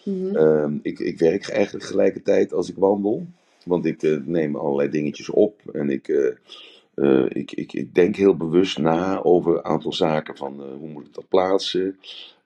Mhm. 0.04 0.36
Ehm, 0.36 0.78
ik, 0.82 0.98
ik 0.98 1.18
werk 1.18 1.48
eigenlijk 1.48 1.84
gelijkertijd 1.84 2.52
als 2.52 2.68
ik 2.68 2.76
wandel. 2.76 3.26
Want 3.64 3.84
ik 3.86 4.02
eh, 4.02 4.16
neem 4.24 4.56
allerlei 4.56 4.90
dingetjes 4.90 5.30
op 5.30 5.60
en 5.72 5.90
ik, 5.90 6.08
eh, 6.08 7.24
ik, 7.28 7.52
ik, 7.52 7.72
ik 7.72 7.94
denk 7.94 8.16
heel 8.16 8.36
bewust 8.36 8.78
na 8.78 9.22
over 9.22 9.56
een 9.56 9.64
aantal 9.64 9.92
zaken 9.92 10.36
van 10.36 10.62
hoe 10.78 10.88
moet 10.88 11.06
ik 11.06 11.14
dat 11.14 11.28
plaatsen. 11.28 11.98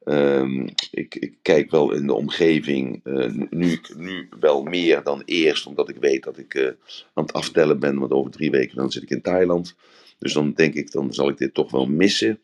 Ehm, 0.04 0.68
ik, 0.90 1.14
ik 1.14 1.34
kijk 1.42 1.70
wel 1.70 1.92
in 1.92 2.06
de 2.06 2.14
omgeving, 2.14 3.00
eh, 3.04 3.32
nu, 3.50 3.80
nu 3.96 4.28
wel 4.40 4.62
meer 4.62 5.02
dan 5.02 5.22
eerst, 5.24 5.66
omdat 5.66 5.88
ik 5.88 5.96
weet 5.96 6.22
dat 6.22 6.38
ik 6.38 6.54
eh, 6.54 6.66
aan 7.14 7.24
het 7.24 7.32
aftellen 7.32 7.78
ben, 7.78 7.98
want 7.98 8.12
over 8.12 8.30
drie 8.30 8.50
weken 8.50 8.76
dan 8.76 8.92
zit 8.92 9.02
ik 9.02 9.10
in 9.10 9.22
Thailand. 9.22 9.76
Dus 10.18 10.32
dan 10.32 10.52
denk 10.52 10.74
ik, 10.74 10.92
dan 10.92 11.14
zal 11.14 11.28
ik 11.28 11.38
dit 11.38 11.54
toch 11.54 11.70
wel 11.70 11.86
missen. 11.86 12.40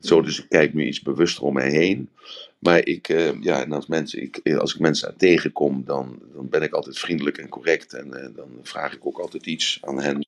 Zo, 0.00 0.22
dus 0.22 0.38
ik 0.38 0.48
kijk 0.48 0.74
nu 0.74 0.86
iets 0.86 1.02
bewuster 1.02 1.42
om 1.42 1.54
mij 1.54 1.70
heen. 1.70 2.08
Maar 2.58 2.86
ik, 2.86 3.08
eh, 3.08 3.40
ja, 3.40 3.62
en 3.62 3.72
als, 3.72 3.86
mensen, 3.86 4.22
ik, 4.22 4.56
als 4.58 4.74
ik 4.74 4.80
mensen 4.80 5.16
tegenkom, 5.16 5.82
dan, 5.84 6.18
dan 6.34 6.48
ben 6.48 6.62
ik 6.62 6.72
altijd 6.72 6.98
vriendelijk 6.98 7.38
en 7.38 7.48
correct. 7.48 7.92
En 7.92 8.32
dan 8.36 8.48
vraag 8.62 8.94
ik 8.94 9.06
ook 9.06 9.18
altijd 9.18 9.46
iets 9.46 9.78
aan 9.80 10.00
hen. 10.00 10.27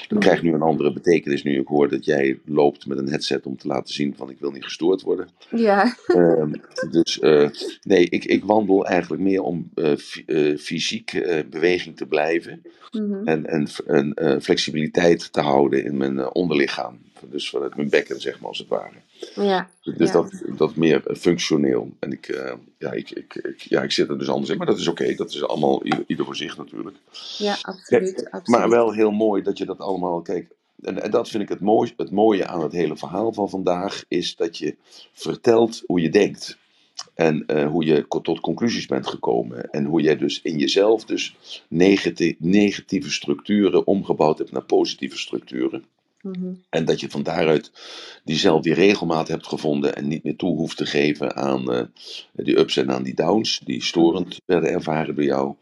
Dat 0.00 0.10
Mhm. 0.10 0.20
krijgt 0.20 0.42
nu 0.42 0.52
een 0.52 0.62
andere 0.62 0.92
betekenis 0.92 1.42
nu 1.42 1.60
ik 1.60 1.66
hoor 1.66 1.88
dat 1.88 2.04
jij 2.04 2.38
loopt 2.44 2.86
met 2.86 2.98
een 2.98 3.08
headset 3.08 3.46
om 3.46 3.56
te 3.56 3.66
laten 3.66 3.94
zien 3.94 4.14
van 4.16 4.30
ik 4.30 4.36
wil 4.40 4.50
niet 4.50 4.64
gestoord 4.64 5.02
worden. 5.02 5.28
Ja. 5.50 5.96
Ehm, 6.06 6.52
dus 6.90 7.18
eh, 7.18 7.48
nee, 7.82 8.08
ik, 8.08 8.24
ik 8.24 8.44
wandel 8.44 8.86
eigenlijk 8.86 9.22
meer 9.22 9.42
om 9.42 9.70
eh, 9.74 9.92
eh, 10.26 10.58
fysiek 10.58 11.12
beweging 11.50 11.96
te 11.96 12.06
blijven. 12.06 12.62
Mhm. 12.90 13.28
En, 13.28 13.46
en, 13.46 13.68
en 13.86 14.42
flexibiliteit 14.42 15.32
te 15.32 15.40
houden 15.40 15.84
in 15.84 15.96
mijn 15.96 16.34
onderlichaam. 16.34 16.98
Dus 17.30 17.50
vanuit 17.50 17.76
mijn 17.76 17.88
bekken, 17.90 18.20
zeg 18.20 18.40
maar, 18.40 18.48
als 18.48 18.58
het 18.58 18.68
ware. 18.68 18.96
Ja. 19.34 19.70
Dus 19.82 20.08
Ja. 20.08 20.12
dat, 20.12 20.42
dat 20.56 20.76
meer 20.76 21.06
eh, 21.06 21.16
functioneel. 21.16 21.90
En 21.98 22.12
ik, 22.12 22.28
eh, 22.28 22.52
ja, 22.78 22.92
ik, 22.92 23.10
ik, 23.10 23.34
ik, 23.34 23.60
ja, 23.60 23.82
ik 23.82 23.92
zit 23.92 24.08
er 24.08 24.18
dus 24.18 24.28
anders 24.28 24.50
in. 24.50 24.56
Maar 24.58 24.66
dat 24.66 24.78
is 24.78 24.88
oké. 24.88 25.14
Dat 25.14 25.30
is 25.30 25.44
allemaal 25.44 25.84
ieder, 25.84 26.04
ieder 26.06 26.24
voor 26.24 26.36
zich 26.36 26.56
natuurlijk. 26.56 26.96
Ja, 27.38 27.56
absoluut. 27.62 28.30
absoluut. 28.30 28.48
Maar 28.60 28.68
wel 28.70 28.92
heel 28.92 29.10
mooi 29.10 29.42
dat 29.42 29.58
je 29.58 29.64
dat 29.64 29.78
allemaal... 29.78 30.20
Kijk, 30.20 30.50
en, 30.82 31.02
en 31.02 31.10
dat 31.10 31.28
vind 31.28 31.42
ik 31.42 31.48
het, 31.48 31.60
mooi, 31.60 31.92
het 31.96 32.10
mooie 32.10 32.46
aan 32.46 32.62
het 32.62 32.72
hele 32.72 32.96
verhaal 32.96 33.32
van 33.32 33.50
vandaag. 33.50 34.04
Is 34.08 34.36
dat 34.36 34.58
je 34.58 34.76
vertelt 35.12 35.82
hoe 35.86 36.00
je 36.00 36.08
denkt. 36.10 36.58
En 37.14 37.46
eh, 37.46 37.66
hoe 37.70 37.84
je 37.84 38.06
tot 38.22 38.40
conclusies 38.40 38.86
bent 38.86 39.06
gekomen. 39.06 39.70
En 39.70 39.84
hoe 39.84 40.00
jij 40.00 40.16
dus 40.16 40.42
in 40.42 40.58
jezelf 40.58 41.04
dus 41.04 41.36
negati- 41.68 42.36
negatieve 42.38 43.10
structuren 43.10 43.86
omgebouwd 43.86 44.38
hebt 44.38 44.52
naar 44.52 44.64
positieve 44.64 45.18
structuren. 45.18 45.84
Mhm. 46.22 46.52
En 46.68 46.84
dat 46.84 47.00
je 47.00 47.10
van 47.10 47.22
daaruit 47.22 47.70
diezelfde 48.24 48.62
die 48.62 48.74
regelmaat 48.74 49.28
hebt 49.28 49.46
gevonden 49.46 49.96
en 49.96 50.08
niet 50.08 50.24
meer 50.24 50.36
toe 50.36 50.56
hoeft 50.56 50.76
te 50.76 50.86
geven 50.86 51.36
aan 51.36 51.72
eh, 51.72 51.84
die 52.32 52.58
ups 52.58 52.76
en 52.76 52.90
aan 52.90 53.02
die 53.02 53.14
downs, 53.14 53.60
die 53.64 53.82
storend 53.82 54.36
werden 54.44 54.70
ervaren 54.70 55.14
door 55.14 55.24
jou. 55.24 55.54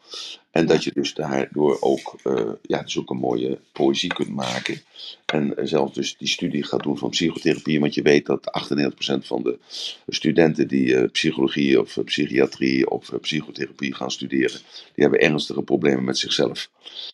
En 0.51 0.67
dat 0.67 0.85
je 0.85 0.93
dus 0.95 1.15
daardoor 1.15 1.77
ook, 1.81 2.17
eh, 2.25 2.53
ja, 2.63 2.83
dus 2.83 2.99
ook 2.99 3.11
een 3.11 3.17
mooie 3.17 3.61
poëzie 3.73 4.15
kunt 4.15 4.35
maken. 4.35 4.81
En 5.27 5.57
eh, 5.57 5.67
zelf 5.67 5.93
dus 5.93 6.17
die 6.17 6.29
studie 6.29 6.65
gaat 6.65 6.83
doen 6.83 6.99
van 6.99 7.11
psychotherapie, 7.11 7.81
want 7.81 7.95
je 7.95 8.03
weet 8.03 8.27
dat 8.27 8.51
98% 8.51 9.27
van 9.27 9.43
de 9.43 9.59
studenten 10.07 10.69
die 10.69 11.09
psychologie 11.09 11.81
of 11.81 11.99
psychiatrie 12.05 12.91
of 12.91 13.11
psychotherapie 13.21 13.95
gaan 13.95 14.11
studeren, 14.11 14.61
die 14.95 15.05
hebben 15.05 15.21
ernstige 15.21 15.63
problemen 15.63 16.05
met 16.05 16.19
zichzelf. 16.19 16.71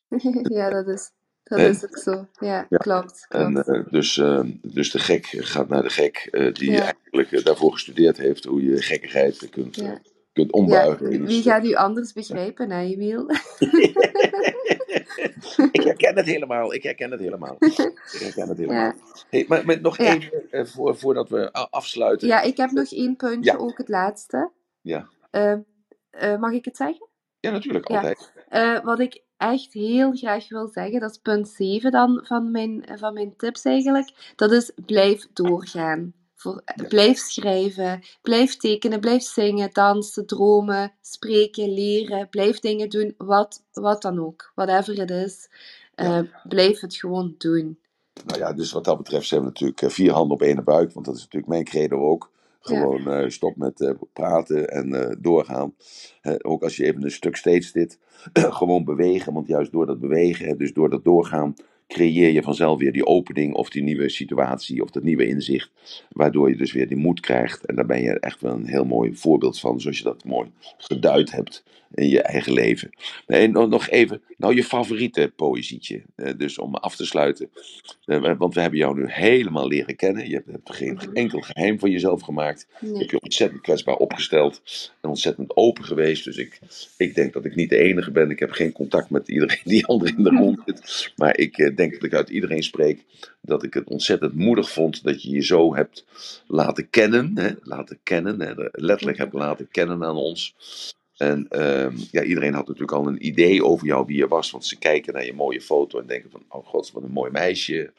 ja, 0.59 0.71
dat 0.71 0.89
is, 0.89 1.11
dat 1.45 1.59
is 1.59 1.85
ook 1.85 1.99
zo. 1.99 2.27
Ja, 2.39 2.67
Ja. 2.69 2.77
klopt. 2.77 3.27
En, 3.29 3.65
eh, 3.65 3.85
dus, 3.91 4.17
eh, 4.19 4.41
dus 4.63 4.91
de 4.91 4.99
gek 4.99 5.27
gaat 5.27 5.69
naar 5.69 5.83
de 5.83 5.91
gek 5.91 6.29
eh, 6.31 6.53
die 6.55 6.71
Ja. 6.71 6.81
eigenlijk 6.83 7.33
eh, 7.33 7.45
daarvoor 7.45 7.73
gestudeerd 7.73 8.17
heeft 8.17 8.45
hoe 8.45 8.65
je 8.65 8.83
gekkigheid 8.83 9.49
kunt, 9.51 9.77
Ja. 9.77 9.99
kunt 10.33 10.53
ombuigen. 10.53 11.25
wie 11.27 11.43
gaat 11.43 11.65
u 11.65 11.75
anders 11.75 12.13
begrijpen, 12.13 12.71
hè, 12.71 12.81
Emiel? 12.81 13.31
ik 15.73 15.83
herken 15.83 16.17
het 16.17 16.27
helemaal, 16.27 16.75
ik 16.75 16.83
herken 16.83 17.11
het 17.11 17.21
helemaal. 17.21 17.57
Ik 17.59 17.77
herken 18.21 18.49
het 18.49 18.59
helemaal. 18.59 18.93
Hey, 19.31 19.45
maar, 19.49 19.65
maar 19.65 19.81
nog 19.81 19.99
eh, 19.99 20.21
voor, 20.65 20.97
voordat 20.97 21.29
we 21.29 21.53
afsluiten. 21.53 22.29
ja, 22.29 22.41
ik 22.41 22.57
heb 22.57 22.71
nog 22.71 22.93
één 22.93 23.17
puntje, 23.17 23.59
ook 23.59 23.79
het 23.79 23.89
laatste. 23.89 24.51
Ja. 24.81 25.09
Eh, 25.31 25.53
eh, 26.11 26.39
mag 26.39 26.53
ik 26.53 26.65
het 26.65 26.77
zeggen? 26.77 27.09
Ja, 27.41 27.51
natuurlijk, 27.51 27.87
altijd. 27.87 28.33
Wat 28.85 29.01
ik 29.01 29.23
echt 29.53 29.73
heel 29.73 30.13
graag 30.13 30.49
wil 30.49 30.69
zeggen, 30.69 31.01
dat 31.01 31.11
is 31.11 31.19
punt 31.19 31.49
7 31.49 31.91
dan 31.91 32.21
van 32.25 32.51
mijn, 32.51 32.85
van 32.95 33.15
mijn 33.15 33.37
tips 33.37 33.65
eigenlijk. 33.65 34.33
Dat 34.37 34.53
is 34.53 34.71
blijf 34.87 35.27
doorgaan. 35.33 36.13
Voor, 36.35 36.63
Ja. 36.77 36.85
Blijf 36.89 37.19
schrijven, 37.19 38.03
blijf 38.23 38.57
tekenen, 38.57 39.01
blijf 39.01 39.23
zingen, 39.23 39.71
dansen, 39.73 40.27
dromen, 40.27 40.93
spreken, 41.01 41.75
leren. 41.75 42.29
Blijf 42.29 42.59
dingen 42.59 42.89
doen, 42.89 43.15
wat, 43.17 43.63
wat 43.73 44.03
dan 44.03 44.21
ook. 44.21 44.53
Whatever 44.55 44.99
it 44.99 45.11
is. 45.11 45.49
Eh. 45.95 46.21
Blijf 46.49 46.81
het 46.81 46.97
gewoon 46.97 47.35
doen. 47.39 47.79
Nou 48.27 48.39
ja, 48.39 48.53
dus 48.53 48.73
wat 48.73 48.85
dat 48.85 48.97
betreft 48.97 49.27
zijn 49.27 49.41
we 49.41 49.47
natuurlijk 49.47 49.83
eh, 49.83 49.89
vier 49.89 50.13
handen 50.13 50.37
op 50.37 50.43
één 50.43 50.65
buik, 50.65 50.93
want 50.93 51.07
dat 51.07 51.15
is 51.15 51.21
natuurlijk 51.21 51.53
mijn 51.53 51.65
credo 51.65 52.11
ook. 52.11 52.31
Gewoon 52.65 53.09
eh, 53.09 53.29
stop 53.29 53.57
met 53.57 53.81
eh, 53.81 53.91
praten 54.13 54.69
en 54.69 54.93
eh, 54.93 55.17
doorgaan. 55.19 55.75
Ook 56.43 56.63
als 56.63 56.77
je 56.77 56.85
even 56.85 57.05
een 57.05 57.11
stuk 57.11 57.37
steeds 57.37 57.71
zit, 57.71 57.99
gewoon 58.59 58.85
bewegen. 58.85 59.33
Want 59.33 59.47
juist 59.47 59.73
door 59.73 59.87
dat 59.87 60.01
bewegen, 60.01 60.59
dus 60.59 60.73
door 60.73 60.91
dat 60.91 61.05
doorgaan, 61.05 61.55
creëer 61.89 62.31
je 62.31 62.43
vanzelf 62.43 62.79
weer 62.79 62.93
die 62.93 63.07
opening 63.07 63.55
of 63.55 63.71
die 63.71 63.83
nieuwe 63.83 64.09
situatie 64.09 64.83
of 64.83 64.91
dat 64.91 65.03
nieuwe 65.03 65.27
inzicht. 65.27 65.71
Waardoor 66.09 66.49
je 66.49 66.57
dus 66.57 66.73
weer 66.73 66.89
die 66.89 66.97
moed 66.97 67.21
krijgt. 67.21 67.65
En 67.65 67.75
daar 67.75 67.87
ben 67.87 68.03
je 68.03 68.21
echt 68.21 68.41
wel 68.41 68.55
een 68.55 68.67
heel 68.67 68.85
mooi 68.85 69.17
voorbeeld 69.17 69.61
van, 69.61 69.81
zoals 69.81 69.99
je 69.99 70.05
dat 70.05 70.25
mooi 70.25 70.51
geduid 70.77 71.33
hebt. 71.33 71.65
In 71.95 72.09
je 72.09 72.23
eigen 72.23 72.53
leven. 72.53 72.91
En 73.27 73.51
nog 73.53 73.89
even, 73.89 74.23
nou 74.37 74.55
je 74.55 74.65
favoriete 74.65 75.33
poëzietje. 75.37 76.03
Uh, 76.17 76.31
dus 76.37 76.59
om 76.59 76.75
af 76.75 76.97
te 76.97 77.07
sluiten. 77.07 77.51
Uh, 78.07 78.37
want 78.39 78.55
we 78.55 78.61
hebben 78.61 78.79
jou 78.79 78.95
nu 78.95 79.05
helemaal 79.11 79.69
leren 79.69 79.97
kennen. 79.97 80.29
Je 80.29 80.43
hebt, 80.47 80.77
geen 80.77 80.95
mhm. 80.95 81.13
enkel 81.13 81.41
geheim 81.41 81.79
van 81.79 81.91
jezelf 81.91 82.23
gemaakt. 82.23 82.67
Nee. 82.81 82.93
Je 82.93 82.99
hebt 82.99 83.11
je 83.11 83.21
ontzettend 83.21 83.61
kwetsbaar 83.61 83.97
opgesteld. 83.97 84.63
En 85.01 85.09
ontzettend 85.09 85.57
open 85.57 85.85
geweest. 85.85 86.25
Dus 86.25 86.37
ik, 86.37 86.59
ik 86.97 87.15
denk 87.15 87.33
dat 87.33 87.45
ik 87.45 87.55
niet 87.55 87.71
de 87.71 87.79
enige 87.79 88.11
ben. 88.11 88.31
Ik 88.31 88.39
heb 88.39 88.51
geen 88.51 88.73
contact 88.73 89.11
met 89.11 89.29
iedereen 89.29 89.61
die 89.75 89.87
ander 89.87 90.09
in 90.17 90.23
de 90.23 90.31
rond 90.41 90.61
zit. 90.67 91.13
Maar 91.17 91.39
ik 91.39 91.59
uh, 91.59 91.77
denk 91.77 91.93
dat 91.93 92.03
ik 92.03 92.15
uit 92.15 92.29
iedereen 92.29 92.63
spreek. 92.63 93.05
Dat 93.41 93.63
ik 93.63 93.75
het 93.75 93.89
ontzettend 93.89 94.35
moedig 94.35 94.71
vond 94.71 95.05
dat 95.05 95.23
je 95.23 95.31
je 95.31 95.43
zo 95.43 95.75
hebt 95.75 96.05
laten 96.47 96.91
kennen. 96.91 97.33
Hè, 97.35 97.51
laten 97.63 97.99
kennen. 98.03 98.41
Hè, 98.41 98.53
letterlijk 98.73 99.19
hebt 99.19 99.33
laten 99.33 99.69
kennen 99.71 100.05
aan 100.05 100.17
ons. 100.17 100.55
En 101.17 101.47
uh, 101.51 101.87
ja, 102.11 102.23
iedereen 102.23 102.55
had 102.55 102.67
natuurlijk 102.67 102.93
al 102.93 103.07
een 103.07 103.27
idee 103.27 103.65
over 103.65 103.87
jou, 103.87 104.07
wie 104.07 104.17
je 104.17 104.29
was. 104.29 104.51
Want 104.51 104.67
ze 104.67 104.79
kijken 104.79 105.13
naar 105.13 105.25
je 105.25 105.35
mooie 105.35 105.61
foto 105.61 106.01
en 106.01 106.07
denken 106.07 106.31
van, 106.31 106.43
oh 106.49 106.67
god, 106.67 106.93
wat 106.93 107.03
een 107.03 107.11
mooi 107.11 107.31
meisje. 107.31 107.93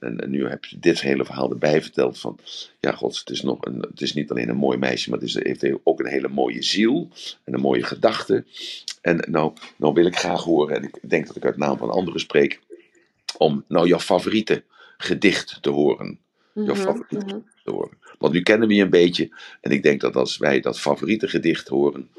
En, 0.00 0.24
nu 0.26 0.48
heb 0.48 0.64
je 0.64 0.78
dit 0.78 1.00
hele 1.00 1.24
verhaal 1.24 1.50
erbij 1.50 1.82
verteld 1.82 2.18
van, 2.18 2.38
ja 2.80 2.92
god, 2.92 3.18
het 3.18 3.30
is, 3.30 3.42
nog 3.42 3.64
een, 3.64 3.80
het 3.80 4.00
is 4.00 4.14
niet 4.14 4.30
alleen 4.30 4.48
een 4.48 4.56
mooi 4.56 4.78
meisje, 4.78 5.10
maar 5.10 5.18
het, 5.18 5.28
is, 5.28 5.34
heeft 5.34 5.66
ook 5.82 6.00
een 6.00 6.06
hele 6.06 6.28
mooie 6.28 6.62
ziel 6.62 7.08
en 7.44 7.54
een 7.54 7.60
mooie 7.60 7.84
gedachte. 7.84 8.44
En 9.00 9.26
nou, 9.30 9.52
nou 9.76 9.94
wil 9.94 10.06
ik 10.06 10.16
graag 10.16 10.42
horen, 10.42 10.76
en 10.76 10.82
ik 10.82 10.98
denk 11.02 11.26
dat 11.26 11.36
ik 11.36 11.44
uit 11.44 11.56
naam 11.56 11.78
van 11.78 11.90
anderen 11.90 12.20
spreek, 12.20 12.60
om 13.38 13.64
nou 13.68 13.88
jouw 13.88 13.98
favoriete 13.98 14.62
gedicht 14.96 15.58
te 15.60 15.70
horen. 15.70 16.18
Jouw 16.52 16.74
mm 16.74 16.80
favoriete 16.80 17.34
mm 17.34 17.44
te 17.64 17.70
horen. 17.70 17.98
Want 18.18 18.32
nu 18.32 18.42
kennen 18.42 18.68
we 18.68 18.74
je 18.74 18.82
een 18.82 18.90
beetje. 18.90 19.30
En 19.60 19.70
ik 19.70 19.82
denk 19.82 20.00
dat 20.00 20.16
als 20.16 20.36
wij 20.36 20.60
dat 20.60 20.80
favoriete 20.80 21.28
gedicht 21.28 21.68
horen, 21.68 22.10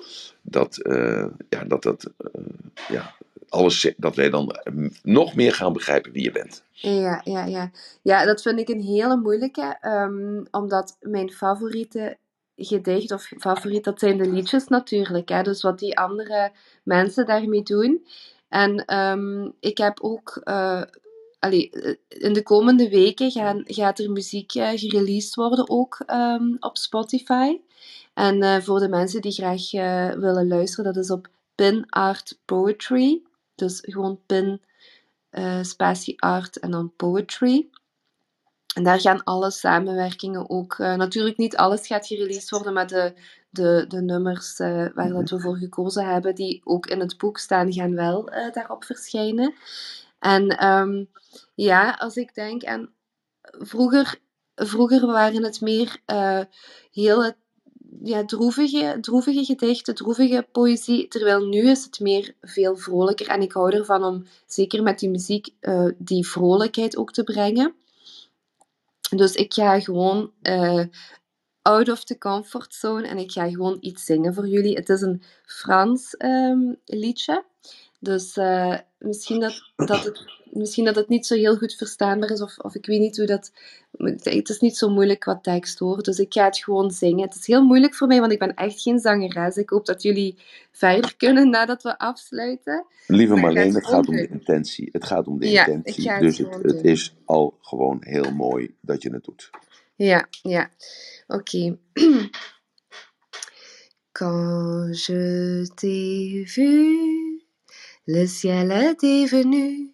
dat, 0.42 0.80
uh, 0.84 1.26
ja, 1.50 1.64
dat, 1.64 1.84
dat, 1.84 2.12
uh, 2.36 2.42
ja, 2.90 3.16
alles, 3.50 3.94
dat 3.98 4.16
wij 4.16 4.30
dan 4.30 4.56
nog 5.04 5.36
meer 5.36 5.54
gaan 5.54 5.74
begrijpen 5.74 6.12
wie 6.12 6.24
je 6.24 6.32
bent. 6.32 6.64
Ja, 6.72 7.22
ja, 7.24 7.46
ja. 7.46 7.72
ja 8.02 8.26
dat 8.26 8.42
vind 8.42 8.60
ik 8.60 8.70
een 8.70 8.82
hele 8.82 9.18
moeilijke. 9.18 9.78
Um, 9.82 10.48
omdat 10.52 10.98
mijn 11.00 11.32
favoriete 11.32 12.18
gedicht 12.56 13.12
of 13.12 13.32
favoriet, 13.38 13.84
dat 13.84 14.00
zijn 14.00 14.18
de 14.18 14.32
liedjes 14.32 14.68
natuurlijk. 14.68 15.30
Hè? 15.30 15.42
Dus 15.42 15.62
wat 15.62 15.80
die 15.80 15.98
andere 15.98 16.52
mensen 16.84 17.26
daarmee 17.26 17.64
doen. 17.64 18.06
En 18.50 18.98
um, 18.98 19.54
ik 19.60 19.78
heb 19.78 20.00
ook 20.02 20.42
uh, 20.44 20.82
eh, 21.42 21.96
in 22.08 22.34
de 22.34 22.44
komende 22.44 22.90
weken 22.90 23.32
gaan, 23.32 23.64
gaat 23.66 24.00
er 24.00 24.12
muziek 24.12 24.56
uh, 24.56 24.70
gereleased 24.74 25.36
worden 25.36 25.70
ook 25.70 26.04
um, 26.08 26.58
op 26.60 26.78
Spotify. 26.78 27.60
En 28.14 28.44
uh, 28.44 28.58
voor 28.58 28.80
de 28.80 28.90
mensen 28.90 29.22
die 29.22 29.32
graag 29.32 29.72
willen 30.16 30.48
luisteren, 30.48 30.94
dat 30.94 31.04
is 31.04 31.12
op 31.12 31.28
Pin 31.56 31.86
Art 31.90 32.40
Poetry. 32.46 33.22
Dus 33.56 33.80
gewoon 33.82 34.20
Pin, 34.26 34.62
spatie 35.62 36.22
art 36.22 36.60
en 36.60 36.72
dan 36.72 36.94
poetry. 36.96 37.68
En 38.76 38.84
daar 38.84 39.00
gaan 39.00 39.24
alle 39.24 39.52
samenwerkingen 39.52 40.50
ook. 40.50 40.78
natuurlijk 40.78 41.38
niet 41.38 41.58
alles 41.58 41.88
gaat 41.88 42.08
gereleased 42.08 42.50
worden, 42.50 42.74
maar 42.74 42.88
de, 42.88 43.14
de, 43.50 43.86
de 43.88 44.02
nummers 44.02 44.58
waar 44.58 45.14
we 45.14 45.40
voor 45.40 45.58
gekozen 45.58 46.06
hebben, 46.06 46.36
die 46.36 46.62
ook 46.64 46.86
in 46.86 47.00
het 47.00 47.18
boek 47.18 47.38
staan, 47.38 47.74
gaan 47.74 47.96
wel 47.96 48.32
daarop 48.52 48.84
verschijnen. 48.84 49.54
En 50.22 50.68
um, 50.68 51.10
ja, 51.56 51.96
als 52.00 52.16
ik 52.16 52.36
denk 52.36 52.64
aan 52.64 52.90
vroeger, 53.42 54.20
vroeger 54.56 55.06
waren 55.06 55.44
het 55.44 55.62
meer 55.62 55.98
uh, 56.08 56.42
hele 56.92 57.36
ja, 58.04 58.26
droevige, 58.26 58.98
droevige 59.02 59.46
gedichten, 59.46 59.96
droevige 59.96 60.48
poëzie. 60.52 61.08
Terwijl 61.08 61.46
nu 61.46 61.70
is 61.70 61.84
het 61.84 62.00
meer 62.00 62.36
veel 62.42 62.76
vrolijker. 62.76 63.28
En 63.28 63.42
ik 63.42 63.52
hou 63.52 63.76
ervan 63.76 64.04
om 64.04 64.26
zeker 64.46 64.84
met 64.84 65.00
die 65.00 65.10
muziek 65.10 65.50
uh, 65.62 65.90
die 65.98 66.28
vrolijkheid 66.28 66.98
ook 66.98 67.12
te 67.12 67.24
brengen. 67.24 67.76
Dus 69.16 69.36
ik 69.36 69.54
ga 69.54 69.80
gewoon 69.80 70.32
uh, 70.42 70.84
out 71.62 71.90
of 71.90 72.04
the 72.04 72.18
comfort 72.18 72.74
zone 72.74 73.08
en 73.08 73.18
ik 73.18 73.32
ga 73.32 73.50
gewoon 73.50 73.78
iets 73.80 74.06
zingen 74.06 74.34
voor 74.34 74.48
jullie. 74.48 74.76
Het 74.76 74.90
is 74.90 75.02
een 75.02 75.24
Frans 75.46 76.16
um, 76.18 76.78
liedje. 76.86 77.44
Dus 78.04 78.38
uh, 78.38 78.78
misschien, 78.98 79.40
dat, 79.40 79.72
dat 79.76 80.04
het, 80.04 80.26
misschien 80.52 80.86
dat 80.86 80.96
het 80.96 81.08
niet 81.08 81.26
zo 81.26 81.36
heel 81.36 81.58
goed 81.58 81.74
verstaanbaar 81.74 82.30
is, 82.30 82.42
of, 82.42 82.58
of 82.58 82.76
ik 82.76 82.86
weet 82.86 83.00
niet 83.00 83.18
hoe 83.18 83.26
dat. 83.26 83.52
Het 84.24 84.50
is 84.50 84.60
niet 84.60 84.78
zo 84.78 84.90
moeilijk 84.90 85.20
qua 85.20 85.40
tekst 85.42 85.80
hoor, 85.80 86.04
dus 86.04 86.20
ik 86.20 86.34
ga 86.34 86.46
het 86.46 86.58
gewoon 86.58 86.92
zingen. 86.92 87.28
Het 87.28 87.36
is 87.36 87.48
heel 87.48 87.64
moeilijk 87.64 87.96
voor 87.96 88.08
mij, 88.08 88.20
want 88.20 88.32
ik 88.32 88.40
ben 88.40 88.54
echt 88.54 88.82
geen 88.82 89.00
zangeres. 89.00 89.56
Ik 89.56 89.70
hoop 89.70 89.86
dat 89.86 90.02
jullie 90.02 90.38
verder 90.72 91.16
kunnen 91.18 91.50
nadat 91.50 91.84
we 91.84 91.98
afsluiten. 91.98 92.86
Lieve 93.08 93.36
Marleen, 93.36 93.76
het, 93.76 93.88
gaat 93.88 94.08
om 94.08 94.16
de 94.16 94.28
intentie. 94.28 94.90
Het 94.92 95.06
gaat 95.06 95.28
om 95.28 95.40
de 95.40 95.50
ja, 95.50 95.68
intentie. 95.68 96.12
Het 96.12 96.22
dus 96.22 96.38
het, 96.38 96.64
het, 96.64 96.84
is 96.84 97.16
al 97.26 97.58
gewoon 97.62 97.98
heel 98.00 98.32
mooi 98.32 98.76
dat 98.82 99.02
je 99.02 99.14
het 99.14 99.24
doet. 99.24 99.50
Ja, 99.96 100.28
ja. 100.42 100.70
Oké. 101.28 101.40
Okay. 101.40 101.78
Quand 104.12 105.06
je 105.06 105.72
t'ai 105.76 106.44
vu 106.46 107.21
Le 108.08 108.26
ciel 108.26 108.72
est 108.72 109.00
devenu 109.00 109.94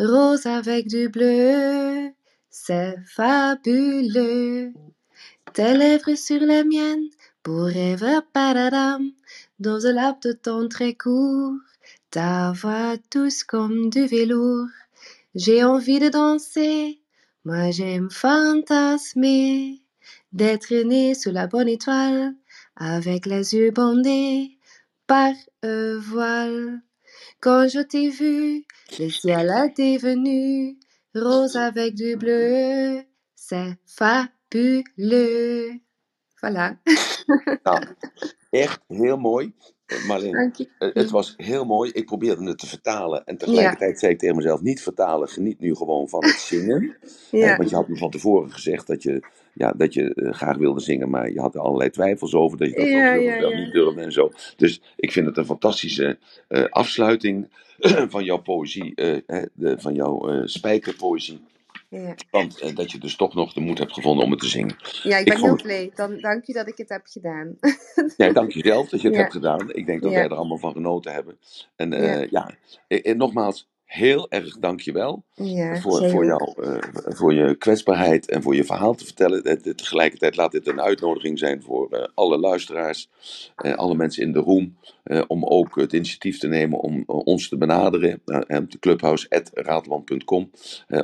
rose 0.00 0.44
avec 0.44 0.88
du 0.88 1.08
bleu, 1.08 2.10
c'est 2.50 2.96
fabuleux. 3.06 4.72
Tes 5.52 5.74
lèvres 5.76 6.16
sur 6.16 6.40
les 6.40 6.64
miennes, 6.64 7.08
pour 7.44 7.62
rêver 7.66 8.18
padadam, 8.32 9.08
dans 9.60 9.86
un 9.86 9.92
lap 9.92 10.20
de 10.22 10.32
temps 10.32 10.66
très 10.68 10.94
court, 10.94 11.54
ta 12.10 12.50
voix 12.50 12.96
douce 13.12 13.44
comme 13.44 13.88
du 13.88 14.04
velours. 14.06 14.66
J'ai 15.36 15.62
envie 15.62 16.00
de 16.00 16.08
danser, 16.08 17.00
moi 17.44 17.70
j'aime 17.70 18.10
fantasmer, 18.10 19.80
d'être 20.32 20.74
né 20.74 21.14
sous 21.14 21.30
la 21.30 21.46
bonne 21.46 21.68
étoile, 21.68 22.34
avec 22.74 23.26
les 23.26 23.54
yeux 23.54 23.70
bandés 23.70 24.58
par 25.06 25.32
un 25.62 25.98
voile. 25.98 26.82
Quand 27.44 27.68
je 27.68 27.80
t'ai 27.80 28.08
vu, 28.08 28.64
le 28.98 29.10
ciel 29.10 29.50
est 29.50 29.76
devenu 29.76 30.78
rose 31.14 31.56
avec 31.56 31.94
du 31.94 32.16
bleu. 32.16 33.02
C'est 33.34 33.76
fabuleux. 33.84 35.68
Voilà. 36.40 36.76
Nou, 37.64 37.80
echt 38.50 38.80
heel 38.88 39.16
mooi. 39.16 39.54
Marleen, 40.06 40.54
het 40.78 41.10
was 41.10 41.34
heel 41.36 41.64
mooi. 41.64 41.90
Ik 41.90 42.06
probeerde 42.06 42.44
het 42.44 42.58
te 42.58 42.66
vertalen. 42.66 43.24
En 43.24 43.36
tegelijkertijd 43.36 43.92
ja. 43.92 43.98
zei 43.98 44.12
ik 44.12 44.18
tegen 44.18 44.36
mezelf: 44.36 44.60
niet 44.60 44.82
vertalen, 44.82 45.28
geniet 45.28 45.60
nu 45.60 45.74
gewoon 45.74 46.08
van 46.08 46.24
het 46.24 46.38
zingen. 46.38 46.96
Ja. 47.30 47.56
Want 47.56 47.70
je 47.70 47.76
had 47.76 47.88
me 47.88 47.96
van 47.96 48.10
tevoren 48.10 48.52
gezegd 48.52 48.86
dat 48.86 49.02
je, 49.02 49.22
ja, 49.54 49.72
dat 49.72 49.94
je 49.94 50.12
uh, 50.14 50.32
graag 50.32 50.56
wilde 50.56 50.80
zingen, 50.80 51.10
maar 51.10 51.32
je 51.32 51.40
had 51.40 51.54
er 51.54 51.60
allerlei 51.60 51.90
twijfels 51.90 52.34
over. 52.34 52.58
Dat 52.58 52.68
je 52.68 52.74
dat 52.74 52.88
ja, 52.88 53.12
ja, 53.12 53.40
wel 53.40 53.54
niet 53.54 53.72
durfde 53.72 54.00
en 54.00 54.12
zo. 54.12 54.30
Dus 54.56 54.80
ik 54.96 55.12
vind 55.12 55.26
het 55.26 55.36
een 55.36 55.44
fantastische 55.44 56.18
uh, 56.48 56.64
afsluiting 56.64 57.48
van 58.14 58.24
jouw 58.24 58.42
poëzie, 58.42 58.92
uh, 58.94 59.42
de, 59.54 59.76
van 59.78 59.94
jouw 59.94 60.46
spijkerpoëzie. 60.46 61.40
Ja. 61.88 62.14
Want 62.30 62.76
dat 62.76 62.92
je 62.92 62.98
dus 62.98 63.16
toch 63.16 63.34
nog 63.34 63.52
de 63.52 63.60
moed 63.60 63.78
hebt 63.78 63.92
gevonden 63.92 64.24
om 64.24 64.30
het 64.30 64.40
te 64.40 64.48
zingen. 64.48 64.76
Ja, 65.02 65.16
ik 65.16 65.24
ben 65.24 65.36
ik 65.36 65.42
heel 65.42 65.62
blij. 65.62 65.90
Dan 65.94 66.20
dank 66.20 66.44
je 66.44 66.52
dat 66.52 66.68
ik 66.68 66.78
het 66.78 66.88
heb 66.88 67.02
gedaan. 67.04 67.56
ja, 68.16 68.32
dank 68.32 68.52
je 68.52 68.62
zelf 68.64 68.88
dat 68.88 69.00
je 69.00 69.08
het 69.08 69.16
hebt 69.16 69.32
gedaan. 69.32 69.72
Ik 69.72 69.86
denk 69.86 70.02
dat 70.02 70.12
wij 70.12 70.24
er 70.24 70.34
allemaal 70.34 70.58
van 70.58 70.72
genoten 70.72 71.12
hebben. 71.12 71.38
En 71.76 71.90
ja, 72.30 72.54
ja. 72.88 73.14
nogmaals, 73.14 73.68
heel 73.94 74.30
erg 74.30 74.58
dankjewel 74.58 75.24
ja, 75.34 75.80
voor, 75.80 76.10
voor, 76.10 76.24
jou, 76.24 76.54
uh, 76.62 76.78
voor 77.04 77.34
je 77.34 77.54
kwetsbaarheid 77.54 78.28
en 78.28 78.42
voor 78.42 78.54
je 78.54 78.64
verhaal 78.64 78.94
te 78.94 79.04
vertellen. 79.04 79.42
Tegelijkertijd 79.76 80.36
laat 80.36 80.52
dit 80.52 80.68
een 80.68 80.80
uitnodiging 80.80 81.38
zijn 81.38 81.62
voor 81.62 81.88
uh, 81.90 82.04
alle 82.14 82.38
luisteraars, 82.38 83.10
uh, 83.64 83.74
alle 83.74 83.94
mensen 83.94 84.22
in 84.22 84.32
de 84.32 84.38
room, 84.38 84.76
om 85.26 85.44
ook 85.44 85.76
het 85.76 85.92
initiatief 85.92 86.38
te 86.38 86.46
nemen 86.46 86.78
om 86.78 87.02
ons 87.06 87.48
te 87.48 87.56
benaderen. 87.56 88.20
op 88.48 88.70
de 88.70 88.78
clubhouse.raadland.com, 88.80 90.50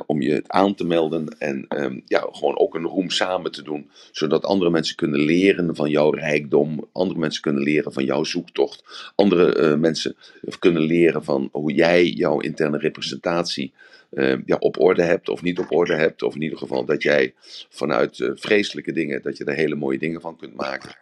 om 0.05 0.21
je 0.21 0.43
aan 0.47 0.75
te 0.75 0.85
melden 0.85 1.35
en 1.39 1.65
um, 1.69 2.01
ja, 2.05 2.27
gewoon 2.31 2.57
ook 2.57 2.75
een 2.75 2.85
room 2.85 3.09
samen 3.09 3.51
te 3.51 3.63
doen, 3.63 3.89
zodat 4.11 4.45
andere 4.45 4.69
mensen 4.69 4.95
kunnen 4.95 5.19
leren 5.19 5.75
van 5.75 5.89
jouw 5.89 6.09
rijkdom, 6.09 6.87
andere 6.91 7.19
mensen 7.19 7.41
kunnen 7.41 7.63
leren 7.63 7.93
van 7.93 8.05
jouw 8.05 8.23
zoektocht, 8.23 9.11
andere 9.15 9.77
mensen 9.77 10.15
kunnen 10.59 10.81
leren 10.81 11.23
van 11.23 11.49
hoe 11.51 11.73
jij 11.73 12.07
jouw 12.07 12.39
interne 12.39 12.79
representatie 12.81 13.73
uh, 14.11 14.37
ja, 14.45 14.55
op 14.59 14.79
orde 14.79 15.03
hebt 15.03 15.29
of 15.29 15.41
niet 15.41 15.59
op 15.59 15.71
orde 15.71 15.95
hebt. 15.95 16.23
Of 16.23 16.35
in 16.35 16.41
ieder 16.41 16.57
geval 16.57 16.85
dat 16.85 17.03
jij 17.03 17.33
vanuit 17.69 18.19
uh, 18.19 18.31
vreselijke 18.33 18.91
dingen, 18.91 19.21
dat 19.21 19.37
je 19.37 19.43
er 19.43 19.55
hele 19.55 19.75
mooie 19.75 19.97
dingen 19.97 20.21
van 20.21 20.37
kunt 20.37 20.55
maken. 20.55 20.95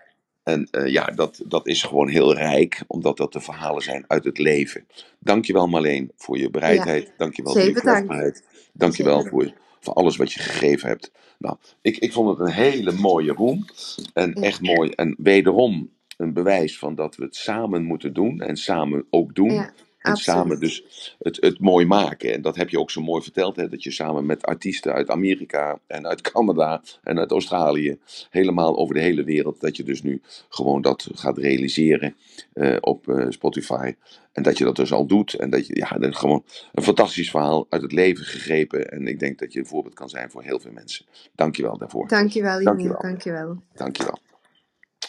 En 0.43 0.67
uh, 0.71 0.87
ja, 0.87 1.05
dat, 1.05 1.41
dat 1.45 1.67
is 1.67 1.83
gewoon 1.83 2.07
heel 2.07 2.35
rijk, 2.35 2.83
omdat 2.87 3.17
dat 3.17 3.33
de 3.33 3.41
verhalen 3.41 3.81
zijn 3.81 4.03
uit 4.07 4.23
het 4.23 4.37
leven. 4.37 4.87
Dankjewel 5.19 5.67
Marleen 5.67 6.11
voor 6.15 6.37
je 6.37 6.49
bereidheid. 6.49 7.03
Ja. 7.03 7.11
Dankjewel 7.17 7.53
voor 7.53 7.61
je 7.61 7.71
kwetsbaarheid. 7.71 8.43
Dankjewel 8.73 9.25
voor, 9.25 9.53
voor 9.79 9.93
alles 9.93 10.17
wat 10.17 10.31
je 10.31 10.39
gegeven 10.39 10.87
hebt. 10.87 11.11
Nou, 11.37 11.57
ik, 11.81 11.97
ik 11.97 12.13
vond 12.13 12.37
het 12.37 12.47
een 12.47 12.53
hele 12.53 12.91
mooie 12.91 13.31
room. 13.31 13.65
En 14.13 14.33
echt 14.33 14.61
mooi. 14.61 14.89
En 14.89 15.15
wederom 15.17 15.89
een 16.17 16.33
bewijs 16.33 16.79
van 16.79 16.95
dat 16.95 17.15
we 17.15 17.23
het 17.23 17.35
samen 17.35 17.83
moeten 17.83 18.13
doen 18.13 18.41
en 18.41 18.57
samen 18.57 19.05
ook 19.09 19.35
doen. 19.35 19.53
Ja, 19.53 19.73
En 19.99 20.15
samen 20.15 20.59
dus 20.59 20.83
het, 21.19 21.37
het 21.41 21.59
mooi 21.59 21.85
maken. 21.85 22.33
En 22.33 22.41
dat 22.41 22.55
heb 22.55 22.69
je 22.69 22.79
ook 22.79 22.91
zo 22.91 23.01
mooi 23.01 23.23
verteld. 23.23 23.55
Hè? 23.55 23.69
Dat 23.69 23.83
je 23.83 23.91
samen 23.91 24.25
met 24.25 24.45
artiesten 24.45 24.93
uit 24.93 25.09
Amerika 25.09 25.79
en 25.87 26.07
uit 26.07 26.21
Canada 26.21 26.81
en 27.03 27.19
uit 27.19 27.31
Australië. 27.31 27.99
Helemaal 28.29 28.77
over 28.77 28.95
de 28.95 29.01
hele 29.01 29.23
wereld. 29.23 29.61
Dat 29.61 29.77
je 29.77 29.83
dus 29.83 30.01
nu 30.01 30.21
gewoon 30.49 30.81
dat 30.81 31.09
gaat 31.13 31.37
realiseren 31.37 32.15
eh, 32.53 32.77
op 32.79 33.09
eh, 33.09 33.25
Spotify. 33.29 33.95
En 34.31 34.43
dat 34.43 34.57
je 34.57 34.63
dat 34.63 34.75
dus 34.75 34.91
al 34.91 35.05
doet. 35.05 35.33
En 35.33 35.49
dat 35.49 35.67
je, 35.67 35.75
ja, 35.75 35.97
dat 35.97 36.15
gewoon 36.15 36.43
een 36.73 36.83
fantastisch 36.83 37.29
verhaal 37.29 37.67
uit 37.69 37.81
het 37.81 37.91
leven 37.91 38.25
gegrepen. 38.25 38.91
En 38.91 39.07
ik 39.07 39.19
denk 39.19 39.39
dat 39.39 39.53
je 39.53 39.59
een 39.59 39.65
voorbeeld 39.65 39.95
kan 39.95 40.09
zijn 40.09 40.31
voor 40.31 40.43
heel 40.43 40.59
veel 40.59 40.71
mensen. 40.71 41.05
Dank 41.35 41.55
je 41.55 41.61
wel 41.61 41.77
daarvoor. 41.77 42.07
Dankjewel. 42.07 42.63
Dankjewel. 42.63 43.01
Dankjewel. 43.01 43.61
Dankjewel. 43.75 44.19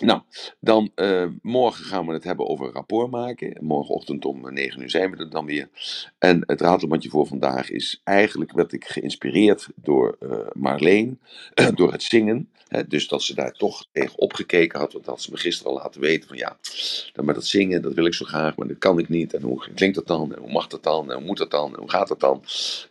Nou, 0.00 0.20
dan 0.60 0.90
eh, 0.94 1.26
morgen 1.42 1.84
gaan 1.84 2.06
we 2.06 2.12
het 2.12 2.24
hebben 2.24 2.48
over 2.48 2.72
rapport 2.72 3.10
maken. 3.10 3.56
Morgenochtend 3.60 4.24
om 4.24 4.52
9 4.52 4.82
uur 4.82 4.90
zijn 4.90 5.10
we 5.10 5.16
er 5.16 5.30
dan 5.30 5.46
weer. 5.46 5.68
En 6.18 6.42
het 6.46 6.60
ratelbandje 6.60 7.08
voor 7.08 7.26
vandaag 7.26 7.70
is 7.70 8.00
eigenlijk 8.04 8.52
werd 8.52 8.72
ik 8.72 8.84
geïnspireerd 8.84 9.68
door 9.74 10.16
eh, 10.20 10.38
Marleen, 10.52 11.20
door 11.74 11.92
het 11.92 12.02
zingen. 12.02 12.48
Hè, 12.68 12.86
dus 12.86 13.08
dat 13.08 13.22
ze 13.22 13.34
daar 13.34 13.52
toch 13.52 13.86
tegen 13.92 14.18
opgekeken 14.18 14.78
had. 14.78 14.92
Want 14.92 15.04
dat 15.04 15.22
ze 15.22 15.30
me 15.30 15.36
gisteren 15.36 15.72
al 15.72 15.78
laten 15.78 16.00
weten 16.00 16.28
van 16.28 16.36
ja, 16.36 16.56
dan 17.12 17.24
met 17.24 17.34
dat 17.34 17.46
zingen, 17.46 17.82
dat 17.82 17.94
wil 17.94 18.06
ik 18.06 18.14
zo 18.14 18.24
graag, 18.24 18.56
maar 18.56 18.68
dat 18.68 18.78
kan 18.78 18.98
ik 18.98 19.08
niet. 19.08 19.34
En 19.34 19.42
hoe 19.42 19.68
klinkt 19.74 19.96
dat 19.96 20.06
dan? 20.06 20.34
En 20.34 20.40
hoe 20.40 20.52
mag 20.52 20.66
dat 20.66 20.82
dan? 20.82 21.10
En 21.10 21.16
hoe 21.16 21.26
moet 21.26 21.38
dat 21.38 21.50
dan? 21.50 21.72
En 21.72 21.80
hoe 21.80 21.90
gaat 21.90 22.08
dat 22.08 22.20
dan? 22.20 22.42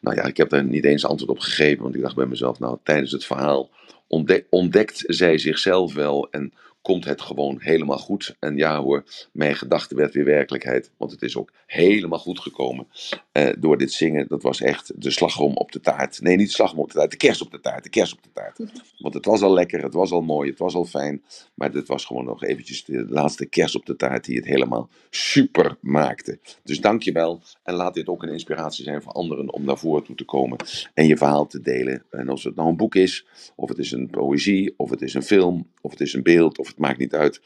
Nou 0.01 0.15
ja, 0.15 0.23
ik 0.23 0.37
heb 0.37 0.49
daar 0.49 0.63
niet 0.63 0.85
eens 0.85 1.05
antwoord 1.05 1.31
op 1.31 1.39
gegeven, 1.39 1.83
want 1.83 1.95
ik 1.95 2.01
dacht 2.01 2.15
bij 2.15 2.25
mezelf, 2.25 2.59
nou, 2.59 2.77
tijdens 2.83 3.11
het 3.11 3.25
verhaal 3.25 3.69
ontdek- 4.07 4.47
ontdekt 4.49 5.03
zij 5.07 5.37
zichzelf 5.37 5.93
wel 5.93 6.27
en 6.31 6.53
komt 6.89 7.05
het 7.05 7.21
gewoon 7.21 7.57
helemaal 7.59 7.97
goed. 7.97 8.35
En 8.39 8.55
ja 8.57 8.81
hoor, 8.81 9.03
mijn 9.31 9.55
gedachte 9.55 9.95
werd 9.95 10.13
weer 10.13 10.25
werkelijkheid, 10.25 10.91
want 10.97 11.11
het 11.11 11.21
is 11.21 11.37
ook 11.37 11.51
helemaal 11.65 12.19
goed 12.19 12.39
gekomen 12.39 12.87
eh, 13.31 13.49
door 13.59 13.77
dit 13.77 13.91
zingen. 13.91 14.27
Dat 14.27 14.43
was 14.43 14.61
echt 14.61 15.01
de 15.01 15.11
slagroom 15.11 15.55
op 15.57 15.71
de 15.71 15.79
taart. 15.79 16.21
Nee, 16.21 16.35
niet 16.35 16.47
de 16.47 16.53
slagroom 16.53 16.79
op 16.79 16.91
de 16.91 16.97
taart, 16.97 17.11
de 17.11 17.17
kerst 17.17 17.41
op 17.41 17.51
de 17.51 17.59
taart, 17.59 17.83
de 17.83 17.89
kerst 17.89 18.13
op 18.13 18.23
de 18.23 18.29
taart. 18.33 18.57
Want 19.03 19.13
het 19.13 19.25
was 19.25 19.41
al 19.41 19.53
lekker, 19.53 19.83
het 19.83 19.93
was 19.93 20.11
al 20.11 20.21
mooi, 20.21 20.49
het 20.49 20.59
was 20.59 20.75
al 20.75 20.85
fijn, 20.85 21.23
maar 21.53 21.71
dit 21.71 21.87
was 21.87 22.05
gewoon 22.05 22.25
nog 22.25 22.43
eventjes 22.43 22.85
de 22.85 23.05
laatste 23.09 23.45
kerst 23.45 23.75
op 23.75 23.85
de 23.85 23.95
taart 23.95 24.25
die 24.25 24.35
het 24.35 24.45
helemaal 24.45 24.89
super 25.09 25.77
maakte. 25.81 26.39
Dus 26.63 26.81
dank 26.81 27.03
je 27.03 27.11
wel 27.11 27.41
en 27.63 27.73
laat 27.73 27.93
dit 27.93 28.07
ook 28.07 28.23
een 28.23 28.31
inspiratie 28.31 28.83
zijn 28.83 29.01
voor 29.01 29.11
anderen 29.11 29.53
om 29.53 29.63
naar 29.63 29.77
voren 29.77 30.03
toe 30.03 30.15
te 30.15 30.25
komen 30.25 30.57
en 30.93 31.07
je 31.07 31.17
verhaal 31.17 31.47
te 31.47 31.61
delen. 31.61 32.05
En 32.09 32.29
als 32.29 32.43
het 32.43 32.55
nou 32.55 32.69
een 32.69 32.77
boek 32.77 32.95
is, 32.95 33.25
of 33.55 33.69
het 33.69 33.77
is 33.77 33.91
een 33.91 34.09
poëzie, 34.09 34.73
of 34.77 34.89
het 34.89 35.01
is 35.01 35.13
een 35.13 35.23
film, 35.23 35.67
of 35.81 35.91
het 35.91 36.01
is 36.01 36.13
een 36.13 36.23
beeld, 36.23 36.57
of 36.57 36.67
het 36.67 36.77
maakt 36.77 36.97
niet 36.97 37.13
uit. 37.13 37.41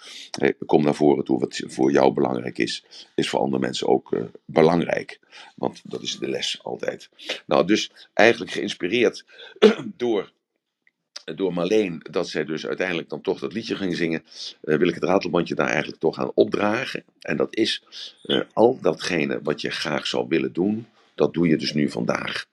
Kom 0.66 0.84
naar 0.84 0.96
voren 0.96 1.24
toe. 1.24 1.40
Wat 1.40 1.64
voor 1.68 1.92
jou 1.92 2.14
belangrijk 2.14 2.58
is, 2.58 2.86
is 3.16 3.30
voor 3.30 3.40
andere 3.40 3.62
mensen 3.62 3.88
ook 3.88 4.14
eh, 4.14 4.24
belangrijk. 4.46 5.20
Want 5.56 5.82
dat 5.84 6.02
is 6.02 6.20
de 6.20 6.30
les 6.30 6.60
altijd. 6.64 7.10
Nou, 7.46 7.66
dus 7.68 7.92
eigenlijk 8.14 8.52
geïnspireerd 8.52 9.26
door, 9.98 10.32
door 11.36 11.54
Marleen, 11.54 12.00
dat 12.12 12.30
zij 12.30 12.46
dus 12.46 12.68
uiteindelijk 12.68 13.10
dan 13.10 13.22
toch 13.22 13.40
dat 13.40 13.54
liedje 13.54 13.76
ging 13.76 13.96
zingen, 13.96 14.24
eh, 14.62 14.78
wil 14.78 14.88
ik 14.88 14.96
het 14.96 15.04
ratelbandje 15.04 15.56
daar 15.56 15.70
eigenlijk 15.70 16.00
toch 16.00 16.18
aan 16.18 16.32
opdragen. 16.34 17.04
En 17.20 17.38
dat 17.38 17.56
is 17.56 17.84
eh, 18.24 18.42
al 18.54 18.80
datgene 18.82 19.40
wat 19.44 19.62
je 19.62 19.70
graag 19.70 20.08
zou 20.08 20.26
willen 20.28 20.54
doen, 20.54 20.88
dat 21.16 21.34
doe 21.34 21.48
je 21.48 21.58
dus 21.58 21.74
nu 21.74 21.90
vandaag. 21.90 22.48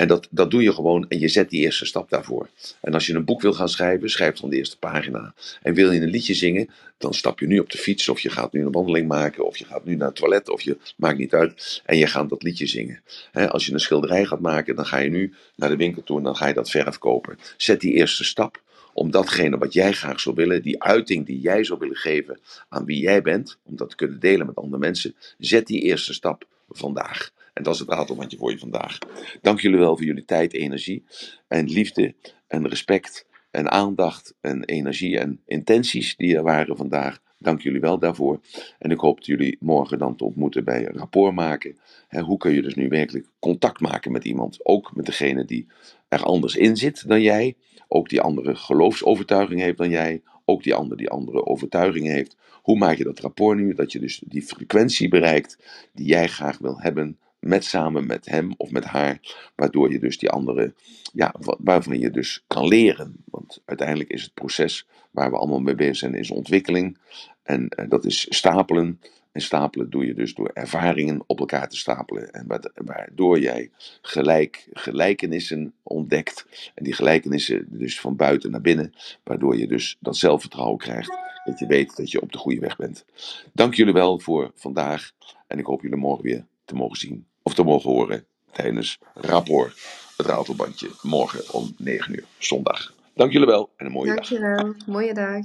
En 0.00 0.08
dat, 0.08 0.28
dat 0.30 0.50
doe 0.50 0.62
je 0.62 0.72
gewoon 0.72 1.08
en 1.08 1.18
je 1.18 1.28
zet 1.28 1.50
die 1.50 1.60
eerste 1.60 1.86
stap 1.86 2.10
daarvoor. 2.10 2.48
En 2.80 2.94
als 2.94 3.06
je 3.06 3.14
een 3.14 3.24
boek 3.24 3.40
wil 3.40 3.52
gaan 3.52 3.68
schrijven, 3.68 4.10
schrijf 4.10 4.38
dan 4.38 4.50
de 4.50 4.56
eerste 4.56 4.78
pagina. 4.78 5.34
En 5.62 5.74
wil 5.74 5.92
je 5.92 6.00
een 6.00 6.10
liedje 6.10 6.34
zingen, 6.34 6.68
dan 6.98 7.14
stap 7.14 7.40
je 7.40 7.46
nu 7.46 7.58
op 7.58 7.70
de 7.70 7.78
fiets 7.78 8.08
of 8.08 8.20
je 8.20 8.30
gaat 8.30 8.52
nu 8.52 8.64
een 8.64 8.72
wandeling 8.72 9.08
maken 9.08 9.46
of 9.46 9.56
je 9.56 9.64
gaat 9.64 9.84
nu 9.84 9.96
naar 9.96 10.06
het 10.06 10.16
toilet 10.16 10.48
of 10.48 10.60
je 10.60 10.76
maakt 10.96 11.18
niet 11.18 11.34
uit 11.34 11.82
en 11.84 11.96
je 11.96 12.06
gaat 12.06 12.28
dat 12.28 12.42
liedje 12.42 12.66
zingen. 12.66 13.02
Als 13.32 13.66
je 13.66 13.72
een 13.72 13.80
schilderij 13.80 14.24
gaat 14.24 14.40
maken, 14.40 14.76
dan 14.76 14.86
ga 14.86 14.98
je 14.98 15.10
nu 15.10 15.34
naar 15.54 15.68
de 15.68 15.76
winkel 15.76 16.02
toe 16.02 16.18
en 16.18 16.24
dan 16.24 16.36
ga 16.36 16.46
je 16.46 16.54
dat 16.54 16.70
verf 16.70 16.98
kopen. 16.98 17.38
Zet 17.56 17.80
die 17.80 17.92
eerste 17.92 18.24
stap 18.24 18.62
om 18.92 19.10
datgene 19.10 19.58
wat 19.58 19.72
jij 19.72 19.92
graag 19.92 20.20
zou 20.20 20.34
willen, 20.34 20.62
die 20.62 20.82
uiting 20.82 21.26
die 21.26 21.40
jij 21.40 21.64
zou 21.64 21.78
willen 21.78 21.96
geven 21.96 22.38
aan 22.68 22.84
wie 22.84 23.00
jij 23.00 23.22
bent, 23.22 23.58
om 23.62 23.76
dat 23.76 23.90
te 23.90 23.96
kunnen 23.96 24.20
delen 24.20 24.46
met 24.46 24.56
andere 24.56 24.78
mensen, 24.78 25.14
zet 25.38 25.66
die 25.66 25.80
eerste 25.80 26.14
stap 26.14 26.46
vandaag. 26.68 27.30
En 27.54 27.62
dat 27.62 27.74
is 27.74 27.80
het 27.80 27.88
ratelbandje 27.88 28.36
voor 28.36 28.50
je 28.50 28.58
vandaag. 28.58 28.98
Dank 29.42 29.60
jullie 29.60 29.78
wel 29.78 29.96
voor 29.96 30.06
jullie 30.06 30.24
tijd, 30.24 30.52
energie 30.52 31.04
en 31.48 31.68
liefde 31.68 32.14
en 32.46 32.68
respect 32.68 33.26
en 33.50 33.70
aandacht 33.70 34.34
en 34.40 34.64
energie 34.64 35.18
en 35.18 35.40
intenties 35.46 36.16
die 36.16 36.36
er 36.36 36.42
waren 36.42 36.76
vandaag. 36.76 37.20
Dank 37.38 37.60
jullie 37.60 37.80
wel 37.80 37.98
daarvoor. 37.98 38.40
En 38.78 38.90
ik 38.90 38.98
hoop 38.98 39.20
jullie 39.20 39.56
morgen 39.60 39.98
dan 39.98 40.16
te 40.16 40.24
ontmoeten 40.24 40.64
bij 40.64 40.84
rapport 40.84 41.34
maken. 41.34 41.78
Hoe 42.08 42.36
kun 42.38 42.52
je 42.52 42.62
dus 42.62 42.74
nu 42.74 42.88
werkelijk 42.88 43.26
contact 43.38 43.80
maken 43.80 44.12
met 44.12 44.24
iemand? 44.24 44.58
Ook 44.62 44.96
met 44.96 45.06
degene 45.06 45.44
die 45.44 45.66
er 46.08 46.22
anders 46.22 46.56
in 46.56 46.76
zit 46.76 47.08
dan 47.08 47.22
jij. 47.22 47.56
Ook 47.88 48.08
die 48.08 48.20
andere 48.20 48.54
geloofsovertuiging 48.54 49.60
heeft 49.60 49.78
dan 49.78 49.90
jij. 49.90 50.22
Ook 50.44 50.62
die 50.62 50.74
andere 50.74 50.96
die 50.96 51.10
andere 51.10 51.46
overtuigingen 51.46 52.12
heeft. 52.12 52.36
Hoe 52.62 52.78
maak 52.78 52.96
je 52.96 53.04
dat 53.04 53.20
rapport 53.20 53.58
nu? 53.58 53.74
Dat 53.74 53.92
je 53.92 53.98
dus 53.98 54.22
die 54.26 54.42
frequentie 54.42 55.08
bereikt 55.08 55.58
die 55.92 56.06
jij 56.06 56.28
graag 56.28 56.58
wil 56.58 56.80
hebben 56.80 57.18
met 57.40 57.64
samen 57.64 58.06
met 58.06 58.26
hem 58.26 58.54
of 58.56 58.70
met 58.70 58.84
haar, 58.84 59.20
waardoor 59.54 59.92
je 59.92 59.98
dus 59.98 60.18
die 60.18 60.30
andere, 60.30 60.74
ja, 61.12 61.34
wa- 61.40 61.56
waarvan 61.58 61.98
je 62.00 62.10
dus 62.10 62.44
kan 62.46 62.66
leren. 62.68 63.16
Want 63.24 63.62
uiteindelijk 63.64 64.10
is 64.10 64.22
het 64.22 64.34
proces 64.34 64.86
waar 65.10 65.30
we 65.30 65.36
allemaal 65.36 65.60
mee 65.60 65.74
bezig 65.74 65.96
zijn, 65.96 66.14
is 66.14 66.30
ontwikkeling. 66.30 66.98
En 67.42 67.68
eh, 67.68 67.88
dat 67.88 68.04
is 68.04 68.26
stapelen. 68.28 69.00
En 69.32 69.40
stapelen 69.40 69.90
doe 69.90 70.06
je 70.06 70.14
dus 70.14 70.34
door 70.34 70.50
ervaringen 70.54 71.22
op 71.26 71.38
elkaar 71.40 71.68
te 71.68 71.76
stapelen. 71.76 72.32
En 72.32 72.46
wa- 72.46 72.70
waardoor 72.74 73.38
jij 73.40 73.70
gelijk, 74.02 74.68
gelijkenissen 74.72 75.74
ontdekt. 75.82 76.46
En 76.74 76.84
die 76.84 76.92
gelijkenissen 76.92 77.66
dus 77.68 78.00
van 78.00 78.16
buiten 78.16 78.50
naar 78.50 78.60
binnen. 78.60 78.92
Waardoor 79.24 79.56
je 79.58 79.66
dus 79.66 79.96
dat 80.00 80.16
zelfvertrouwen 80.16 80.78
krijgt. 80.78 81.18
Dat 81.44 81.58
je 81.58 81.66
weet 81.66 81.96
dat 81.96 82.10
je 82.10 82.20
op 82.22 82.32
de 82.32 82.38
goede 82.38 82.60
weg 82.60 82.76
bent. 82.76 83.04
Dank 83.52 83.74
jullie 83.74 83.92
wel 83.92 84.18
voor 84.20 84.52
vandaag. 84.54 85.10
En 85.46 85.58
ik 85.58 85.66
hoop 85.66 85.82
jullie 85.82 85.96
morgen 85.98 86.24
weer 86.24 86.46
te 86.64 86.74
mogen 86.74 86.96
zien. 86.98 87.26
Of 87.42 87.54
te 87.54 87.62
mogen 87.62 87.90
horen 87.90 88.24
tijdens 88.52 88.98
rapport. 89.14 89.72
Het 90.16 90.26
ratelbandje 90.26 90.90
morgen 91.02 91.52
om 91.52 91.74
9 91.78 92.14
uur 92.14 92.24
zondag. 92.38 92.94
Dank 93.14 93.32
jullie 93.32 93.46
wel 93.46 93.70
en 93.76 93.86
een 93.86 93.92
mooie 93.92 94.14
dag. 94.14 94.28
Dankjewel. 94.28 94.74
Mooie 94.86 95.14
dag. 95.14 95.44